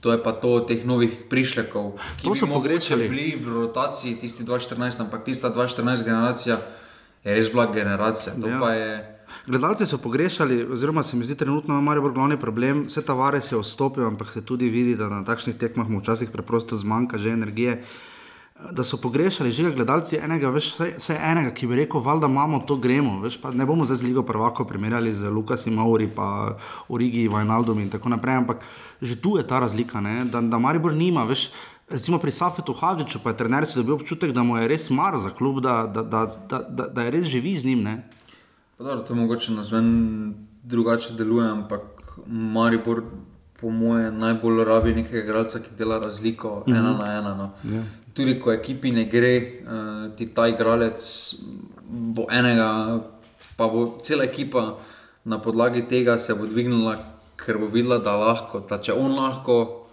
To 0.00 0.12
je 0.12 0.20
pa 0.22 0.32
to 0.32 0.60
od 0.60 0.68
teh 0.68 0.84
novih 0.84 1.28
prišlekov, 1.30 1.96
ki 2.20 2.28
bi 2.28 2.36
so 2.36 2.46
pogrešali. 2.46 3.08
bili 3.08 3.40
v 3.40 3.48
rotaciji 3.48 4.16
tisti 4.20 4.44
2014, 4.44 5.00
ampak 5.00 5.24
tista 5.24 5.48
2014 5.48 6.04
generacija 6.04 6.60
je 7.24 7.34
res 7.34 7.48
bila 7.48 7.72
generacija. 7.72 8.34
To 8.40 8.48
ja. 8.48 8.60
pa 8.60 8.72
je. 8.74 9.13
Gledalci 9.46 9.86
so 9.86 9.98
pogrešali, 9.98 10.64
oziroma 10.72 11.02
se 11.02 11.16
mi 11.16 11.24
zdi, 11.24 11.34
trenutno 11.34 11.74
ima 11.74 11.80
Maribor 11.80 12.12
glavni 12.12 12.40
problem. 12.40 12.84
Vse 12.86 13.02
ta 13.02 13.12
vares 13.14 13.52
je 13.52 13.58
odstopil, 13.58 14.06
ampak 14.06 14.32
se 14.32 14.44
tudi 14.44 14.68
vidi, 14.68 14.96
da 14.96 15.08
na 15.08 15.24
takšnih 15.24 15.56
tekmah 15.56 15.86
včasih 16.00 16.30
preprosto 16.30 16.76
zmanjka 16.76 17.18
že 17.18 17.30
energije. 17.30 17.82
Da 18.70 18.84
so 18.84 18.96
pogrešali 18.96 19.50
že 19.50 19.74
gledalci 19.74 20.16
enega, 20.16 20.48
veš, 20.48 20.74
vsaj- 20.76 20.94
vsaj 20.98 21.18
enega, 21.30 21.50
ki 21.50 21.66
bi 21.66 21.76
rekel, 21.76 22.00
valjda 22.00 22.26
imamo 22.30 22.62
to 22.66 22.76
gremo. 22.76 23.20
Veš, 23.20 23.40
ne 23.52 23.66
bomo 23.66 23.84
zdaj 23.84 23.96
z 23.96 24.02
Ligo 24.02 24.22
prvako 24.22 24.64
primerjali 24.64 25.14
z 25.14 25.28
Lukasom 25.28 25.74
Mauri, 25.74 26.06
pa 26.06 26.56
Origi, 26.88 27.28
Vajnaldom 27.28 27.80
in 27.80 27.90
tako 27.90 28.08
naprej, 28.08 28.36
ampak 28.36 28.64
že 29.02 29.20
tu 29.20 29.36
je 29.36 29.46
ta 29.46 29.58
razlika, 29.58 30.00
ne, 30.00 30.24
da, 30.24 30.40
da 30.40 30.58
Maribor 30.58 30.94
nima. 30.94 31.24
Veš, 31.24 31.50
Recimo 31.84 32.16
pri 32.18 32.32
Safetu 32.32 32.72
Havdiču 32.72 33.20
pa 33.20 33.30
je 33.30 33.36
trener 33.36 33.66
si 33.66 33.76
dobil 33.76 33.94
občutek, 33.94 34.32
da 34.32 34.42
mu 34.42 34.56
je 34.56 34.68
res 34.68 34.88
mar 34.90 35.18
za 35.20 35.28
klub, 35.28 35.60
da, 35.60 35.84
da, 35.86 36.02
da, 36.02 36.24
da, 36.48 36.58
da, 36.64 36.86
da 36.88 37.02
je 37.02 37.10
res 37.10 37.24
živi 37.28 37.52
z 37.58 37.64
njim. 37.66 37.82
Ne? 37.82 38.08
Dobro, 38.84 39.00
to 39.00 39.14
mogoče 39.14 39.52
nazven 39.52 40.34
drugače 40.62 41.14
deluje, 41.14 41.50
ampak 41.50 41.80
Maribor, 42.26 43.02
po 43.60 43.70
mojem, 43.70 44.18
najbolj 44.18 44.64
rabi 44.64 44.92
nekega 44.94 45.22
igralca, 45.24 45.58
ki 45.58 45.70
dela 45.78 45.98
razliko 45.98 46.64
Mhm. 46.68 46.76
ena 46.76 46.92
na 46.92 47.12
ena. 47.12 47.34
No. 47.34 47.76
Ja. 47.76 47.82
Tudi 48.14 48.40
ko 48.40 48.52
ekipi 48.52 48.90
ne 48.92 49.04
gre, 49.04 49.62
uh, 49.64 50.16
ti 50.16 50.26
ta 50.26 50.48
igralec 50.48 51.00
bo 51.88 52.26
enega, 52.30 53.00
pa 53.56 53.68
bo 53.68 53.86
cela 54.02 54.24
ekipa 54.24 54.76
na 55.24 55.38
podlagi 55.38 55.88
tega 55.88 56.18
se 56.18 56.34
bo 56.34 56.46
dvignila, 56.46 56.96
ker 57.36 57.58
bo 57.58 57.66
videla, 57.66 57.98
da 57.98 58.16
lahko. 58.16 58.60
Da 58.60 58.78
če 58.78 58.92
on 58.92 59.16
lahko, 59.16 59.86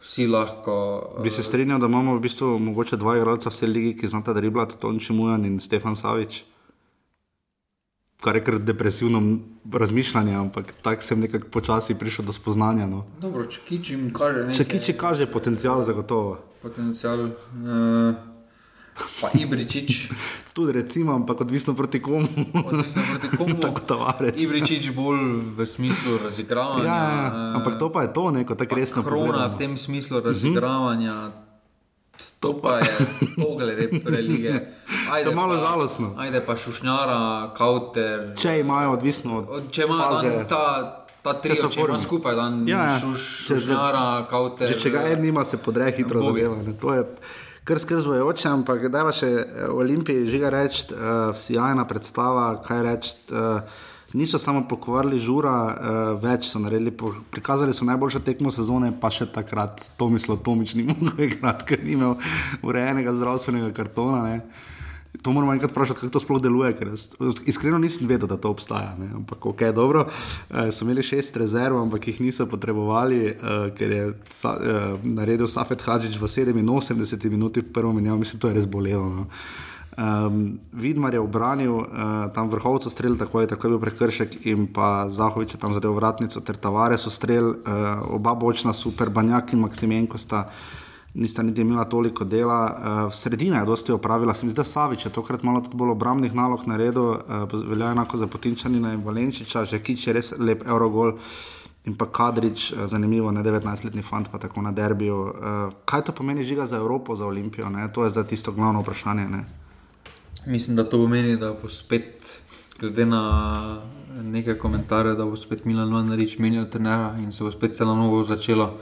vsi 0.00 0.26
lahko. 0.26 0.76
Bi 1.22 1.30
se 1.30 1.42
strinjal, 1.42 1.80
da 1.80 1.86
imamo 1.86 2.16
v 2.16 2.20
bistvu 2.20 2.58
mogoče 2.58 2.96
dva 2.96 3.16
igralca 3.16 3.50
v 3.50 3.54
tej 3.54 3.68
ligi, 3.68 3.96
ki 3.96 4.08
znata 4.08 4.32
driblati, 4.32 4.78
Tonči 4.78 5.12
Mujan 5.12 5.44
in 5.44 5.60
Stefan 5.60 5.96
Savič. 5.96 6.44
Kar 8.20 8.36
je 8.36 8.44
kar 8.44 8.58
depresivno 8.58 9.38
razmišljanje, 9.72 10.34
ampak 10.34 10.72
tako 10.82 11.02
sem 11.02 11.20
nekako 11.20 11.48
počasi 11.54 11.94
prišel 11.94 12.24
do 12.24 12.32
spoznanja. 12.32 12.86
No. 12.86 13.04
Dobro, 13.20 13.46
če 13.46 13.60
kičim 13.68 14.08
kaže 14.12 14.42
nekaj. 14.48 14.58
Če 14.58 14.64
kiči 14.64 14.96
kaže 14.98 15.28
potencial, 15.30 15.84
zagotovo. 15.86 16.40
Potencial. 16.62 17.30
Uh, 17.54 18.18
pa 19.22 19.30
Ibričič. 19.38 20.10
Tudi 20.58 20.74
recimo, 20.74 21.14
ampak 21.14 21.46
odvisno 21.46 21.74
proti 21.78 22.02
komu. 22.02 22.26
Odvisno 22.66 23.02
proti 23.06 23.36
komu. 23.36 23.54
Tako 23.70 23.80
tavares. 23.86 24.42
Ibričič 24.42 24.90
bolj 24.90 25.54
v 25.54 25.66
smislu 25.66 26.18
razigravanja. 26.24 26.84
Ja, 26.84 26.98
ja, 26.98 27.22
ja. 27.22 27.52
ampak 27.54 27.78
to 27.78 27.92
pa 27.94 28.02
je 28.02 28.12
to, 28.12 28.30
neko 28.34 28.58
tako 28.58 28.74
resno. 28.74 29.02
Krona 29.06 29.26
pogledano. 29.30 29.54
v 29.54 29.58
tem 29.58 29.78
smislu 29.78 30.20
razigravanja. 30.20 31.46
To 32.40 32.52
pa 32.54 32.76
je 32.76 32.86
to 33.36 33.56
glede 33.56 34.00
prelige. 34.00 34.52
Ajde 35.12 35.24
To 35.24 35.30
je 35.30 35.34
malo 35.36 35.56
žalostno. 35.56 36.14
Ajde 36.16 36.40
pa 36.40 36.56
šušnjara, 36.56 37.18
kauter. 37.52 38.32
Če 38.36 38.60
imajo 38.60 38.92
odvisno 38.92 39.40
od 39.40 39.70
Če 39.70 39.82
ima 39.82 39.96
faze. 40.04 40.30
dan 40.30 40.46
ta, 40.46 40.62
ta 41.22 41.32
Če 41.34 41.48
če 41.48 41.60
ima 41.60 41.70
formi. 41.72 41.98
skupaj 41.98 42.34
dan 42.34 42.62
Ja, 42.68 42.84
ja. 42.84 42.98
šuš, 43.00 43.26
Če- 43.40 43.56
šušnjara, 43.56 44.04
kauter. 44.26 44.68
Že 44.68 44.78
če 44.78 44.90
ga 44.90 45.02
en 45.08 45.20
nima, 45.20 45.44
se 45.44 45.58
podre 45.58 45.90
hitro 45.90 46.22
zadeva. 46.22 46.56
Ne. 46.56 46.72
To 46.74 46.94
je 46.94 47.02
kar 47.64 47.78
skrzvojoče, 47.78 48.48
ampak 48.48 48.88
da 48.88 49.02
pa 49.02 49.12
še 49.12 49.26
eh, 49.28 49.44
Olimpiji 49.68 50.30
žiga 50.30 50.48
reči, 50.50 50.86
uh, 50.90 51.02
sjajna 51.34 51.84
predstava, 51.84 52.62
kaj 52.62 52.82
reči. 52.84 53.16
Uh, 53.28 53.60
Niso 54.12 54.38
samo 54.38 54.62
pokvarili 54.68 55.18
žura, 55.20 55.52
uh, 55.52 56.22
več 56.22 56.48
so 56.48 56.60
naredili, 56.62 56.94
prikazali 57.30 57.74
so 57.76 57.84
najboljšo 57.84 58.22
tekmo 58.24 58.48
sezone, 58.54 58.88
pa 59.00 59.10
še 59.12 59.26
takrat 59.28 59.82
Tomislav 60.00 60.40
Tomič 60.46 60.72
ni 60.78 60.86
mogel 60.88 61.26
igrati, 61.26 61.68
ker 61.68 61.84
ni 61.84 61.92
imel 61.98 62.16
urejenega 62.64 63.12
zdravstvenega 63.18 63.68
kartona. 63.76 64.24
Ne. 64.24 64.40
To 65.22 65.32
moramo 65.32 65.52
enkrat 65.52 65.70
vprašati, 65.70 66.00
kako 66.00 66.12
to 66.12 66.20
sploh 66.20 66.40
deluje. 66.42 66.72
Iskreno 67.46 67.78
nisem 67.78 68.08
vedel, 68.08 68.28
da 68.28 68.36
to 68.36 68.50
obstaja. 68.50 68.94
Ne? 69.00 69.10
Ampak 69.20 69.46
ok, 69.46 69.62
dobro. 69.74 70.06
E, 70.50 70.68
so 70.72 70.84
imeli 70.84 71.02
šest 71.02 71.36
rezerv, 71.36 71.76
ampak 71.80 72.08
jih 72.08 72.20
niso 72.20 72.46
potrebovali, 72.46 73.24
e, 73.26 73.34
ker 73.78 73.92
je 73.92 74.04
sa, 74.30 74.54
e, 74.60 74.76
naredil 75.02 75.48
Safet 75.48 75.82
Hadžič 75.82 76.20
v 76.20 76.28
87 76.28 77.30
minuti 77.32 77.60
v 77.60 77.72
prvo 77.72 77.92
menjavo. 77.92 78.20
Mislim, 78.20 78.40
to 78.40 78.48
je 78.48 78.60
res 78.60 78.68
bolelo. 78.68 79.08
No? 79.08 79.26
Um, 79.98 80.60
Vidmar 80.72 81.14
je 81.14 81.20
obranil 81.20 81.74
uh, 81.74 81.86
tam 82.34 82.48
vrhovca 82.48 82.90
strel, 82.90 83.16
tako 83.18 83.40
je, 83.40 83.46
tako 83.46 83.66
je 83.66 83.70
bil 83.70 83.80
prekršek, 83.82 84.46
in 84.46 84.68
pa 84.70 85.08
Zahovič 85.10 85.56
je 85.56 85.60
tam 85.60 85.74
zadev 85.74 85.96
vratnico, 85.98 86.40
ter 86.40 86.56
Tavares 86.56 87.02
so 87.02 87.10
strel, 87.10 87.50
uh, 87.50 88.04
oba 88.14 88.34
bočna 88.38 88.72
super, 88.72 89.10
Banjak 89.10 89.52
in 89.52 89.64
Maksimenko 89.66 90.18
sta 90.18 90.46
nista 91.14 91.42
niti 91.42 91.60
imela 91.60 91.84
toliko 91.84 92.24
dela. 92.24 92.60
Uh, 92.62 93.12
sredina 93.14 93.58
je 93.58 93.66
dosti 93.66 93.92
opravila, 93.92 94.34
se 94.34 94.46
mi 94.46 94.50
zdi, 94.50 94.56
da 94.56 94.64
Savič 94.64 95.06
je 95.06 95.12
tokrat 95.12 95.42
malo 95.42 95.64
bolj 95.72 95.90
obrambnih 95.90 96.34
nalog 96.34 96.66
naredil, 96.66 97.02
uh, 97.02 97.60
velja 97.66 97.90
enako 97.90 98.22
za 98.22 98.26
Potinčanina 98.26 98.92
in 98.92 99.02
Valenčiča, 99.04 99.64
že 99.64 99.82
Kič 99.82 100.06
je 100.06 100.12
res 100.12 100.34
lep 100.38 100.62
Eurogol. 100.66 101.18
In 101.86 101.94
pa 101.96 102.06
Kadrič, 102.06 102.72
eh, 102.72 102.86
zanimivo, 102.86 103.30
ne 103.32 103.42
19-letni 103.42 104.02
fant, 104.02 104.28
pa 104.30 104.38
tako 104.38 104.62
na 104.62 104.72
derbiju. 104.72 105.16
Uh, 105.16 105.72
kaj 105.84 106.02
to 106.04 106.12
pomeni 106.12 106.44
žiga 106.44 106.66
za 106.66 106.76
Evropo, 106.76 107.14
za 107.14 107.26
Olimpijo? 107.26 107.70
Ne? 107.70 107.88
To 107.92 108.04
je 108.04 108.10
zdaj 108.10 108.24
tisto 108.24 108.52
glavno 108.52 108.80
vprašanje. 108.80 109.28
Ne? 109.28 109.44
Mislim, 110.48 110.76
da 110.76 110.84
to 110.84 110.96
pomeni, 110.96 111.36
da 111.36 111.52
bo 111.62 111.68
spet, 111.68 112.38
glede 112.80 113.04
na 113.06 113.82
nekaj 114.24 114.54
komentarjev, 114.54 115.16
da 115.16 115.24
bo 115.24 115.36
spet 115.36 115.64
Milan 115.64 115.92
Vandarič 115.92 116.38
menjal 116.38 116.64
trenera 116.72 117.10
in 117.20 117.32
se 117.32 117.44
bo 117.44 117.50
spet 117.52 117.74
celo 117.76 117.94
novo 117.96 118.22
začelo. 118.24 118.78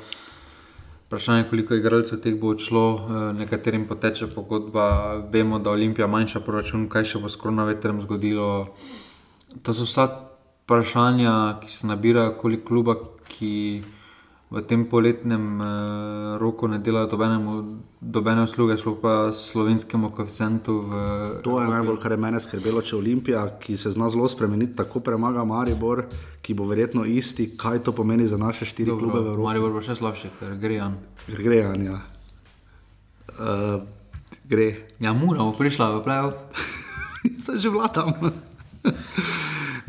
Vprašanje, 1.07 1.49
koliko 1.51 1.75
igralcev 1.75 2.21
teh 2.23 2.39
bo 2.39 2.53
odšlo, 2.55 2.85
eh, 2.95 3.33
nekaterim 3.33 3.89
poteče 3.89 4.29
pogodba, 4.35 5.17
vemo, 5.33 5.59
da 5.59 5.71
Olimpija 5.71 6.07
manjša 6.07 6.41
proračun, 6.41 6.89
kaj 6.89 7.05
še 7.05 7.19
bo 7.19 7.29
s 7.29 7.37
koronavirusom 7.37 8.01
zgodilo. 8.07 8.75
To 9.63 9.75
so 9.75 9.91
vsa 9.91 10.07
vprašanja, 10.65 11.59
ki 11.61 11.71
se 11.71 11.87
nabirajo 11.87 12.37
okoli 12.37 12.63
kluba, 12.65 12.95
ki 13.29 13.83
v 14.47 14.63
tem 14.63 14.87
poletnem 14.87 15.59
eh, 15.59 15.67
roku 16.39 16.71
ne 16.71 16.79
delajo 16.79 17.11
dobenemu, 17.11 17.83
dobene 17.99 18.47
usluge, 18.47 18.79
sploh 18.79 18.99
pa 19.03 19.35
slovenskemu 19.35 20.15
koeficientu. 20.15 20.87
V, 20.87 20.93
To 21.43 21.59
je 21.59 21.67
najbolj, 21.67 21.99
kar 21.99 22.15
je 22.15 22.21
mene 22.23 22.39
skrbelo, 22.39 22.79
če 22.79 22.95
Olimpija, 22.95 23.43
ki 23.59 23.75
se 23.75 23.91
zna 23.91 24.07
zelo 24.07 24.29
spremeniti, 24.31 24.79
tako 24.79 25.03
premaga 25.03 25.43
Maribor, 25.43 26.07
ki 26.47 26.55
bo 26.55 26.69
verjetno 26.71 27.03
isti, 27.03 27.59
kaj 27.59 27.83
to 27.83 27.91
pomeni 27.91 28.31
za 28.31 28.39
naše 28.39 28.71
štiri 28.71 28.95
Dobro, 28.95 29.11
klube 29.11 29.19
v 29.19 29.35
Evropi. 29.35 29.47
Maribor 29.51 29.75
bo 29.75 29.83
še 29.83 29.99
slabši, 29.99 30.31
ker 30.39 30.55
gre 30.63 30.79
Jan. 30.79 30.95
Gre, 31.27 31.59
Anja. 31.67 31.99
Uh, 33.37 33.83
gre. 34.47 34.95
Ja, 35.03 35.11
mora 35.11 35.43
bo 35.43 35.59
prišla 35.59 35.91
v 35.99 36.07
playoff. 36.07 36.39
Sem 37.43 37.59
že 37.59 37.67
vlatam. 37.75 38.15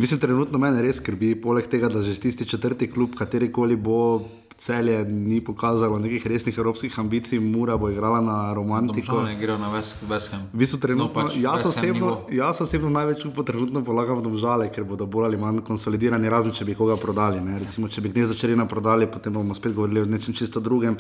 Mislim, 0.02 0.18
trenutno 0.18 0.58
me 0.58 0.74
res 0.82 0.98
skrbi, 0.98 1.36
poleg 1.38 1.70
tega, 1.70 1.94
da 1.94 2.02
že 2.02 2.18
tisti 2.18 2.46
četrti 2.50 2.90
klub, 2.90 3.14
katerikoli 3.18 3.78
bo 3.78 4.26
celje, 4.58 5.06
ni 5.06 5.42
pokazalo 5.42 6.00
nekih 6.00 6.28
resnih 6.28 6.58
evropskih 6.58 7.00
ambicij, 7.00 7.40
Mura 7.40 7.78
bo 7.78 7.90
igrala 7.90 8.22
na 8.22 8.54
romantiko. 8.54 9.14
Domžalne 9.14 9.38
grejo 9.40 9.58
na 9.58 9.70
Ham. 9.70 10.50
V 10.54 10.58
bistvu 10.58 10.80
trenutno, 10.80 11.08
No, 11.08 11.14
pač 11.14 11.38
jaz, 11.38 11.66
osebno, 11.66 12.26
jaz 12.32 12.62
osebno 12.62 12.90
največ 12.90 13.26
upa 13.26 13.44
trenutno 13.44 13.84
polagam 13.86 14.24
domžale, 14.24 14.72
ker 14.74 14.84
bodo 14.84 15.06
bolj 15.06 15.26
ali 15.26 15.38
manj 15.38 15.62
konsolidirani, 15.62 16.30
razen 16.30 16.52
če 16.52 16.66
bi 16.66 16.76
koga 16.76 16.98
prodali. 16.98 17.40
Ne. 17.42 17.60
Recimo, 17.60 17.88
če 17.88 18.02
bi 18.02 18.10
gnezdo 18.10 18.36
črena 18.36 18.66
prodali, 18.66 19.08
potem 19.08 19.34
bomo 19.34 19.54
spet 19.54 19.74
govorili 19.78 20.02
o 20.02 20.06
nečem 20.06 20.34
čisto 20.34 20.60
drugem. 20.60 20.98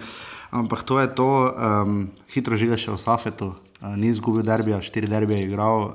Ampak 0.51 0.83
to 0.83 0.99
je 0.99 1.07
to, 1.15 1.29
um, 1.49 2.07
hitro 2.29 2.55
žiga 2.55 2.77
še 2.77 2.93
o 2.93 2.97
Safetu. 2.97 3.55
Uh, 3.77 3.93
ni 3.95 4.07
izgubil 4.07 4.41
derbija, 4.41 4.81
štiri 4.81 5.07
derbije 5.07 5.39
je 5.39 5.45
igral, 5.45 5.79
uh, 5.81 5.91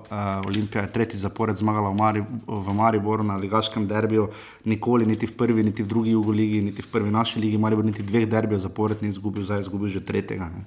Olimpija 0.46 0.82
je 0.82 0.92
tretji 0.92 1.18
zapored 1.18 1.56
zmagala 1.56 1.88
v, 1.88 1.94
Mari, 1.94 2.20
v 2.46 2.74
Mariboru 2.74 3.22
na 3.22 3.34
ligaškem 3.36 3.88
derbiju, 3.88 4.28
nikoli 4.64 5.06
niti 5.06 5.26
v 5.26 5.32
prvi, 5.32 5.62
niti 5.62 5.82
v 5.82 5.86
drugi 5.86 6.10
jugoligi, 6.10 6.60
niti 6.62 6.82
v 6.82 6.86
prvi 6.86 7.10
naši 7.10 7.40
ligi, 7.40 7.58
Maribor 7.58 7.84
niti 7.84 8.02
dveh 8.02 8.28
derbijev 8.28 8.60
zapored 8.60 9.02
ni 9.02 9.08
izgubil, 9.08 9.42
zdaj 9.42 9.58
je 9.58 9.60
izgubil 9.60 9.88
že 9.88 10.00
tretjega. 10.00 10.46
Ne. 10.46 10.62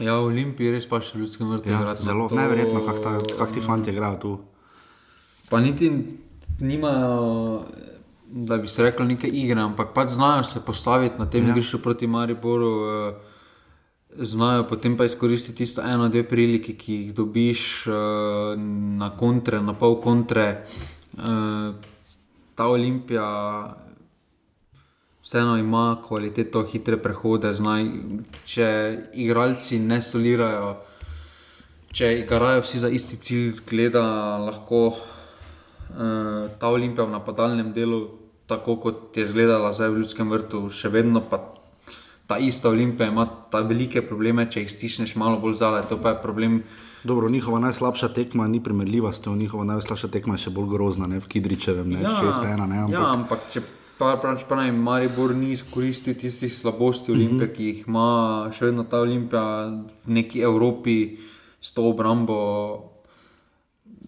Ja, 0.00 0.14
v 0.14 0.24
Olimpiji 0.24 0.70
res 0.70 0.86
pa 0.86 1.00
še 1.00 1.18
ljudski 1.18 1.44
vrti. 1.44 1.68
Ja, 1.68 1.94
zelo 1.96 2.30
neverjetno, 2.30 2.80
kako 2.86 3.18
kako 3.28 3.52
ti 3.52 3.60
fantje 3.60 3.92
igrajo 3.92 4.16
tu. 4.16 4.32
Pa 5.50 5.60
niti 5.60 5.90
nimajo, 6.60 7.64
da 8.26 8.56
bi 8.56 8.68
se 8.68 8.82
rekli, 8.82 9.06
neke 9.06 9.28
igre, 9.28 9.60
ampak 9.60 9.92
pač 9.92 10.08
znajo 10.10 10.44
se 10.44 10.60
postaviti 10.60 11.18
na 11.18 11.26
tem 11.26 11.44
Ja. 11.44 11.50
igrišču 11.50 11.78
proti 11.78 12.06
Mariboru. 12.06 12.72
eh, 13.08 13.14
Znajo 14.18 14.64
potem 14.66 14.96
pa 14.96 15.04
izkoristiti 15.04 15.62
tisto 15.62 15.82
eno, 15.82 16.08
dve 16.08 16.24
prilike, 16.28 16.74
ki 16.74 16.94
jih 16.94 17.12
dobiš 17.14 17.86
eh, 17.86 17.92
na 18.98 19.12
kontre, 19.16 19.62
na 19.62 19.74
pol 19.78 20.00
kontre. 20.02 20.48
Eh, 21.18 21.94
Ta 22.58 22.66
Olimpija 22.66 23.24
vseeno 25.22 25.56
ima 25.56 26.02
kvaliteto, 26.08 26.64
hitre 26.66 26.96
prehode. 26.98 27.52
Znaj, 27.54 27.84
če 28.50 28.68
igralci 29.14 29.78
ne 29.78 30.00
solirajo, 30.02 30.72
če 31.94 32.08
igrajo 32.24 32.64
vsi 32.64 32.80
za 32.82 32.90
isti 32.90 33.20
cilj, 33.22 33.50
zgleda 33.60 34.02
lahko 34.42 34.80
uh, 34.88 36.48
ta 36.58 36.72
Olimpija 36.72 37.06
v 37.06 37.14
napadalnem 37.14 37.70
delu, 37.76 38.00
tako 38.50 38.74
kot 38.82 39.14
je 39.14 39.28
izgledala 39.28 39.70
zdaj 39.76 39.92
v 39.92 40.02
Ljudskem 40.02 40.34
vrtu, 40.34 40.64
še 40.66 40.90
vedno 40.90 41.22
pa 41.30 41.38
ta 42.28 42.36
ista 42.38 42.68
Olimpija 42.68 43.08
ima 43.08 43.24
ta 43.50 43.60
velike 43.64 44.02
probleme, 44.04 44.44
če 44.50 44.60
jih 44.60 44.72
stišneš 44.72 45.16
malo 45.16 45.40
bolj 45.40 45.54
zale. 45.62 45.80
To 45.88 45.96
pa 45.96 46.12
je 46.12 46.18
problem. 46.22 46.60
Dobro, 47.04 47.30
njihova 47.32 47.58
najslabša 47.62 48.08
tekma 48.12 48.48
ni 48.48 48.60
primerljiva 48.62 49.12
s 49.12 49.20
to, 49.24 49.32
njihova 49.36 49.64
najslabša 49.64 50.10
tekma 50.12 50.34
je 50.36 50.44
še 50.44 50.52
bolj 50.52 50.68
grozna, 50.74 51.06
ne 51.06 51.22
v 51.22 51.30
Kidričevem, 51.30 51.88
ne 51.88 52.04
6-1. 52.04 52.66
Ne, 52.68 52.82
ampak, 52.84 52.92
ja, 52.92 53.06
ampak 53.14 53.46
če 53.54 53.62
pa 53.98 54.12
pač 54.20 54.44
pa 54.48 54.58
naj 54.60 54.74
Maribor 54.76 55.32
ni 55.34 55.54
izkoristil 55.56 56.18
tistih 56.20 56.52
slabosti 56.54 57.12
Olimpije, 57.12 57.46
mm 57.46 57.50
-hmm. 57.50 57.56
ki 57.56 57.64
jih 57.64 57.88
ima 57.88 58.50
še 58.52 58.64
vedno 58.64 58.84
ta 58.84 59.00
Olimpija 59.00 59.66
v 60.04 60.12
neki 60.20 60.40
Evropi 60.40 61.16
s 61.60 61.72
to 61.72 61.88
obrambo. 61.88 62.36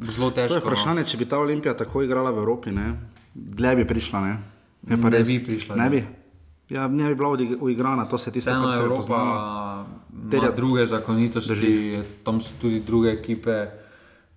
Zelo 0.00 0.30
težko. 0.30 0.48
To 0.48 0.54
je 0.54 0.60
no. 0.60 0.66
vprašanje, 0.66 1.04
če 1.04 1.16
bi 1.16 1.24
ta 1.24 1.38
Olimpija 1.38 1.74
tako 1.76 2.02
igrala 2.02 2.30
v 2.30 2.38
Evropi, 2.38 2.70
ne, 2.70 3.00
dlje 3.34 3.76
bi 3.76 3.84
prišla. 3.84 4.20
Ne, 4.20 4.38
Ne 4.82 5.10
res- 5.10 5.28
bi 5.28 5.44
prišla, 5.44 5.76
Ne 5.76 5.84
ne. 5.84 5.90
bi. 5.90 6.19
Ja, 6.70 6.88
ne 6.88 7.04
bi 7.04 7.14
bila 7.14 7.28
uigrana, 7.60 8.04
to 8.04 8.18
se 8.18 8.30
tisto, 8.30 8.50
kar 8.52 8.72
se 8.72 8.80
je 8.80 8.88
poznalo. 8.88 9.84
Terja- 10.30 10.52
druge 10.52 10.86
zakonitosti, 10.86 11.50
Drži. 11.50 11.74
tam 12.24 12.40
so 12.40 12.50
tudi 12.60 12.80
druge 12.80 13.10
ekipe, 13.10 13.66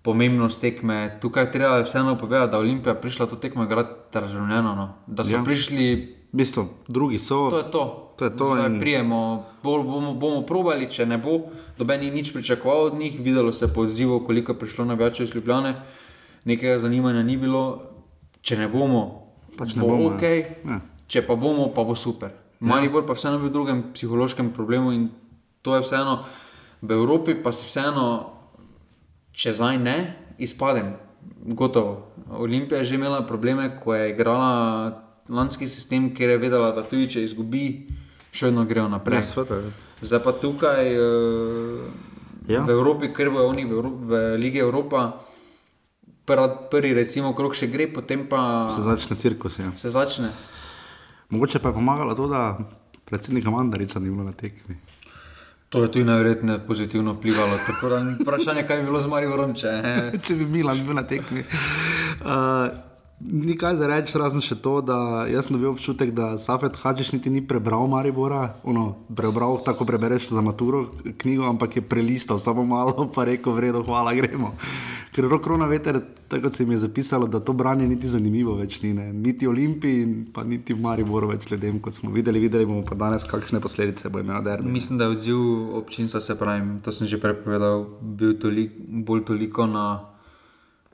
pomembnost 0.02 0.60
tekme. 0.60 0.96
Tukaj 1.20 1.50
treba 1.50 1.80
vseeno 1.80 2.16
povedati, 2.16 2.50
da 2.50 2.56
je 2.56 2.60
Olimpija 2.60 2.94
prišla 2.94 3.26
to 3.26 3.36
tekmo 3.36 3.64
igrati 3.64 3.88
razumljeno. 4.12 4.74
No. 4.74 4.92
Da 5.06 5.24
so 5.24 5.30
Ja. 5.32 5.42
prišli. 5.42 5.86
V 6.26 6.36
bistvu, 6.36 6.64
drugi 6.88 7.18
so. 7.18 7.50
To 7.50 7.58
je 7.58 7.70
to. 7.70 7.84
To 8.16 8.24
je 8.24 8.30
to 8.32 8.66
in- 8.66 8.78
Prijemo, 8.78 9.20
bol, 9.62 9.82
bomo, 9.82 10.14
bomo 10.14 10.42
probali, 10.42 10.86
če 10.86 11.06
ne 11.06 11.18
bo, 11.18 11.38
noben 11.78 12.00
ni 12.00 12.10
nič 12.10 12.32
pričakoval 12.32 12.84
od 12.84 12.94
njih, 12.94 13.20
videlo 13.20 13.52
se 13.52 13.66
po 13.68 13.80
odzivu, 13.80 14.20
koliko 14.20 14.52
je 14.52 14.58
prišlo 14.58 14.84
navijačev 14.84 15.24
iz 15.24 15.34
Ljubljane, 15.34 15.74
nekega 16.44 16.78
zanimanja 16.78 17.22
ni 17.22 17.36
bilo. 17.36 17.82
Če 18.40 18.56
ne 18.56 18.68
bomo, 18.68 19.22
Pač 19.56 19.74
ne 19.74 19.80
bo 19.80 19.88
bomo, 19.88 20.02
ja. 20.02 20.16
ok, 20.16 20.22
Ja. 20.64 20.80
Če 21.06 21.22
pa 21.26 21.36
bomo, 21.36 21.68
pa 21.74 21.84
bo 21.84 21.96
super. 21.96 22.32
Maribor 22.64 23.04
pa 23.04 23.12
vseeno 23.12 23.38
bil 23.38 23.50
v 23.50 23.52
drugem 23.52 23.78
psihološkem 23.92 24.52
problemu 24.54 24.92
in 24.92 25.10
to 25.62 25.74
je 25.76 25.82
vseeno 25.84 26.24
v 26.80 26.90
Evropi, 26.92 27.34
pa 27.34 27.52
si 27.52 27.66
vseeno, 27.68 28.32
če 29.32 29.52
zdaj 29.52 29.78
ne, 29.80 29.98
izpadem. 30.38 30.94
Gotovo. 31.44 32.12
Olimpija 32.30 32.80
je 32.80 32.92
že 32.92 32.94
imela 32.96 33.24
probleme, 33.24 33.68
ko 33.80 33.94
je 33.94 34.12
igrala 34.12 34.52
lanski 35.28 35.68
sistem, 35.68 36.12
ker 36.14 36.36
je 36.36 36.38
vedela, 36.38 36.72
da 36.72 36.84
tudi 36.84 37.08
če 37.08 37.24
izgubi, 37.24 37.88
še 38.32 38.48
vedno 38.52 38.64
grejo 38.68 38.88
naprej. 38.92 39.20
Ja, 39.20 39.24
sveta, 39.24 39.60
ja. 39.60 39.70
Zdaj 40.04 40.20
pa 40.20 40.32
tukaj 40.32 40.82
uh, 40.96 41.88
Ja. 42.44 42.60
v 42.60 42.76
Evropi, 42.76 43.08
ker 43.08 43.32
bojo 43.32 43.48
oni 43.48 43.64
v, 43.64 43.80
v 43.80 44.10
Ligi 44.36 44.60
Evropa. 44.60 45.16
Prvi 46.24 46.92
recimo, 46.96 47.32
krok 47.36 47.56
še 47.56 47.68
gre, 47.68 47.88
potem 47.88 48.24
pa 48.28 48.68
Se 48.72 48.80
začne 48.84 49.16
cirkus. 49.16 49.60
Ja. 49.60 49.72
se 49.76 49.88
začne. 49.92 50.32
Mogoče 51.30 51.58
pa 51.58 51.68
je 51.68 51.74
pomagalo 51.74 52.14
to, 52.14 52.26
da 52.28 52.58
predsednika 53.04 53.50
Mandarica 53.50 54.00
ni 54.00 54.10
bilo 54.10 54.24
na 54.24 54.32
tekmi. 54.32 54.76
To 55.68 55.82
je 55.82 55.92
tudi 55.92 56.04
najverjetneje 56.04 56.58
pozitivno 56.66 57.12
vplivalo. 57.12 57.58
Tako 57.66 57.88
da 57.88 58.02
ni 58.04 58.16
vprašanje, 58.20 58.62
kaj 58.62 58.76
bi 58.76 58.84
bilo 58.84 59.00
z 59.00 59.06
Mariborom, 59.06 59.54
če, 59.54 59.70
če 60.26 60.34
bi 60.34 60.46
Milan 60.46 60.84
bil 60.86 60.94
na 60.94 61.02
tekmi. 61.02 61.40
Uh, 62.20 62.93
ni 63.20 63.56
kaj 63.58 63.76
za 63.76 63.86
reči, 63.86 64.18
razen 64.18 64.42
še 64.44 64.56
to, 64.62 64.80
da 64.84 65.24
jaz 65.30 65.48
sem 65.48 65.56
dobil 65.56 65.70
občutek, 65.72 66.10
da 66.16 66.34
Safet 66.38 66.76
Hadžiš 66.76 67.14
niti 67.14 67.30
ni 67.30 67.40
prebral 67.46 67.86
Maribora, 67.88 68.56
ono, 68.64 68.90
prebral 69.14 69.58
tako 69.64 69.86
prebereš 69.88 70.28
za 70.34 70.42
maturo 70.44 70.86
knjigo, 71.18 71.46
ampak 71.48 71.76
je 71.76 71.82
prelistal 71.82 72.38
samo 72.38 72.64
malo, 72.66 73.08
pa 73.14 73.24
rekel, 73.24 73.54
v 73.54 73.68
redu, 73.68 73.84
hvala, 73.86 74.14
gremo. 74.14 74.54
Ker 75.14 75.28
rok 75.30 75.44
krona 75.46 75.68
veter, 75.70 76.00
tako 76.28 76.50
se 76.50 76.66
mi 76.66 76.74
je 76.74 76.82
zapisalo, 76.84 77.26
da 77.30 77.38
to 77.40 77.52
branje 77.54 77.86
niti 77.88 78.08
zanimivo 78.10 78.56
več 78.58 78.80
ni, 78.82 78.90
ne. 78.92 79.12
niti 79.12 79.46
Olimpiji, 79.46 80.26
pa 80.34 80.42
niti 80.44 80.74
v 80.74 80.82
Mariboru 80.82 81.30
več 81.30 81.46
ljudem, 81.52 81.78
kot 81.80 81.94
smo 81.94 82.10
videli, 82.10 82.42
videli 82.42 82.66
bomo 82.66 82.82
pa 82.82 82.98
danes, 82.98 83.22
kakšne 83.30 83.62
posledice 83.62 84.10
bo 84.10 84.18
imel 84.18 84.42
derbi. 84.42 84.72
Mislim, 84.74 84.98
da 84.98 85.06
je 85.06 85.14
odziv 85.14 85.38
občinstva, 85.78 86.20
se 86.20 86.34
pravi, 86.38 86.80
to 86.82 86.92
sem 86.92 87.06
že 87.06 87.20
prej 87.22 87.38
povedal, 87.44 87.86
bil 88.02 88.34
tolik, 88.42 88.74
bolj 89.06 89.22
toliko 89.30 89.70
na 89.70 90.13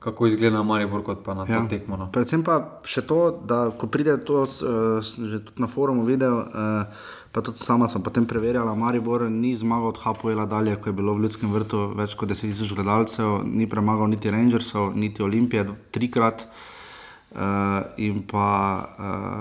kako 0.01 0.27
izgleda 0.27 0.63
Maribor, 0.65 1.03
kot 1.05 1.21
pa 1.25 1.35
na 1.37 1.45
ja. 1.45 1.61
to 1.61 1.69
tekmo. 1.69 1.97
No. 1.97 2.07
Predvsem 2.09 2.41
pa 2.41 2.57
še 2.89 3.03
to, 3.05 3.19
da 3.45 3.67
ko 3.69 3.85
pride 3.85 4.17
to, 4.25 4.43
uh, 4.49 4.97
že 5.05 5.43
tudi 5.45 5.61
na 5.61 5.69
forumu 5.69 6.07
videl, 6.07 6.41
uh, 6.41 6.89
pa 7.29 7.45
tudi 7.45 7.61
sama 7.61 7.85
sem 7.91 8.01
potem 8.01 8.25
preverjala, 8.25 8.73
Maribor 8.73 9.27
ni 9.29 9.53
zmagal 9.55 9.93
od 9.93 10.01
Hapoela 10.01 10.49
dalje, 10.49 10.73
ko 10.81 10.89
je 10.89 10.97
bilo 10.97 11.13
v 11.13 11.27
Ljudskem 11.27 11.53
vrtu 11.53 11.85
več 11.93 12.17
kot 12.17 12.33
10 12.33 12.49
tisoč 12.49 12.73
gledalcev, 12.73 13.43
ni 13.45 13.69
premagal 13.69 14.09
niti 14.09 14.33
Rangersov, 14.33 14.95
niti 14.97 15.21
Olimpije, 15.21 15.69
trikrat. 15.93 16.49
Uh, 16.49 16.70
in 17.97 18.23
pa 18.27 18.47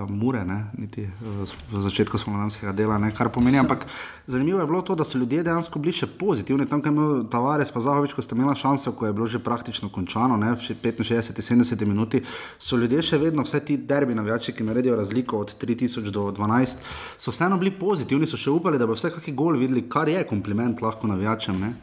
uh, 0.07 0.11
Mure, 0.11 0.45
ne, 0.45 0.71
niti 0.79 1.03
v, 1.03 1.43
v 1.43 1.81
začetku 1.83 2.19
spomladanskega 2.19 2.71
dela, 2.71 2.99
ne, 3.03 3.11
kar 3.11 3.33
pomeni. 3.35 3.59
Ampak 3.59 3.87
zanimivo 4.31 4.61
je 4.61 4.67
bilo 4.67 4.83
to, 4.83 4.95
da 4.95 5.05
so 5.05 5.19
ljudje 5.19 5.43
dejansko 5.43 5.79
bili 5.83 5.93
še 5.93 6.07
pozitivni. 6.07 6.69
Tam, 6.71 6.83
ko 6.83 6.87
je 6.87 6.95
imel 6.95 7.25
Tavares, 7.27 7.73
pa 7.75 7.83
Zahovič, 7.83 8.15
ko 8.15 8.23
sta 8.23 8.39
imela 8.39 8.55
šanso, 8.55 8.95
ko 8.95 9.11
je 9.11 9.17
bilo 9.17 9.27
že 9.27 9.43
praktično 9.43 9.91
končano, 9.91 10.39
ne, 10.39 10.53
v 10.55 10.63
še 10.63 10.79
65-70 10.79 11.83
minuti, 11.91 12.23
so 12.63 12.79
ljudje 12.79 13.03
še 13.11 13.19
vedno, 13.19 13.43
vse 13.43 13.59
ti 13.67 13.75
derbi 13.83 14.15
navijači, 14.15 14.55
ki 14.55 14.69
naredijo 14.71 14.95
razliko 14.95 15.43
od 15.43 15.57
3000 15.59 16.15
do 16.15 16.31
12, 16.31 16.87
so 17.19 17.35
vseeno 17.35 17.59
bili 17.59 17.75
pozitivni, 17.75 18.31
so 18.31 18.39
še 18.39 18.55
upali, 18.55 18.79
da 18.79 18.87
bo 18.87 18.95
vse 18.95 19.11
kakšen 19.11 19.35
gol 19.35 19.59
videli, 19.59 19.89
kar 19.91 20.07
je 20.07 20.23
kompliment 20.31 20.79
lahko 20.79 21.11
navijačem. 21.11 21.59
Ne. 21.59 21.75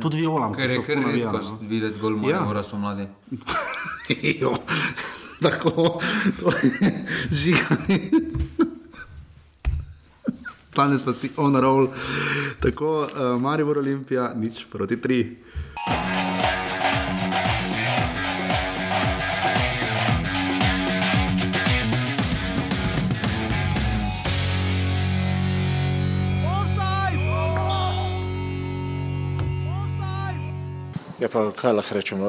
Tudi 0.00 0.24
violam. 0.24 0.56
Ker 0.56 0.72
je 0.72 0.80
kar 0.80 1.04
redko 1.04 1.60
videti 1.60 2.00
gol 2.00 2.16
Ja. 2.24 2.40
Maribora 2.40 2.64
spomladi. 2.64 3.04
Tako, 5.44 6.00
žiga. 7.40 7.76
Danes 10.76 11.02
pa 11.02 11.12
si 11.12 11.30
on 11.36 11.56
roll. 11.56 11.88
Tako, 12.60 13.08
uh, 13.08 13.40
Maribor 13.40 13.78
Olimpija, 13.78 14.32
nič 14.36 14.64
proti 14.72 15.00
tri. 15.00 15.36
Ja, 31.16 31.28
pa 31.32 31.48
kaj 31.56 31.72
lahko 31.72 31.94
rečem? 31.96 32.20
eh, 32.20 32.28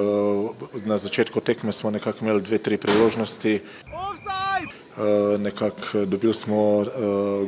Na 0.85 0.97
začetku 0.97 1.41
tekme 1.41 1.73
smo 1.73 1.91
nekako 1.91 2.23
imeli 2.25 2.41
dve, 2.41 2.57
tri 2.57 2.77
priložnosti. 2.77 3.59
Eh, 4.97 5.37
Nekako 5.37 6.05
dobili 6.05 6.33
smo 6.33 6.81
eh, 6.81 6.87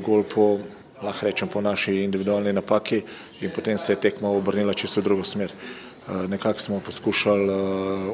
gol 0.03 0.23
po, 0.23 0.59
lahko 1.01 1.25
rečem, 1.25 1.47
po 1.47 1.61
naši 1.61 2.03
individualni 2.03 2.53
napaki 2.53 3.01
in 3.41 3.51
potem 3.55 3.77
se 3.77 3.93
je 3.93 4.01
tekma 4.01 4.29
obrnila 4.29 4.73
čisto 4.73 4.99
v 5.01 5.03
drugo 5.03 5.23
smer. 5.23 5.51
Eh, 5.51 6.27
Nekako 6.27 6.59
smo 6.59 6.79
poskušali 6.79 7.47
eh, 7.47 7.55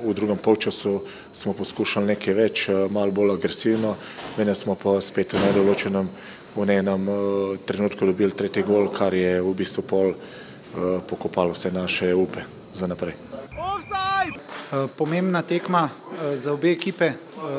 v 0.05 0.13
drugem 0.13 0.37
polčasu, 0.37 1.01
smo 1.33 1.53
poskušali 1.53 2.05
nekaj 2.05 2.33
več, 2.33 2.69
eh, 2.69 2.85
malo 2.89 3.11
bolj 3.11 3.33
agresivno, 3.33 3.95
mene 4.37 4.55
smo 4.55 4.75
pa 4.75 5.01
spet 5.01 5.33
v 5.33 5.41
nedoločenem 5.49 6.09
v 6.55 6.69
enem 6.69 7.09
eh, 7.09 7.57
trenutku 7.65 8.05
dobili 8.05 8.31
tretji 8.31 8.63
gol, 8.63 8.87
kar 8.93 9.13
je 9.13 9.41
v 9.41 9.53
bistvu 9.53 9.81
pol 9.81 10.13
eh, 10.13 11.01
pokopalo 11.09 11.57
vse 11.57 11.71
naše 11.73 12.13
upe 12.13 12.54
za 12.75 12.87
naprej. 12.87 13.13
Eh, 13.15 14.87
Pomembna 14.97 15.41
tekma 15.41 15.89
eh, 15.89 16.37
za 16.37 16.53
obe 16.53 16.71
ekipe. 16.71 17.05
Eh, 17.05 17.15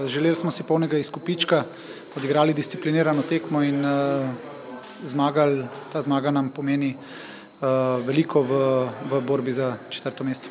Želeli 0.09 0.37
smo 0.37 0.51
si 0.51 0.63
polnega 0.63 0.99
izkupička, 0.99 1.65
odigrali 2.17 2.55
disciplinirano 2.55 3.23
tekmo 3.23 3.63
in 3.63 3.85
zmagali. 5.05 5.65
Ta 5.93 6.03
zmaga 6.03 6.31
nam 6.31 6.49
pomeni 6.51 6.97
veliko 8.07 8.43
v, 8.43 8.53
v 9.11 9.21
borbi 9.21 9.53
za 9.53 9.77
četrto 9.91 10.25
mesto. 10.25 10.49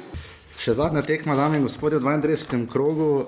Še 0.57 0.73
zadnja 0.73 1.01
tekma, 1.01 1.35
dame 1.35 1.57
in 1.57 1.63
gospodje, 1.63 1.99
v 1.99 2.05
32. 2.05 2.69
krogu, 2.69 3.25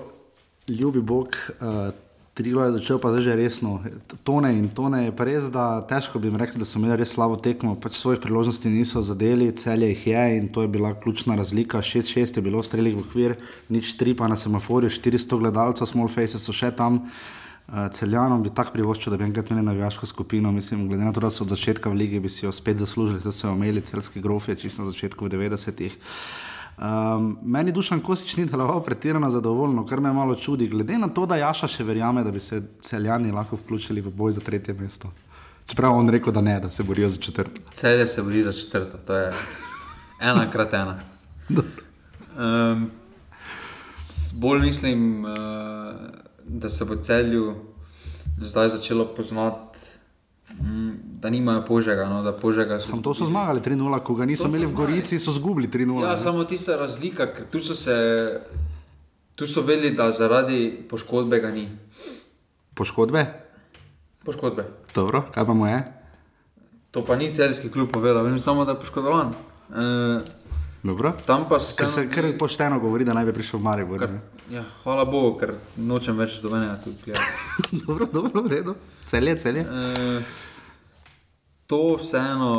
ljubi 0.68 1.00
Bog, 1.00 1.34
uh, 1.60 1.90
Trilo 2.38 2.62
je 2.62 2.76
začel 2.78 3.00
pa 3.02 3.10
zdaj 3.10 3.22
že 3.26 3.34
resno. 3.34 3.82
Tone 4.22 4.52
in 4.54 4.68
tone 4.70 5.08
je 5.08 5.14
res, 5.26 5.50
da 5.50 5.82
težko 5.82 6.22
bi 6.22 6.30
jim 6.30 6.38
rekli, 6.38 6.62
da 6.62 6.68
so 6.68 6.78
imeli 6.78 7.00
res 7.02 7.10
slabo 7.10 7.34
tekmo, 7.34 7.74
pač 7.74 7.98
svojih 7.98 8.22
priložnosti 8.22 8.70
niso 8.70 9.02
zadeli, 9.02 9.50
celje 9.58 9.90
jih 9.90 10.06
je 10.06 10.22
in 10.38 10.46
to 10.46 10.62
je 10.62 10.70
bila 10.70 10.94
ključna 10.94 11.34
razlika. 11.34 11.82
6-6 11.82 12.38
je 12.38 12.42
bilo 12.46 12.62
streljih 12.62 12.94
v 12.94 13.02
okvir, 13.02 13.34
nič 13.68 13.98
3 13.98 14.14
pa 14.14 14.30
na 14.30 14.38
semaforju, 14.38 14.86
400 14.86 15.40
gledalcev, 15.42 15.90
small 15.90 16.06
faces 16.06 16.46
so 16.46 16.54
še 16.54 16.70
tam. 16.70 17.02
Uh, 17.02 17.88
Celjanom 17.92 18.40
bi 18.40 18.48
tako 18.54 18.72
privoščil, 18.78 19.12
da 19.12 19.18
bi 19.20 19.26
enkrat 19.26 19.50
imeli 19.50 19.66
navijaško 19.66 20.06
skupino. 20.06 20.52
Mislim, 20.52 20.86
glede 20.88 21.04
na 21.04 21.12
to, 21.12 21.20
da 21.20 21.28
so 21.34 21.42
od 21.44 21.50
začetka 21.52 21.90
v 21.90 21.98
lige, 22.00 22.20
bi 22.20 22.30
si 22.32 22.46
jo 22.46 22.52
spet 22.54 22.78
zaslužili, 22.80 23.20
da 23.20 23.32
so 23.34 23.50
imeli 23.52 23.82
celski 23.84 24.22
grofje, 24.24 24.56
čisto 24.62 24.86
na 24.86 24.94
začetku 24.94 25.26
v 25.26 25.34
90-ih. 25.34 25.98
Um, 26.78 27.38
meni 27.42 27.72
Dušan 27.72 28.00
Kosič 28.00 28.36
ni 28.36 28.44
deloval 28.46 28.82
pretirano 28.86 29.30
zadovoljno, 29.30 29.86
kar 29.86 30.00
me 30.00 30.12
malo 30.12 30.34
čudi, 30.34 30.68
glede 30.68 30.98
na 30.98 31.08
to, 31.08 31.24
da 31.26 31.36
Jaša 31.36 31.66
še 31.66 31.84
verjame, 31.84 32.22
da 32.22 32.30
bi 32.30 32.40
se 32.40 32.60
celjani 32.80 33.32
lahko 33.34 33.58
vključili 33.58 34.00
v 34.00 34.12
boj 34.14 34.36
za 34.36 34.40
tretje 34.46 34.74
mesto. 34.78 35.10
Čeprav 35.66 35.98
on 35.98 36.08
rekel, 36.08 36.32
da 36.32 36.40
ne, 36.40 36.54
da 36.60 36.70
se 36.70 36.86
borijo 36.86 37.08
za 37.08 37.18
četrto. 37.20 37.60
Celje 37.74 38.06
se 38.06 38.22
bori 38.22 38.42
za 38.42 38.52
četrto, 38.52 38.98
to 39.06 39.16
je 39.16 39.32
ena 40.20 40.50
krat 40.50 40.74
ena. 40.74 41.00
Um, 42.38 42.90
bolj 44.34 44.60
mislim, 44.60 45.24
uh, 45.24 45.32
da 46.46 46.70
se 46.70 46.84
bo 46.84 46.96
celju 46.96 47.54
zdaj 48.40 48.68
začelo 48.68 49.04
poznati, 49.16 49.78
da 51.20 51.30
nimajo 51.30 51.64
požega. 51.66 52.08
No, 52.08 52.22
da 52.22 52.32
požega 52.32 52.80
Sam 52.80 53.02
to 53.02 53.14
so 53.14 53.26
zmagali 53.26 53.60
3-0, 53.60 54.02
ko 54.04 54.14
ga 54.14 54.24
niso 54.24 54.42
To 54.44 54.48
so 54.48 54.54
imeli 54.54 54.66
v. 54.66 54.74
Gorici, 54.74 55.18
so 55.18 55.32
zgubili 55.32 55.68
3-0. 55.68 56.02
Ja, 56.02 56.14
ne. 56.14 56.18
samo 56.18 56.44
tista 56.44 56.76
razlika, 56.76 57.30
ker 57.34 57.46
tu 57.50 57.60
so 57.60 57.74
se. 57.74 57.94
Tu 59.34 59.46
so 59.46 59.62
vedeli, 59.62 59.94
da 59.94 60.10
zaradi 60.12 60.86
poškodbe 60.90 61.38
ga 61.38 61.50
ni. 61.50 61.68
Poškodbe? 62.74 63.26
Poškodbe. 64.24 64.66
Dobro, 64.94 65.22
kaj 65.34 65.46
pa 65.46 65.54
mu 65.54 65.66
je? 65.66 65.78
To 66.90 67.04
pa 67.04 67.16
ni 67.16 67.30
celski 67.32 67.70
klub 67.70 67.90
povedal, 67.92 68.24
vem 68.24 68.38
samo, 68.38 68.64
da 68.64 68.74
je 68.74 68.80
poškodovan. 68.80 69.30
E, 69.70 70.20
Dobro. 70.82 71.12
Tam 71.26 71.48
pa 71.48 71.60
so 71.60 71.76
Ker 71.76 71.90
se 71.90 72.08
kar 72.10 72.26
pošteno 72.38 72.80
govori, 72.80 73.04
da 73.04 73.14
naj 73.14 73.24
bi 73.24 73.32
prišel 73.32 73.58
v 73.58 73.62
Maribor. 73.62 73.98
Kar, 73.98 74.10
ja, 74.50 74.62
hvala 74.82 75.04
Bogu, 75.04 75.34
ker 75.38 75.54
nočem 75.76 76.18
več 76.18 76.38
do 76.42 76.50
mene. 76.50 76.70
Ja. 77.06 77.18
dobro, 77.86 78.06
dobro, 78.12 78.42
v 78.42 78.52
redu. 78.52 78.74
Celje, 79.06 79.36
celje. 79.36 79.66
E, 79.66 80.22
to 81.68 81.96
vseeno 82.00 82.52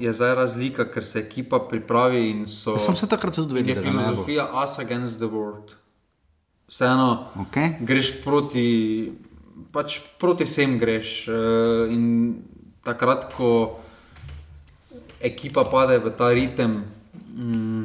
je 0.00 0.12
zdaj 0.12 0.34
razlika, 0.34 0.86
ker 0.88 1.04
se 1.04 1.20
ekipa 1.20 1.58
pripravi 1.68 2.30
in 2.30 2.46
so. 2.48 2.78
Ja, 2.78 2.80
sem 2.80 2.96
se 2.96 3.08
takrat 3.08 3.36
je 3.36 3.44
da 3.44 3.60
ne 3.60 3.74
bo. 3.74 3.82
filozofija 3.82 4.48
us 4.64 4.78
against 4.78 5.20
the 5.20 5.28
world. 5.28 5.76
Vseeno 6.68 7.28
okay. 7.44 7.76
greš 7.80 8.14
proti, 8.24 9.12
pač 9.72 10.00
proti 10.18 10.48
vsem 10.48 10.78
greš. 10.80 11.28
eh, 11.28 11.92
In 11.92 12.40
takrat, 12.84 13.28
ko 13.36 13.80
ekipa 15.20 15.64
pade 15.68 16.00
v 16.00 16.10
ta 16.16 16.32
ritem, 16.32 16.84
mm, 17.36 17.84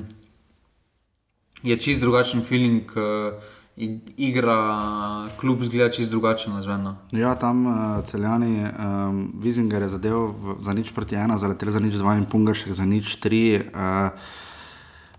je 1.64 1.76
čist 1.76 2.00
drugačen 2.02 2.40
feeling, 2.42 2.88
uh, 2.96 3.36
igra, 4.18 5.28
klub 5.40 5.64
zgleda 5.64 5.92
čist 5.92 6.12
drugačen, 6.12 6.54
nazveno. 6.54 6.96
Ja, 7.12 7.36
tam 7.40 7.66
uh, 7.68 8.04
celjani, 8.06 8.68
um, 8.68 9.24
Vizinger 9.40 9.82
je 9.82 9.90
zadev 9.96 10.20
v, 10.36 10.60
za 10.62 10.74
nič 10.76 10.92
proti 10.92 11.16
ena, 11.16 11.38
zaletel 11.38 11.72
za 11.72 11.80
nič 11.80 11.96
dva 11.96 12.18
in 12.20 12.28
Pungašek 12.28 12.76
za 12.76 12.86
nič 12.86 13.16
tri. 13.24 13.56
Uh, 13.56 14.12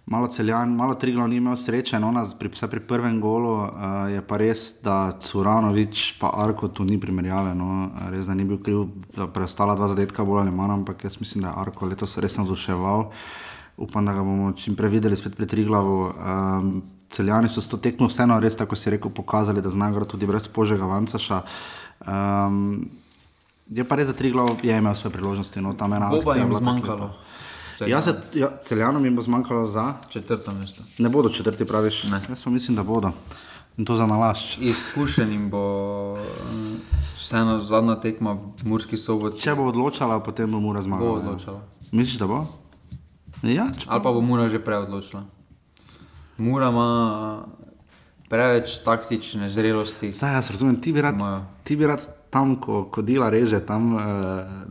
malo 0.06 0.28
celjan, 0.28 0.76
malo 0.76 0.94
Triglav 0.94 1.28
ni 1.28 1.40
imel 1.40 1.56
sreče, 1.56 1.98
no, 2.02 2.12
na, 2.12 2.26
pri, 2.38 2.52
vse 2.52 2.68
pri 2.68 2.84
prvem 2.84 3.20
golu 3.20 3.54
uh, 3.64 3.70
je 4.12 4.20
pa 4.20 4.36
res, 4.36 4.82
da 4.84 5.16
Curanovič 5.16 6.20
pa 6.20 6.34
Arko 6.44 6.68
tu 6.68 6.84
ni 6.84 7.00
primerjave. 7.00 7.56
No, 7.56 7.90
res, 8.12 8.28
da 8.28 8.36
ni 8.36 8.44
bil 8.44 8.60
kriv 8.60 8.90
za 9.16 9.30
preostala 9.32 9.78
dva 9.78 9.88
zadetka, 9.88 10.26
bolj 10.26 10.44
ali 10.44 10.52
manj, 10.52 10.82
ampak 10.82 11.08
jaz 11.08 11.16
mislim, 11.20 11.48
da 11.48 11.54
je 11.54 11.60
Arko 11.64 11.88
letos 11.88 12.18
res 12.20 12.36
navduševal. 12.36 13.08
Upam, 13.80 14.04
da 14.04 14.12
ga 14.12 14.20
bomo 14.20 14.52
čim 14.52 14.76
prej 14.76 14.98
videli 15.00 15.16
spet 15.16 15.32
pri 15.38 15.48
Triglavu. 15.48 16.00
Um, 16.12 16.99
Celjani 17.10 17.48
so 17.48 17.60
s 17.60 17.68
to 17.68 17.76
tekmo 17.76 18.06
vseeno 18.06 18.38
res, 18.40 18.56
tako 18.56 18.76
si 18.78 18.90
rekel, 18.90 19.10
pokazali, 19.10 19.62
da 19.62 19.70
znajo 19.70 20.04
tudi 20.04 20.26
brez 20.26 20.48
požega 20.48 20.86
Vancaša. 20.86 21.42
Um, 22.06 22.88
je 23.70 23.84
pa 23.84 23.98
res, 23.98 24.06
da 24.06 24.14
Triglav 24.14 24.62
je 24.62 24.76
imel 24.78 24.94
svoje 24.94 25.12
priložnosti. 25.12 25.60
No, 25.60 25.74
tam 25.74 25.92
je 25.92 25.96
ena 25.96 26.08
Bo 26.08 26.22
pa 26.22 26.30
akcija 26.30 26.42
jim 26.42 26.48
bila 26.48 26.60
tako 26.60 26.70
zmanjkalo. 26.70 27.10
Ja, 27.86 28.02
se, 28.02 28.14
ja, 28.34 28.50
celjanom 28.64 29.04
jim 29.04 29.16
bo 29.16 29.22
zmanjkalo 29.22 29.66
za 29.66 29.94
četrto 30.08 30.52
mesto. 30.52 30.82
Ne 30.98 31.08
bodo 31.08 31.28
četrti, 31.28 31.64
praviš? 31.64 32.04
Ne. 32.04 32.20
Jaz 32.28 32.42
pa 32.44 32.50
mislim, 32.50 32.76
da 32.76 32.82
bodo. 32.82 33.12
In 33.76 33.84
to 33.84 33.96
za 33.96 34.06
nalašč. 34.06 34.58
Izkušenim 34.60 35.50
bo 35.50 35.62
eh, 36.18 36.24
vseeno 37.16 37.60
zadnja 37.60 37.96
tekma 38.00 38.32
v 38.32 38.68
Murski 38.68 38.96
soboti. 38.96 39.40
Če 39.40 39.54
bo 39.54 39.70
odločala, 39.70 40.20
potem 40.20 40.50
bo 40.50 40.60
Mura 40.60 40.82
zmagala. 40.82 41.10
Bo 41.10 41.16
ja. 41.16 41.22
odločala. 41.24 41.60
Misliš, 41.92 42.18
da 42.18 42.26
bo? 42.26 42.44
Ja, 43.42 43.70
Ali 43.86 44.02
pa 44.02 44.12
bo 44.12 44.20
Mura 44.20 44.48
že 44.48 44.60
prej 44.60 44.84
odločila. 44.84 45.24
Mura 46.40 46.68
ima 46.72 46.88
preveč 48.30 48.78
taktične 48.84 49.48
zrelosti. 49.50 50.12
Saj 50.12 50.34
jaz 50.34 50.50
razumem, 50.50 50.80
ti 50.80 50.92
bi 50.92 51.02
rad, 51.02 51.18
ti 51.64 51.76
bi 51.76 51.86
rad 51.86 52.00
tam, 52.30 52.54
ko, 52.62 52.84
ko 52.86 53.02
dela 53.02 53.28
reže, 53.30 53.58
tam 53.66 53.94
uh, 53.94 54.02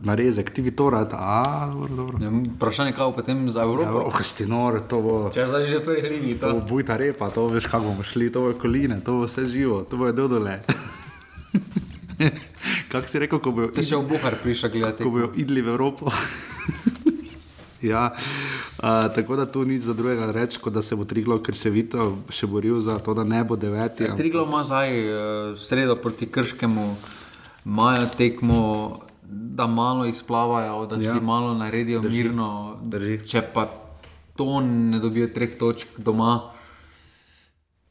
narezek, 0.02 0.50
ti 0.50 0.64
bi 0.64 0.72
to 0.72 0.88
rad. 0.90 1.12
A, 1.12 1.68
dobro, 1.72 1.94
dobro. 1.94 2.18
Ja, 2.24 2.32
vprašanje, 2.56 2.94
kaj 2.96 3.12
potem 3.14 3.44
za 3.52 3.62
Evropo. 3.62 3.84
Za 3.84 3.90
Evropo, 3.90 4.22
si 4.24 4.46
nor, 4.48 4.80
to 4.88 5.02
bo. 5.04 5.14
Če 5.28 5.44
zdaj 5.46 5.68
že 5.68 5.82
prej 5.84 6.02
ligi, 6.08 6.34
To 6.40 6.48
to. 6.48 6.54
bo 6.56 6.66
bujta 6.72 6.96
repa, 6.96 7.28
to 7.30 7.46
veš, 7.52 7.68
kako 7.68 7.92
bomo 7.92 8.02
šli, 8.02 8.32
to 8.32 8.48
bo 8.48 8.56
koline, 8.56 9.00
to 9.04 9.20
bo 9.20 9.28
vse 9.28 9.44
živo, 9.46 9.84
to 9.84 10.00
bo 10.00 10.12
dodole. 10.12 10.60
Kako 12.90 13.06
si 13.08 13.18
rekel, 13.18 13.38
ko 13.40 13.72
Ti 13.72 13.80
si 13.80 13.96
v 13.96 14.04
Buhar 14.04 14.36
prišel 14.42 14.68
gledati. 14.70 15.04
Ko 15.04 15.10
bojo 15.10 15.32
idli 15.40 15.62
v 15.64 15.72
Evropo. 15.72 16.12
ja, 17.84 18.12
uh, 18.12 18.84
tako 19.08 19.36
da 19.36 19.46
tu 19.46 19.64
nič 19.64 19.82
za 19.82 19.94
drugega 19.94 20.30
reči, 20.30 20.58
kot 20.58 20.72
da 20.72 20.82
se 20.82 20.96
bo 20.96 21.04
Triglo 21.04 21.38
krčevito 21.38 21.98
še 22.28 22.46
boril 22.46 22.80
za 22.80 22.98
to, 22.98 23.14
da 23.14 23.24
ne 23.24 23.40
bo 23.42 23.56
deveti. 23.56 24.04
ampak- 24.04 24.16
Triglo 24.16 24.44
ima 24.44 24.62
zdaj 24.62 24.90
v 25.52 25.58
sredo 25.58 25.96
proti 25.96 26.26
Krškemu, 26.26 26.96
imajo 27.64 28.06
tekmo, 28.12 29.00
da 29.22 29.66
malo 29.66 30.04
izplavajo, 30.04 30.86
da 30.86 30.96
Ja. 30.96 31.12
si 31.12 31.20
malo 31.20 31.54
naredijo 31.54 32.00
Drži. 32.00 32.16
mirno. 32.18 32.48
Drži. 32.82 33.20
Če 33.24 33.42
pa 33.44 33.68
to 34.36 34.60
ne 34.60 34.98
dobijo 34.98 35.28
treh 35.28 35.56
točk 35.56 35.88
doma, 35.98 36.50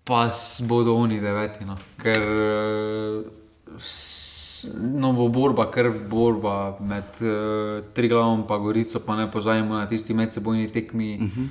pa 0.03 0.30
bodo 0.61 0.95
oni 0.95 1.20
deveti. 1.20 1.66
No. 1.66 1.78
Ker 1.98 2.22
s- 3.78 4.28
no, 4.73 5.14
bo 5.14 5.27
borba, 5.27 5.72
ker 5.72 5.91
borba 6.10 6.77
med 6.80 7.03
uh, 7.22 7.86
Triglavom 7.94 8.40
in 8.40 8.64
Gorico, 8.64 8.99
pa 8.99 9.15
ne 9.15 9.31
pozajemo 9.31 9.73
na 9.73 9.88
tisti 9.88 10.14
medsebojni 10.14 10.72
tekmi. 10.72 11.15
Uh 11.15 11.27
-huh. 11.27 11.48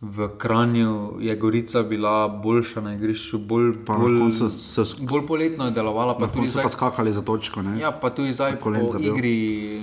V 0.00 0.28
Kranju 0.38 1.12
je 1.20 1.36
Gorica 1.36 1.82
bila 1.82 2.28
boljša 2.28 2.80
na 2.80 2.94
igrišču, 2.94 3.38
bolj, 3.38 3.72
Pa 3.86 3.92
na 3.92 3.98
bolj, 3.98 4.18
koncu 4.20 4.48
so 4.48 4.84
sk- 4.84 5.08
bolj 5.08 5.26
poletno 5.26 5.64
je 5.64 5.70
delovala. 5.70 6.14
Pa 6.14 6.26
Na 6.26 6.32
tudi 6.32 6.50
zdaj, 6.50 6.62
pa 6.62 6.68
skakali 6.68 7.12
za 7.12 7.22
točko. 7.22 7.62
Ne? 7.62 7.80
ja, 7.80 7.90
pa 7.92 8.10
tudi 8.10 8.32
zdaj 8.32 8.56
po 8.56 8.64
Kolen 8.64 8.88
zabil. 8.88 9.14
igri 9.14 9.80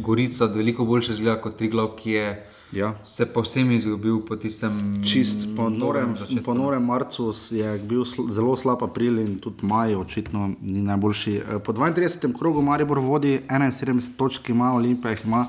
Gorica 0.00 0.44
veliko 0.44 0.84
boljše 0.84 1.14
zgleda 1.14 1.40
kot 1.40 1.56
Triglav, 1.56 1.88
ki 1.96 2.10
je 2.10 2.46
ja. 2.74 2.94
se 3.04 3.26
povsem 3.26 3.70
izgubil 3.70 4.20
po 4.28 4.36
tistem. 4.36 4.72
Čist 5.04 5.48
po 5.56 5.70
norem, 5.70 6.14
po 6.44 6.54
norem 6.54 6.84
marcu 6.84 7.32
je 7.50 7.78
bil 7.78 8.04
sl 8.04 8.28
zelo 8.30 8.56
slab 8.56 8.82
april 8.82 9.18
in 9.18 9.38
tudi 9.38 9.66
maj 9.66 9.94
očitno 9.94 10.50
ni 10.60 10.82
najboljši. 10.82 11.34
Eh, 11.36 11.58
Po 11.64 11.72
32. 11.72 12.38
krogu 12.38 12.62
Maribor 12.62 12.98
vodi 12.98 13.40
71 13.48 14.16
točk, 14.16 14.48
ima 14.48 14.72
Olimpija 14.74 15.10
jih 15.10 15.24
ima 15.24 15.46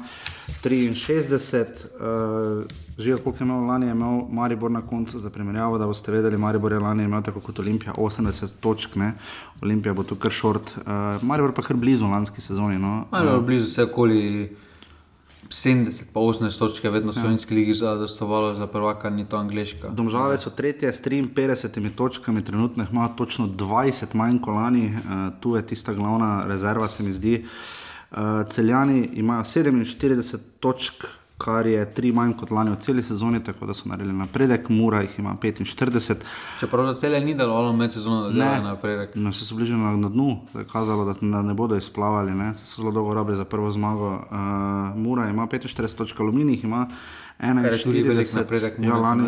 63. 0.64 1.66
Uh, 1.96 2.66
že 2.98 3.18
koliko 3.18 3.44
je 3.44 3.46
imel 3.46 3.66
lani, 3.66 3.86
je 3.86 3.92
imel 3.92 4.22
Maribor 4.30 4.72
na 4.72 4.82
koncu 4.82 5.20
za 5.20 5.30
primerjavo, 5.30 5.78
da 5.78 5.88
boste 5.88 6.12
vedeli, 6.12 6.38
Maribor 6.38 6.72
je 6.72 6.80
lani 6.80 7.04
imel 7.04 7.22
tako 7.22 7.40
kot 7.40 7.60
Olimpija 7.60 7.94
80 7.94 8.48
točk, 8.60 8.96
ne? 8.96 9.14
Olimpija 9.62 9.94
bo 9.94 10.04
tu 10.04 10.16
kar 10.16 10.32
šort, 10.32 10.78
uh, 10.78 11.24
Maribor 11.24 11.54
pa 11.54 11.62
kar 11.62 11.78
blizu 11.78 12.06
lanski 12.06 12.42
sezoni. 12.42 12.80
No? 12.80 13.06
Malo 13.12 13.42
blizu 13.42 13.66
se 13.66 13.84
okoli 13.84 14.56
70, 15.50 16.04
pa 16.14 16.20
80 16.20 16.60
točk 16.60 16.84
je 16.84 16.92
vedno 16.92 17.12
v 17.12 17.16
slovenski 17.16 17.56
ligi 17.56 17.74
zadostovalo 17.74 18.54
za 18.54 18.68
prvaka, 18.68 19.10
ni 19.10 19.26
to 19.26 19.38
angliška. 19.38 19.90
Domžale 19.90 20.38
so 20.38 20.50
tretje 20.50 20.94
s 20.94 21.02
53 21.02 21.96
točkami, 21.96 22.44
trenutno 22.44 22.84
jih 22.84 22.92
imajo 22.92 23.14
točno 23.18 23.48
20 23.48 24.16
manj 24.16 24.40
kot 24.42 24.56
lani, 24.56 24.86
uh, 24.88 25.34
tu 25.40 25.56
je 25.56 25.66
tista 25.66 25.94
glavna 25.94 26.46
rezerva, 26.48 26.88
se 26.88 27.04
mi 27.04 27.14
zdi. 27.14 27.46
Uh, 28.12 28.18
celjani 28.50 29.10
imajo 29.14 29.44
47 29.44 30.38
točk, 30.60 31.06
kar 31.38 31.68
je 31.68 31.94
tri 31.94 32.12
manj 32.16 32.34
kot 32.40 32.52
lani 32.52 32.72
v 32.72 32.80
celi 32.80 33.04
sezoni, 33.04 33.44
tako 33.44 33.66
da 33.66 33.74
so 33.74 33.90
naredili 33.90 34.16
napredek, 34.16 34.70
Mura 34.70 35.02
jih 35.02 35.20
ima 35.20 35.36
45. 35.42 36.24
Čeprav 36.60 36.94
celje 36.94 37.20
ni 37.20 37.36
delovalo 37.36 37.74
med 37.74 37.92
sezono, 37.92 38.22
da 38.24 38.32
delajo 38.32 38.64
napredek. 38.64 39.16
No, 39.16 39.34
so 39.34 39.46
se 39.46 39.56
bližali 39.56 39.82
na, 39.82 39.98
na 39.98 40.10
dnu, 40.10 40.40
se 40.52 40.64
je 40.64 40.66
kazalo, 40.72 41.06
da, 41.06 41.14
da 41.22 41.42
ne 41.42 41.54
bodo 41.54 41.76
izplavali, 41.76 42.32
ne? 42.32 42.54
se 42.56 42.66
so 42.66 42.82
zelo 42.82 42.92
dolgo 42.92 43.14
rabili 43.14 43.38
za 43.38 43.46
prvo 43.46 43.72
zmago. 43.72 44.14
Uh, 44.32 44.98
Mura 44.98 45.30
ima 45.30 45.48
45 45.48 45.98
točk, 45.98 46.20
Aluminij 46.20 46.60
ima 46.64 46.88
Kar 47.38 47.74
je 47.74 47.84
tudi 47.84 48.04
velik 48.04 48.28
41, 48.28 48.36
napredek 48.36 48.74
ja, 48.80 48.96
lani, 48.96 49.24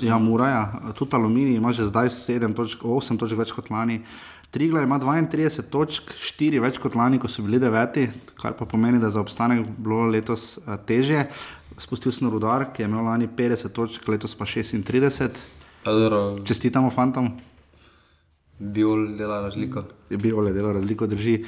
ja, 0.00 0.18
Mura, 0.18 0.48
ja. 0.48 0.80
tudi 0.98 1.16
Aluminij 1.16 1.56
ima 1.56 1.72
že 1.72 1.86
zdaj 1.86 2.08
7 2.08 2.54
točk, 2.56 2.82
8 2.82 3.18
točk 3.18 3.36
več 3.36 3.52
kot 3.52 3.70
lani. 3.70 4.00
Trigla 4.50 4.82
ima 4.82 4.98
32 4.98 5.62
točk, 5.70 6.10
4 6.18 6.58
več 6.60 6.78
kot 6.82 6.96
lani, 6.98 7.20
ko 7.22 7.28
so 7.30 7.44
bili 7.46 7.60
deveti, 7.62 8.08
kar 8.40 8.56
pa 8.58 8.66
pomeni, 8.66 8.98
da 8.98 9.06
je 9.06 9.14
za 9.14 9.22
obstanek 9.22 9.62
bilo 9.78 10.08
letos 10.10 10.56
uh, 10.58 10.74
težje. 10.86 11.28
Spustil 11.78 12.12
sem 12.12 12.30
rudar, 12.30 12.66
ki 12.74 12.82
je 12.82 12.88
imel 12.88 13.06
lani 13.06 13.28
50 13.30 13.70
točk, 13.76 14.08
letos 14.10 14.34
pa 14.34 14.44
36. 14.44 15.38
Pa 15.84 15.94
dobro, 15.94 16.40
Čestitamo 16.44 16.90
fantom. 16.90 17.30
Biol 18.58 19.14
dela 19.16 19.38
razliko. 19.46 19.84
Je 20.10 20.18
bil 20.18 20.42
le 20.42 20.52
delo 20.52 20.72
razliko, 20.72 21.06
drži. 21.06 21.44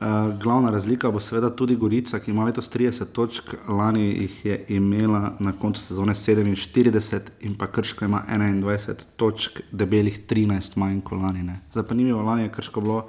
Uh, 0.00 0.40
glavna 0.42 0.70
razlika 0.70 1.10
bo 1.10 1.20
seveda 1.20 1.50
tudi 1.56 1.76
Gorica, 1.76 2.18
ki 2.18 2.30
ima 2.30 2.44
letos 2.44 2.70
30 2.72 3.12
točk, 3.12 3.52
lani 3.68 4.06
jih 4.08 4.44
je 4.46 4.64
imela 4.68 5.36
na 5.40 5.52
koncu 5.52 5.82
sezone 5.82 6.14
47, 6.14 7.20
in 7.40 7.54
pa 7.58 7.66
Krško 7.66 8.04
ima 8.04 8.22
21 8.28 9.04
točk, 9.16 9.60
debelih 9.72 10.20
13 10.28 10.76
manj 10.76 11.00
kot 11.00 11.20
lani. 11.22 11.42
Ne. 11.42 11.60
Zanimivo, 11.72 12.22
lani 12.22 12.42
je 12.42 12.52
Krško 12.52 12.80
bilo 12.80 13.06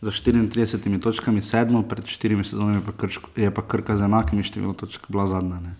za 0.00 0.10
34 0.10 1.02
točkami 1.02 1.40
sedmo, 1.40 1.82
pred 1.82 2.04
4 2.04 2.42
sezonami 2.42 2.82
pa 2.86 2.92
Krško, 2.92 3.30
je 3.36 3.54
pa 3.54 3.62
Krka 3.62 3.96
z 3.96 4.04
enakimi 4.04 4.44
številom 4.44 4.74
točk 4.74 5.06
bila 5.08 5.26
zadnja. 5.30 5.60
Ne. 5.64 5.76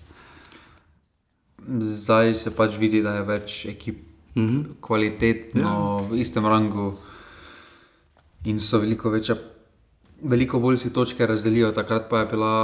Zdaj 1.81 2.35
se 2.35 2.51
pač 2.55 2.79
vidi, 2.79 3.03
da 3.03 3.19
je 3.19 3.27
več 3.27 3.67
ekip 3.67 3.99
mm 4.35 4.49
-hmm. 4.49 4.65
kvalitetno 4.81 5.61
ja. 5.61 6.09
v 6.09 6.21
istem 6.21 6.47
rangu 6.47 6.95
in 8.45 8.61
so 8.61 8.79
veliko 8.79 9.11
večja. 9.11 9.37
Veliko 10.23 10.59
bolj 10.59 10.79
si 10.79 10.93
točke 10.93 11.27
razdelijo, 11.27 11.73
takrat 11.73 12.09
pa 12.11 12.19
je 12.19 12.27
bila 12.27 12.55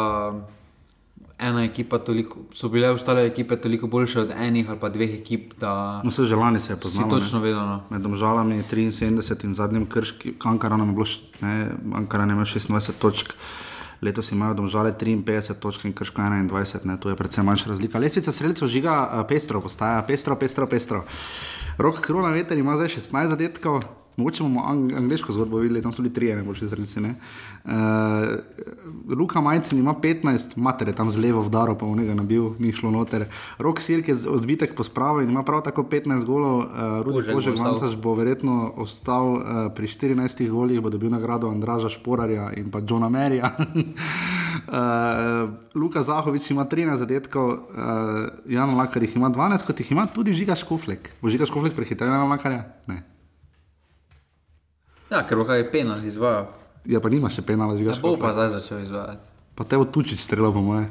ena 1.40 1.64
ekipa, 1.64 1.98
toliko, 1.98 2.44
so 2.54 2.68
bile 2.68 2.90
ostale 2.90 3.24
ekipe 3.26 3.56
toliko 3.56 3.86
boljše 3.86 4.20
od 4.20 4.32
enih 4.36 4.70
ali 4.70 4.80
pa 4.80 4.88
dveh 4.88 5.14
ekip. 5.20 5.54
No, 6.04 6.10
se 6.10 6.24
že 6.24 6.36
lani 6.36 6.60
se 6.60 6.72
je 6.72 6.76
si 6.76 6.82
poznalo. 6.82 7.18
točno 7.18 7.38
ne. 7.38 7.44
vedel. 7.44 7.66
No. 7.66 7.80
Med 7.90 8.02
Domžalami 8.02 8.62
73 8.62 9.44
in 9.44 9.54
zadnjim 9.54 9.86
krškim, 9.86 10.34
Ankaranom 10.44 10.88
je 10.88 10.94
bilo, 10.94 11.06
ne, 11.40 11.70
Ankaran 11.94 12.28
je 12.28 12.32
imel 12.32 12.44
26 12.44 12.92
točk. 12.98 13.34
Letos 14.02 14.32
imajo 14.32 14.54
domžale 14.54 14.92
53 14.92 15.60
točk 15.60 15.84
in 15.84 15.92
krško 15.92 16.22
21, 16.22 16.84
ne, 16.84 17.00
tu 17.00 17.08
je 17.08 17.16
predvsem 17.16 17.44
manjša 17.44 17.68
razlika. 17.68 17.98
Lestvica 17.98 18.32
sredstva 18.32 18.68
žiga 18.68 18.94
uh, 19.04 19.26
pestro, 19.28 19.60
postaja 19.60 20.02
pestro, 20.02 20.36
pestro, 20.36 20.66
pestro. 20.66 21.04
Rok 21.78 22.00
Krona 22.00 22.30
veter 22.32 22.58
ima 22.58 22.76
zdaj 22.76 22.88
16 22.88 23.28
zadetkov, 23.28 23.82
mogoče 24.16 24.42
bomo 24.42 24.64
ang 24.66 24.92
angliško 24.92 25.32
zgodbo 25.32 25.58
videli, 25.58 25.82
tam 25.82 25.92
so 25.92 26.02
bili 26.02 26.14
trije 26.14 26.36
najboljši 26.36 26.66
zrelci. 26.66 27.00
Uh, 27.00 27.72
Luka 29.18 29.40
Majcin 29.40 29.78
ima 29.78 29.94
15, 29.94 30.56
mater 30.56 30.88
je 30.88 30.94
tam 30.94 31.10
z 31.10 31.18
levo 31.18 31.42
vdaro, 31.42 31.74
pa 31.78 31.86
v 31.86 31.96
njega 31.96 32.14
nabil, 32.14 32.50
ni 32.58 32.72
šlo 32.72 32.90
noter. 32.90 33.26
Rok 33.58 33.80
Sirk 33.80 34.08
je 34.08 34.16
odbitek 34.28 34.74
po 34.74 34.84
spravo 34.84 35.20
in 35.20 35.30
ima 35.30 35.42
prav 35.42 35.62
tako 35.62 35.82
15 35.82 36.24
golov, 36.24 36.58
uh, 36.58 36.66
Rudi 37.04 37.14
Požek 37.14 37.34
bo 37.34 37.38
Požek 37.38 37.54
ostal. 37.54 37.72
Vancaš 37.72 37.96
bo 37.96 38.14
verjetno 38.14 38.72
ostal 38.76 39.26
uh, 39.34 39.42
pri 39.74 39.86
14 39.86 40.48
golih, 40.50 40.80
bo 40.80 40.90
dobil 40.90 41.10
nagrado 41.10 41.48
Andraža 41.48 41.88
Šporarja 41.88 42.50
in 42.56 42.70
pa 42.70 42.80
Johna 42.88 43.08
Merija. 43.08 43.52
uh, 43.56 43.64
Luka 45.80 46.02
Zahovič 46.04 46.50
ima 46.50 46.64
13 46.64 46.96
zadetkov, 46.96 47.48
uh, 47.50 47.58
Jan 48.46 48.74
Lakar 48.76 49.02
jih 49.02 49.16
ima 49.16 49.30
12, 49.30 49.66
kot 49.66 49.80
jih 49.80 49.92
ima 49.92 50.06
tudi 50.06 50.32
Žiga 50.32 50.54
Škoflek. 50.54 51.10
Bo 51.22 51.28
Žiga 51.28 51.46
Škoflek 51.46 51.74
prehitel 51.74 52.08
Jana 52.08 52.24
Lakarja? 52.24 52.64
Ne. 52.86 53.02
Ja, 55.10 55.24
ker 55.26 55.40
bo 55.40 55.44
kaj 55.48 55.66
penal 55.72 56.02
izvajal. 56.06 56.46
Ja, 56.88 57.00
pa 57.02 57.10
nima 57.12 57.28
še 57.32 57.42
penala 57.44 57.76
Žiga 57.76 57.98
Ne 57.98 58.02
bo 58.04 58.14
pa 58.20 58.32
zdaj 58.32 58.54
začel 58.56 58.84
izvajati. 58.86 59.26
Pa 59.58 59.66
te 59.68 59.76
bo 59.76 59.84
tučič 59.84 60.22
strelo, 60.22 60.52
po 60.54 60.62
moje, 60.64 60.86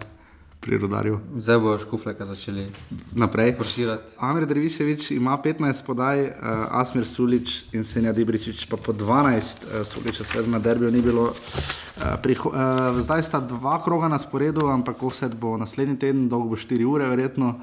pri 0.59 0.77
rodarju. 0.77 1.19
Zdaj 1.37 1.59
bo 1.59 1.77
škufleka 1.79 2.25
začeli 2.25 2.67
Naprej. 3.15 3.55
forsirati. 3.57 4.11
Amir 4.17 4.45
Dreviševič 4.45 5.11
ima 5.11 5.37
15 5.43 5.85
podaj, 5.85 6.23
uh, 6.23 6.31
Asmir 6.71 7.07
Sulič 7.07 7.63
in 7.71 7.83
Senja 7.83 8.11
Dibričič 8.13 8.65
pa 8.65 8.77
po 8.77 8.93
12, 8.93 9.63
uh, 9.63 9.87
Suliča 9.87 10.23
seveda 10.23 10.51
na 10.51 10.59
derbiju 10.59 10.91
ni 10.91 11.01
bilo. 11.01 11.31
Uh, 11.31 12.15
priho, 12.23 12.49
uh, 12.49 12.99
zdaj 12.99 13.23
sta 13.23 13.39
dva 13.39 13.83
kroga 13.83 14.07
na 14.07 14.19
sporedu, 14.19 14.67
ampak 14.67 15.03
offset 15.03 15.35
bo 15.35 15.57
naslednji 15.57 15.99
teden, 15.99 16.29
dolgo 16.29 16.49
bo 16.49 16.55
4 16.55 16.83
ure, 16.85 17.07
verjetno. 17.07 17.59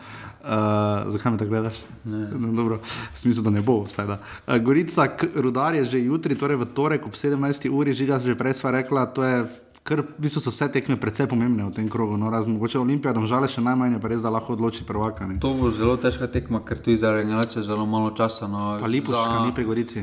Uh, 0.47 1.13
zakaj 1.13 1.33
me 1.33 1.39
tako 1.39 1.51
gledaš? 1.51 1.77
Ne. 2.05 2.29
No, 2.33 2.53
dobro, 2.53 2.81
smisel, 3.15 3.43
da 3.43 3.51
ne 3.51 3.61
bo, 3.61 3.83
vsaj 3.85 4.07
da. 4.07 4.19
Uh, 4.47 4.57
Gorica, 4.57 5.09
rudar 5.35 5.75
je 5.75 5.85
že 5.85 6.01
jutri, 6.01 6.35
torej 6.35 6.57
v 6.57 6.65
torek 6.65 7.07
ob 7.07 7.13
17. 7.13 7.69
uri, 7.69 7.95
žiga 7.95 8.19
že 8.19 8.39
prej 8.39 8.55
sva 8.55 8.71
rekla, 8.71 9.07
to 9.07 9.25
je. 9.25 9.66
Ker 9.87 10.03
v 10.03 10.19
bistvu 10.19 10.43
so 10.43 10.51
vse 10.51 10.67
tekme 10.75 10.99
precej 10.99 11.31
pomembne 11.31 11.63
v 11.63 11.71
tem 11.71 11.87
krogu, 11.87 12.19
no, 12.19 12.27
razen 12.27 12.59
mogoče 12.59 12.81
Olimpija, 12.83 13.15
domžale 13.15 13.47
še 13.47 13.63
najmanj, 13.63 13.95
je 13.95 14.01
pa 14.03 14.11
res, 14.11 14.19
da 14.19 14.33
lahko 14.35 14.59
odloči 14.59 14.83
prvaka. 14.83 15.31
Ne. 15.31 15.39
To 15.39 15.55
bo 15.55 15.71
zelo 15.71 15.95
težka 15.95 16.27
tekma, 16.27 16.59
ker 16.67 16.83
tu 16.83 16.91
je 16.91 16.99
za 16.99 17.15
regeneracijo 17.15 17.63
zelo 17.63 17.87
malo 17.87 18.11
časa. 18.11 18.51
No. 18.51 18.75
Pa 18.83 18.91
Lipovška 18.91 19.47
ni 19.47 19.55
pri 19.55 19.65
Gorici. 19.69 20.03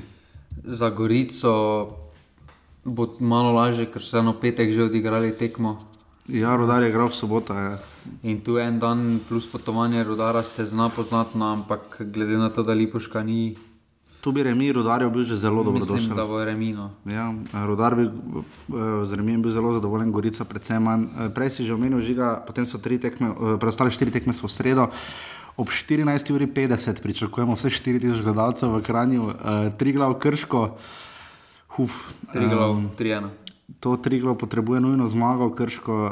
Za 0.64 0.88
Gorico 0.88 1.52
bo 2.88 3.12
malo 3.20 3.52
lažje, 3.52 3.90
ker 3.92 4.00
so 4.00 4.24
eno 4.24 4.32
petek 4.40 4.72
že 4.72 4.88
odigrali 4.88 5.36
tekmo. 5.36 5.84
Ja, 6.32 6.56
rodar 6.56 6.80
je 6.80 6.88
igral 6.88 7.12
v 7.12 7.20
soboto. 7.20 7.52
Ja. 7.52 7.76
In 8.24 8.40
tu 8.40 8.56
en 8.64 8.80
dan 8.80 9.20
plus 9.28 9.44
potovanje 9.52 10.04
rodara 10.08 10.44
se 10.48 10.64
zna 10.64 10.88
poznati, 10.90 11.36
no, 11.36 11.52
ampak 11.52 12.00
glede 12.08 12.40
na 12.40 12.48
to, 12.48 12.64
da 12.64 12.72
Lipovška 12.72 13.20
ni, 13.24 13.60
Tu 14.24 14.32
bi 14.32 14.44
remi 14.44 14.72
rodarjev 14.72 15.10
bil 15.12 15.24
že 15.28 15.36
zelo 15.36 15.64
dobro 15.64 15.74
mislim, 15.84 15.98
došel. 16.00 16.16
da 16.16 16.24
bo 16.26 16.40
remino. 16.46 16.92
Ja, 17.06 17.34
rodar 17.68 17.96
bi 17.96 18.08
eh, 18.08 18.12
z 19.04 19.14
remijem 19.20 19.42
bil 19.42 19.52
zelo 19.52 19.74
zadovoljen, 19.74 20.12
Gorica 20.12 20.48
predvsem 20.48 20.84
manj. 20.84 21.04
Eh, 21.04 21.30
Prej 21.36 21.50
si 21.50 21.66
že 21.68 21.74
omenil 21.76 22.00
žiga, 22.00 22.40
potem 22.48 22.64
so 22.64 22.80
tri 22.80 22.96
tekme, 22.96 23.36
eh, 23.36 23.58
preostale 23.60 23.92
štiri 23.92 24.16
tekme 24.16 24.32
so 24.32 24.48
v 24.48 24.52
sredo. 24.56 24.88
Ob 25.60 25.68
14.50 25.68 27.04
pričakujemo 27.04 27.54
vse 27.60 27.70
4000 27.70 28.24
gledalcev 28.24 28.72
v 28.74 28.82
Kranju, 28.82 29.22
uh, 29.22 29.36
tri 29.78 29.94
glav 29.94 30.18
krško. 30.18 30.80
Huf, 31.78 32.10
Triglav, 32.34 32.74
em, 32.74 32.90
3-1. 32.98 33.30
To 33.80 33.94
Triglav 33.98 34.34
potrebuje 34.34 34.82
nujno 34.82 35.06
zmago, 35.08 35.54
Krško 35.54 35.94
uh, 35.94 36.12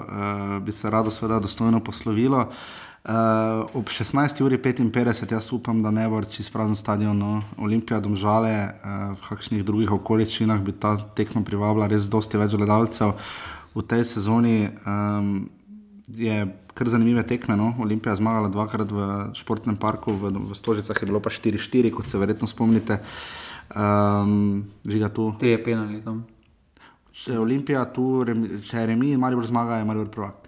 bi 0.62 0.70
se 0.70 0.90
rado 0.90 1.10
seveda 1.10 1.40
dostojno 1.40 1.80
poslovilo. 1.82 2.38
Uh, 2.38 2.91
ob 3.04 3.90
16.55 3.90 5.32
jaz 5.34 5.54
upam, 5.54 5.82
da 5.84 5.92
ne 5.92 6.08
bo 6.10 6.22
čist 6.24 6.54
prazen 6.54 6.76
stadion, 6.76 7.18
no. 7.18 7.42
Olimpija, 7.58 8.00
domžale, 8.00 8.54
uh, 8.54 9.16
v 9.18 9.30
kakšnih 9.30 9.64
drugih 9.66 9.92
okoliščinah 9.98 10.62
bi 10.62 10.76
ta 10.78 10.94
tekma 11.18 11.42
privabila 11.42 11.90
res 11.90 12.10
dosti 12.10 12.38
več 12.38 12.54
gledalcev. 12.54 13.16
V 13.74 13.84
tej 13.88 14.06
sezoni 14.06 14.70
um, 14.86 15.50
je 16.14 16.46
kar 16.78 16.90
zanimive 16.90 17.24
tekme. 17.28 17.58
No. 17.58 17.72
Olimpija 17.82 18.14
je 18.14 18.22
zmagala 18.22 18.52
dvakrat 18.54 18.92
v 18.92 19.08
športnem 19.38 19.80
parku, 19.80 20.14
v, 20.14 20.34
v 20.52 20.58
Stožicah 20.58 20.98
je 21.02 21.08
bilo 21.10 21.24
pa 21.24 21.34
4-4, 21.34 21.90
kot 21.96 22.06
se 22.06 22.22
verjetno 22.22 22.48
spomnite. 22.48 23.00
Um, 23.72 24.68
žiga 24.86 25.10
tu. 25.10 25.32
Tri 25.40 25.56
je 25.56 25.64
penali 25.64 26.04
tam. 26.04 26.26
Če 27.12 27.34
je 27.34 27.40
Olimpija 27.40 27.84
tu, 27.94 28.24
če 28.26 28.78
je 28.78 28.86
remi 28.88 29.16
Maribor 29.20 29.48
zmaga, 29.48 29.82
je 29.82 29.88
Maribor 29.88 30.12
prvak. 30.14 30.41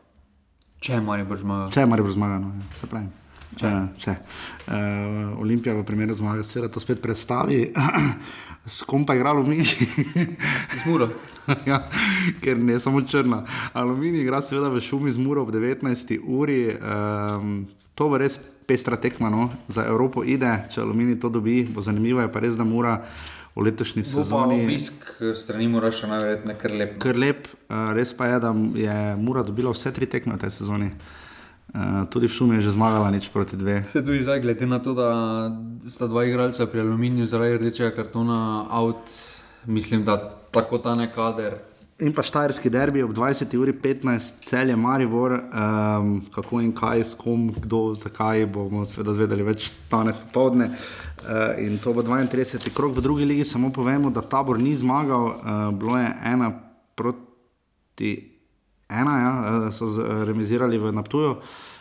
Če 0.84 0.97
je 0.97 1.03
Maribor 1.03 1.39
zmagal. 1.39 1.69
Če 1.72 1.85
je 1.85 1.88
Maribor 1.88 2.11
zmaga, 2.11 2.39
no, 2.43 2.49
ja, 2.60 2.77
se 2.81 2.88
pravi. 2.91 3.07
Če, 3.55 3.69
če. 4.01 4.15
Uh, 4.65 5.38
Olimpija 5.43 5.76
v 5.77 5.84
primeru 5.88 6.15
zmage 6.18 6.43
se 6.43 6.64
to 6.68 6.81
spet 6.84 6.99
predstavi. 7.03 7.69
S 8.73 8.84
kom 8.88 9.05
pa 9.07 9.15
je 9.15 9.22
igral 9.22 9.38
Aluminij? 9.38 9.68
Z 9.68 10.84
Muro. 10.88 11.07
ja, 11.69 11.81
ker 12.43 12.60
ne 12.60 12.80
samo 12.84 13.03
črna. 13.07 13.43
Aluminij 13.76 14.23
igra 14.23 14.41
seveda 14.43 14.72
v 14.72 14.84
šumi 14.84 15.11
z 15.11 15.23
Muro 15.23 15.43
ob 15.43 15.53
19. 15.55 16.18
uri. 16.19 16.76
Um, 16.76 17.65
to 17.95 18.07
bo 18.11 18.19
res 18.19 18.39
pestra 18.68 18.99
tekma 18.99 19.31
no? 19.31 19.49
za 19.68 19.88
Evropo. 19.88 20.23
Ide, 20.23 20.65
če 20.72 20.84
Aluminij 20.84 21.19
to 21.23 21.31
dobi, 21.31 21.61
bo 21.68 21.84
zanimivo. 21.84 22.23
Je 22.23 22.31
pa 22.31 22.43
res, 22.43 22.60
da 22.60 22.68
mora 22.68 22.97
v 23.55 23.61
letošnji 23.61 24.01
Bo 24.01 24.09
sezoni. 24.09 24.63
obisk 24.63 25.21
eh, 25.21 25.34
strani 25.38 25.67
mora 25.69 25.91
še 25.93 26.09
najverjetneje 26.09 26.57
kar 26.57 26.71
lep. 26.71 26.95
Kar 27.01 27.19
lep, 27.19 27.49
uh, 27.69 27.91
res 27.93 28.13
pa 28.17 28.31
je, 28.31 28.39
da 28.41 28.53
je 28.77 28.95
Mura 29.21 29.43
dobila 29.45 29.73
vse 29.73 29.93
tri 29.93 30.09
tekme 30.09 30.38
v 30.38 30.41
tej 30.41 30.57
sezoni. 30.57 30.89
Uh, 31.73 32.05
tudi 32.13 32.30
v 32.30 32.34
šumi 32.34 32.61
je 32.61 32.69
že 32.69 32.77
zmagala 32.77 33.09
nič 33.13 33.30
proti 33.34 33.57
dve. 33.57 33.81
Se 33.89 34.05
tudi 34.05 34.21
zdaj, 34.21 34.41
glede 34.45 34.65
na 34.69 34.77
to, 34.77 34.93
da 34.93 35.09
sta 35.85 36.05
dva 36.09 36.25
igralca 36.25 36.65
pri 36.69 36.85
aluminiju 36.85 37.25
zaradi 37.25 37.57
rdečega 37.61 37.93
kartona 37.95 38.69
out, 38.69 39.09
mislim, 39.65 40.05
da 40.05 40.17
tako 40.53 40.77
ta 40.77 40.93
nekader. 40.95 41.72
In 42.02 42.14
pa 42.14 42.24
štajerski 42.26 42.72
derbi 42.74 43.03
ob 43.03 43.11
20. 43.14 43.53
uri 43.57 43.74
15, 43.74 44.41
cel 44.41 44.70
je 44.70 44.76
Maribor, 44.76 45.32
um, 45.32 46.15
kako 46.34 46.61
in 46.61 46.72
kaj, 46.76 47.03
s 47.03 47.14
kom, 47.14 47.52
kdo, 47.53 47.94
zakaj 47.94 48.48
bomo 48.49 48.82
seveda 48.86 49.14
zvedeli 49.14 49.45
več 49.45 49.70
danes 49.91 50.18
popovdne. 50.18 50.72
Uh, 51.24 51.53
in 51.61 51.78
to 51.78 51.94
bo 51.94 52.02
32. 52.02 52.74
krok 52.74 52.98
v 52.98 53.06
drugi 53.06 53.26
ligi, 53.26 53.45
samo 53.45 53.70
povemo, 53.70 54.10
da 54.10 54.26
tabor 54.26 54.60
ni 54.60 54.74
zmagal, 54.78 55.28
uh, 55.30 55.68
bilo 55.78 55.99
je 56.02 56.10
ena 56.34 56.49
proti 56.95 58.14
ena, 58.90 59.20
ja, 59.20 59.34
eh, 59.68 59.72
so 59.72 59.86
eh, 59.86 60.26
remizirali 60.26 60.78
v 60.78 60.91
Naptuju. 60.91 61.32
Uh, 61.32 61.72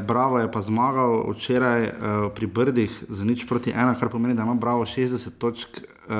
Bravo 0.00 0.38
je 0.38 0.46
pa 0.46 0.60
zmagal 0.60 1.26
včeraj 1.28 1.82
uh, 1.82 1.92
pri 2.30 2.46
Brdih 2.46 3.04
za 3.08 3.24
nič 3.24 3.42
proti 3.42 3.70
ena, 3.70 3.94
kar 3.94 4.08
pomeni, 4.08 4.34
da 4.34 4.42
ima 4.42 4.54
Bravo 4.54 4.84
60 4.84 5.34
točk, 5.34 5.68
uh, 5.76 6.14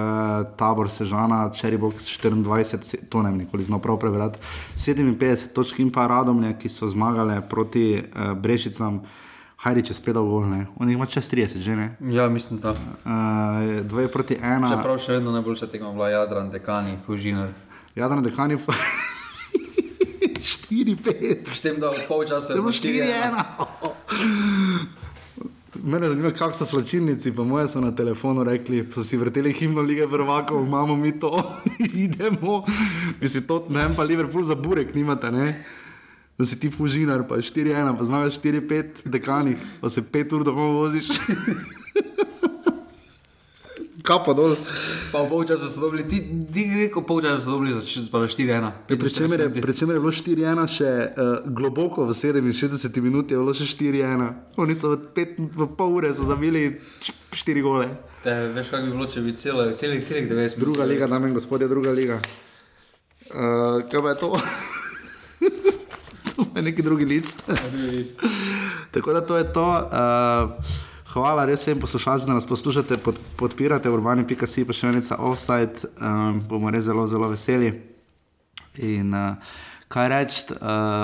tabor 0.57 0.91
Sežana, 0.91 1.51
Cherry 1.51 1.79
Box 1.79 2.11
24, 2.13 2.83
se- 2.83 2.99
to 3.07 3.23
ne 3.23 3.31
vem 3.31 3.39
nikoli 3.39 3.63
znal 3.63 3.79
prav 3.79 3.97
prebrati, 3.97 4.39
57 4.77 5.15
točk 5.53 5.79
in 5.79 5.91
pa 5.91 6.07
Radomlje, 6.07 6.59
ki 6.59 6.69
so 6.69 6.89
zmagale 6.89 7.41
proti 7.41 7.95
uh, 7.97 8.33
Brešicam. 8.33 9.03
Hajrič 9.59 9.91
je 9.91 9.95
spet 9.95 10.15
dal 10.15 10.23
gol, 10.23 10.47
ne? 10.47 10.67
on 10.77 10.87
ima 10.87 11.07
čez 11.07 11.27
30, 11.27 11.59
že 11.59 11.75
ne? 11.75 11.97
Ja, 12.01 12.29
mislim, 12.29 12.61
da. 12.61 12.71
Uh, 12.71 13.83
dve 13.83 14.07
proti 14.09 14.35
ena. 14.35 14.71
Čeprav 14.71 14.99
še 14.99 15.13
vedno 15.13 15.31
najboljša 15.33 15.67
tekma 15.67 15.91
bila 15.91 16.11
Jadran, 16.11 16.51
Dekani, 16.51 16.99
Hužinar. 17.07 17.51
Jadran 17.95 18.23
Dekani, 18.23 18.55
4-5. 20.39 21.49
S 21.55 21.61
tem, 21.61 21.81
da 21.81 21.91
v 21.91 22.07
polčasu 22.09 22.53
je 22.53 22.61
bilo 22.61 22.73
4-1. 22.73 23.37
4-1. 24.09 24.99
Mene 25.85 26.09
zanima, 26.09 26.31
kako 26.31 26.53
so 26.53 26.67
slačilnici, 26.67 27.33
po 27.33 27.45
mojem 27.45 27.69
so 27.69 27.81
na 27.81 27.95
telefonu 27.95 28.45
rekli, 28.45 28.87
so 28.95 29.05
si 29.05 29.17
vrteli 29.17 29.53
himno 29.53 29.83
lige 29.83 30.09
prvakov, 30.09 30.67
imamo 30.67 30.97
mi 30.97 31.21
to, 31.21 31.53
idemo. 32.05 32.65
Mislim, 33.21 33.43
to 33.47 33.67
ne 33.69 33.83
vem, 33.83 33.95
pa 33.97 34.03
Liverpool 34.03 34.45
za 34.45 34.55
burek 34.55 34.95
nimate, 34.95 35.31
ne? 35.31 35.65
Da 36.39 36.47
si 36.47 36.61
ti 36.61 36.71
fužinar, 36.71 37.29
pa 37.29 37.37
4-1, 37.37 37.99
pa 37.99 38.05
zmagaš 38.05 38.41
4-5 38.41 39.05
v 39.05 39.11
dekanih, 39.11 39.57
pa 39.81 39.91
se 39.91 40.03
5 40.03 40.35
ur 40.35 40.45
domov 40.45 40.75
voziš. 40.75 41.09
Kapa 44.09 44.33
dol. 44.33 44.57
Pa 45.13 45.21
v 45.21 45.29
polčasu 45.29 45.69
so 45.69 45.85
dobili, 45.85 46.09
ti, 46.09 46.25
ti 46.49 46.65
rekel, 46.73 47.05
polčasu 47.05 47.45
so 47.45 47.51
dobili 47.61 47.77
za 47.77 47.85
č- 47.85 48.09
pa 48.09 48.25
4-1. 48.25 48.89
Pri 48.89 49.13
čemer 49.13 49.41
je, 49.45 50.01
bilo 50.01 50.09
4-1, 50.09 50.65
še 50.65 50.89
uh, 51.13 51.45
globoko 51.45 52.09
v 52.09 52.17
67 52.17 52.89
minuti 53.05 53.37
je 53.37 53.41
bilo 53.41 53.53
še 53.53 53.69
4-1. 53.69 54.57
Oni 54.57 54.73
so 54.73 54.97
v, 54.97 55.13
pet, 55.13 55.37
v 55.37 55.69
pol 55.77 56.01
ure 56.01 56.09
zabili 56.17 56.81
4 57.37 57.61
gole. 57.61 57.93
Te, 58.25 58.49
veš, 58.57 58.73
kako 58.73 58.89
bi 58.89 58.97
bilo, 58.97 59.07
če 59.13 59.21
bi 59.21 59.37
celo, 59.37 59.69
celih, 59.77 60.01
celih 60.01 60.25
90 60.25 60.57
Druga 60.57 60.89
liga, 60.89 61.05
dame 61.05 61.29
in 61.29 61.37
gospodje, 61.37 61.69
druga 61.69 61.93
liga. 61.93 62.17
Uh, 63.29 63.85
kaj 63.93 64.01
pa 64.01 64.17
je 64.17 64.19
to? 64.25 64.29
to 66.33 66.49
je 66.57 66.63
neki 66.65 66.81
drugi 66.81 67.05
list. 67.05 67.45
Tako 68.89 69.13
da 69.13 69.21
to 69.21 69.37
je 69.37 69.53
to. 69.53 69.69
Uh, 69.69 70.88
hvala 71.13 71.45
res 71.49 71.63
vsem 71.65 71.81
poslušalcem, 71.81 72.29
da 72.29 72.37
nas 72.39 72.47
poslušate, 72.47 72.99
pod, 73.03 73.19
podpirate 73.37 73.91
urbani.si, 73.91 74.65
pa 74.65 74.77
še 74.77 74.93
enica 74.93 75.19
offside. 75.19 75.89
Um, 76.01 76.43
bomo 76.49 76.73
res 76.75 76.87
zelo, 76.89 77.07
zelo 77.11 77.31
veseli. 77.33 77.73
In 78.85 79.15
uh, 79.17 79.55
kaj 79.89 80.09
reči, 80.13 80.43
uh, 80.53 80.59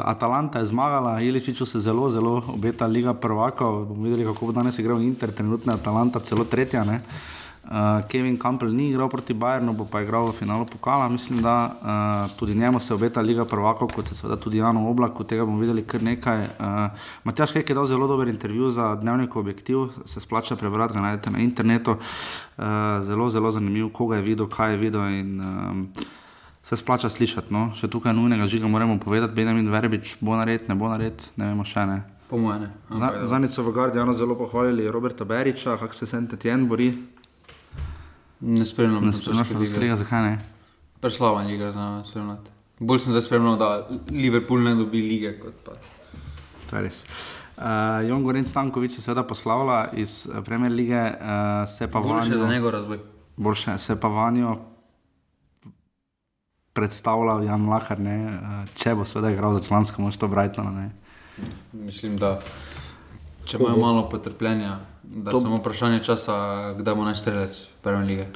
Atalanta 0.05 0.61
je 0.61 0.71
zmagala, 0.71 1.17
Iličiču 1.25 1.67
se 1.67 1.81
zelo, 1.81 2.11
zelo 2.11 2.37
obeta 2.53 2.87
Liga 2.87 3.15
prvakov. 3.15 3.85
Bomo 3.91 4.05
videli, 4.09 4.27
kako 4.29 4.51
bo 4.51 4.57
danes 4.57 4.79
igral 4.79 5.03
Inter, 5.03 5.33
trenutno 5.33 5.73
je 5.73 5.81
Atalanta 5.81 6.21
celo 6.21 6.45
tretja. 6.45 6.85
Ne? 6.85 7.01
Uh, 7.65 8.05
Kevin 8.09 8.37
Campbell 8.37 8.73
ni 8.73 8.91
igral 8.91 9.09
proti 9.09 9.35
Bayernu, 9.35 9.73
bo 9.73 9.87
pa 9.89 10.03
igral 10.05 10.29
v 10.29 10.37
finalu 10.37 10.67
pokala. 10.69 11.09
Mislim, 11.09 11.41
da 11.43 11.73
uh, 11.73 12.37
tudi 12.37 12.55
njemu 12.55 12.81
se 12.81 12.95
obeta 12.95 13.21
Liga 13.21 13.45
prvakov, 13.45 13.89
kot 13.95 14.07
se 14.07 14.15
seveda 14.15 14.37
tudi 14.37 14.59
Janu 14.59 14.91
Oblaku, 14.91 15.25
tega 15.25 15.45
bomo 15.45 15.59
videli 15.59 15.85
kar 15.85 16.03
nekaj. 16.03 16.41
Uh, 16.61 16.91
Matjaš 17.25 17.53
Kek 17.53 17.69
je 17.69 17.75
dal 17.75 17.87
zelo 17.87 18.07
dober 18.07 18.29
intervju 18.29 18.71
za 18.71 18.95
dnevnik 18.95 19.37
objektiv, 19.37 19.89
se 20.05 20.21
splača 20.21 20.57
prebrati, 20.57 20.95
ga 20.95 21.01
najdete 21.01 21.31
na 21.31 21.39
internetu. 21.39 21.97
Uh, 22.57 22.65
zelo, 23.01 23.31
zelo 23.31 23.51
zanimiv, 23.51 23.89
koga 23.93 24.17
je 24.17 24.23
videl, 24.23 24.47
kaj 24.47 24.71
je 24.71 24.77
videl. 24.77 25.09
In, 25.09 25.41
um, 25.41 25.89
Se 26.65 26.77
splača 26.77 27.11
slišati, 27.13 27.53
no? 27.53 27.67
še 27.77 27.91
tukaj 27.93 28.15
nujnega 28.17 28.47
žiga 28.49 28.69
moramo 28.73 28.97
povedati, 28.97 29.37
Benjamin 29.37 29.69
Verbič 29.69 30.15
bo 30.25 30.33
nared, 30.33 30.65
ne 30.65 30.75
bo 30.75 30.89
nared, 30.89 31.21
ne 31.37 31.51
vemo 31.51 31.65
še 31.69 31.85
ne. 31.85 31.99
Po 32.31 32.39
mojem 32.41 32.65
ja. 32.65 33.11
Zadnjič 33.29 33.53
so 33.53 33.63
v 33.63 33.75
Guardianu 33.77 34.13
zelo 34.17 34.33
pohvalili 34.35 34.89
Roberta 34.89 35.29
Beriča, 35.29 35.77
kako 35.77 35.95
se 35.95 36.07
Saint 36.07 36.33
Etienne 36.33 36.65
bori. 36.65 36.89
Ne 38.45 38.67
spremljam. 38.67 39.05
Ne 39.09 39.13
spremljaš 39.13 39.49
Bundesliga, 39.49 39.97
zakaj 39.97 40.23
ne? 40.23 40.35
Preslava 41.01 41.43
liga 41.43 41.73
za 41.73 42.03
spremljati. 42.05 42.51
Bolj 42.79 42.99
sem 42.99 43.13
zdaj 43.15 43.23
spremljal, 43.23 43.57
da 43.57 43.89
Liverpool 44.11 44.61
ne 44.63 44.75
dobi 44.75 45.01
lige 45.03 45.39
kot 45.41 45.55
pa. 45.65 45.73
To 46.71 46.77
je 46.77 46.83
res. 46.83 47.05
Uh, 47.57 47.63
Jon 48.09 48.25
Gorenc 48.27 48.49
Stankovič 48.51 48.93
se 48.97 49.03
seveda 49.03 49.23
poslavlja 49.23 49.93
iz 49.93 50.27
eh, 50.27 50.43
Premier 50.43 50.73
lige, 50.73 50.99
uh, 50.99 51.69
se 51.71 51.87
pa 51.87 52.01
Boljše 52.01 52.31
vanjo- 52.31 52.39
za 52.39 52.49
njegov 52.49 52.71
razvoj. 52.71 52.99
Boljše 53.37 53.79
se 53.79 54.01
pa 54.01 54.09
vanjo 54.09 54.57
predstavlja 56.73 57.45
Jan 57.47 57.61
Mlahar, 57.61 58.01
ne, 58.01 58.17
uh, 58.27 58.69
če 58.75 58.95
bo 58.95 59.05
seveda 59.05 59.31
igral 59.31 59.55
za 59.55 59.61
člansko 59.61 60.03
moštvo 60.03 60.29
Brightona. 60.29 60.71
Ne. 60.71 60.91
Mislim, 61.73 62.17
da 62.19 62.41
če 63.45 63.59
imajo 63.61 63.77
malo 63.77 64.09
potrpljenja, 64.09 64.79
da 65.07 65.31
To- 65.31 65.37
to... 65.37 65.41
samo 65.43 65.57
vprašanje 65.57 66.01
časa, 66.01 66.35
kdaj 66.75 66.95
bo 66.95 67.05
najstrelec 67.05 67.53
prve 67.81 68.05
lige. 68.05 68.27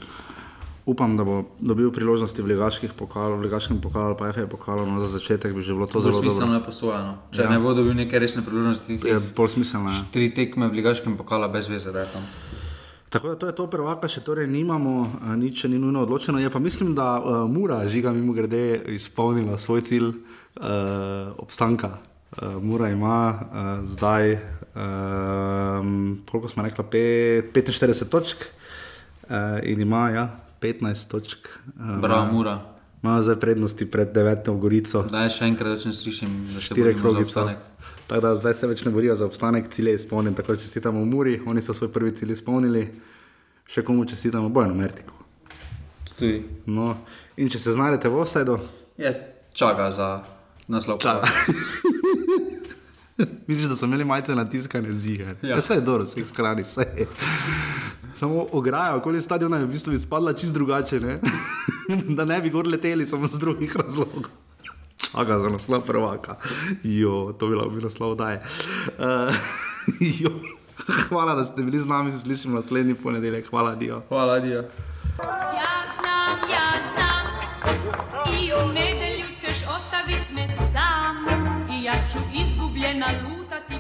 Upam, 0.84 1.16
da 1.16 1.24
bo 1.24 1.44
dobil 1.60 1.92
priložnosti 1.92 2.40
v 2.40 2.46
ligaških 2.48 2.92
pokalih, 2.92 3.36
v 3.36 3.44
ligaškem 3.44 3.76
pokalu, 3.76 4.16
pa 4.16 4.32
FA 4.32 4.46
pokalu, 4.46 4.86
no 4.86 5.00
za 5.00 5.06
začetek 5.10 5.52
bi 5.52 5.60
že 5.60 5.74
bilo 5.74 5.84
to 5.84 6.00
Bolj 6.00 6.02
zelo 6.02 6.22
smiselno 6.22 6.46
dobro. 6.46 6.56
je 6.56 6.64
posojeno. 6.64 7.12
Če 7.30 7.42
Ja. 7.42 7.48
ne 7.50 7.58
bo 7.58 7.74
dobil 7.74 7.92
neke 7.94 8.16
resne 8.16 8.40
priložnosti, 8.40 8.88
ti 8.88 9.08
Je 9.08 9.20
bolj 9.36 9.48
smiselno. 9.50 9.90
Ja. 9.90 10.00
Tri 10.08 10.30
tekme 10.30 10.64
v 10.64 10.72
ligaškem 10.74 11.12
pokalu 11.14 11.48
brez 11.48 11.68
veze, 11.68 11.92
da 11.92 12.00
je 12.00 12.08
tam. 12.08 12.24
Tako 13.08 13.28
da 13.28 13.34
to 13.34 13.46
je 13.46 13.54
to, 13.54 13.66
prvaka 13.66 14.08
še 14.08 14.20
torej 14.22 14.46
nimamo, 14.46 14.94
eh, 15.22 15.36
nič 15.36 15.64
ni 15.64 15.76
nujno 15.76 16.02
odločeno. 16.02 16.38
Je 16.38 16.48
pa 16.48 16.58
mislim, 16.58 16.94
da 16.94 17.16
uh, 17.16 17.44
Mura, 17.46 17.84
žiga 17.84 18.08
mimo 18.10 18.32
grede, 18.32 18.80
izpolnila 18.86 19.58
svoj 19.58 19.80
cilj 19.82 20.08
uh, 20.08 20.64
obstanka. 21.36 22.00
Uh, 22.32 22.62
Mura 22.62 22.88
ima 22.88 23.16
uh, 23.32 23.40
zdaj, 23.82 24.40
um, 24.74 26.20
koliko 26.30 26.48
smo 26.48 26.62
rekli, 26.62 26.84
pe, 26.90 27.60
45 27.60 28.08
točk 28.08 28.36
uh, 29.22 29.28
in 29.62 29.80
ima 29.80 30.10
ja, 30.10 30.40
15 30.60 31.10
točk. 31.10 31.48
Uh, 31.66 32.00
Bravo, 32.00 32.32
Mura. 32.32 32.60
Ima 33.02 33.22
zdaj 33.22 33.40
prednosti 33.40 33.90
pred 33.90 34.08
deveto 34.12 34.54
Gorico. 34.54 35.02
Daj 35.02 35.30
še 35.30 35.46
enkrat, 35.46 35.78
da 35.78 35.90
ne 35.90 35.94
slišim, 35.94 36.32
da 36.54 36.60
se 36.60 36.72
Štiri 36.74 36.96
obstanek. 36.98 37.58
Tako 38.08 38.20
da 38.24 38.32
zdaj 38.36 38.54
se 38.54 38.66
več 38.66 38.82
ne 38.84 38.90
borijo 38.90 39.14
za 39.16 39.26
obstanek, 39.28 39.68
cilj 39.70 39.92
je 39.92 39.94
izpolnjen. 40.00 40.34
Tako 40.34 40.56
da 40.56 40.62
čestitamo 40.62 41.04
Muri, 41.04 41.38
oni 41.46 41.62
so 41.62 41.74
svoj 41.76 41.92
prvi 41.92 42.14
cilj 42.16 42.32
izpolnili, 42.32 42.88
še 43.68 43.84
komu 43.84 44.08
čestitamo 44.08 44.48
Bojno 44.48 44.74
Mertiku. 44.74 45.14
Tudi. 46.16 46.42
No, 46.66 46.94
in 47.36 47.52
če 47.52 47.60
se 47.62 47.76
znajdete 47.76 48.08
v 48.08 48.22
Osajdu, 48.24 48.58
Je 48.98 49.12
čaka 49.54 49.92
za 49.94 50.08
naslov. 50.66 50.98
Čaka. 50.98 51.28
misliš, 53.46 53.66
da 53.68 53.74
so 53.76 53.86
imeli 53.86 54.04
majce 54.04 54.34
natiskane 54.34 54.92
zige. 54.92 55.22
Ja, 55.22 55.34
Ja. 55.42 55.56
vse 55.56 55.74
je 55.74 55.80
dobro, 55.80 56.04
vse 56.04 56.20
je 56.20 56.26
skrani, 56.26 56.62
vse 56.62 56.80
je. 56.96 57.06
Samo 58.14 58.46
ograja 58.52 58.96
okoli 58.96 59.20
stadiona 59.20 59.56
je 59.56 59.64
v 59.64 59.68
bistvu 59.68 59.92
izpadla 59.92 60.32
čist 60.32 60.54
drugače, 60.54 61.00
ne? 61.00 61.18
da 62.16 62.24
ne 62.24 62.40
bi 62.40 62.50
gor 62.50 62.66
leteli 62.66 63.06
samo 63.06 63.26
z 63.26 63.38
drugih 63.38 63.76
razlogov. 63.76 64.22
Čaka 64.96 65.38
za 65.38 65.48
naslov 65.48 65.80
prvaka. 65.86 66.34
Jo, 66.82 67.32
to 67.38 67.46
bi 67.48 67.54
lahko 67.54 67.70
bil 67.70 67.84
naslov 67.84 68.14
daje. 68.16 68.42
Uh, 68.98 69.34
jo. 70.22 70.30
Hvala, 71.08 71.34
da 71.34 71.44
ste 71.44 71.62
bili 71.62 71.80
z 71.80 71.86
nami, 71.86 72.12
se 72.12 72.18
slišimo 72.18 72.54
naslednji 72.54 72.94
ponedeljek. 72.94 73.50
Hvala, 73.50 73.74
Dio. 73.74 74.02
Hvala, 74.08 74.40
Dio. 74.40 74.64
Ja 75.58 75.74
znam, 76.00 76.50
ja 76.50 76.68
znam 76.94 77.26
I 78.40 78.52
u 78.52 78.68
nedelju 78.72 79.26
ćeš 79.40 79.58
ostavit 79.76 80.24
me 80.34 80.48
sam 80.72 81.08
bien 82.78 83.02
al 83.02 83.22
luz. 83.22 83.37